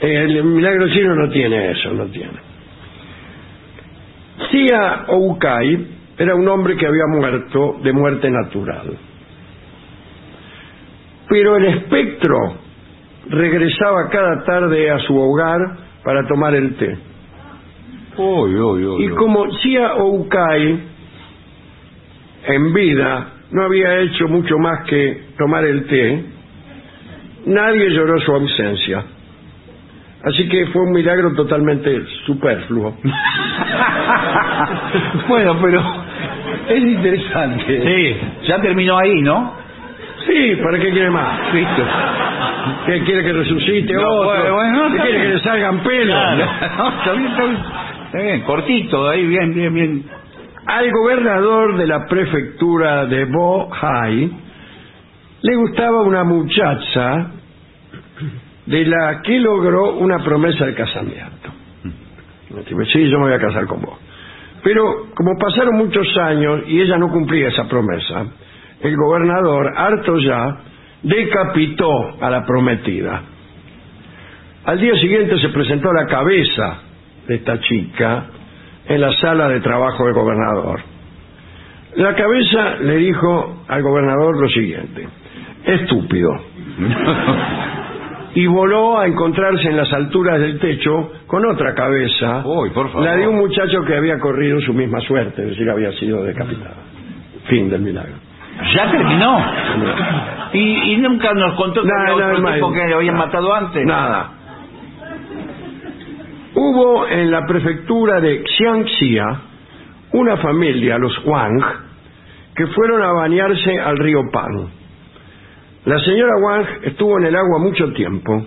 El 0.00 0.44
milagro 0.44 0.88
chino 0.88 1.14
no 1.14 1.28
tiene 1.28 1.72
eso, 1.72 1.92
no 1.92 2.06
tiene. 2.06 2.32
Sia 4.50 5.04
Oukai 5.08 5.86
era 6.16 6.34
un 6.34 6.48
hombre 6.48 6.76
que 6.76 6.86
había 6.86 7.06
muerto 7.08 7.78
de 7.82 7.92
muerte 7.92 8.30
natural. 8.30 8.96
Pero 11.28 11.56
el 11.56 11.64
espectro 11.66 12.38
regresaba 13.28 14.08
cada 14.08 14.44
tarde 14.44 14.90
a 14.90 14.98
su 15.00 15.14
hogar 15.18 15.85
para 16.06 16.26
tomar 16.28 16.54
el 16.54 16.76
té. 16.76 16.96
Uy, 18.16 18.54
uy, 18.54 18.86
uy, 18.86 19.04
Y 19.04 19.08
como 19.08 19.50
Sia 19.50 19.94
Oukai 19.94 20.78
en 22.46 22.72
vida 22.72 23.32
no 23.50 23.64
había 23.64 23.98
hecho 23.98 24.28
mucho 24.28 24.56
más 24.56 24.88
que 24.88 25.22
tomar 25.36 25.64
el 25.64 25.84
té, 25.86 26.24
nadie 27.46 27.90
lloró 27.90 28.20
su 28.20 28.32
ausencia. 28.32 29.02
Así 30.22 30.48
que 30.48 30.66
fue 30.68 30.82
un 30.82 30.92
milagro 30.92 31.34
totalmente 31.34 32.04
superfluo. 32.24 32.96
bueno, 35.28 35.58
pero 35.60 35.82
es 36.68 36.82
interesante. 36.82 37.82
Sí. 37.82 38.16
Ya 38.46 38.60
terminó 38.60 38.96
ahí, 38.96 39.22
¿no? 39.22 39.65
Sí, 40.26 40.56
¿para 40.62 40.78
qué 40.78 40.90
quiere 40.90 41.10
más? 41.10 41.54
Listo. 41.54 41.82
¿Qué 42.86 43.00
quiere 43.04 43.22
que 43.22 43.32
resucite 43.32 43.94
No, 43.94 44.08
otro? 44.08 44.24
bueno, 44.24 44.54
bueno, 44.54 44.92
¿Qué 44.92 45.02
quiere 45.02 45.22
que 45.22 45.28
le 45.34 45.40
salgan 45.40 45.80
pelos? 45.82 46.16
No, 46.78 46.88
está 46.88 47.12
bien, 47.12 47.26
está 47.26 47.44
bien. 47.44 47.58
Está 48.06 48.18
bien, 48.18 48.40
cortito, 48.42 49.08
ahí, 49.08 49.26
bien, 49.26 49.54
bien, 49.54 49.74
bien. 49.74 50.04
Al 50.66 50.90
gobernador 50.90 51.76
de 51.76 51.86
la 51.86 52.06
prefectura 52.06 53.06
de 53.06 53.24
Bohai 53.26 54.30
le 55.42 55.56
gustaba 55.56 56.02
una 56.02 56.24
muchacha 56.24 57.26
de 58.66 58.84
la 58.84 59.20
que 59.22 59.38
logró 59.38 59.92
una 59.94 60.18
promesa 60.24 60.66
de 60.66 60.74
casamiento. 60.74 61.50
Sí, 62.92 63.08
yo 63.10 63.18
me 63.18 63.26
voy 63.26 63.34
a 63.34 63.38
casar 63.38 63.66
con 63.66 63.80
vos. 63.82 63.98
Pero 64.64 65.06
como 65.14 65.38
pasaron 65.38 65.76
muchos 65.76 66.16
años 66.16 66.62
y 66.66 66.80
ella 66.80 66.96
no 66.98 67.10
cumplía 67.10 67.48
esa 67.48 67.68
promesa, 67.68 68.24
el 68.80 68.96
gobernador, 68.96 69.72
harto 69.76 70.18
ya, 70.18 70.56
decapitó 71.02 71.90
a 72.20 72.30
la 72.30 72.44
prometida. 72.44 73.22
Al 74.64 74.80
día 74.80 74.94
siguiente 74.96 75.38
se 75.38 75.48
presentó 75.50 75.92
la 75.92 76.06
cabeza 76.06 76.78
de 77.28 77.36
esta 77.36 77.58
chica 77.60 78.24
en 78.88 79.00
la 79.00 79.12
sala 79.14 79.48
de 79.48 79.60
trabajo 79.60 80.04
del 80.04 80.14
gobernador. 80.14 80.80
La 81.96 82.14
cabeza 82.14 82.76
le 82.80 82.96
dijo 82.96 83.62
al 83.68 83.82
gobernador 83.82 84.40
lo 84.40 84.48
siguiente, 84.48 85.08
estúpido. 85.64 86.30
Y 88.34 88.46
voló 88.46 88.98
a 88.98 89.06
encontrarse 89.06 89.66
en 89.66 89.78
las 89.78 89.90
alturas 89.94 90.38
del 90.38 90.58
techo 90.58 91.10
con 91.26 91.42
otra 91.46 91.72
cabeza, 91.74 92.42
Uy, 92.44 92.68
por 92.68 92.88
favor. 92.88 93.02
la 93.02 93.16
de 93.16 93.26
un 93.26 93.36
muchacho 93.36 93.82
que 93.86 93.96
había 93.96 94.18
corrido 94.18 94.60
su 94.60 94.74
misma 94.74 95.00
suerte, 95.00 95.42
es 95.42 95.48
decir, 95.52 95.70
había 95.70 95.90
sido 95.92 96.22
decapitado. 96.22 96.74
Fin 97.48 97.70
del 97.70 97.80
milagro. 97.80 98.12
Ya 98.74 98.90
terminó. 98.90 99.44
Y, 100.52 100.92
y 100.92 100.96
nunca 100.98 101.32
nos 101.34 101.54
contó 101.56 101.82
que 101.82 101.88
Nada, 101.88 102.12
había 102.12 102.16
nada 102.16 102.30
otro 102.32 102.42
más. 102.44 102.54
tipo 102.54 102.72
que 102.72 102.94
habían 102.94 103.16
matado 103.16 103.54
antes. 103.54 103.84
Nada. 103.86 104.30
Hubo 106.54 107.06
en 107.06 107.30
la 107.30 107.46
prefectura 107.46 108.20
de 108.20 108.42
Xiangxia 108.56 109.24
una 110.12 110.36
familia, 110.38 110.96
los 110.98 111.12
Wang, 111.26 111.62
que 112.54 112.66
fueron 112.68 113.02
a 113.02 113.12
bañarse 113.12 113.78
al 113.78 113.98
río 113.98 114.20
Pan. 114.32 114.68
La 115.84 115.98
señora 116.00 116.32
Wang 116.42 116.66
estuvo 116.82 117.18
en 117.18 117.26
el 117.26 117.36
agua 117.36 117.58
mucho 117.58 117.92
tiempo, 117.92 118.46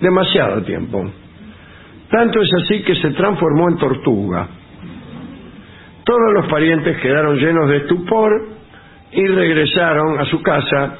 demasiado 0.00 0.62
tiempo. 0.62 1.04
Tanto 2.10 2.40
es 2.40 2.48
así 2.62 2.82
que 2.82 2.94
se 2.96 3.10
transformó 3.10 3.68
en 3.70 3.76
tortuga. 3.78 4.46
Todos 6.04 6.32
los 6.34 6.46
parientes 6.46 6.96
quedaron 6.98 7.36
llenos 7.36 7.68
de 7.68 7.76
estupor 7.78 8.48
y 9.12 9.26
regresaron 9.26 10.18
a 10.20 10.24
su 10.26 10.42
casa 10.42 10.96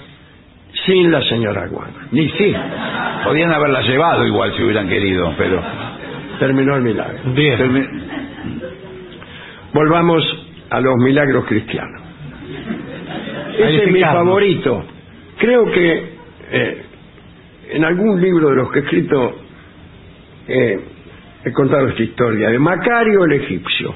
sin 0.86 1.10
la 1.10 1.22
señora 1.22 1.68
Wang. 1.70 2.08
Ni 2.12 2.28
sí. 2.30 2.54
Podían 3.24 3.52
haberla 3.52 3.82
llevado 3.82 4.26
igual 4.26 4.54
si 4.56 4.62
hubieran 4.62 4.88
querido, 4.88 5.34
pero... 5.36 5.62
Terminó 6.38 6.74
el 6.76 6.82
milagro. 6.82 7.18
Bien. 7.34 8.02
Volvamos 9.74 10.24
a 10.70 10.80
los 10.80 10.96
milagros 10.96 11.44
cristianos. 11.44 12.00
Ese 13.58 13.84
es 13.84 13.92
mi 13.92 14.00
favorito. 14.00 14.84
Creo 15.38 15.70
que 15.70 16.14
eh, 16.50 16.82
en 17.72 17.84
algún 17.84 18.20
libro 18.22 18.48
de 18.48 18.56
los 18.56 18.72
que 18.72 18.78
he 18.78 18.82
escrito 18.82 19.36
eh, 20.48 20.80
he 21.44 21.52
contado 21.52 21.88
esta 21.88 22.02
historia 22.02 22.48
de 22.48 22.58
Macario 22.58 23.24
el 23.24 23.32
egipcio. 23.32 23.94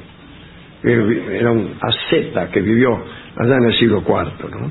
que 0.83 1.39
Era 1.39 1.51
un 1.51 1.79
asceta 1.81 2.51
que 2.51 2.61
vivió 2.61 3.03
allá 3.37 3.57
en 3.57 3.65
el 3.65 3.79
siglo 3.79 4.03
IV. 4.07 4.51
¿no? 4.51 4.71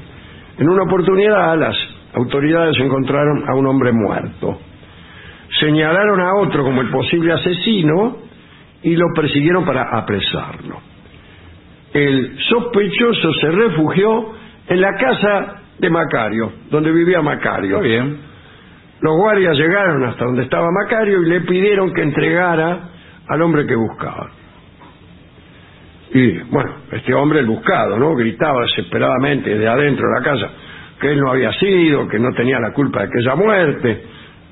En 0.57 0.69
una 0.69 0.83
oportunidad 0.83 1.57
las 1.57 1.75
autoridades 2.13 2.77
encontraron 2.79 3.49
a 3.49 3.55
un 3.55 3.67
hombre 3.67 3.91
muerto. 3.91 4.59
Señalaron 5.59 6.19
a 6.19 6.35
otro 6.35 6.63
como 6.63 6.81
el 6.81 6.89
posible 6.89 7.33
asesino 7.33 8.17
y 8.81 8.95
lo 8.95 9.05
persiguieron 9.15 9.65
para 9.65 9.97
apresarlo. 9.97 10.79
El 11.93 12.37
sospechoso 12.49 13.33
se 13.39 13.51
refugió 13.51 14.33
en 14.67 14.81
la 14.81 14.95
casa 14.97 15.61
de 15.77 15.89
Macario, 15.89 16.51
donde 16.69 16.91
vivía 16.91 17.21
Macario. 17.21 17.79
Bien. 17.81 18.17
Los 19.01 19.17
guardias 19.17 19.55
llegaron 19.57 20.03
hasta 20.05 20.25
donde 20.25 20.43
estaba 20.43 20.67
Macario 20.71 21.21
y 21.21 21.29
le 21.29 21.41
pidieron 21.41 21.93
que 21.93 22.01
entregara 22.01 22.89
al 23.27 23.41
hombre 23.41 23.65
que 23.65 23.75
buscaba. 23.75 24.42
Y 26.13 26.37
bueno, 26.43 26.75
este 26.91 27.13
hombre, 27.13 27.39
el 27.39 27.47
buscado, 27.47 27.97
¿no? 27.97 28.15
Gritaba 28.15 28.61
desesperadamente 28.61 29.57
de 29.57 29.67
adentro 29.67 30.07
de 30.07 30.19
la 30.19 30.23
casa 30.23 30.51
que 31.03 31.11
él 31.11 31.19
no 31.19 31.31
había 31.31 31.51
sido, 31.53 32.07
que 32.07 32.17
no 32.17 32.31
tenía 32.33 32.59
la 32.59 32.71
culpa 32.71 33.01
de 33.01 33.07
aquella 33.07 33.35
muerte, 33.35 34.03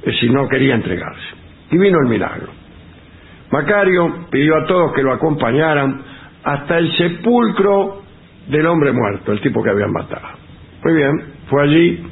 que 0.03 0.11
si 0.13 0.29
no 0.29 0.49
quería 0.49 0.75
entregarse. 0.75 1.27
Y 1.71 1.77
vino 1.77 1.97
el 2.03 2.09
milagro. 2.09 2.49
Macario 3.51 4.27
pidió 4.29 4.57
a 4.57 4.65
todos 4.65 4.91
que 4.93 5.01
lo 5.01 5.13
acompañaran 5.13 6.01
hasta 6.43 6.77
el 6.77 6.91
sepulcro 6.97 8.01
del 8.47 8.65
hombre 8.65 8.91
muerto, 8.91 9.31
el 9.31 9.39
tipo 9.39 9.63
que 9.63 9.69
habían 9.69 9.93
matado. 9.93 10.27
Muy 10.83 10.93
bien, 10.93 11.11
fue 11.47 11.63
allí 11.63 12.03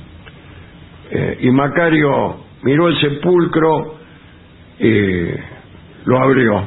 eh, 1.12 1.38
y 1.42 1.50
Macario 1.50 2.38
miró 2.64 2.88
el 2.88 2.98
sepulcro 3.00 3.96
y 4.80 5.26
lo 6.06 6.18
abrió. 6.18 6.64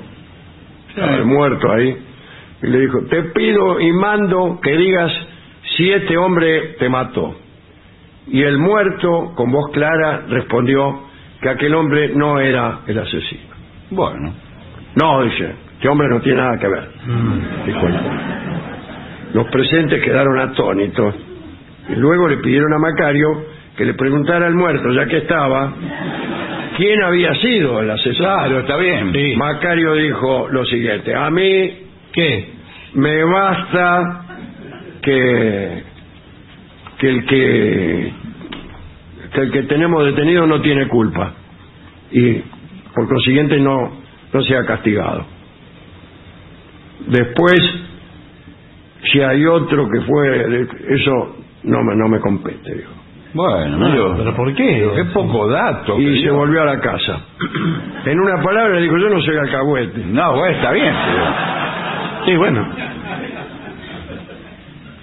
Estaba 0.91 1.17
el 1.17 1.25
muerto 1.25 1.73
ahí 1.73 1.97
y 2.63 2.67
le 2.69 2.81
dijo, 2.81 3.01
te 3.11 3.23
pido 3.35 3.81
y 3.81 3.91
mando 3.93 4.61
que 4.63 4.77
digas 4.77 5.13
si 5.77 5.91
este 5.91 6.17
hombre 6.17 6.77
te 6.79 6.89
mató. 6.89 7.35
Y 8.29 8.43
el 8.43 8.59
muerto, 8.59 9.33
con 9.35 9.51
voz 9.51 9.73
clara, 9.73 10.23
respondió 10.29 11.03
que 11.41 11.49
aquel 11.49 11.75
hombre 11.75 12.13
no 12.15 12.39
era 12.39 12.81
el 12.87 12.99
asesino. 12.99 13.43
Bueno. 13.91 14.33
No, 14.95 15.23
dice, 15.25 15.55
este 15.75 15.89
hombre 15.89 16.09
no 16.09 16.21
tiene 16.21 16.41
nada 16.41 16.57
que 16.59 16.69
ver. 16.69 16.89
Dijo 17.67 17.87
él. 17.87 17.95
Los 19.35 19.49
presentes 19.49 20.03
quedaron 20.05 20.39
atónitos 20.39 21.15
y 21.89 21.97
luego 21.97 22.29
le 22.29 22.37
pidieron 22.37 22.73
a 22.75 22.79
Macario 22.79 23.45
que 23.77 23.85
le 23.85 23.95
preguntara 23.95 24.47
al 24.47 24.55
muerto, 24.55 24.93
ya 24.93 25.07
que 25.07 25.17
estaba, 25.17 25.73
quién 26.77 27.03
había 27.03 27.35
sido 27.37 27.81
el 27.81 27.91
asesino. 27.91 28.25
Claro, 28.25 28.61
está 28.61 28.77
bien. 28.77 29.13
Sí. 29.13 29.35
Macario 29.37 29.95
dijo 29.95 30.49
lo 30.49 30.65
siguiente, 30.67 31.15
a 31.15 31.31
mí 31.31 31.83
¿Qué? 32.13 32.52
Me 32.95 33.25
basta 33.25 34.25
que, 35.03 35.83
que 36.99 37.09
el 37.09 37.27
que, 37.27 38.13
que 39.33 39.41
el 39.41 39.51
que 39.51 39.63
tenemos 39.65 40.05
detenido 40.05 40.47
no 40.47 40.61
tiene 40.61 40.89
culpa 40.89 41.33
y 42.11 42.35
por 42.95 43.09
consiguiente 43.09 43.59
no, 43.59 43.93
no 44.33 44.43
sea 44.43 44.65
castigado. 44.65 45.25
Después, 47.09 47.59
si 49.11 49.21
hay 49.21 49.45
otro 49.47 49.89
que 49.89 50.01
fue, 50.03 50.67
eso 50.91 51.37
no 51.65 51.83
me, 51.83 51.97
no 51.97 52.09
me 52.09 52.21
compete, 52.21 52.75
dijo. 52.75 52.93
Bueno, 53.35 53.79
No, 53.79 53.87
amigo. 53.87 54.15
¿pero 54.19 54.37
por 54.37 54.55
qué? 54.55 54.91
Qué 54.95 55.05
poco 55.07 55.49
dato. 55.49 55.99
Y 55.99 56.23
se 56.23 56.31
volvió 56.31 56.61
a 56.63 56.67
la 56.67 56.81
casa. 56.81 57.19
En 58.05 58.21
una 58.21 58.43
palabra 58.43 58.75
le 58.75 58.83
dijo, 58.83 58.99
yo 58.99 59.09
no 59.09 59.23
soy 59.23 59.37
alcahuete. 59.39 60.05
No, 60.05 60.37
bueno, 60.37 60.55
está 60.55 60.71
bien. 60.73 60.95
Pero, 60.95 61.25
Sí, 62.25 62.37
bueno. 62.37 62.67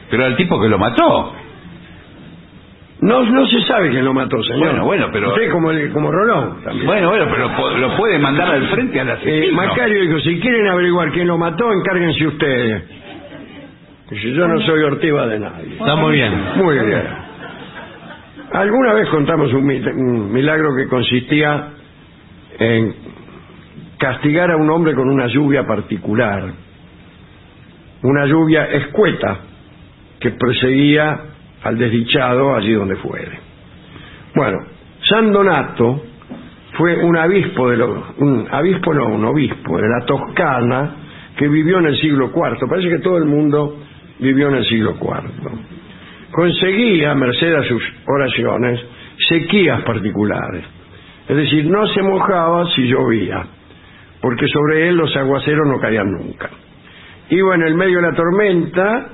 pero 0.09 0.25
el 0.25 0.35
tipo 0.35 0.59
que 0.59 0.69
lo 0.69 0.77
mató. 0.79 1.33
No, 3.01 3.23
no 3.23 3.47
se 3.47 3.61
sabe 3.61 3.91
quién 3.91 4.03
lo 4.03 4.13
mató, 4.13 4.43
señor. 4.43 4.59
Bueno, 4.71 4.85
bueno, 4.85 5.07
pero- 5.13 5.29
Usted 5.29 5.49
como, 5.51 5.71
el- 5.71 5.91
como 5.93 6.11
Rolón 6.11 6.61
también. 6.63 6.85
Bueno, 6.85 7.09
bueno, 7.09 7.27
pero 7.29 7.55
po- 7.55 7.69
lo 7.69 7.95
puede 7.95 8.19
mandar 8.19 8.49
al 8.49 8.67
frente 8.67 8.99
al 8.99 9.07
Eh, 9.09 9.11
asesino. 9.13 9.55
Macario 9.55 10.01
dijo, 10.01 10.19
si 10.19 10.39
quieren 10.41 10.67
averiguar 10.67 11.11
quién 11.11 11.27
lo 11.27 11.37
mató, 11.37 11.71
encárguense 11.71 12.27
ustedes. 12.27 12.83
Dice, 14.09 14.31
yo 14.33 14.47
no 14.47 14.59
soy 14.61 14.81
ortiva 14.83 15.27
de 15.27 15.39
nadie. 15.39 15.73
Está 15.79 15.95
muy 15.95 16.13
bien. 16.13 16.33
Muy 16.57 16.77
bien. 16.79 17.03
Alguna 18.51 18.93
vez 18.93 19.07
contamos 19.09 19.53
un 19.53 20.33
milagro 20.33 20.75
que 20.75 20.87
consistía 20.87 21.67
en 22.57 22.95
castigar 23.97 24.51
a 24.51 24.57
un 24.57 24.69
hombre 24.71 24.93
con 24.95 25.07
una 25.09 25.27
lluvia 25.27 25.65
particular. 25.65 26.51
Una 28.03 28.25
lluvia 28.25 28.65
escueta 28.65 29.39
que 30.19 30.31
perseguía 30.31 31.19
al 31.63 31.77
desdichado 31.77 32.55
allí 32.55 32.73
donde 32.73 32.95
fuere. 32.97 33.39
Bueno, 34.35 34.59
San 35.01 35.31
Donato 35.31 36.03
fue 36.77 37.03
un 37.03 37.17
obispo 37.17 37.69
de 37.69 37.83
un 37.83 38.47
no, 38.49 39.07
un 39.07 39.25
obispo 39.25 39.77
de 39.77 39.87
la 39.89 40.05
Toscana 40.05 40.95
que 41.35 41.47
vivió 41.47 41.79
en 41.79 41.87
el 41.87 41.97
siglo 41.97 42.31
IV. 42.33 42.69
Parece 42.69 42.89
que 42.89 42.99
todo 42.99 43.17
el 43.17 43.25
mundo 43.25 43.79
vivió 44.19 44.49
en 44.49 44.55
el 44.55 44.65
siglo 44.65 44.95
IV. 44.99 46.31
Conseguía, 46.31 47.15
merced 47.15 47.53
a 47.53 47.63
sus 47.63 47.83
oraciones, 48.07 48.79
sequías 49.27 49.81
particulares. 49.81 50.63
Es 51.27 51.35
decir, 51.35 51.65
no 51.65 51.87
se 51.87 52.01
mojaba 52.01 52.69
si 52.75 52.87
llovía, 52.87 53.45
porque 54.21 54.47
sobre 54.47 54.89
él 54.89 54.95
los 54.95 55.15
aguaceros 55.15 55.67
no 55.67 55.79
caían 55.79 56.11
nunca. 56.11 56.49
Iba 57.29 57.55
en 57.55 57.61
el 57.63 57.75
medio 57.75 57.97
de 57.97 58.01
la 58.01 58.13
tormenta 58.13 59.07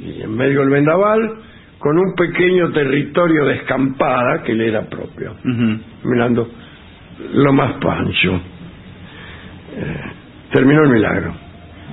y 0.00 0.22
en 0.22 0.34
medio 0.34 0.60
del 0.60 0.70
vendaval 0.70 1.34
con 1.78 1.98
un 1.98 2.14
pequeño 2.14 2.72
territorio 2.72 3.44
de 3.44 3.56
escampada 3.56 4.42
que 4.42 4.54
le 4.54 4.68
era 4.68 4.82
propio 4.82 5.34
mirando 6.04 6.48
lo 7.32 7.52
más 7.52 7.74
pancho. 7.74 8.40
Eh, 9.76 10.00
terminó 10.52 10.82
el 10.84 10.90
milagro. 10.90 11.34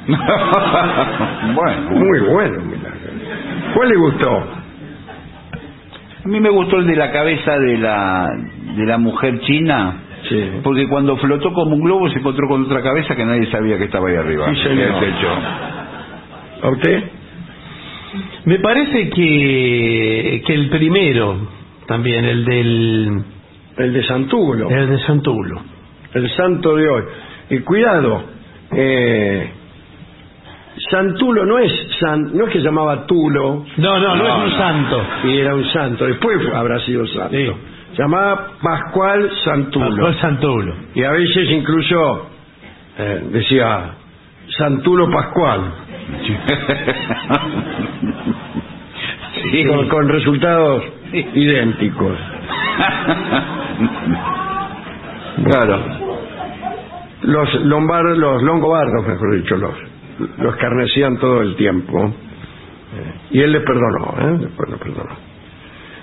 bueno. 1.55 1.91
Muy 1.91 2.19
bueno 2.19 2.55
el 2.55 2.65
milagro. 2.65 3.11
¿Cuál 3.75 3.89
le 3.89 3.95
gustó? 3.95 4.47
A 6.23 6.27
mí 6.27 6.39
me 6.39 6.49
gustó 6.49 6.77
el 6.77 6.87
de 6.87 6.95
la 6.95 7.11
cabeza 7.11 7.57
de 7.57 7.77
la, 7.77 8.29
de 8.75 8.85
la 8.85 8.97
mujer 8.97 9.39
china. 9.41 9.95
Sí. 10.29 10.51
Porque 10.63 10.87
cuando 10.87 11.17
flotó 11.17 11.51
como 11.53 11.75
un 11.75 11.81
globo 11.81 12.09
se 12.09 12.19
encontró 12.19 12.47
con 12.47 12.63
otra 12.65 12.81
cabeza 12.81 13.15
que 13.15 13.25
nadie 13.25 13.49
sabía 13.51 13.77
que 13.77 13.85
estaba 13.85 14.09
ahí 14.09 14.15
arriba. 14.15 14.47
Sí, 14.53 14.61
señor. 14.63 14.87
En 14.87 14.93
el 14.93 14.99
techo. 14.99 15.27
¿A 16.63 16.69
usted? 16.69 17.03
Me 18.45 18.59
parece 18.59 19.09
que, 19.09 20.43
que 20.45 20.53
el 20.53 20.69
primero, 20.69 21.47
también, 21.87 22.25
el 22.25 22.45
del 22.45 23.23
El 23.77 23.93
de 23.93 24.03
Santulo, 24.03 24.69
el 24.69 24.89
de 24.89 24.99
Santulo. 24.99 25.61
el 26.13 26.29
santo 26.31 26.75
de 26.75 26.89
hoy. 26.89 27.03
Y 27.51 27.59
cuidado, 27.59 28.23
eh, 28.73 29.49
Santulo 30.89 31.45
no 31.45 31.59
es 31.59 31.71
san, 31.99 32.35
no 32.35 32.45
es 32.47 32.53
que 32.53 32.59
llamaba 32.59 33.05
Tulo 33.05 33.65
No, 33.77 33.99
no, 33.99 34.15
no, 34.15 34.23
No, 34.23 34.27
es 34.27 34.35
un 34.43 34.49
no. 34.51 34.57
santo. 34.57 35.03
y 35.25 35.37
era 35.37 35.55
un 35.55 35.65
santo, 35.65 36.05
después 36.05 36.37
habrá 36.53 36.79
sido 36.79 37.05
santo. 37.07 37.35
Sí. 37.35 37.51
Se 37.95 38.01
llamaba 38.01 38.47
Pascual 38.61 39.29
Santulo. 39.43 39.89
Pascual 39.89 40.21
Santulo. 40.21 40.75
Y 40.95 41.03
a 41.03 41.11
veces 41.11 41.49
incluso 41.49 42.29
eh, 42.97 43.21
decía 43.31 43.91
Santulo 44.57 45.09
Pascual, 45.11 45.61
Sí. 46.25 46.35
con, 49.67 49.87
con 49.89 50.09
resultados 50.09 50.83
idénticos. 51.13 52.17
Claro. 55.43 55.79
Los 57.23 57.53
lombardos, 57.65 58.17
los 58.17 58.43
longobardos, 58.43 59.07
mejor 59.07 59.35
dicho, 59.37 59.55
los, 59.57 59.73
los 60.37 60.55
carnecían 60.57 61.17
todo 61.17 61.41
el 61.41 61.55
tiempo. 61.55 62.07
Eh, 62.07 63.13
y 63.31 63.41
él 63.41 63.51
les 63.53 63.63
perdonó, 63.63 64.13
¿eh? 64.19 64.37
Después 64.41 64.69
les 64.69 64.79
perdonó. 64.79 65.15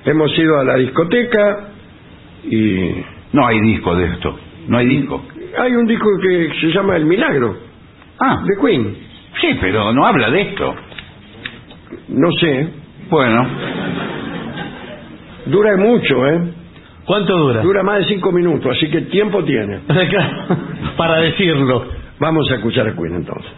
Hemos 0.05 0.37
ido 0.39 0.59
a 0.59 0.65
la 0.65 0.75
discoteca 0.77 1.69
y 2.51 3.05
No 3.33 3.47
hay 3.47 3.61
disco 3.61 3.95
de 3.97 4.07
esto. 4.07 4.39
No 4.69 4.79
hay 4.79 4.87
disco. 4.87 5.23
hay 5.59 5.73
un 5.73 5.87
disco 5.87 6.07
que 6.23 6.51
se 6.61 6.67
llama 6.73 6.97
El 6.97 7.05
Milagro, 7.07 7.57
Ah, 8.21 8.43
de 8.45 8.55
Queen. 8.61 8.97
sí, 9.41 9.49
pero 9.61 9.93
no 9.93 10.05
habla 10.07 10.31
de 10.31 10.41
esto. 10.43 10.75
No 12.09 12.31
sé, 12.41 12.69
Bueno, 13.11 13.47
dura 15.47 15.77
mucho, 15.77 16.27
¿eh? 16.27 16.41
¿Cuánto 17.07 17.37
dura? 17.39 17.63
Dura 17.63 17.83
más 17.83 17.99
de 18.01 18.05
cinco 18.15 18.31
minutos, 18.33 18.77
así 18.77 18.91
que 18.91 19.03
tiempo 19.03 19.43
tiene. 19.45 19.81
Para 20.97 21.21
decirlo. 21.21 21.87
Vamos 22.21 22.51
a 22.51 22.57
escuchar 22.57 22.87
a 22.89 22.93
Queen 22.95 23.15
entonces. 23.17 23.51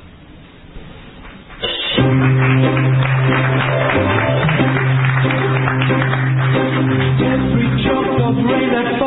Venezuela 8.33 9.00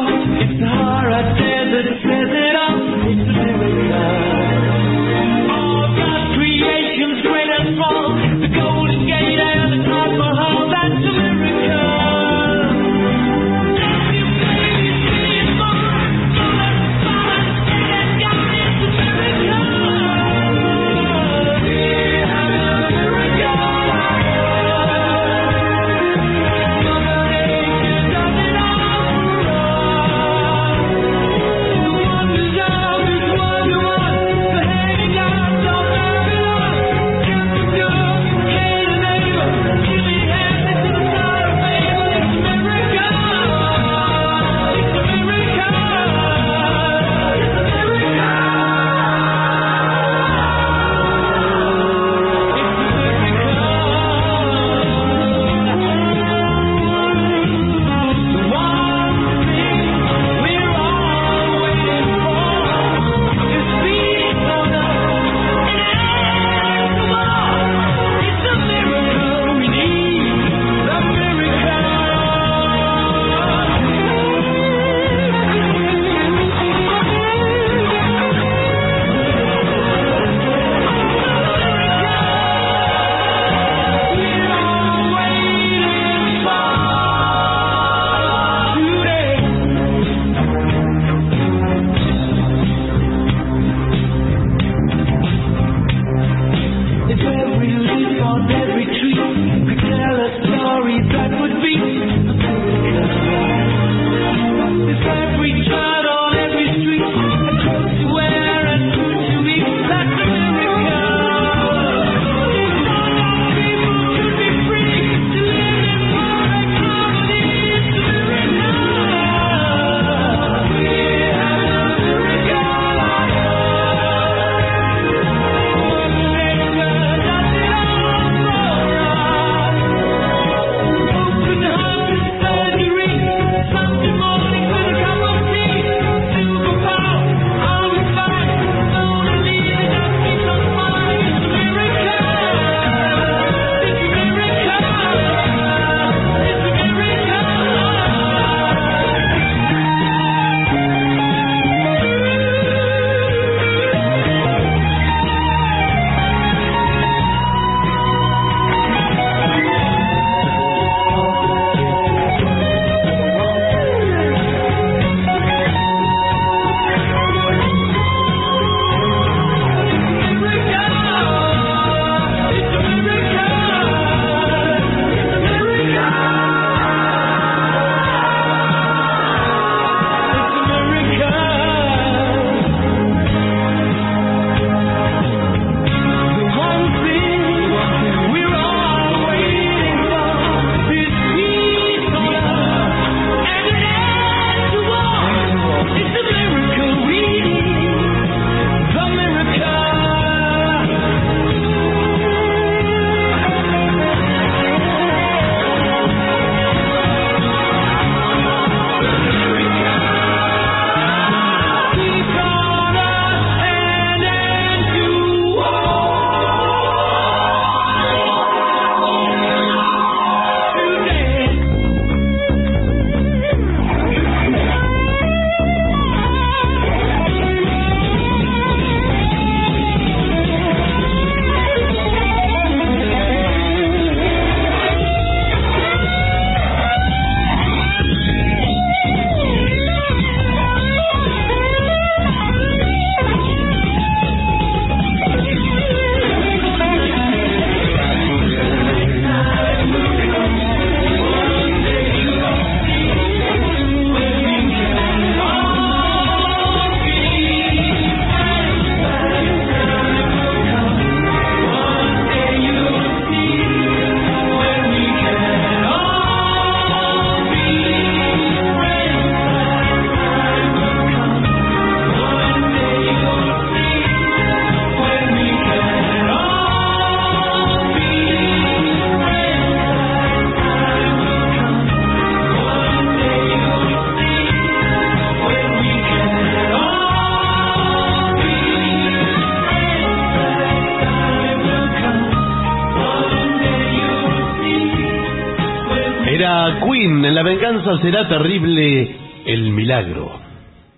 será 298.03 298.27
terrible 298.27 299.15
el 299.45 299.71
milagro. 299.71 300.29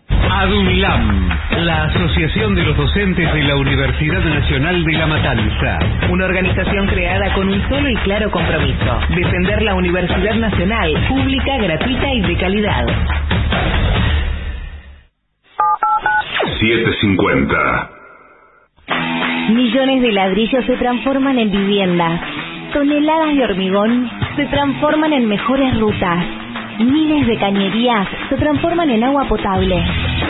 ADUNLAM, 0.10 1.30
la 1.64 1.84
Asociación 1.84 2.56
de 2.56 2.64
los 2.64 2.76
Docentes 2.76 3.32
de 3.32 3.44
la 3.44 3.56
Universidad 3.57 4.23
Nacional 4.23 4.84
de 4.84 4.94
La 4.94 5.06
Matanza. 5.06 5.80
Una 6.10 6.26
organización 6.26 6.88
creada 6.88 7.32
con 7.36 7.48
un 7.48 7.61
solo 7.69 7.88
y 7.91 7.95
claro 7.98 8.32
compromiso, 8.32 8.99
defender 9.15 9.61
la 9.61 9.76
Universidad 9.76 10.34
Nacional, 10.34 10.95
pública, 11.07 11.57
gratuita 11.57 12.11
y 12.11 12.22
de 12.22 12.38
calidad. 12.38 12.86
750. 16.60 17.90
Millones 19.53 20.02
de 20.02 20.11
ladrillos 20.11 20.65
se 20.65 20.76
transforman 20.77 21.38
en 21.38 21.52
viviendas. 21.52 22.19
Toneladas 22.73 23.36
de 23.36 23.44
hormigón 23.44 24.10
se 24.36 24.45
transforman 24.48 25.14
en 25.14 25.27
mejores 25.27 25.80
rutas. 25.80 26.45
Miles 26.80 27.28
de 27.28 27.38
cañerías 27.38 28.08
se 28.30 28.36
transforman 28.36 28.90
en 28.90 29.04
agua 29.04 29.26
potable. 29.28 29.82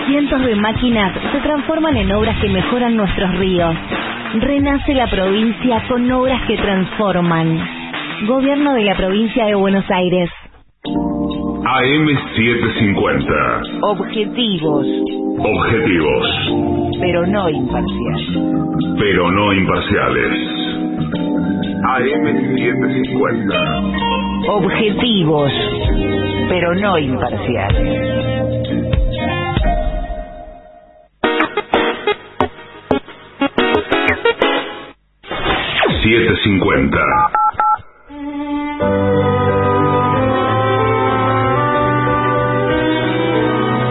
Cientos 0.08 0.46
de 0.46 0.56
máquinas 0.56 1.12
se 1.32 1.40
transforman 1.40 1.98
en 1.98 2.14
obras 2.14 2.38
que 2.40 2.50
mejoran 2.50 2.96
nuestros 2.96 3.36
ríos. 3.38 3.76
Renace 4.42 4.94
la 4.94 5.08
provincia 5.10 5.84
con 5.88 6.10
obras 6.12 6.42
que 6.48 6.58
transforman. 6.58 7.60
Gobierno 8.28 8.74
de 8.74 8.84
la 8.84 8.96
provincia 8.96 9.46
de 9.46 9.56
Buenos 9.56 9.90
Aires. 9.90 10.30
AM 11.68 12.08
750. 12.36 13.62
Objetivos, 13.82 14.86
Objetivos, 15.40 16.28
pero 17.02 17.26
no 17.26 17.50
imparciales. 17.50 18.30
pero 19.00 19.32
no 19.32 19.52
imparciales. 19.54 20.32
AM 21.88 22.56
750. 22.56 23.82
Objetivos, 24.48 25.52
pero 26.48 26.76
no 26.76 26.98
imparciales. 26.98 28.26
750. 36.06 37.00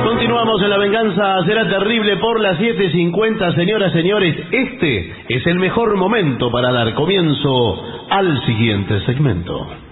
Continuamos 0.04 0.62
en 0.62 0.70
La 0.70 0.78
Venganza 0.78 1.44
Será 1.44 1.68
Terrible 1.68 2.16
por 2.18 2.38
las 2.40 2.58
7.50, 2.60 3.54
señoras, 3.56 3.92
señores. 3.92 4.36
Este 4.52 5.12
es 5.28 5.44
el 5.46 5.58
mejor 5.58 5.96
momento 5.96 6.52
para 6.52 6.70
dar 6.70 6.94
comienzo 6.94 7.82
al 8.10 8.46
siguiente 8.46 9.00
segmento. 9.06 9.83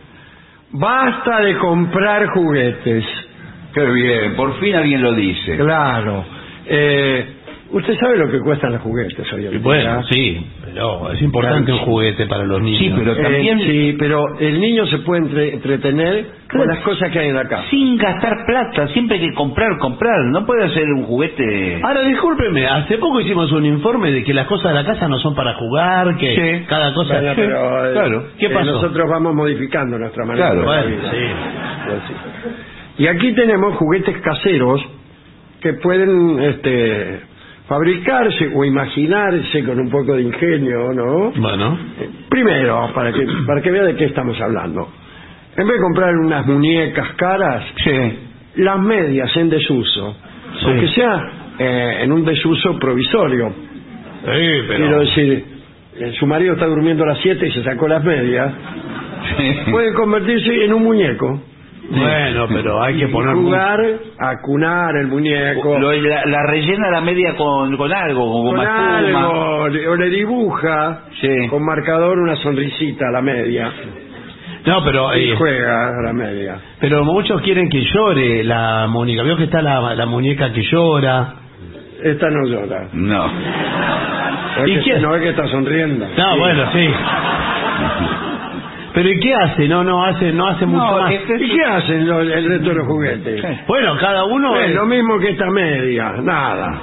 Basta 0.72 1.40
de 1.40 1.58
comprar 1.58 2.26
juguetes. 2.28 3.04
Qué 3.74 3.86
bien, 3.86 4.36
por 4.36 4.58
fin 4.60 4.74
alguien 4.76 5.02
lo 5.02 5.14
dice. 5.14 5.56
Claro. 5.56 6.24
Eh, 6.66 7.36
usted 7.72 7.94
sabe 7.98 8.18
lo 8.18 8.30
que 8.30 8.38
cuestan 8.40 8.72
los 8.72 8.82
juguetes 8.82 9.32
hoy 9.32 9.44
en 9.46 9.50
día. 9.52 9.60
Bueno, 9.62 10.02
sí, 10.04 10.46
pero 10.64 11.12
es 11.12 11.20
importante 11.22 11.72
un 11.72 11.78
juguete 11.78 12.26
para 12.26 12.44
los 12.44 12.60
niños. 12.60 12.78
Sí, 12.80 12.92
pero 12.96 13.12
Eh, 13.12 13.22
también 13.22 13.58
sí, 13.60 13.96
pero 13.98 14.24
el 14.38 14.60
niño 14.60 14.86
se 14.86 14.98
puede 14.98 15.22
entre- 15.22 15.54
entretener 15.54 16.26
con 16.50 16.66
las 16.66 16.78
cosas 16.80 17.10
que 17.10 17.18
hay 17.18 17.28
en 17.28 17.34
la 17.34 17.44
casa. 17.48 17.64
sin 17.70 17.96
gastar 17.96 18.44
plata, 18.46 18.88
siempre 18.88 19.18
hay 19.18 19.28
que 19.28 19.34
comprar, 19.34 19.78
comprar. 19.78 20.18
No 20.32 20.44
puede 20.46 20.64
hacer 20.64 20.84
un 20.96 21.04
juguete. 21.04 21.80
Ahora, 21.82 22.02
discúlpeme, 22.02 22.66
hace 22.66 22.98
poco 22.98 23.20
hicimos 23.20 23.50
un 23.52 23.64
informe 23.66 24.10
de 24.12 24.22
que 24.22 24.34
las 24.34 24.46
cosas 24.46 24.72
de 24.72 24.82
la 24.82 24.84
casa 24.86 25.08
no 25.08 25.18
son 25.18 25.34
para 25.34 25.54
jugar, 25.54 26.16
que 26.18 26.34
Sí. 26.60 26.66
cada 26.68 26.92
cosa... 26.94 27.14
Bueno, 27.20 27.32
pero, 27.36 27.86
eh, 27.88 27.92
claro. 27.92 28.24
¿Qué 28.38 28.46
eh, 28.46 28.50
pasó? 28.50 28.72
nosotros 28.72 29.08
vamos 29.10 29.34
modificando 29.34 29.98
nuestra 29.98 30.24
manera 30.26 30.50
Claro, 30.52 30.70
de 30.72 30.86
vivir. 30.88 31.00
sí. 31.10 31.16
Pues 31.86 31.98
sí. 32.08 33.02
Y 33.02 33.06
aquí 33.06 33.32
tenemos 33.32 33.74
juguetes 33.76 34.16
caseros 34.20 34.84
que 35.60 35.72
pueden 35.74 36.38
este, 36.42 37.20
fabricarse 37.68 38.50
o 38.54 38.64
imaginarse 38.64 39.64
con 39.64 39.78
un 39.80 39.88
poco 39.90 40.14
de 40.14 40.22
ingenio, 40.22 40.92
¿no? 40.92 41.30
Bueno, 41.36 41.78
Eh, 42.00 42.08
Primero, 42.28 42.90
para 42.94 43.12
que, 43.12 43.26
para 43.46 43.60
que 43.60 43.70
vea 43.70 43.82
de 43.84 43.94
qué 43.94 44.06
estamos 44.06 44.40
hablando. 44.40 44.88
En 45.56 45.66
vez 45.66 45.76
de 45.76 45.82
comprar 45.82 46.16
unas 46.16 46.46
muñecas 46.46 47.08
caras, 47.16 47.64
Sí. 47.84 47.90
las 48.56 48.78
medias 48.80 49.34
en 49.36 49.50
desuso, 49.50 50.16
Sí. 50.60 50.66
aunque 50.66 50.88
sea 50.88 51.30
eh, 51.58 51.98
en 52.02 52.12
un 52.12 52.24
desuso 52.24 52.78
provisorio. 52.78 53.52
sí, 54.24 54.66
Quiero 54.76 55.00
decir, 55.00 55.44
eh, 55.98 56.12
su 56.18 56.26
marido 56.26 56.54
está 56.54 56.66
durmiendo 56.66 57.04
a 57.04 57.08
las 57.08 57.18
7 57.18 57.46
y 57.46 57.52
se 57.52 57.62
sacó 57.62 57.86
las 57.88 58.02
medias, 58.02 58.52
puede 59.70 59.92
convertirse 59.94 60.64
en 60.64 60.72
un 60.72 60.82
muñeco. 60.84 61.42
Bueno, 61.90 62.46
pero 62.48 62.82
hay 62.82 62.96
que 62.98 63.08
poner... 63.08 63.34
jugar 63.34 63.80
a 64.18 64.40
cunar 64.40 64.96
el 64.96 65.08
muñeco. 65.08 65.78
Lo- 65.78 65.92
la, 65.92 66.24
la 66.26 66.42
rellena 66.46 66.90
la 66.90 67.00
media 67.00 67.34
con, 67.36 67.76
con 67.76 67.92
algo, 67.92 68.20
con 68.32 68.42
con 68.44 68.56
goma 68.56 68.62
espuma. 68.64 68.98
algo, 69.26 69.68
le- 69.68 69.88
o 69.88 69.96
le 69.96 70.08
dibuja 70.08 71.00
Sí. 71.20 71.48
con 71.50 71.64
marcador 71.64 72.18
una 72.18 72.36
sonrisita 72.36 73.08
a 73.08 73.12
la 73.12 73.20
media 73.22 73.70
No, 74.64 74.82
pero... 74.84 75.14
y 75.16 75.30
eh, 75.32 75.34
juega 75.36 75.88
a 75.88 76.02
la 76.02 76.12
media. 76.12 76.56
Pero 76.80 77.04
muchos 77.04 77.40
quieren 77.42 77.68
que 77.68 77.82
llore 77.82 78.44
la 78.44 78.86
muñeca. 78.88 79.22
Veo 79.24 79.36
que 79.36 79.44
está 79.44 79.60
la, 79.60 79.94
la 79.94 80.06
muñeca 80.06 80.52
que 80.52 80.62
llora. 80.62 81.34
Esta 82.02 82.30
no 82.30 82.46
llora. 82.46 82.88
No. 82.92 83.26
¿No 84.58 84.66
¿Y 84.66 84.80
qué? 84.82 84.98
no 85.00 85.14
es 85.16 85.22
que 85.22 85.28
está 85.30 85.46
sonriendo? 85.48 86.06
No, 86.16 86.36
bueno, 86.38 86.64
sí. 86.72 86.88
Pero 88.94 89.08
¿y 89.08 89.20
qué 89.20 89.34
hace? 89.34 89.68
No, 89.68 89.82
no 89.84 90.04
hace, 90.04 90.32
no 90.32 90.46
hace 90.48 90.66
mucho 90.66 90.84
No, 90.84 91.00
más. 91.00 91.12
es 91.12 91.20
que- 91.22 91.44
¿Y 91.44 91.48
qué 91.50 91.64
hacen 91.64 92.06
los- 92.06 92.26
el 92.30 92.44
resto 92.48 92.68
de 92.68 92.74
los 92.74 92.86
juguetes? 92.86 93.42
Bueno, 93.66 93.96
cada 93.98 94.24
uno... 94.24 94.56
Es 94.56 94.68
es- 94.70 94.74
lo 94.74 94.86
mismo 94.86 95.18
que 95.18 95.30
esta 95.30 95.50
media, 95.50 96.12
nada. 96.22 96.80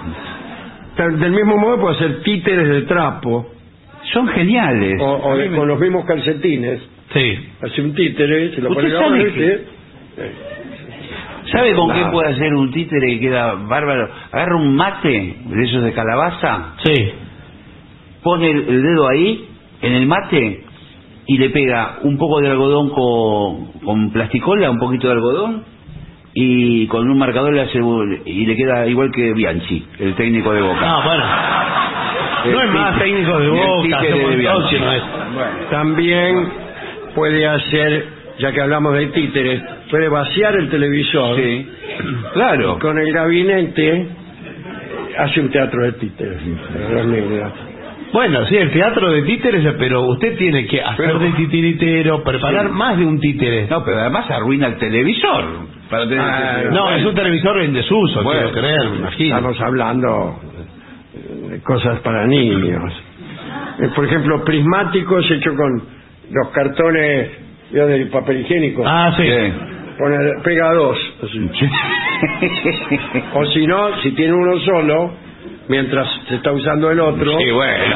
Del 0.97 1.31
mismo 1.31 1.55
modo 1.57 1.79
puede 1.79 1.95
hacer 1.95 2.21
títeres 2.23 2.67
de 2.67 2.81
trapo 2.83 3.51
Son 4.11 4.27
geniales. 4.29 4.99
o, 5.01 5.05
o 5.29 5.37
de- 5.37 5.49
con 5.51 5.67
los 5.67 5.79
mismos 5.79 6.05
calcetines. 6.05 6.81
Sí. 7.13 7.47
Hace 7.61 7.81
un 7.81 7.93
títere, 7.93 8.53
se 8.55 8.61
lo 8.61 8.69
¿Usted 8.69 8.81
pone 8.83 8.93
la 8.93 8.99
sabe 8.99 9.09
mano 9.11 9.21
y 9.21 9.31
que- 9.33 9.39
dice, 9.39 9.65
¿Sabe 11.51 11.73
con 11.73 11.87
Nada. 11.87 12.05
qué 12.05 12.11
puede 12.11 12.29
hacer 12.33 12.53
un 12.53 12.71
títere 12.71 13.07
que 13.07 13.19
queda 13.21 13.53
bárbaro? 13.55 14.09
Agarra 14.31 14.55
un 14.55 14.75
mate 14.75 15.35
de 15.45 15.63
esos 15.63 15.83
de 15.83 15.93
calabaza, 15.93 16.73
Sí. 16.83 17.11
pone 18.21 18.51
el, 18.51 18.67
el 18.69 18.81
dedo 18.83 19.07
ahí, 19.09 19.47
en 19.81 19.93
el 19.93 20.05
mate, 20.05 20.63
y 21.29 21.37
le 21.37 21.49
pega 21.51 21.99
un 22.03 22.17
poco 22.17 22.39
de 22.41 22.49
algodón 22.49 22.89
con, 22.89 23.79
con 23.85 24.09
plasticola, 24.11 24.69
un 24.71 24.79
poquito 24.79 25.07
de 25.07 25.13
algodón, 25.13 25.63
y 26.33 26.87
con 26.87 27.09
un 27.09 27.17
marcador 27.17 27.53
le 27.53 27.61
hace, 27.61 27.79
y 28.25 28.45
le 28.45 28.55
queda 28.55 28.87
igual 28.87 29.11
que 29.11 29.31
Bianchi, 29.33 29.85
el 29.99 30.15
técnico 30.15 30.51
de 30.53 30.61
Boca. 30.61 30.81
No, 30.87 31.03
bueno. 31.03 31.23
No 32.51 32.61
es 32.63 32.71
más 32.73 32.97
técnico 32.99 33.37
de 33.39 33.49
boca, 33.49 34.01
de 34.01 34.35
Bianchi. 34.37 34.75
es. 34.75 35.69
También 35.69 36.47
puede 37.13 37.45
hacer, 37.45 38.05
ya 38.39 38.51
que 38.51 38.61
hablamos 38.61 38.93
de 38.95 39.07
títeres, 39.07 39.61
puede 39.91 40.07
vaciar 40.09 40.55
el 40.55 40.69
televisor 40.69 41.35
Sí, 41.35 41.67
claro. 42.33 42.79
con 42.79 42.97
el 42.97 43.11
gabinete 43.13 44.07
hace 45.17 45.41
un 45.41 45.49
teatro 45.49 45.83
de 45.83 45.91
títeres. 45.93 46.41
niños. 46.43 47.51
Bueno, 48.11 48.45
sí, 48.47 48.55
el 48.57 48.71
teatro 48.71 49.11
de 49.11 49.21
títeres, 49.23 49.65
pero 49.77 50.01
usted 50.07 50.35
tiene 50.37 50.65
que 50.65 50.81
hacer 50.81 51.05
Pero- 51.05 51.19
de 51.19 51.31
titiritero, 51.33 52.23
preparar 52.23 52.67
Sí. 52.67 52.71
más 52.73 52.97
de 52.97 53.05
un 53.05 53.19
títere. 53.19 53.67
No, 53.69 53.83
pero 53.85 53.99
además 53.99 54.29
arruina 54.31 54.67
el 54.67 54.77
televisor. 54.77 55.43
Para 55.89 56.03
tener 56.07 56.19
Ah, 56.21 56.63
No, 56.71 56.91
es 56.91 57.05
un 57.05 57.13
televisor 57.15 57.61
en 57.61 57.73
desuso, 57.73 58.23
Bueno, 58.23 58.51
quiero 58.51 58.59
creer, 58.61 58.89
me 58.91 58.97
imagino. 58.97 59.35
Estamos 59.37 59.61
hablando 59.61 60.39
de 61.49 61.61
cosas 61.61 61.99
para 62.01 62.25
niños. 62.27 62.93
Eh, 63.79 63.89
Por 63.95 64.05
ejemplo, 64.05 64.43
prismáticos 64.43 65.29
hechos 65.31 65.55
con 65.55 65.83
los 66.31 66.49
cartones 66.49 67.29
ya 67.71 67.85
del 67.85 68.07
papel 68.09 68.41
higiénico. 68.41 68.83
Ah, 68.85 69.13
sí. 69.17 69.23
Sí. 69.23 69.53
Pone, 69.97 70.17
pega 70.43 70.73
dos. 70.73 70.97
así. 71.23 71.49
O 73.33 73.45
si 73.45 73.67
no, 73.67 73.97
si 74.01 74.11
tiene 74.11 74.33
uno 74.33 74.59
solo, 74.59 75.11
mientras 75.69 76.07
se 76.27 76.35
está 76.35 76.51
usando 76.51 76.91
el 76.91 76.99
otro, 76.99 77.37
Sí, 77.39 77.51
bueno. 77.51 77.95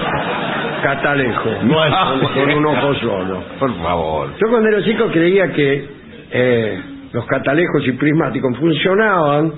catalejo. 0.82 1.50
Bueno. 1.64 1.95
Con 2.34 2.52
un 2.52 2.66
ojo 2.66 2.94
solo. 2.95 3.44
Por 3.60 3.76
favor. 3.82 4.30
Yo 4.41 4.50
cuando 4.50 4.70
era 4.70 4.84
chico 4.84 5.08
creía 5.12 5.52
que 5.52 5.86
eh, 6.32 6.82
los 7.12 7.26
catalejos 7.26 7.86
y 7.88 7.91
prismáticos 7.94 8.58
funcionaban 8.58 9.52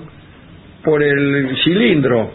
por 0.84 1.02
el 1.02 1.56
cilindro, 1.64 2.30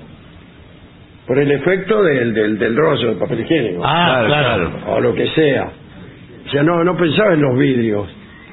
por 1.28 1.40
el 1.40 1.52
efecto 1.52 2.04
del, 2.04 2.34
del, 2.34 2.58
del 2.60 2.76
rollo 2.76 3.10
de 3.14 3.16
papel 3.20 3.40
higiénico, 3.42 3.82
Ah, 3.86 4.24
claro. 4.26 4.72
o 4.88 5.00
lo 5.00 5.14
que 5.14 5.28
sea. 5.28 5.70
O 6.48 6.50
sea, 6.50 6.64
no, 6.64 6.84
no 6.84 6.98
pensaba 6.98 7.34
en 7.34 7.42
los 7.42 7.58
vidrios, 7.58 8.08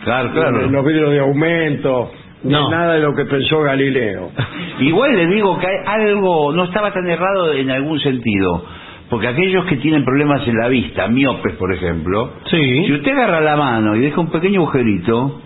Claro, 0.05 0.29
en 0.29 0.35
claro. 0.35 0.67
los 0.69 0.85
vidrios 0.85 1.11
de 1.11 1.19
aumento, 1.21 2.13
No. 2.45 2.71
nada 2.71 2.95
de 2.95 3.01
lo 3.01 3.15
que 3.15 3.25
pensó 3.25 3.61
Galileo. 3.63 4.31
Igual 4.81 5.17
le 5.17 5.27
digo 5.27 5.59
que 5.59 5.67
hay 5.67 5.77
algo, 5.87 6.53
no 6.53 6.65
estaba 6.65 6.93
tan 6.93 7.09
errado 7.09 7.53
en 7.53 7.71
algún 7.71 7.99
sentido. 8.01 8.65
Porque 9.11 9.27
aquellos 9.27 9.65
que 9.65 9.77
tienen 9.79 10.05
problemas 10.05 10.47
en 10.47 10.55
la 10.57 10.69
vista, 10.69 11.09
miopes 11.09 11.55
por 11.55 11.73
ejemplo, 11.73 12.35
si 12.51 12.57
Sí. 12.87 12.93
usted 12.93 13.13
agarra 13.13 13.41
la 13.41 13.57
mano 13.57 13.97
y 13.97 14.01
deja 14.01 14.21
un 14.21 14.31
pequeño 14.31 14.61
agujerito, 14.61 15.41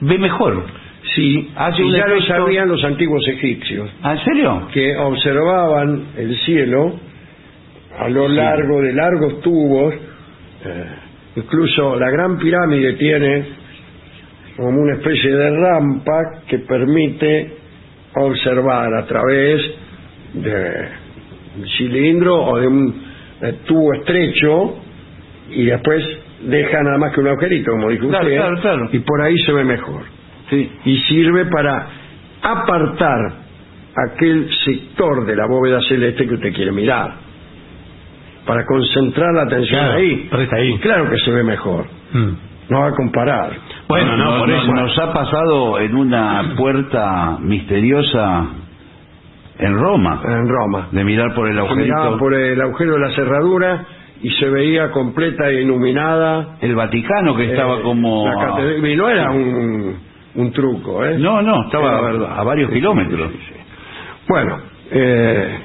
ve 0.00 0.18
mejor. 0.18 0.64
Sí, 1.14 1.50
Hace 1.56 1.82
y 1.82 1.92
ya 1.92 2.06
lo 2.06 2.20
sabían 2.22 2.68
los 2.68 2.82
antiguos 2.84 3.26
egipcios, 3.28 3.90
¿Ah, 4.02 4.12
¿En 4.14 4.24
serio? 4.24 4.62
que 4.72 4.96
observaban 4.96 6.04
el 6.16 6.36
cielo 6.38 6.94
a 7.98 8.08
lo 8.08 8.28
largo 8.28 8.80
de 8.80 8.92
largos 8.94 9.40
tubos. 9.42 9.94
eh, 10.64 10.84
incluso 11.36 11.96
la 11.98 12.10
Gran 12.10 12.38
Pirámide 12.38 12.92
tiene 12.94 13.44
como 14.62 14.80
una 14.82 14.94
especie 14.94 15.30
de 15.34 15.50
rampa 15.50 16.42
que 16.46 16.58
permite 16.60 17.56
observar 18.14 18.92
a 18.94 19.06
través 19.06 19.62
de 20.34 20.88
un 21.58 21.66
cilindro 21.76 22.36
o 22.44 22.58
de 22.58 22.66
un 22.66 23.02
tubo 23.66 23.94
estrecho 23.94 24.76
y 25.50 25.64
después 25.64 26.04
deja 26.42 26.82
nada 26.82 26.98
más 26.98 27.12
que 27.14 27.20
un 27.20 27.28
agujerito, 27.28 27.70
como 27.72 27.88
dijo 27.90 28.08
Claro, 28.08 28.24
usted, 28.26 28.36
claro, 28.36 28.60
claro. 28.60 28.88
y 28.92 28.98
por 29.00 29.22
ahí 29.22 29.36
se 29.38 29.52
ve 29.52 29.64
mejor 29.64 30.02
Sí. 30.50 30.70
y 30.84 30.96
sirve 31.08 31.46
para 31.46 31.86
apartar 32.42 33.18
aquel 34.12 34.48
sector 34.64 35.26
de 35.26 35.36
la 35.36 35.46
bóveda 35.46 35.80
celeste 35.88 36.26
que 36.26 36.34
usted 36.34 36.52
quiere 36.52 36.72
mirar, 36.72 37.12
para 38.46 38.64
concentrar 38.66 39.32
la 39.34 39.42
atención 39.42 39.84
ahí. 39.84 40.28
claro 40.80 41.10
que 41.10 41.18
se 41.18 41.30
ve 41.30 41.42
mejor, 41.44 41.86
Mm. 42.12 42.32
no 42.68 42.80
va 42.80 42.88
a 42.88 42.92
comparar. 42.92 43.52
Bueno, 43.90 44.16
no, 44.16 44.38
por 44.38 44.48
nos, 44.48 44.62
eso. 44.62 44.72
nos 44.72 44.98
ha 44.98 45.12
pasado 45.12 45.78
en 45.80 45.96
una 45.96 46.54
puerta 46.56 47.38
misteriosa 47.40 48.46
en 49.58 49.74
Roma, 49.78 50.22
En 50.24 50.48
Roma. 50.48 50.88
de 50.90 51.04
mirar 51.04 51.34
por 51.34 51.48
el 51.48 51.58
miraba 51.76 52.16
por 52.18 52.34
el 52.34 52.60
agujero 52.60 52.94
de 52.94 52.98
la 53.00 53.10
cerradura 53.14 53.84
y 54.22 54.30
se 54.30 54.48
veía 54.48 54.90
completa 54.90 55.48
e 55.48 55.62
iluminada. 55.62 56.56
El 56.60 56.74
Vaticano 56.74 57.36
que 57.36 57.44
estaba 57.50 57.76
eh, 57.78 57.82
como... 57.82 58.26
la 58.26 58.46
catedral. 58.46 58.86
Y 58.86 58.96
no 58.96 59.08
era 59.08 59.30
un, 59.30 59.96
un 60.36 60.52
truco, 60.52 61.04
¿eh? 61.04 61.18
No, 61.18 61.42
no, 61.42 61.64
estaba 61.66 62.10
Era 62.10 62.36
a 62.36 62.42
varios 62.44 62.70
kilómetros. 62.70 63.30
Bueno, 64.28 64.58
eh, 64.92 65.58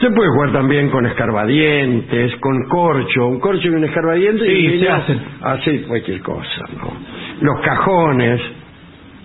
se 0.00 0.10
puede 0.10 0.28
jugar 0.30 0.52
también 0.52 0.88
con 0.90 1.04
escarbadientes, 1.06 2.34
con 2.36 2.68
corcho, 2.68 3.26
un 3.28 3.40
corcho 3.40 3.68
y 3.68 3.70
un 3.70 3.84
escarbadiente 3.84 4.44
Sí, 4.44 4.52
y 4.66 4.80
se 4.80 4.88
hacen. 4.88 5.20
hace 5.42 5.82
cualquier 5.82 6.20
cosa, 6.22 6.62
¿no? 6.76 6.92
Los 7.40 7.60
cajones, 7.60 8.40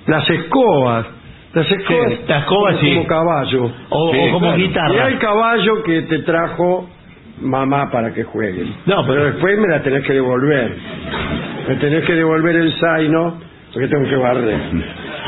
las 0.07 0.29
escobas, 0.29 1.05
las 1.53 1.71
escobas, 1.71 2.09
Sí, 2.11 2.45
como, 2.47 2.71
sí. 2.79 2.93
como 2.95 3.07
caballo. 3.07 3.71
O, 3.89 4.11
como 4.31 4.39
claro. 4.39 4.57
Y 4.57 4.61
guitarra. 4.67 5.05
hay 5.05 5.15
caballo 5.15 5.83
que 5.83 6.01
te 6.03 6.19
trajo 6.19 6.89
mamá 7.41 7.89
para 7.91 8.13
que 8.13 8.23
juegues. 8.23 8.67
No, 8.85 9.05
pero- 9.07 9.25
después 9.25 9.57
me 9.59 9.67
la 9.67 9.81
tenés 9.81 10.05
que 10.05 10.13
devolver. 10.13 10.75
Me 11.67 11.75
tenés 11.75 12.05
que 12.05 12.13
devolver 12.13 12.55
el 12.55 12.73
zaino 12.73 13.39
porque 13.73 13.87
tengo 13.87 14.07
que 14.09 14.15
barrer. 14.15 14.59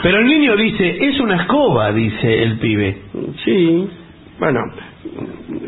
Pero 0.04 0.20
el 0.20 0.26
niño 0.26 0.56
dice, 0.56 0.98
es 1.10 1.20
una 1.20 1.36
escoba, 1.42 1.92
dice 1.92 2.44
el 2.44 2.60
pibe. 2.60 2.98
Sí, 3.44 3.90
bueno, 4.40 4.60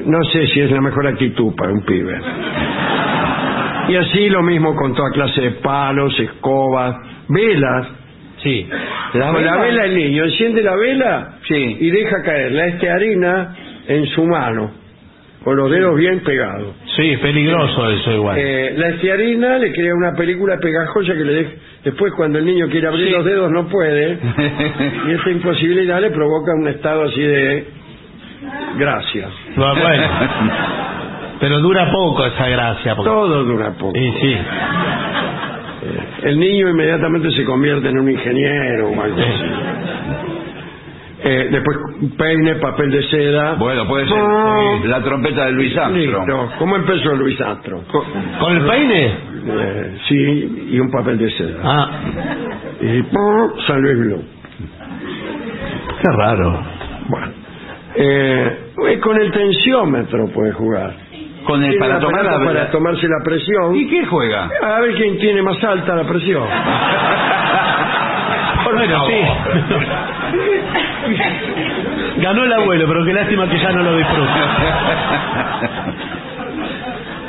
no 0.05 0.23
sé 0.31 0.47
si 0.47 0.59
es 0.61 0.71
la 0.71 0.81
mejor 0.81 1.07
actitud 1.07 1.53
para 1.55 1.71
un 1.71 1.81
pibe. 1.85 2.19
Y 3.89 3.95
así 3.95 4.29
lo 4.29 4.43
mismo 4.43 4.75
con 4.75 4.93
toda 4.93 5.09
clase 5.11 5.41
de 5.41 5.51
palos, 5.51 6.17
escobas, 6.19 6.95
velas. 7.27 7.87
Sí. 8.43 8.69
con 9.11 9.43
la 9.45 9.57
vela 9.57 9.85
el 9.85 9.95
niño 9.95 10.23
enciende 10.23 10.61
la 10.63 10.75
vela 10.75 11.33
Sí. 11.47 11.77
y 11.81 11.89
deja 11.89 12.21
caer 12.23 12.51
la 12.53 12.67
estearina 12.67 13.55
en 13.87 14.05
su 14.07 14.23
mano, 14.25 14.71
con 15.43 15.57
los 15.57 15.69
dedos 15.69 15.97
bien 15.97 16.21
pegados. 16.21 16.73
Sí, 16.95 17.09
es 17.09 17.19
peligroso 17.19 17.89
eso 17.89 18.13
igual. 18.13 18.37
Eh, 18.39 18.75
la 18.77 18.89
estearina 18.89 19.57
le 19.57 19.73
crea 19.73 19.93
una 19.93 20.13
película 20.15 20.57
pegajosa 20.57 21.13
que 21.15 21.25
le 21.25 21.33
deja, 21.33 21.49
después 21.83 22.13
cuando 22.13 22.39
el 22.39 22.45
niño 22.45 22.67
quiere 22.69 22.87
abrir 22.87 23.07
Sí. 23.07 23.11
los 23.11 23.25
dedos 23.25 23.51
no 23.51 23.67
puede 23.67 24.17
y 25.07 25.11
esa 25.11 25.29
imposibilidad 25.31 25.99
le 25.99 26.11
provoca 26.11 26.53
un 26.53 26.67
estado 26.69 27.03
así 27.03 27.21
de 27.21 27.65
gracia. 28.77 29.27
No, 29.55 29.75
bueno. 29.75 30.03
Pero 31.39 31.59
dura 31.59 31.89
poco 31.91 32.25
esa 32.25 32.47
gracia. 32.49 32.95
porque- 32.95 33.09
Todo 33.09 33.43
dura 33.45 33.71
poco. 33.71 33.97
Y 33.97 34.11
sí. 34.21 34.37
El 36.23 36.39
niño 36.39 36.69
inmediatamente 36.69 37.31
se 37.31 37.45
convierte 37.45 37.87
en 37.89 37.97
un 37.99 38.11
ingeniero 38.11 38.89
o 38.89 39.01
algo 39.01 39.17
así. 39.17 39.43
Eh, 41.21 41.47
después 41.51 41.77
peine, 42.17 42.55
papel 42.55 42.91
de 42.91 43.03
seda. 43.03 43.53
Bueno, 43.55 43.85
puede 43.87 44.07
ser 44.07 44.17
Oh. 44.21 44.79
la 44.85 45.01
trompeta 45.01 45.45
de 45.45 45.51
Luis 45.51 45.77
Armstrong. 45.77 46.27
Listo. 46.27 46.49
¿Cómo 46.59 46.75
empezó 46.77 47.13
Luis 47.15 47.39
Astro? 47.41 47.83
¿Con 48.39 48.55
el 48.57 48.65
peine? 48.65 49.05
Eh, 49.47 49.97
sí, 50.07 50.67
y 50.71 50.79
un 50.79 50.89
papel 50.91 51.17
de 51.17 51.29
seda. 51.31 51.59
Ah, 51.63 51.89
Y 52.81 53.01
¡pum! 53.03 53.51
San 53.67 53.81
Luis 53.81 53.97
Blue. 53.97 54.23
qué 56.01 56.07
raro. 56.17 56.61
Bueno. 57.09 57.27
Eh, 57.95 58.57
eh, 58.87 58.99
con 58.99 59.19
el 59.19 59.31
tensiómetro 59.31 60.27
puede 60.27 60.51
jugar. 60.53 60.93
Con 61.45 61.63
el 61.63 61.71
Tiene 61.71 61.85
para 61.85 61.99
tomar 61.99 62.23
la 62.25 62.45
para 62.45 62.71
tomarse 62.71 63.07
la 63.07 63.23
presión. 63.23 63.75
¿Y 63.75 63.87
qué 63.87 64.05
juega? 64.05 64.49
A 64.61 64.79
ver 64.81 64.95
quién 64.95 65.17
tiene 65.17 65.41
más 65.41 65.61
alta 65.63 65.95
la 65.95 66.03
presión. 66.03 66.43
Bueno, 68.71 69.05
sí. 69.07 69.15
Ganó 72.21 72.43
el 72.43 72.53
abuelo, 72.53 72.85
pero 72.87 73.03
qué 73.05 73.13
lástima 73.13 73.49
que 73.49 73.57
ya 73.57 73.71
no 73.71 73.81
lo 73.83 73.97
disfruta. 73.97 74.49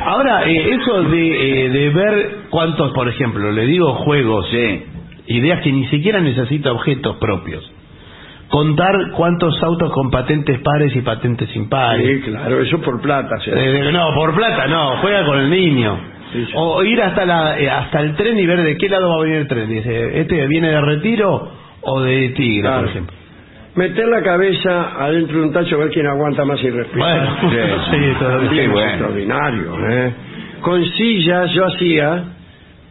Ahora, 0.04 0.44
eh, 0.46 0.74
eso 0.74 1.02
de, 1.04 1.64
eh, 1.66 1.68
de 1.70 1.90
ver 1.90 2.30
cuántos, 2.50 2.92
por 2.92 3.08
ejemplo, 3.08 3.52
le 3.52 3.66
digo 3.66 3.94
juegos, 3.94 4.48
Sí. 4.50 4.84
ideas 5.28 5.60
que 5.62 5.72
ni 5.72 5.86
siquiera 5.86 6.20
necesita 6.20 6.72
objetos 6.72 7.16
propios. 7.18 7.70
Contar 8.50 9.10
cuántos 9.16 9.62
autos 9.62 9.92
con 9.92 10.10
patentes 10.10 10.58
pares 10.60 10.94
y 10.96 11.00
patentes 11.02 11.54
impares. 11.54 12.24
Sí, 12.24 12.30
claro, 12.30 12.60
eso 12.60 12.80
por 12.80 13.00
plata. 13.00 13.36
Eh, 13.46 13.90
no, 13.92 14.12
por 14.14 14.34
plata 14.34 14.66
no, 14.66 14.96
juega 14.98 15.24
con 15.24 15.38
el 15.38 15.48
niño. 15.50 15.96
Sí, 16.32 16.44
sí. 16.46 16.52
O 16.56 16.82
ir 16.82 17.00
hasta 17.00 17.24
la 17.24 17.58
eh, 17.58 17.70
hasta 17.70 18.00
el 18.00 18.14
tren 18.16 18.38
y 18.38 18.46
ver 18.46 18.62
de 18.62 18.76
qué 18.76 18.88
lado 18.88 19.08
va 19.08 19.16
a 19.16 19.22
venir 19.22 19.36
el 19.38 19.46
tren. 19.48 19.68
Dice, 19.68 20.20
¿este 20.20 20.46
viene 20.48 20.68
de 20.68 20.80
retiro 20.80 21.48
o 21.82 22.00
de 22.02 22.28
tigre, 22.30 22.62
Claro. 22.62 22.80
por 22.82 22.90
ejemplo? 22.90 23.16
Meter 23.76 24.08
la 24.08 24.22
cabeza 24.22 24.96
adentro 25.04 25.38
de 25.40 25.46
un 25.46 25.52
tacho 25.52 25.76
a 25.76 25.78
ver 25.78 25.90
quién 25.90 26.06
aguanta 26.08 26.44
más 26.44 26.60
y 26.62 26.70
respira. 26.70 27.06
Bueno, 27.06 27.36
Sí. 27.88 28.66
bueno. 28.72 28.80
extraordinario. 28.80 29.90
¿eh? 29.90 30.12
Con 30.60 30.84
sillas 30.84 31.52
yo 31.52 31.66
hacía, 31.66 32.24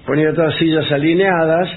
ponía 0.05 0.33
todas 0.33 0.55
sillas 0.55 0.89
alineadas 0.89 1.69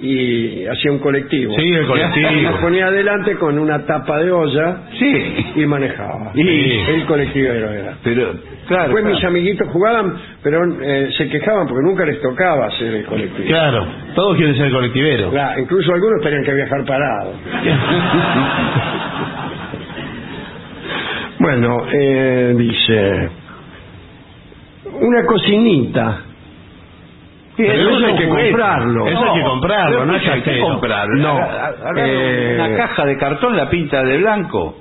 y 0.00 0.66
hacía 0.66 0.92
un 0.92 0.98
colectivo. 0.98 1.54
Sí, 1.58 1.68
el 1.68 1.86
colectivo. 1.86 2.30
Lo 2.50 2.60
ponía 2.60 2.86
adelante 2.86 3.34
con 3.36 3.58
una 3.58 3.84
tapa 3.86 4.18
de 4.18 4.30
olla 4.30 4.82
Sí. 4.98 5.46
y 5.56 5.66
manejaba. 5.66 6.32
Sí. 6.34 6.80
El 6.88 7.06
colectivero 7.06 7.72
era. 7.72 7.94
Pero, 8.04 8.32
claro. 8.68 8.84
Después 8.84 9.02
claro. 9.04 9.14
mis 9.16 9.24
amiguitos 9.24 9.68
jugaban, 9.72 10.14
pero 10.42 10.64
eh, 10.82 11.08
se 11.16 11.28
quejaban 11.28 11.66
porque 11.66 11.82
nunca 11.86 12.04
les 12.04 12.20
tocaba 12.20 12.66
hacer 12.66 12.94
el 12.94 13.04
colectivo. 13.06 13.48
Claro, 13.48 13.86
todos 14.14 14.36
quieren 14.36 14.56
ser 14.56 14.70
colectiveros. 14.70 15.30
Claro, 15.32 15.60
incluso 15.60 15.92
algunos 15.92 16.20
tenían 16.22 16.44
que 16.44 16.54
viajar 16.54 16.84
parados. 16.84 17.34
Bueno, 21.38 21.86
eh, 21.92 22.54
dice, 22.56 23.28
una 25.00 25.24
cocinita. 25.26 26.22
Pero 27.56 27.72
Pero 27.72 27.90
eso 27.90 27.98
es 27.98 28.04
hay 28.04 28.16
que 28.18 28.28
comprarlo. 28.28 29.08
Eso 29.08 29.24
hay 29.24 29.40
que 29.40 29.46
comprarlo, 29.46 30.06
no 30.06 30.12
hay 30.12 30.42
que 30.42 30.60
comprarlo. 30.60 31.16
No. 31.16 31.40
Eh, 31.96 32.54
Una 32.58 32.76
caja 32.76 33.04
de 33.06 33.16
cartón 33.16 33.56
la 33.56 33.70
pinta 33.70 34.02
de 34.04 34.18
blanco. 34.18 34.76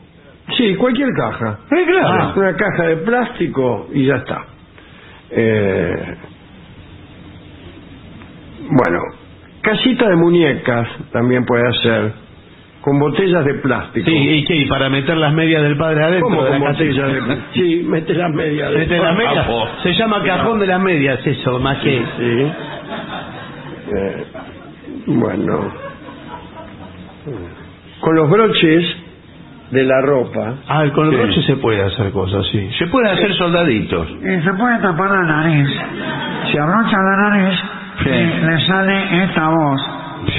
Sí, 0.57 0.75
cualquier 0.75 1.09
caja. 1.13 1.59
Eh, 1.71 1.85
claro. 1.87 2.07
Ah, 2.07 2.33
una 2.35 2.55
caja 2.55 2.83
de 2.83 2.97
plástico 2.97 3.87
y 3.93 4.05
ya 4.05 4.15
está. 4.17 4.45
Eh, 5.31 6.15
bueno, 8.69 8.99
casita 9.61 10.09
de 10.09 10.15
muñecas 10.15 10.87
también 11.11 11.45
puede 11.45 11.67
hacer, 11.67 12.13
con 12.85 12.99
botellas 12.99 13.43
de 13.43 13.55
plástico. 13.55 14.05
Sí, 14.07 14.15
¿y 14.15 14.43
qué? 14.45 14.55
¿Y 14.57 14.65
para 14.67 14.89
meter 14.91 15.17
las 15.17 15.33
medias 15.33 15.63
del 15.63 15.75
padre 15.75 16.03
adentro 16.03 16.29
¿Cómo 16.29 16.43
de 16.43 16.51
la 16.51 16.57
con 16.59 16.67
casa? 16.67 16.83
botellas 16.83 17.11
de 17.11 17.37
Sí, 17.53 17.83
mete 17.87 18.13
las 18.13 18.31
medias. 18.31 18.71
Mete 18.73 18.97
las 18.99 19.17
medias. 19.17 19.45
favor. 19.47 19.67
Se 19.81 19.93
llama 19.93 20.23
cajón 20.23 20.59
de 20.59 20.67
las 20.67 20.79
medias, 20.79 21.25
eso, 21.25 21.59
más 21.59 21.77
que... 21.79 21.97
Sí. 21.97 22.51
Eh, 23.97 24.25
bueno. 25.07 25.73
Con 28.01 28.15
los 28.15 28.29
broches 28.29 28.97
de 29.71 29.83
la 29.83 30.01
ropa. 30.01 30.53
Ah, 30.67 30.83
con 30.93 31.05
el 31.07 31.11
Sí. 31.11 31.17
broche 31.17 31.41
se 31.41 31.55
puede 31.55 31.81
hacer 31.83 32.11
cosas, 32.11 32.45
sí. 32.51 32.69
Se 32.77 32.85
pueden 32.87 33.09
hacer 33.11 33.33
soldaditos. 33.33 34.07
Y 34.11 34.43
se 34.43 34.53
puede 34.53 34.77
tapar 34.79 35.09
la 35.09 35.23
nariz. 35.23 35.69
Si 36.51 36.57
abrocha 36.59 36.97
la 37.01 37.29
nariz, 37.29 37.59
le 38.45 38.67
sale 38.67 39.23
esta 39.23 39.49
voz. 39.49 39.81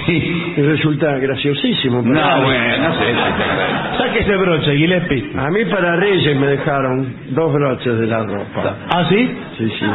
Sí. 0.07 0.55
Y 0.57 0.63
resulta 0.63 1.19
graciosísimo. 1.19 2.03
para 2.03 2.15
No, 2.15 2.37
mí. 2.39 2.45
bueno, 2.45 2.89
no 2.89 2.95
sé. 2.95 3.05
si 3.07 3.99
Saque 3.99 4.19
ese 4.21 4.37
broche, 4.37 4.77
Gillespie. 4.77 5.33
A 5.37 5.51
mí 5.51 5.65
para 5.67 5.97
Reyes 5.97 6.37
me 6.39 6.47
dejaron 6.49 7.15
dos 7.31 7.53
broches 7.53 7.99
de 7.99 8.07
la 8.07 8.23
ropa. 8.25 8.77
¿Ah, 8.89 9.05
sí? 9.09 9.31
Sí, 9.59 9.73
sí. 9.79 9.87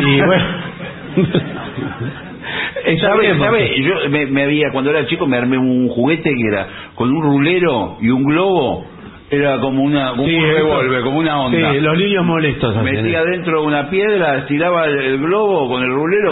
Y 0.00 0.20
bueno... 0.20 0.44
Está 2.84 3.08
¿Sabe, 3.08 3.20
bien, 3.22 3.38
sabe? 3.38 3.58
porque- 3.68 3.82
Yo 3.82 4.10
me, 4.10 4.26
me 4.26 4.42
había, 4.44 4.70
cuando 4.72 4.90
era 4.90 5.06
chico, 5.06 5.26
me 5.26 5.36
armé 5.36 5.58
un 5.58 5.88
juguete 5.88 6.30
que 6.34 6.46
era 6.48 6.66
con 6.94 7.10
un 7.14 7.22
rulero 7.22 7.98
y 8.00 8.10
un 8.10 8.24
globo. 8.24 8.86
Era 9.32 9.58
como 9.60 9.84
una, 9.84 10.10
como 10.10 10.24
Sí, 10.24 10.34
un 10.34 10.44
eso- 10.44 10.54
revólver, 10.56 11.02
como 11.02 11.18
una 11.20 11.40
onda. 11.42 11.72
Sí, 11.72 11.80
los 11.80 11.96
niños 11.96 12.24
molestos. 12.24 12.76
hacen 12.76 12.84
Metía 12.84 13.20
eso. 13.20 13.30
dentro 13.30 13.62
una 13.62 13.88
piedra, 13.88 14.38
estiraba 14.38 14.86
el, 14.86 14.98
el 15.00 15.18
globo 15.18 15.68
con 15.68 15.82
el 15.84 15.90
rulero. 15.90 16.30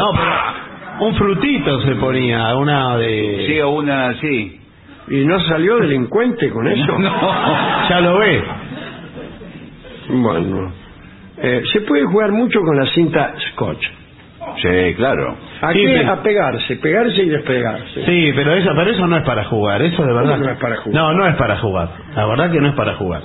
Un 1.00 1.14
frutito 1.14 1.80
se 1.82 1.94
ponía, 1.96 2.54
una 2.56 2.96
de... 2.96 3.44
Sí, 3.46 3.60
o 3.60 3.70
una 3.70 4.08
así. 4.08 4.60
¿Y 5.10 5.24
no 5.24 5.40
salió 5.40 5.76
delincuente 5.78 6.50
con 6.50 6.66
eso? 6.68 6.98
No. 6.98 7.88
Ya 7.88 8.00
lo 8.00 8.18
ve. 8.18 8.42
Bueno. 10.10 10.72
Eh, 11.40 11.62
se 11.72 11.80
puede 11.82 12.04
jugar 12.04 12.32
mucho 12.32 12.60
con 12.60 12.76
la 12.76 12.86
cinta 12.86 13.34
scotch. 13.52 13.86
Sí, 14.62 14.94
claro. 14.96 15.36
¿A 15.60 15.72
Sí, 15.72 15.78
qué? 15.80 15.94
pero- 15.98 16.12
A 16.12 16.22
pegarse, 16.22 16.76
pegarse 16.76 17.22
y 17.22 17.28
despegarse. 17.28 18.04
Sí, 18.06 18.32
pero 18.34 18.54
eso, 18.54 18.70
pero 18.74 18.90
eso 18.90 19.06
no 19.06 19.16
es 19.16 19.22
para 19.22 19.44
jugar, 19.44 19.82
eso 19.82 20.02
de 20.04 20.12
verdad. 20.12 20.32
¿Cómo 20.32 20.44
no 20.46 20.50
es 20.52 20.58
para 20.58 20.76
jugar? 20.76 20.94
No, 21.02 21.12
no 21.12 21.26
es 21.26 21.36
para 21.36 21.56
jugar. 21.58 21.88
La 22.16 22.26
verdad 22.26 22.50
que 22.50 22.60
no 22.60 22.68
es 22.68 22.74
para 22.74 22.94
jugar. 22.94 23.22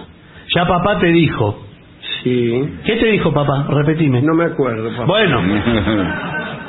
Ya 0.55 0.67
papá 0.67 0.99
te 0.99 1.07
dijo. 1.07 1.65
Sí. 2.23 2.63
¿Qué 2.85 2.97
te 2.97 3.05
dijo 3.07 3.33
papá? 3.33 3.65
Repetime. 3.69 4.21
No 4.21 4.33
me 4.35 4.45
acuerdo, 4.45 4.91
papá. 4.91 5.05
Bueno, 5.05 5.41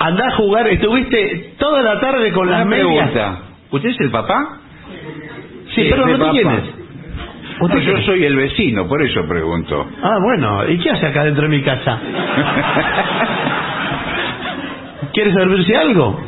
andá 0.00 0.26
a 0.26 0.30
jugar. 0.36 0.66
Estuviste 0.68 1.54
toda 1.58 1.82
la 1.82 2.00
tarde 2.00 2.32
con 2.32 2.50
las 2.50 2.66
medias. 2.66 3.10
¿Usted 3.70 3.90
es 3.90 4.00
el 4.00 4.10
papá? 4.10 4.58
Sí, 5.74 5.86
pero 5.88 6.06
no 6.06 6.12
te 6.14 6.18
papá. 6.18 6.30
quién 6.32 6.50
es. 6.50 6.62
No, 7.60 7.66
¿Usted 7.66 7.78
yo 7.80 7.98
soy 8.02 8.24
el 8.24 8.36
vecino, 8.36 8.88
por 8.88 9.02
eso 9.02 9.24
pregunto. 9.28 9.86
Ah, 10.02 10.18
bueno. 10.22 10.66
¿Y 10.68 10.78
qué 10.78 10.90
hace 10.90 11.06
acá 11.06 11.24
dentro 11.24 11.42
de 11.42 11.48
mi 11.50 11.62
casa? 11.62 11.98
¿Quiere 15.12 15.32
servirse 15.32 15.76
algo? 15.76 16.20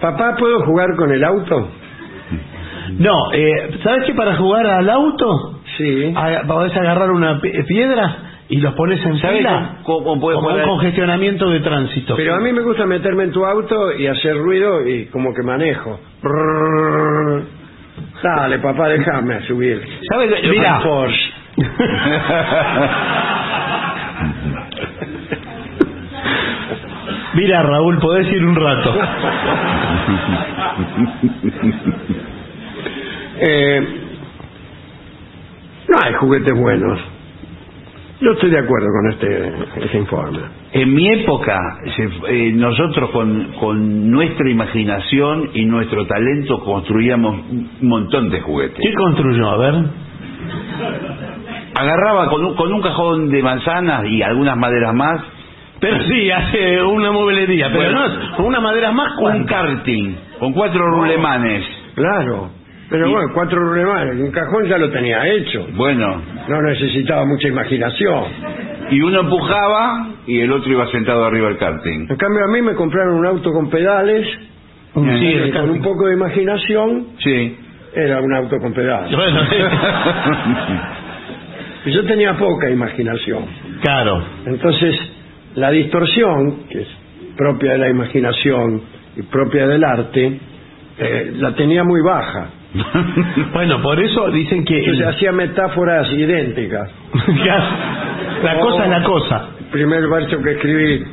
Papá, 0.00 0.36
¿puedo 0.38 0.60
jugar 0.66 0.94
con 0.96 1.10
el 1.12 1.24
auto? 1.24 1.70
No, 2.98 3.32
eh, 3.32 3.78
¿sabes 3.82 4.04
qué? 4.06 4.14
Para 4.14 4.36
jugar 4.36 4.66
al 4.66 4.88
auto, 4.90 5.60
Sí. 5.78 6.12
a- 6.14 6.42
podés 6.46 6.76
agarrar 6.76 7.10
una 7.10 7.40
pi- 7.40 7.50
piedra 7.66 8.16
y 8.56 8.60
los 8.60 8.74
pones 8.74 9.04
en 9.04 9.18
¿Sabe 9.18 9.38
fila. 9.38 9.78
puede 9.84 10.04
como 10.04 10.20
jugar 10.40 10.56
un 10.58 10.64
congestionamiento 10.64 11.50
de 11.50 11.60
tránsito. 11.60 12.14
Pero 12.16 12.34
a 12.36 12.40
mí 12.40 12.52
me 12.52 12.62
gusta 12.62 12.86
meterme 12.86 13.24
en 13.24 13.32
tu 13.32 13.44
auto 13.44 13.92
y 13.96 14.06
hacer 14.06 14.36
ruido 14.36 14.86
y 14.86 15.06
como 15.06 15.34
que 15.34 15.42
manejo. 15.42 15.98
Dale, 18.22 18.58
papá, 18.60 18.88
déjame 18.88 19.42
subir. 19.46 19.82
¿Sabe? 20.10 20.26
lo- 20.28 20.50
Mira. 20.50 20.80
Porsche. 20.82 21.32
Mira, 27.34 27.62
Raúl, 27.62 27.98
podés 27.98 28.32
ir 28.32 28.44
un 28.44 28.54
rato. 28.54 28.94
Eh, 33.40 33.86
no 35.88 35.98
hay 36.00 36.14
juguetes 36.14 36.54
buenos. 36.56 37.00
Yo 38.20 38.32
estoy 38.32 38.50
de 38.50 38.58
acuerdo 38.58 38.86
con 38.92 39.10
este, 39.12 39.84
este 39.84 39.98
informe. 39.98 40.38
En 40.72 40.94
mi 40.94 41.08
época, 41.08 41.58
se- 41.96 42.10
eh, 42.28 42.52
nosotros 42.52 43.10
con, 43.10 43.52
con 43.60 44.10
nuestra 44.10 44.48
imaginación 44.50 45.50
y 45.52 45.66
nuestro 45.66 46.06
talento 46.06 46.60
construíamos 46.60 47.34
un 47.50 47.70
montón 47.82 48.30
de 48.30 48.40
juguetes. 48.40 48.78
¿Qué 48.80 48.94
construyó? 48.94 49.50
A 49.50 49.56
ver. 49.58 49.74
Agarraba 51.74 52.28
con 52.30 52.44
un, 52.44 52.54
con 52.54 52.72
un 52.72 52.80
cajón 52.82 53.30
de 53.30 53.42
manzanas 53.42 54.04
y 54.06 54.22
algunas 54.22 54.56
maderas 54.56 54.94
más, 54.94 55.20
Pero 55.80 56.00
sí, 56.04 56.30
hace 56.30 56.82
una 56.82 57.10
mueblería. 57.10 57.66
Pero 57.72 57.78
Bueno. 57.82 57.98
no 57.98 58.06
es 58.06 58.38
una 58.38 58.60
madera 58.60 58.92
más 58.92 59.12
un 59.16 59.22
¿cuánta? 59.22 59.54
karting 59.54 60.14
con 60.38 60.52
cuatro 60.52 60.86
rulemanes. 60.86 61.64
Claro. 61.96 62.50
Pero 62.94 63.08
Y- 63.08 63.12
bueno, 63.12 63.28
cuatro 63.34 63.58
rulemanes. 63.58 64.20
Un 64.20 64.30
cajón 64.30 64.66
ya 64.68 64.78
lo 64.78 64.88
tenía 64.88 65.26
hecho. 65.26 65.66
Bueno, 65.74 66.22
No 66.46 66.62
necesitaba 66.62 67.24
mucha 67.24 67.48
imaginación. 67.48 68.24
y 68.90 69.00
uno 69.00 69.20
empujaba 69.22 70.10
y 70.28 70.38
el 70.38 70.52
otro 70.52 70.70
iba 70.70 70.86
sentado 70.92 71.24
arriba 71.24 71.48
del 71.48 71.56
karting. 71.58 72.06
En 72.08 72.16
cambio, 72.16 72.44
a 72.44 72.52
mí 72.52 72.62
me 72.62 72.74
compraron 72.74 73.14
un 73.16 73.26
auto 73.26 73.52
con 73.52 73.68
pedales. 73.68 74.28
Sí, 74.94 75.00
y 75.00 75.32
el 75.32 75.50
con 75.52 75.62
un 75.62 75.66
karting. 75.78 75.82
poco 75.82 76.06
de 76.06 76.14
imaginación, 76.14 77.06
Sí. 77.18 77.56
era 77.96 78.20
un 78.20 78.32
auto 78.32 78.58
con 78.58 78.72
pedales. 78.72 79.10
Bueno, 79.16 79.40
Y 81.86 81.90
yo 81.90 82.04
tenía 82.04 82.34
poca 82.38 82.70
imaginación. 82.70 83.44
claro. 83.82 84.22
Entonces, 84.46 84.94
la 85.56 85.70
distorsión, 85.72 86.64
que 86.70 86.82
es 86.82 86.88
propia 87.36 87.72
de 87.72 87.78
la 87.78 87.90
imaginación 87.90 88.82
y 89.16 89.22
propia 89.22 89.66
del 89.66 89.82
arte, 89.82 90.38
eh, 90.98 91.32
la 91.38 91.54
tenía 91.56 91.82
muy 91.82 92.00
baja. 92.02 92.50
Bueno, 93.52 93.80
por 93.82 94.00
eso 94.00 94.30
dicen 94.30 94.64
que 94.64 94.78
Entonces 94.78 95.06
hacía 95.06 95.32
metáforas 95.32 96.10
idénticas. 96.12 96.90
la 98.42 98.58
cosa 98.60 98.84
es 98.84 98.90
la 98.90 99.02
cosa. 99.02 99.48
El 99.60 99.66
primer 99.66 100.08
verso 100.08 100.40
que 100.42 100.50
escribí, 100.52 101.04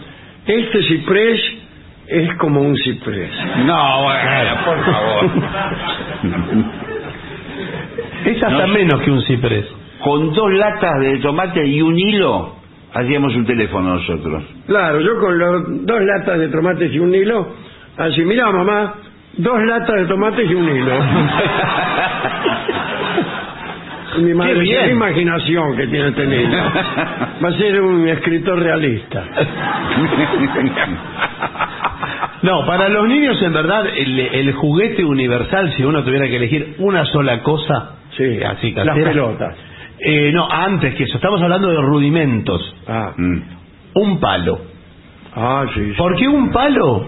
este 0.48 0.84
ciprés 0.84 1.40
es 2.08 2.34
como 2.38 2.62
un 2.62 2.76
ciprés. 2.78 3.32
No, 3.66 4.04
bueno, 4.04 4.56
por 4.66 4.86
favor. 4.86 5.32
Es 8.26 8.42
hasta 8.44 8.68
No. 8.68 8.74
menos 8.74 9.02
que 9.02 9.12
un 9.12 9.22
ciprés. 9.24 9.66
Con 10.04 10.34
dos 10.34 10.52
latas 10.54 11.00
de 11.02 11.18
tomate 11.20 11.66
y 11.66 11.82
un 11.82 11.98
hilo, 11.98 12.56
hacíamos 12.94 13.36
un 13.36 13.46
teléfono 13.46 13.96
nosotros. 13.96 14.44
Claro, 14.68 15.00
yo 15.02 15.20
con 15.20 15.38
los 15.38 15.86
dos 15.86 16.02
latas 16.02 16.40
de 16.40 16.48
tomates 16.50 16.94
y 16.94 17.00
un 17.00 17.14
hilo, 17.14 17.48
así, 17.98 18.22
mira 18.24 18.52
mamá, 18.52 18.94
dos 19.38 19.60
latas 19.64 19.96
de 20.02 20.06
tomates 20.08 20.50
y 20.50 20.54
un 20.54 20.70
hilo. 20.76 20.94
Mi 24.20 24.34
madre, 24.34 24.54
Qué 24.56 24.60
bien. 24.60 24.84
qué 24.86 24.92
imaginación 24.92 25.78
que 25.78 25.88
tiene 25.88 26.10
este 26.10 26.26
niño. 26.28 26.58
Va 27.44 27.48
a 27.48 27.54
ser 27.54 27.82
un 27.82 28.08
escritor 28.10 28.60
realista. 28.60 29.24
No, 32.44 32.66
para 32.66 32.90
los 32.90 33.08
niños 33.08 33.40
en 33.44 33.54
verdad 33.54 33.86
el, 33.96 34.20
el 34.20 34.52
juguete 34.54 35.06
universal, 35.06 35.72
si 35.78 35.84
uno 35.84 36.04
tuviera 36.04 36.26
que 36.28 36.38
elegir 36.38 36.76
una 36.80 37.06
sola 37.06 37.44
cosa, 37.44 37.98
Sí, 38.18 38.42
así 38.44 38.72
las 38.72 38.88
casera, 38.88 39.12
pelotas. 39.12 39.56
eh, 40.00 40.32
no, 40.34 40.48
antes 40.50 40.96
que 40.96 41.04
eso, 41.04 41.18
estamos 41.18 41.40
hablando 41.42 41.70
de 41.70 41.78
rudimentos. 41.82 42.76
Ah, 42.88 43.12
Mm. 43.16 43.42
Un 43.94 44.20
palo. 44.20 44.60
ah 45.36 45.66
sí, 45.74 45.82
sí. 45.92 45.94
Porque 45.98 46.28
un 46.28 46.50
palo 46.52 47.06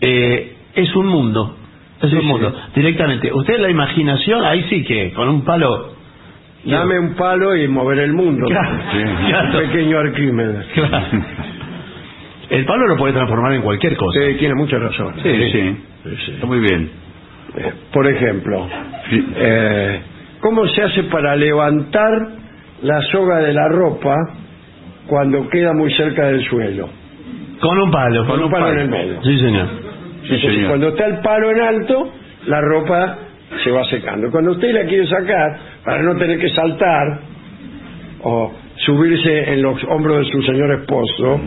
eh, 0.00 0.56
es 0.74 0.96
un 0.96 1.06
mundo. 1.06 1.56
Es 2.02 2.10
Sí, 2.10 2.16
un 2.16 2.22
sí. 2.22 2.26
mundo. 2.28 2.54
Directamente. 2.74 3.32
Usted 3.32 3.58
la 3.60 3.70
imaginación, 3.70 4.44
ahí 4.44 4.64
sí 4.68 4.82
que 4.84 5.12
con 5.12 5.28
un 5.28 5.44
palo. 5.44 5.92
Dame 6.64 6.98
un 6.98 7.14
palo 7.14 7.56
y 7.56 7.66
mover 7.68 7.98
el 8.00 8.12
mundo. 8.12 8.46
Claro, 8.46 8.76
Sí. 8.92 8.98
claro, 9.28 9.58
Pequeño 9.58 9.98
Arquímedes. 9.98 10.66
claro. 10.74 11.06
El 12.50 12.64
palo 12.66 12.86
lo 12.86 12.96
puede 12.96 13.14
transformar 13.14 13.52
en 13.54 13.62
cualquier 13.62 13.96
cosa. 13.96 14.20
Sí, 14.20 14.34
tiene 14.38 14.54
mucha 14.54 14.78
razón. 14.78 15.14
Sí, 15.22 15.50
sí. 15.52 15.76
Está 16.32 16.46
muy 16.46 16.58
bien. 16.60 16.90
Eh, 17.56 17.72
Por 17.92 18.06
ejemplo, 18.06 18.68
eh, 19.36 20.00
¿cómo 20.40 20.66
se 20.68 20.82
hace 20.82 21.02
para 21.04 21.34
levantar 21.36 22.10
la 22.82 23.00
soga 23.10 23.38
de 23.38 23.52
la 23.54 23.68
ropa 23.68 24.14
cuando 25.06 25.48
queda 25.48 25.72
muy 25.72 25.92
cerca 25.94 26.26
del 26.26 26.44
suelo? 26.44 26.88
Con 27.60 27.78
un 27.80 27.90
palo. 27.90 28.26
Con 28.26 28.42
un 28.42 28.50
palo 28.50 28.72
en 28.72 28.78
el 28.80 28.88
medio. 28.88 29.22
Sí, 29.22 29.38
señor. 29.38 29.66
Sí, 30.22 30.34
Entonces, 30.34 30.50
señor. 30.54 30.68
cuando 30.68 30.88
está 30.88 31.06
el 31.06 31.18
palo 31.20 31.50
en 31.50 31.60
alto, 31.60 32.12
la 32.46 32.60
ropa 32.60 33.18
se 33.62 33.70
va 33.70 33.84
secando. 33.84 34.30
Cuando 34.30 34.52
usted 34.52 34.72
la 34.72 34.84
quiere 34.86 35.06
sacar, 35.06 35.58
para 35.84 36.02
no 36.02 36.16
tener 36.16 36.38
que 36.38 36.48
saltar 36.50 37.20
o 38.22 38.52
subirse 38.76 39.52
en 39.52 39.62
los 39.62 39.82
hombros 39.84 40.18
de 40.18 40.32
su 40.32 40.42
señor 40.42 40.72
esposo, 40.80 41.40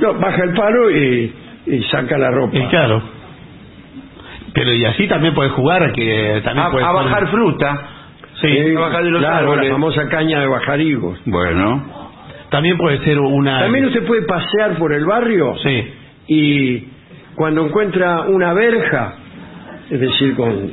no, 0.00 0.14
baja 0.14 0.42
el 0.44 0.52
palo 0.54 0.90
y, 0.90 1.32
y 1.66 1.82
saca 1.84 2.18
la 2.18 2.30
ropa. 2.30 2.56
Y 2.58 2.66
claro. 2.66 3.02
Pero 4.54 4.72
y 4.72 4.84
así 4.86 5.06
también 5.06 5.34
puede 5.34 5.50
jugar, 5.50 5.92
que 5.92 6.40
también 6.44 6.66
A, 6.66 6.70
puede 6.70 6.84
a 6.84 6.88
poner- 6.92 7.04
bajar 7.04 7.28
fruta. 7.30 7.88
Sí, 8.40 8.74
a 8.76 8.80
bajar 8.80 9.04
de 9.04 9.10
los 9.10 9.20
claro, 9.20 9.36
árboles. 9.52 9.64
la 9.66 9.72
famosa 9.72 10.08
caña 10.08 10.40
de 10.40 10.46
bajar 10.46 10.80
higos. 10.80 11.18
Bueno. 11.26 11.84
También 12.50 12.76
puede 12.78 12.98
ser 12.98 13.18
una. 13.18 13.60
También 13.60 13.86
usted 13.86 14.04
puede 14.06 14.22
pasear 14.22 14.76
por 14.78 14.92
el 14.92 15.04
barrio 15.04 15.54
Sí. 15.62 15.84
y 16.28 16.84
cuando 17.36 17.64
encuentra 17.66 18.22
una 18.22 18.52
verja, 18.54 19.14
es 19.90 20.00
decir, 20.00 20.34
con 20.34 20.70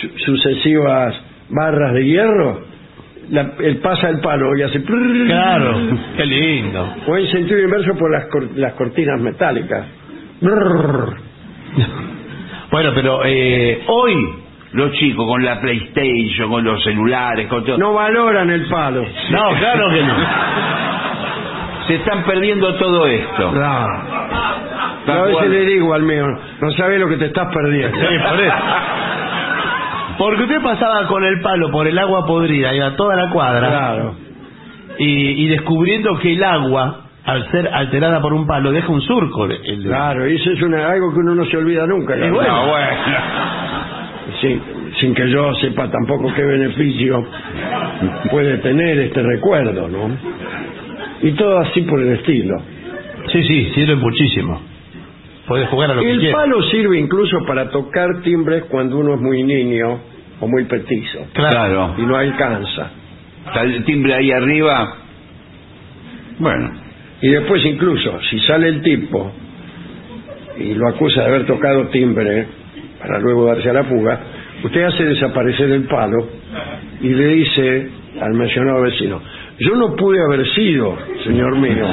su- 0.00 0.18
sucesivas 0.24 1.14
barras 1.50 1.92
de 1.94 2.04
hierro, 2.04 2.60
la- 3.30 3.52
él 3.60 3.76
pasa 3.78 4.08
el 4.08 4.20
palo 4.20 4.56
y 4.56 4.62
hace... 4.62 4.80
prrrr. 4.80 5.26
Claro. 5.26 5.76
Qué 6.16 6.26
lindo. 6.26 6.94
O 7.06 7.16
en 7.16 7.26
sentido 7.30 7.60
inverso 7.60 7.94
por 7.96 8.10
las, 8.10 8.26
cor- 8.26 8.50
las 8.56 8.72
cortinas 8.74 9.20
metálicas. 9.20 9.86
Bueno, 12.70 12.90
pero 12.94 13.22
eh, 13.24 13.82
hoy. 13.86 14.34
Los 14.72 14.90
chicos 14.92 15.26
con 15.26 15.44
la 15.44 15.60
PlayStation, 15.60 16.48
con 16.48 16.64
los 16.64 16.82
celulares, 16.82 17.46
con 17.48 17.62
todo. 17.62 17.76
No 17.76 17.92
valoran 17.92 18.48
el 18.48 18.64
palo. 18.70 19.02
No, 19.30 19.54
claro 19.58 19.90
que 19.90 20.02
no. 20.02 20.14
Se 21.86 21.94
están 21.96 22.22
perdiendo 22.24 22.74
todo 22.76 23.06
esto. 23.06 23.52
Yo 25.06 25.12
a 25.12 25.22
veces 25.24 25.48
le 25.50 25.64
digo 25.66 25.94
al 25.94 26.02
mío, 26.02 26.26
no 26.60 26.70
sabes 26.72 27.00
lo 27.00 27.08
que 27.08 27.16
te 27.16 27.26
estás 27.26 27.52
perdiendo. 27.52 27.96
Sí, 27.98 28.06
por 28.28 28.40
eso. 28.40 28.54
Porque 30.18 30.42
usted 30.42 30.62
pasaba 30.62 31.06
con 31.08 31.24
el 31.24 31.40
palo 31.40 31.70
por 31.70 31.86
el 31.88 31.98
agua 31.98 32.24
podrida, 32.26 32.72
iba 32.74 32.94
toda 32.96 33.16
la 33.16 33.30
cuadra. 33.30 33.68
Claro. 33.68 34.14
Y, 34.98 35.44
y 35.44 35.48
descubriendo 35.48 36.16
que 36.18 36.34
el 36.34 36.44
agua, 36.44 37.00
al 37.24 37.50
ser 37.50 37.68
alterada 37.72 38.20
por 38.20 38.32
un 38.32 38.46
palo, 38.46 38.70
deja 38.70 38.92
un 38.92 39.00
surco. 39.00 39.46
el- 39.46 39.82
Claro, 39.84 40.28
y 40.28 40.36
eso 40.36 40.50
es 40.52 40.62
una- 40.62 40.86
algo 40.86 41.12
que 41.12 41.18
uno 41.20 41.34
no 41.34 41.44
se 41.46 41.56
olvida 41.56 41.86
nunca. 41.86 42.14
Y 42.16 42.30
bueno. 42.30 42.54
No, 42.56 42.66
bueno. 42.70 42.86
sin, 44.40 44.62
sin 45.00 45.14
que 45.14 45.28
yo 45.30 45.52
sepa 45.54 45.90
tampoco 45.90 46.32
qué 46.34 46.42
beneficio 46.44 47.26
puede 48.30 48.58
tener 48.58 48.98
este 49.00 49.22
recuerdo, 49.22 49.88
¿no? 49.88 50.10
Y 51.22 51.32
todo 51.32 51.58
así 51.58 51.82
por 51.82 52.00
el 52.00 52.12
estilo. 52.14 52.56
Sí, 53.32 53.42
sí, 53.44 53.70
sirve 53.74 53.94
muchísimo. 53.96 54.60
Puede 55.46 55.66
jugar 55.66 55.90
a 55.90 55.94
lo 55.94 56.02
que 56.02 56.10
El 56.10 56.30
palo 56.32 56.62
sirve 56.70 56.98
incluso 56.98 57.38
para 57.46 57.68
tocar 57.70 58.22
timbres 58.22 58.64
cuando 58.64 58.98
uno 58.98 59.14
es 59.14 59.20
muy 59.20 59.42
niño 59.42 59.98
o 60.40 60.48
muy 60.48 60.64
petizo 60.64 61.26
Claro. 61.32 61.94
y 61.98 62.02
no 62.02 62.16
alcanza. 62.16 62.90
Está 63.46 63.62
el 63.62 63.84
timbre 63.84 64.14
ahí 64.14 64.30
arriba. 64.32 64.96
Bueno. 66.38 66.70
Y 67.20 67.28
después 67.28 67.64
incluso, 67.64 68.18
si 68.30 68.38
sale 68.40 68.68
el 68.68 68.82
tipo 68.82 69.32
y 70.58 70.74
lo 70.74 70.88
acusa 70.88 71.22
de 71.22 71.28
haber 71.28 71.46
tocado 71.46 71.86
timbre 71.88 72.46
para 73.00 73.18
luego 73.20 73.46
darse 73.46 73.70
a 73.70 73.72
la 73.74 73.84
fuga, 73.84 74.20
usted 74.64 74.82
hace 74.82 75.04
desaparecer 75.04 75.70
el 75.70 75.84
palo 75.84 76.28
y 77.00 77.08
le 77.08 77.26
dice 77.28 77.88
al 78.20 78.32
mencionado 78.34 78.82
vecino, 78.82 79.20
yo 79.64 79.76
no 79.76 79.94
pude 79.96 80.18
haber 80.22 80.46
sido, 80.54 80.96
señor 81.24 81.56
mío, 81.58 81.86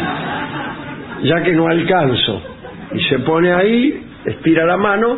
ya 1.24 1.44
que 1.44 1.52
no 1.52 1.68
alcanzo. 1.68 2.42
Y 2.94 3.04
se 3.04 3.20
pone 3.20 3.52
ahí, 3.54 4.02
estira 4.26 4.66
la 4.66 4.78
mano 4.78 5.18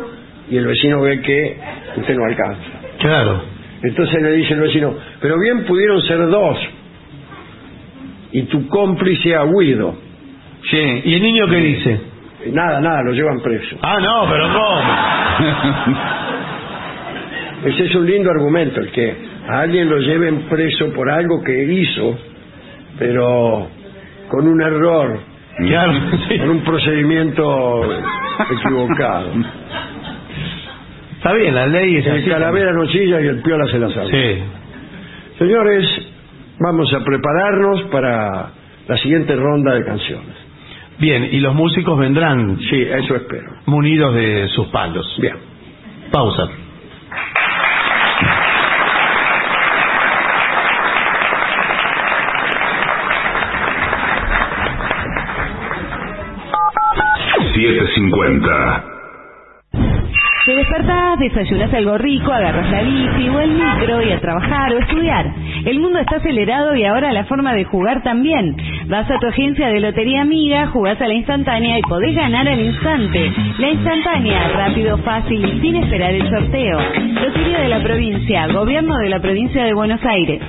y 0.50 0.56
el 0.56 0.66
vecino 0.66 1.00
ve 1.02 1.20
que 1.20 1.56
usted 1.96 2.14
no 2.14 2.24
alcanza. 2.24 2.62
Claro. 2.98 3.42
Entonces 3.82 4.22
le 4.22 4.32
dice 4.32 4.54
el 4.54 4.60
vecino, 4.60 4.94
pero 5.20 5.38
bien 5.38 5.64
pudieron 5.64 6.00
ser 6.02 6.26
dos. 6.28 6.58
Y 8.32 8.42
tu 8.42 8.68
cómplice 8.68 9.34
ha 9.34 9.44
huido. 9.44 9.94
Sí. 10.70 11.02
¿Y 11.04 11.14
el 11.14 11.22
niño 11.22 11.46
qué 11.48 11.56
dice? 11.56 12.00
Nada, 12.52 12.80
nada, 12.80 13.02
lo 13.02 13.12
llevan 13.12 13.40
preso. 13.40 13.76
Ah, 13.82 13.98
no, 14.00 14.26
pero 14.28 14.48
¿cómo? 14.52 14.80
Ese 17.72 17.84
es 17.84 17.94
un 17.94 18.06
lindo 18.06 18.30
argumento, 18.30 18.80
el 18.80 18.90
que 18.90 19.14
a 19.48 19.60
alguien 19.60 19.88
lo 19.88 19.98
lleven 19.98 20.42
preso 20.48 20.92
por 20.92 21.08
algo 21.08 21.42
que 21.44 21.64
hizo, 21.64 22.18
pero 23.02 23.66
con 24.28 24.46
un 24.46 24.60
error, 24.62 25.18
Claro, 25.58 25.92
sí. 26.28 26.38
con 26.38 26.50
un 26.50 26.60
procedimiento 26.60 27.82
equivocado. 28.50 29.28
Está 31.16 31.32
bien, 31.34 31.54
la 31.54 31.66
ley 31.66 31.96
es 31.96 32.06
El 32.06 32.20
así. 32.20 32.30
calavera 32.30 32.72
no 32.72 32.86
chilla 32.86 33.20
y 33.20 33.26
el 33.26 33.42
piola 33.42 33.66
se 33.70 33.78
la 33.78 33.90
sabe. 33.90 34.08
Sí. 34.10 34.42
Señores, 35.38 35.86
vamos 36.58 36.92
a 36.94 37.00
prepararnos 37.04 37.82
para 37.84 38.50
la 38.88 38.96
siguiente 38.98 39.34
ronda 39.36 39.74
de 39.74 39.84
canciones. 39.84 40.36
Bien, 40.98 41.28
y 41.32 41.40
los 41.40 41.54
músicos 41.54 41.98
vendrán 41.98 42.58
Sí, 42.60 42.80
eso 42.82 43.16
espero. 43.16 43.50
munidos 43.66 44.14
de 44.14 44.48
sus 44.48 44.66
palos. 44.68 45.06
Bien. 45.20 45.34
Pausa. 46.12 46.48
Siete 58.02 58.14
cincuenta. 58.16 58.84
Te 60.44 60.56
despertás, 60.56 61.18
desayunás 61.20 61.72
algo 61.72 61.98
rico, 61.98 62.32
agarras 62.32 62.68
la 62.68 62.82
bici 62.82 63.28
o 63.28 63.38
el 63.38 63.50
micro 63.52 64.02
y 64.02 64.10
a 64.10 64.20
trabajar 64.20 64.72
o 64.72 64.78
estudiar. 64.78 65.32
El 65.64 65.78
mundo 65.78 66.00
está 66.00 66.16
acelerado 66.16 66.74
y 66.74 66.84
ahora 66.84 67.12
la 67.12 67.24
forma 67.26 67.54
de 67.54 67.64
jugar 67.64 68.02
también. 68.02 68.56
Vas 68.88 69.08
a 69.08 69.18
tu 69.20 69.28
agencia 69.28 69.68
de 69.68 69.78
lotería 69.78 70.22
amiga, 70.22 70.66
jugás 70.66 71.00
a 71.00 71.06
la 71.06 71.14
instantánea 71.14 71.78
y 71.78 71.82
podés 71.82 72.16
ganar 72.16 72.48
al 72.48 72.58
instante. 72.58 73.32
La 73.58 73.70
instantánea, 73.70 74.48
rápido, 74.48 74.98
fácil 74.98 75.44
y 75.44 75.60
sin 75.60 75.76
esperar 75.76 76.12
el 76.12 76.28
sorteo. 76.28 76.80
Lotería 77.22 77.60
de 77.60 77.68
la 77.68 77.82
provincia, 77.84 78.48
gobierno 78.48 78.98
de 78.98 79.10
la 79.10 79.20
provincia 79.20 79.64
de 79.64 79.74
Buenos 79.74 80.04
Aires. 80.04 80.42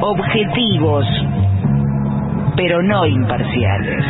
Objetivos, 0.00 1.04
pero 2.56 2.80
no 2.82 3.04
imparciales. 3.04 4.04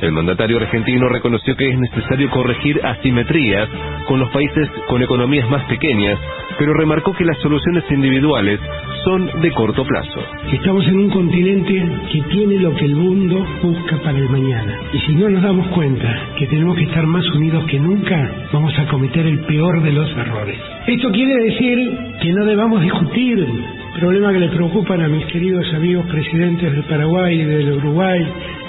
El 0.00 0.12
mandatario 0.12 0.56
argentino 0.56 1.10
reconoció 1.10 1.54
que 1.54 1.68
es 1.68 1.78
necesario 1.78 2.30
corregir 2.30 2.80
asimetrías 2.82 3.68
con 4.06 4.20
los 4.20 4.30
países 4.30 4.70
con 4.88 5.02
economías 5.02 5.48
más 5.50 5.64
pequeñas, 5.64 6.18
pero 6.58 6.72
remarcó 6.72 7.12
que 7.12 7.26
las 7.26 7.38
soluciones 7.40 7.84
individuales 7.90 8.58
son 9.06 9.40
de 9.40 9.52
corto 9.52 9.84
plazo. 9.84 10.20
Estamos 10.50 10.84
en 10.88 10.98
un 10.98 11.10
continente 11.10 11.74
que 12.10 12.22
tiene 12.22 12.58
lo 12.58 12.74
que 12.74 12.86
el 12.86 12.96
mundo 12.96 13.46
busca 13.62 14.02
para 14.02 14.18
el 14.18 14.28
mañana. 14.28 14.80
Y 14.92 14.98
si 14.98 15.14
no 15.14 15.30
nos 15.30 15.44
damos 15.44 15.68
cuenta 15.68 16.12
que 16.36 16.48
tenemos 16.48 16.76
que 16.76 16.82
estar 16.82 17.06
más 17.06 17.24
unidos 17.30 17.64
que 17.66 17.78
nunca, 17.78 18.48
vamos 18.52 18.76
a 18.76 18.86
cometer 18.88 19.24
el 19.24 19.38
peor 19.44 19.80
de 19.80 19.92
los 19.92 20.10
errores. 20.10 20.58
Esto 20.88 21.12
quiere 21.12 21.40
decir 21.44 21.98
que 22.20 22.32
no 22.32 22.44
debamos 22.46 22.82
discutir 22.82 23.46
problemas 24.00 24.32
que 24.32 24.40
le 24.40 24.48
preocupan 24.48 25.00
a 25.00 25.08
mis 25.08 25.24
queridos 25.26 25.72
amigos 25.72 26.04
presidentes 26.06 26.72
del 26.72 26.82
Paraguay 26.82 27.40
y 27.40 27.44
del 27.44 27.72
Uruguay 27.74 28.26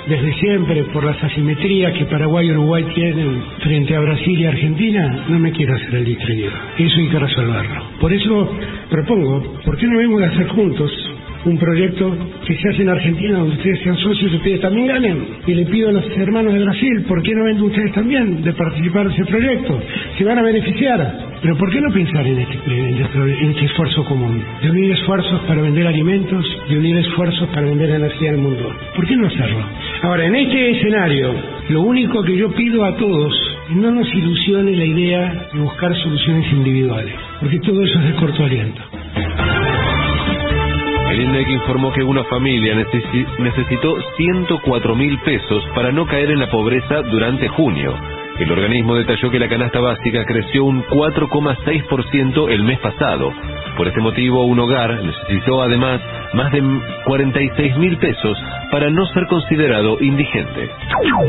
desde 0.07 0.33
siempre 0.39 0.83
por 0.85 1.03
las 1.03 1.21
asimetrías 1.23 1.93
que 1.93 2.05
Paraguay 2.05 2.47
y 2.47 2.51
Uruguay 2.51 2.85
tienen 2.93 3.43
frente 3.59 3.95
a 3.95 3.99
Brasil 3.99 4.39
y 4.39 4.45
Argentina, 4.45 5.25
no 5.27 5.39
me 5.39 5.51
quiero 5.51 5.75
hacer 5.75 5.95
el 5.95 6.05
distraído. 6.05 6.51
Eso 6.77 6.99
hay 6.99 7.07
que 7.09 7.19
resolverlo. 7.19 7.83
Por 7.99 8.13
eso 8.13 8.57
propongo, 8.89 9.59
¿por 9.65 9.77
qué 9.77 9.87
no 9.87 9.97
venimos 9.97 10.23
a 10.23 10.27
hacer 10.27 10.47
juntos 10.49 11.06
un 11.49 11.57
proyecto 11.57 12.15
que 12.45 12.55
se 12.55 12.69
hace 12.69 12.81
en 12.83 12.89
Argentina 12.89 13.39
donde 13.39 13.55
ustedes 13.55 13.79
sean 13.81 13.97
socios 13.97 14.33
ustedes 14.33 14.59
también 14.61 14.87
ganen? 14.87 15.25
Y 15.47 15.53
le 15.53 15.65
pido 15.65 15.89
a 15.89 15.91
los 15.93 16.05
hermanos 16.17 16.53
de 16.53 16.63
Brasil, 16.63 17.05
¿por 17.07 17.21
qué 17.23 17.33
no 17.35 17.43
ven 17.45 17.61
ustedes 17.61 17.91
también 17.93 18.41
de 18.43 18.53
participar 18.53 19.07
de 19.07 19.13
ese 19.13 19.25
proyecto? 19.25 19.79
Se 20.17 20.23
van 20.23 20.39
a 20.39 20.43
beneficiar. 20.43 21.27
Pero 21.41 21.55
¿por 21.55 21.71
qué 21.71 21.79
no 21.79 21.91
pensar 21.93 22.25
en 22.25 22.39
este, 22.39 22.57
en 22.65 22.97
este- 23.01 23.43
en 23.43 23.49
este 23.51 23.65
esfuerzo 23.65 24.03
común? 24.05 24.43
De 24.61 24.71
unir 24.71 24.91
esfuerzos 24.91 25.39
para 25.41 25.61
vender 25.61 25.85
alimentos, 25.85 26.43
de 26.67 26.77
unir 26.77 26.97
esfuerzos 26.97 27.47
para 27.49 27.61
vender 27.67 27.89
energía 27.91 28.31
al 28.31 28.37
mundo. 28.37 28.73
¿Por 28.95 29.05
qué 29.07 29.15
no 29.15 29.27
hacerlo? 29.27 29.59
Ahora, 30.01 30.25
en 30.25 30.35
este 30.35 30.71
escenario, 30.71 31.33
lo 31.69 31.81
único 31.81 32.23
que 32.23 32.35
yo 32.35 32.49
pido 32.51 32.83
a 32.85 32.95
todos, 32.97 33.33
no 33.69 33.91
nos 33.91 34.11
ilusione 34.13 34.75
la 34.75 34.85
idea 34.85 35.47
de 35.53 35.59
buscar 35.59 35.95
soluciones 35.97 36.51
individuales, 36.51 37.13
porque 37.39 37.59
todo 37.59 37.83
eso 37.83 37.99
es 37.99 38.05
de 38.07 38.13
corto 38.13 38.43
aliento. 38.43 38.81
El 41.11 41.21
INDEC 41.21 41.47
informó 41.49 41.91
que 41.93 42.03
una 42.03 42.23
familia 42.25 42.75
necesi- 42.75 43.27
necesitó 43.39 43.95
104 44.17 44.95
mil 44.95 45.17
pesos 45.19 45.63
para 45.73 45.91
no 45.91 46.05
caer 46.05 46.31
en 46.31 46.39
la 46.39 46.49
pobreza 46.49 47.01
durante 47.03 47.47
junio. 47.47 47.93
El 48.39 48.51
organismo 48.51 48.93
detalló 48.95 49.31
que 49.31 49.39
la 49.39 49.47
canasta 49.47 49.79
básica 49.79 50.23
creció 50.25 50.65
un 50.65 50.83
4,6% 50.83 52.49
el 52.49 52.63
mes 52.63 52.77
pasado. 52.79 53.33
Por 53.77 53.87
este 53.87 53.99
motivo, 54.01 54.43
un 54.45 54.59
hogar 54.59 55.01
necesitó 55.03 55.61
además 55.63 56.01
más 56.33 56.51
de 56.51 56.61
46 57.05 57.77
mil 57.77 57.97
pesos 57.97 58.37
para 58.71 58.89
no 58.91 59.05
ser 59.07 59.25
considerado 59.27 59.97
indigente. 60.01 60.69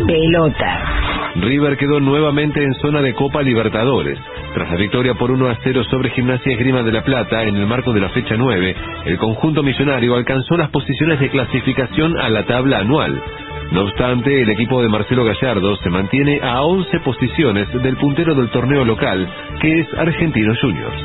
Pelota. 0.06 1.32
River 1.36 1.76
quedó 1.78 2.00
nuevamente 2.00 2.62
en 2.62 2.74
zona 2.74 3.00
de 3.00 3.14
Copa 3.14 3.42
Libertadores. 3.42 4.18
Tras 4.58 4.70
la 4.72 4.76
victoria 4.76 5.14
por 5.14 5.30
1 5.30 5.50
a 5.50 5.56
0 5.62 5.84
sobre 5.84 6.10
Gimnasia 6.10 6.52
Esgrima 6.52 6.82
de 6.82 6.90
la 6.90 7.04
Plata 7.04 7.44
en 7.44 7.54
el 7.54 7.64
marco 7.68 7.92
de 7.92 8.00
la 8.00 8.08
fecha 8.08 8.34
9, 8.36 8.74
el 9.04 9.16
conjunto 9.16 9.62
millonario 9.62 10.16
alcanzó 10.16 10.56
las 10.56 10.68
posiciones 10.70 11.20
de 11.20 11.30
clasificación 11.30 12.18
a 12.18 12.28
la 12.28 12.44
tabla 12.44 12.78
anual. 12.78 13.22
No 13.70 13.82
obstante, 13.82 14.42
el 14.42 14.50
equipo 14.50 14.82
de 14.82 14.88
Marcelo 14.88 15.24
Gallardo 15.24 15.76
se 15.76 15.90
mantiene 15.90 16.40
a 16.42 16.62
11 16.62 16.90
posiciones 17.04 17.72
del 17.72 17.96
puntero 17.98 18.34
del 18.34 18.48
torneo 18.48 18.84
local, 18.84 19.28
que 19.60 19.78
es 19.78 19.86
Argentinos 19.96 20.58
Juniors. 20.60 21.04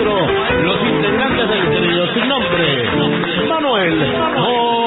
los 0.02 0.80
integrantes 0.88 1.48
del 1.48 1.70
querido 1.70 2.06
sin 2.14 2.28
nombre, 2.28 3.46
Manuel. 3.48 4.83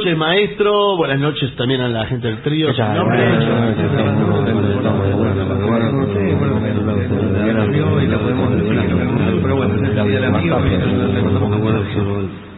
Noches, 0.00 0.16
maestro. 0.16 0.96
Buenas 0.96 1.18
noches 1.18 1.54
también 1.56 1.82
a 1.82 1.88
la 1.88 2.06
gente 2.06 2.26
del 2.26 2.40
trío. 2.40 2.72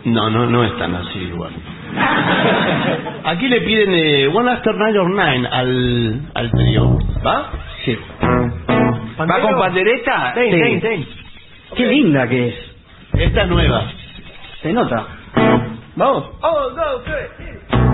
No, 0.05 0.31
no, 0.31 0.47
no 0.47 0.65
es 0.65 0.77
tan 0.79 0.95
así 0.95 1.19
igual. 1.19 1.53
Aquí 3.25 3.49
le 3.49 3.61
piden 3.63 3.93
eh, 3.93 4.29
One 4.29 4.51
After 4.53 4.75
Nine 4.75 4.99
or 4.99 5.11
Nine 5.11 5.49
al, 5.51 6.21
al 6.35 6.51
trío. 6.53 6.99
¿Va? 7.27 7.51
Sí. 7.85 7.99
¿Va 9.19 9.41
con 9.41 9.59
pandereta? 9.59 10.35
Sí, 10.35 10.51
sí, 10.51 10.81
sí. 10.81 11.09
Qué 11.77 11.87
linda 11.87 12.29
que 12.29 12.49
es. 12.49 12.55
Esta 13.15 13.43
es 13.43 13.49
nueva. 13.49 13.83
Se 14.63 14.73
nota. 14.73 15.07
Vamos. 15.97 16.25
Oh, 16.43 16.71
no, 16.71 17.03
tres. 17.03 17.92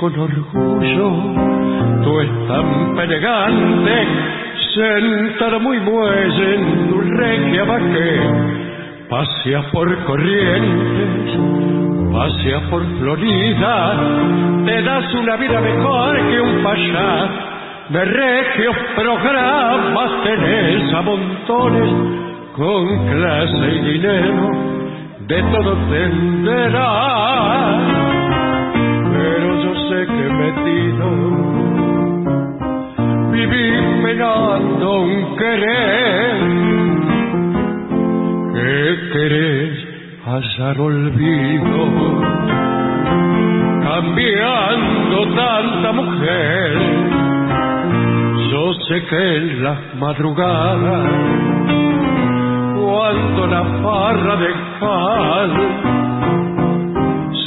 Con 0.00 0.18
orgullo 0.18 1.12
tu 2.02 2.20
estampa 2.20 3.04
elegante, 3.04 4.06
sentada 4.74 5.58
muy 5.58 5.78
muelle 5.80 6.54
en 6.54 6.88
tu 6.88 7.00
regia 7.02 7.64
baqué. 7.64 8.20
Pasea 9.10 9.60
por 9.70 9.94
corrientes, 10.04 11.38
pasea 12.12 12.60
por 12.70 12.82
Florida, 12.98 13.94
te 14.64 14.82
das 14.82 15.14
una 15.14 15.36
vida 15.36 15.60
mejor 15.60 16.16
que 16.16 16.40
un 16.40 16.62
payá. 16.62 17.28
De 17.90 18.04
regios 18.04 18.76
programas 18.94 20.10
tenés 20.24 20.94
a 20.94 21.02
montones, 21.02 21.90
con 22.56 23.06
clase 23.08 23.74
y 23.74 23.78
dinero, 23.92 24.50
de 25.26 25.42
todo 25.42 25.76
tenderás. 25.90 27.99
Que 30.06 30.28
metido 30.40 31.08
viví 33.32 33.68
penando 34.02 35.00
un 35.02 35.36
querer 35.36 36.36
que 38.54 39.10
querés 39.12 39.74
hallar 40.24 40.80
olvido. 40.80 41.82
Cambiando 43.82 45.18
tanta 45.36 45.92
mujer 45.92 46.78
yo 48.50 48.74
sé 48.88 49.02
que 49.04 49.36
en 49.36 49.62
las 49.62 49.78
madrugadas 49.96 51.08
cuando 52.74 53.46
la 53.46 53.64
farra 53.82 54.36
de 54.36 54.52
cal 54.80 55.99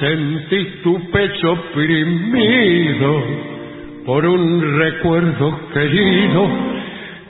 sentís 0.04 0.82
tu 0.84 1.00
pecho 1.12 1.54
oprimido 1.54 3.24
por 4.06 4.26
un 4.26 4.78
recuerdo 4.78 5.70
querido 5.74 6.48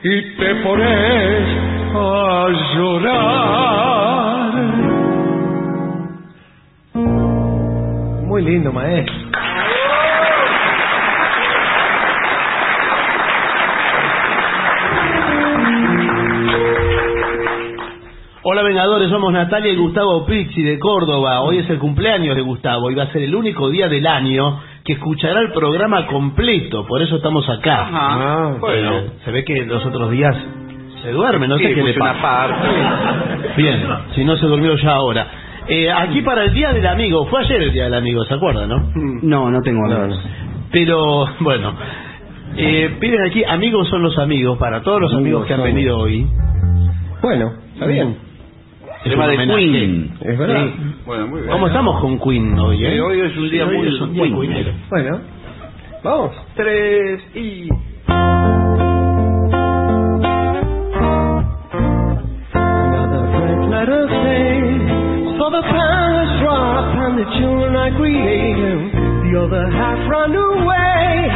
y 0.02 0.22
te 0.38 0.56
pones 0.56 1.48
a 1.94 2.48
llorar. 2.76 4.54
Muy 8.26 8.42
lindo, 8.42 8.72
maestro. 8.72 9.23
Hola 18.46 18.62
Vengadores, 18.64 19.10
somos 19.10 19.32
Natalia 19.32 19.72
y 19.72 19.78
Gustavo 19.78 20.26
Pizzi 20.26 20.62
de 20.64 20.78
Córdoba. 20.78 21.42
Hoy 21.42 21.60
es 21.60 21.70
el 21.70 21.80
cumpleaños 21.80 22.36
de 22.36 22.42
Gustavo 22.42 22.92
y 22.92 22.96
va 22.96 23.04
a 23.04 23.12
ser 23.12 23.24
el 23.24 23.34
único 23.36 23.70
día 23.70 23.88
del 23.88 24.06
año 24.06 24.60
que 24.84 24.94
escuchará 24.94 25.40
el 25.40 25.52
programa 25.54 26.06
completo, 26.08 26.86
por 26.86 27.02
eso 27.02 27.16
estamos 27.18 27.48
acá. 27.50 27.82
Ajá. 27.84 28.58
bueno, 28.60 28.92
Bueno. 28.92 29.12
se 29.24 29.32
ve 29.32 29.46
que 29.46 29.66
los 29.66 29.86
otros 29.86 30.12
días 30.12 30.36
se 31.02 31.12
duerme, 31.12 31.48
no 31.48 31.58
Sí, 31.58 31.64
sé 31.64 31.74
qué 31.74 31.84
le 31.84 31.94
pasa. 31.94 32.48
Bien, 33.58 33.82
si 34.14 34.26
no 34.26 34.36
se 34.36 34.46
durmió 34.46 34.76
ya 34.76 34.92
ahora. 34.92 35.26
Eh, 35.68 35.90
aquí 35.90 36.22
para 36.22 36.44
el 36.44 36.54
Día 36.54 36.74
del 36.74 36.86
Amigo, 36.86 37.26
fue 37.28 37.40
ayer 37.46 37.62
el 37.62 37.72
Día 37.72 37.86
del 37.86 37.94
Amigo, 37.94 38.26
¿se 38.26 38.34
acuerdan, 38.34 38.68
no? 38.68 38.92
No, 39.22 39.50
no 39.52 39.62
tengo 39.62 39.86
amigos. 39.86 40.20
Pero, 40.70 41.26
bueno, 41.40 41.74
eh, 42.58 42.94
piden 43.00 43.22
aquí, 43.24 43.42
amigos 43.46 43.88
son 43.88 44.04
los 44.04 44.18
amigos, 44.18 44.58
para 44.58 44.82
todos 44.82 45.00
los 45.00 45.14
amigos 45.14 45.46
que 45.46 45.54
han 45.54 45.60
somos. 45.62 45.74
venido 45.74 45.98
hoy. 45.98 46.28
Bueno, 47.22 47.54
está 47.74 47.86
bien. 47.86 48.18
Es 49.04 49.10
Tema 49.12 49.28
de 49.28 49.36
homenaje. 49.36 49.60
Queen. 49.60 50.14
Es 50.22 50.38
verdad. 50.38 50.66
Sí. 50.68 50.96
Bueno, 51.06 51.28
muy 51.28 51.42
bien. 51.42 51.52
¿Cómo 51.52 51.68
estamos 51.68 52.02
con 52.02 52.20
Queen 52.20 52.58
hoy, 52.60 52.86
eh? 52.86 52.92
Sí, 52.94 53.00
hoy 53.00 53.20
es 53.22 53.38
un 53.38 53.50
día 53.50 53.64
Sí, 53.66 53.70
hoy 53.70 53.78
muy- 53.78 53.88
es 53.88 54.02
un 54.02 54.14
día 54.14 54.26
muy 54.26 54.48
queenero. 54.48 54.72
Bueno, 54.90 55.22
vamos. 56.04 56.32
Tres 56.56 57.22
y... 57.36 57.70
Another 62.74 64.08
say, 64.10 64.62
the 65.38 65.62
parents 65.70 66.34
drop 66.42 66.96
and 66.98 67.20
the 67.20 67.28
children 67.38 67.76
are 67.76 67.92
grieving. 67.92 68.90
The 69.30 69.32
other 69.40 69.70
half 69.70 70.00
run 70.10 70.34
away, 70.34 71.30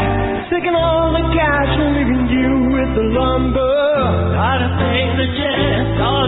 taking 0.50 0.74
all 0.74 1.14
the 1.14 1.22
cash 1.38 1.74
and 1.78 1.92
leaving 1.98 2.26
you 2.34 2.50
with 2.74 2.92
the 2.98 3.06
lumber. 3.14 4.34
Gotta 4.34 4.70
take 4.90 5.12
the 5.22 5.28
chance, 5.38 6.02
all 6.02 6.28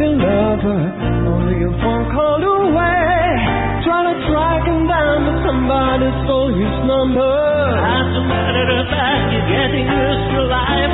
your 0.00 0.14
lover, 0.16 0.80
only 1.28 1.58
a 1.64 1.70
phone 1.82 2.06
call 2.14 2.40
away. 2.42 3.10
Trying 3.84 4.08
to 4.12 4.16
track 4.30 4.62
him 4.66 4.86
down, 4.88 5.16
but 5.26 5.36
somebody 5.46 6.08
stole 6.24 6.52
his 6.54 6.74
number. 6.88 7.22
As 7.22 8.08
a 8.16 8.22
matter 8.26 8.66
of 8.80 8.86
fact, 8.88 9.24
you're 9.32 9.48
getting 9.50 9.86
used 9.86 10.26
to 10.34 10.40
life 10.48 10.93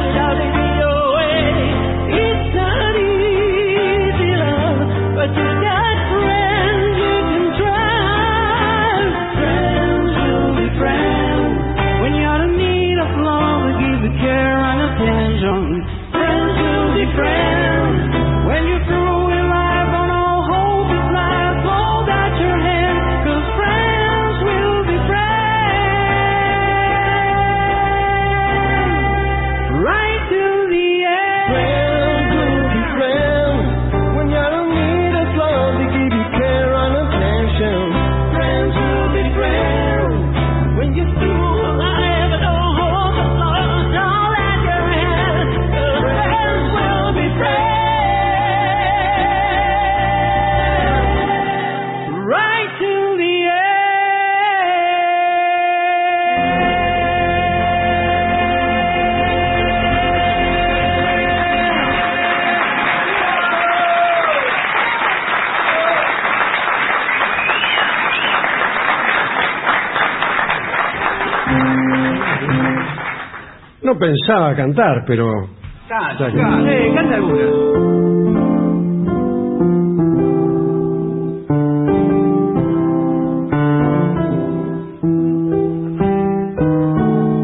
No 73.90 73.98
pensaba 73.98 74.54
cantar, 74.54 75.02
pero... 75.04 75.48
Canta, 75.88 76.28
Dale. 76.28 76.40
canta. 76.40 76.72
Eh, 76.72 76.94
canta 76.94 77.14
alguna. 77.16 78.50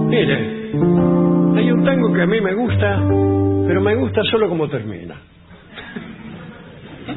Mire, 0.09 0.37
hay 1.57 1.73
un 1.73 1.85
tango 1.85 2.13
que 2.13 2.23
a 2.23 2.27
mí 2.27 2.41
me 2.41 2.55
gusta, 2.55 2.97
pero 3.67 3.81
me 3.81 3.97
gusta 3.97 4.23
solo 4.31 4.49
como 4.49 4.69
termina. 4.69 5.17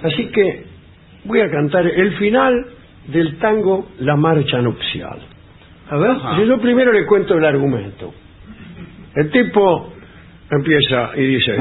Así 0.04 0.26
que 0.32 0.66
voy 1.26 1.42
a 1.42 1.52
cantar 1.52 1.86
el 1.86 2.18
final 2.18 2.66
del 3.06 3.38
tango 3.38 3.90
La 4.00 4.16
Marcha 4.16 4.60
Nupcial. 4.60 5.20
A 5.88 5.98
ver. 5.98 6.18
Yo 6.48 6.60
primero 6.60 6.92
le 6.92 7.06
cuento 7.06 7.36
el 7.38 7.46
argumento. 7.46 8.12
El 9.16 9.32
tipo 9.32 9.92
empieza 10.52 11.12
y 11.16 11.26
dice, 11.26 11.56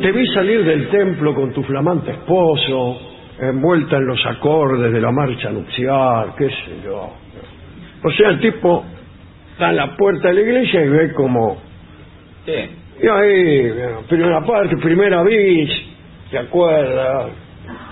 te 0.00 0.12
vi 0.12 0.26
salir 0.34 0.64
del 0.64 0.88
templo 0.88 1.34
con 1.34 1.52
tu 1.52 1.62
flamante 1.62 2.10
esposo, 2.10 3.00
envuelta 3.40 3.96
en 3.96 4.06
los 4.06 4.24
acordes 4.26 4.92
de 4.92 5.00
la 5.00 5.12
marcha 5.12 5.50
nupcial, 5.50 6.34
qué 6.36 6.48
sé 6.48 6.82
yo. 6.84 7.08
O 8.02 8.10
sea, 8.10 8.30
el 8.30 8.40
tipo 8.40 8.84
está 9.52 9.70
en 9.70 9.76
la 9.76 9.96
puerta 9.96 10.28
de 10.28 10.34
la 10.34 10.40
iglesia 10.40 10.84
y 10.84 10.88
ve 10.88 11.12
como... 11.12 11.58
Y 12.46 13.08
ahí, 13.08 13.72
primera 14.08 14.44
parte, 14.44 14.76
primera 14.78 15.22
bis, 15.22 15.70
¿se 16.30 16.38
acuerda? 16.38 17.28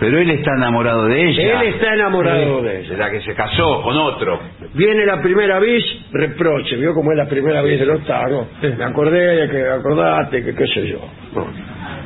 Pero 0.01 0.19
él 0.19 0.31
está 0.31 0.53
enamorado 0.57 1.05
de 1.05 1.29
ella. 1.29 1.61
Él 1.61 1.69
está 1.75 1.95
enamorado 1.95 2.63
de 2.63 2.71
De 2.71 2.81
ella. 2.81 2.97
la 2.97 3.11
que 3.11 3.21
se 3.21 3.35
casó 3.35 3.83
con 3.83 3.97
otro. 3.99 4.41
Viene 4.75 5.05
la 5.05 5.21
primera 5.21 5.61
bis, 5.61 5.85
reproche, 6.13 6.77
vio 6.77 6.95
cómo 6.95 7.13
es 7.13 7.19
la 7.19 7.27
primera 7.29 7.61
bis 7.63 7.79
de 7.79 7.87
los 7.87 8.03
tangos. 8.07 8.47
Me 8.63 8.83
acordé, 8.85 9.49
que 9.51 9.69
acordate, 9.69 10.43
que 10.43 10.55
qué 10.55 10.67
sé 10.69 10.89
yo. 10.89 11.01
No. 11.35 11.47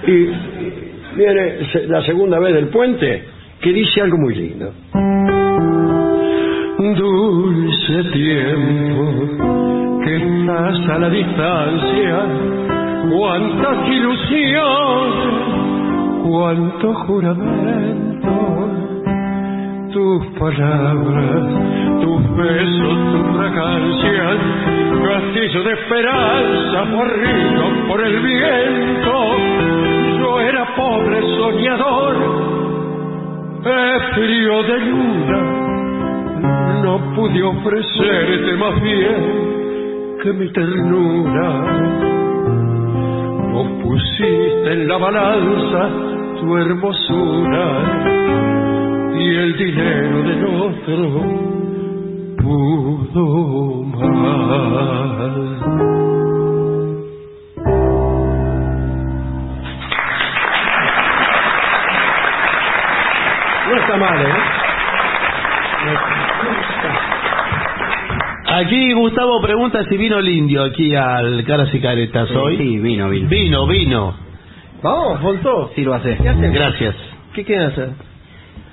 Y, 0.06 0.12
y 0.12 0.92
viene 1.16 1.58
la 1.86 2.02
segunda 2.02 2.38
vez 2.40 2.54
del 2.54 2.66
puente, 2.68 3.22
que 3.60 3.72
dice 3.72 4.00
algo 4.02 4.18
muy 4.18 4.34
lindo. 4.34 4.72
Dulce 6.78 8.10
tiempo 8.12 10.00
que 10.04 10.16
estás 10.16 10.88
a 10.90 10.98
la 10.98 11.08
distancia, 11.08 12.26
cuántas 13.10 13.88
ilusiones, 13.88 15.63
cuánto 16.24 16.94
juramento, 17.06 18.32
tus 19.92 20.26
palabras, 20.38 21.44
tus 22.00 22.36
besos, 22.36 22.96
tus 23.12 23.36
fragancias, 23.36 24.38
castillo 25.04 25.62
de 25.64 25.72
esperanza 25.72 26.82
borrido 26.90 27.88
por 27.88 28.00
el 28.00 28.20
viento. 28.22 29.36
Yo 30.18 30.40
era 30.40 30.74
pobre 30.74 31.20
soñador, 31.36 32.14
frío 34.14 34.62
de 34.62 34.78
luna 34.80 35.64
no 36.82 37.14
pude 37.14 37.42
ofrecerte 37.42 38.56
más 38.56 38.82
bien 38.82 40.18
que 40.22 40.32
mi 40.32 40.52
ternura. 40.52 41.48
Vos 43.52 43.68
pusiste 43.82 44.72
en 44.72 44.88
la 44.88 44.96
balanza 44.98 46.13
tu 46.44 46.56
hermosura 46.58 47.66
y 49.16 49.34
el 49.34 49.56
dinero 49.56 50.22
del 50.22 50.44
otro 50.44 51.22
pudo 52.36 53.82
más. 53.84 54.04
No 63.66 63.76
está 63.80 63.96
mal, 63.96 64.20
¿eh? 64.20 64.34
Aquí 68.46 68.92
Gustavo 68.92 69.40
pregunta 69.40 69.84
si 69.88 69.96
vino 69.96 70.18
el 70.18 70.28
indio 70.28 70.62
aquí 70.64 70.94
al 70.94 71.42
Caras 71.44 71.74
y 71.74 71.80
Caretas 71.80 72.30
hoy. 72.32 72.58
Sí, 72.58 72.78
vino, 72.78 73.08
vino. 73.08 73.28
Vino, 73.28 73.66
vino. 73.66 74.23
Vamos, 74.84 75.20
Fonto. 75.22 75.72
Sí, 75.74 75.82
lo 75.82 75.94
hace. 75.94 76.14
Gracias. 76.16 76.96
¿Qué 77.34 77.44
quieren 77.44 77.68
hacer? 77.72 77.90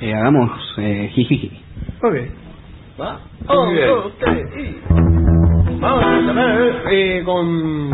Eh, 0.01 0.13
hagamos 0.13 0.75
eh, 0.77 1.09
jijiji. 1.15 1.63
Ok. 2.03 3.01
Va. 3.01 3.21
Muy 3.47 3.75
bien. 3.75 3.87
dos, 3.89 4.13
tres, 4.19 4.45
y... 4.59 5.79
Vamos 5.79 6.03
a 6.05 6.09
cantar 6.27 6.93
eh, 6.93 7.23
con... 7.25 7.91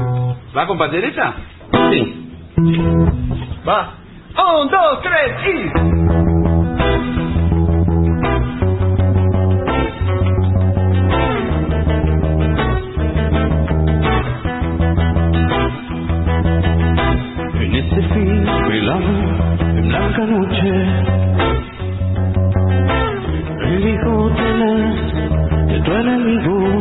¿Va 0.58 0.68
con 0.68 0.80
patereta? 0.80 1.36
Sí. 1.92 2.34
Va. 3.68 3.94
Un, 4.62 4.70
dos, 4.70 5.02
tres, 5.04 5.34
y... 5.48 6.07
en 18.96 19.88
blanca 19.90 20.26
noche, 20.26 20.72
el 23.66 23.88
hijo 23.90 24.32
tenaz 24.38 25.68
de 25.68 25.80
tu 25.82 25.92
enemigo, 25.92 26.77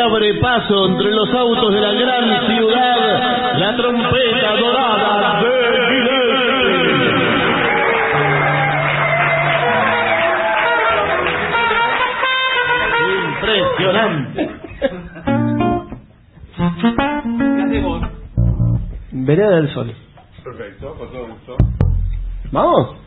abre 0.00 0.34
paso 0.40 0.86
entre 0.86 1.10
los 1.10 1.32
autos 1.34 1.74
de 1.74 1.80
la 1.80 1.92
gran 1.92 2.46
ciudad 2.46 3.58
la 3.58 3.76
trompeta 3.76 4.56
dorada 4.56 5.42
de. 5.42 5.58
Impresionante. 13.30 14.50
Vereda 19.12 19.50
del 19.56 19.72
Sol. 19.72 19.94
Perfecto, 20.44 20.94
con 20.94 21.08
todo 21.10 21.26
gusto. 21.28 21.56
Vamos. 22.50 22.97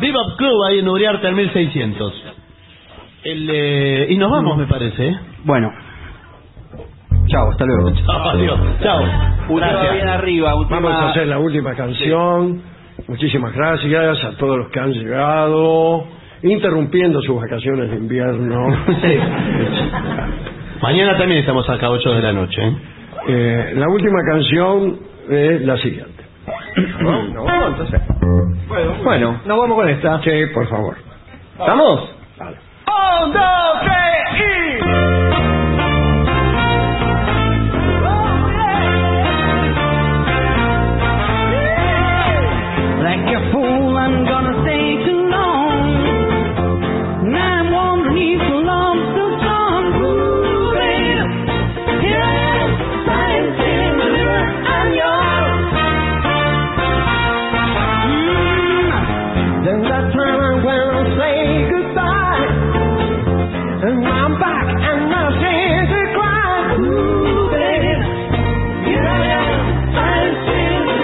Bebop 0.00 0.36
Club, 0.36 0.64
ahí 0.68 0.78
en 0.80 0.88
Uriarte 0.88 1.26
al 1.26 1.34
1600. 1.34 2.24
El, 3.24 3.48
eh, 3.50 4.06
y 4.10 4.16
nos 4.16 4.30
vamos, 4.30 4.56
me 4.58 4.66
parece, 4.66 5.08
¿eh? 5.08 5.16
Bueno. 5.44 5.70
Chao, 7.28 7.50
hasta 7.50 7.64
luego. 7.64 7.90
Chao, 8.06 8.28
adiós. 8.30 8.60
Chao. 8.82 9.02
Gracias. 9.56 9.94
bien 9.94 10.08
arriba, 10.08 10.54
última- 10.54 10.80
Vamos 10.80 10.94
a 11.02 11.10
hacer 11.10 11.26
la 11.26 11.38
última 11.38 11.74
canción. 11.74 12.62
Muchísimas 13.08 13.52
gracias 13.54 14.24
a 14.24 14.30
todos 14.38 14.56
los 14.58 14.68
que 14.70 14.80
han 14.80 14.92
llegado, 14.92 16.06
interrumpiendo 16.42 17.20
sus 17.22 17.36
vacaciones 17.40 17.90
de 17.90 17.96
invierno. 17.96 18.66
Mañana 20.82 21.16
también 21.16 21.40
estamos 21.40 21.68
acá 21.68 21.86
a 21.86 21.90
8 21.90 22.10
de 22.14 22.22
la 22.22 22.32
noche, 22.32 22.62
¿eh? 22.62 22.76
Eh, 23.26 23.72
la 23.76 23.88
última 23.88 24.18
canción 24.30 24.98
es 25.30 25.62
la 25.62 25.76
siguiente. 25.78 26.12
No, 27.00 27.22
no, 27.28 27.66
entonces. 27.68 28.00
Bueno, 29.04 29.40
nos 29.44 29.58
vamos 29.58 29.76
con 29.76 29.88
esta. 29.90 30.22
Sí, 30.22 30.30
por 30.54 30.68
favor. 30.68 30.96
¿Estamos? 31.58 32.10
Un, 33.20 33.32
dos, 33.32 33.82
y... 34.40 34.84
Like 43.02 43.28
a 43.36 43.52
fool, 43.52 43.96
I'm 43.98 44.24
gonna 44.26 44.64
say 44.66 45.04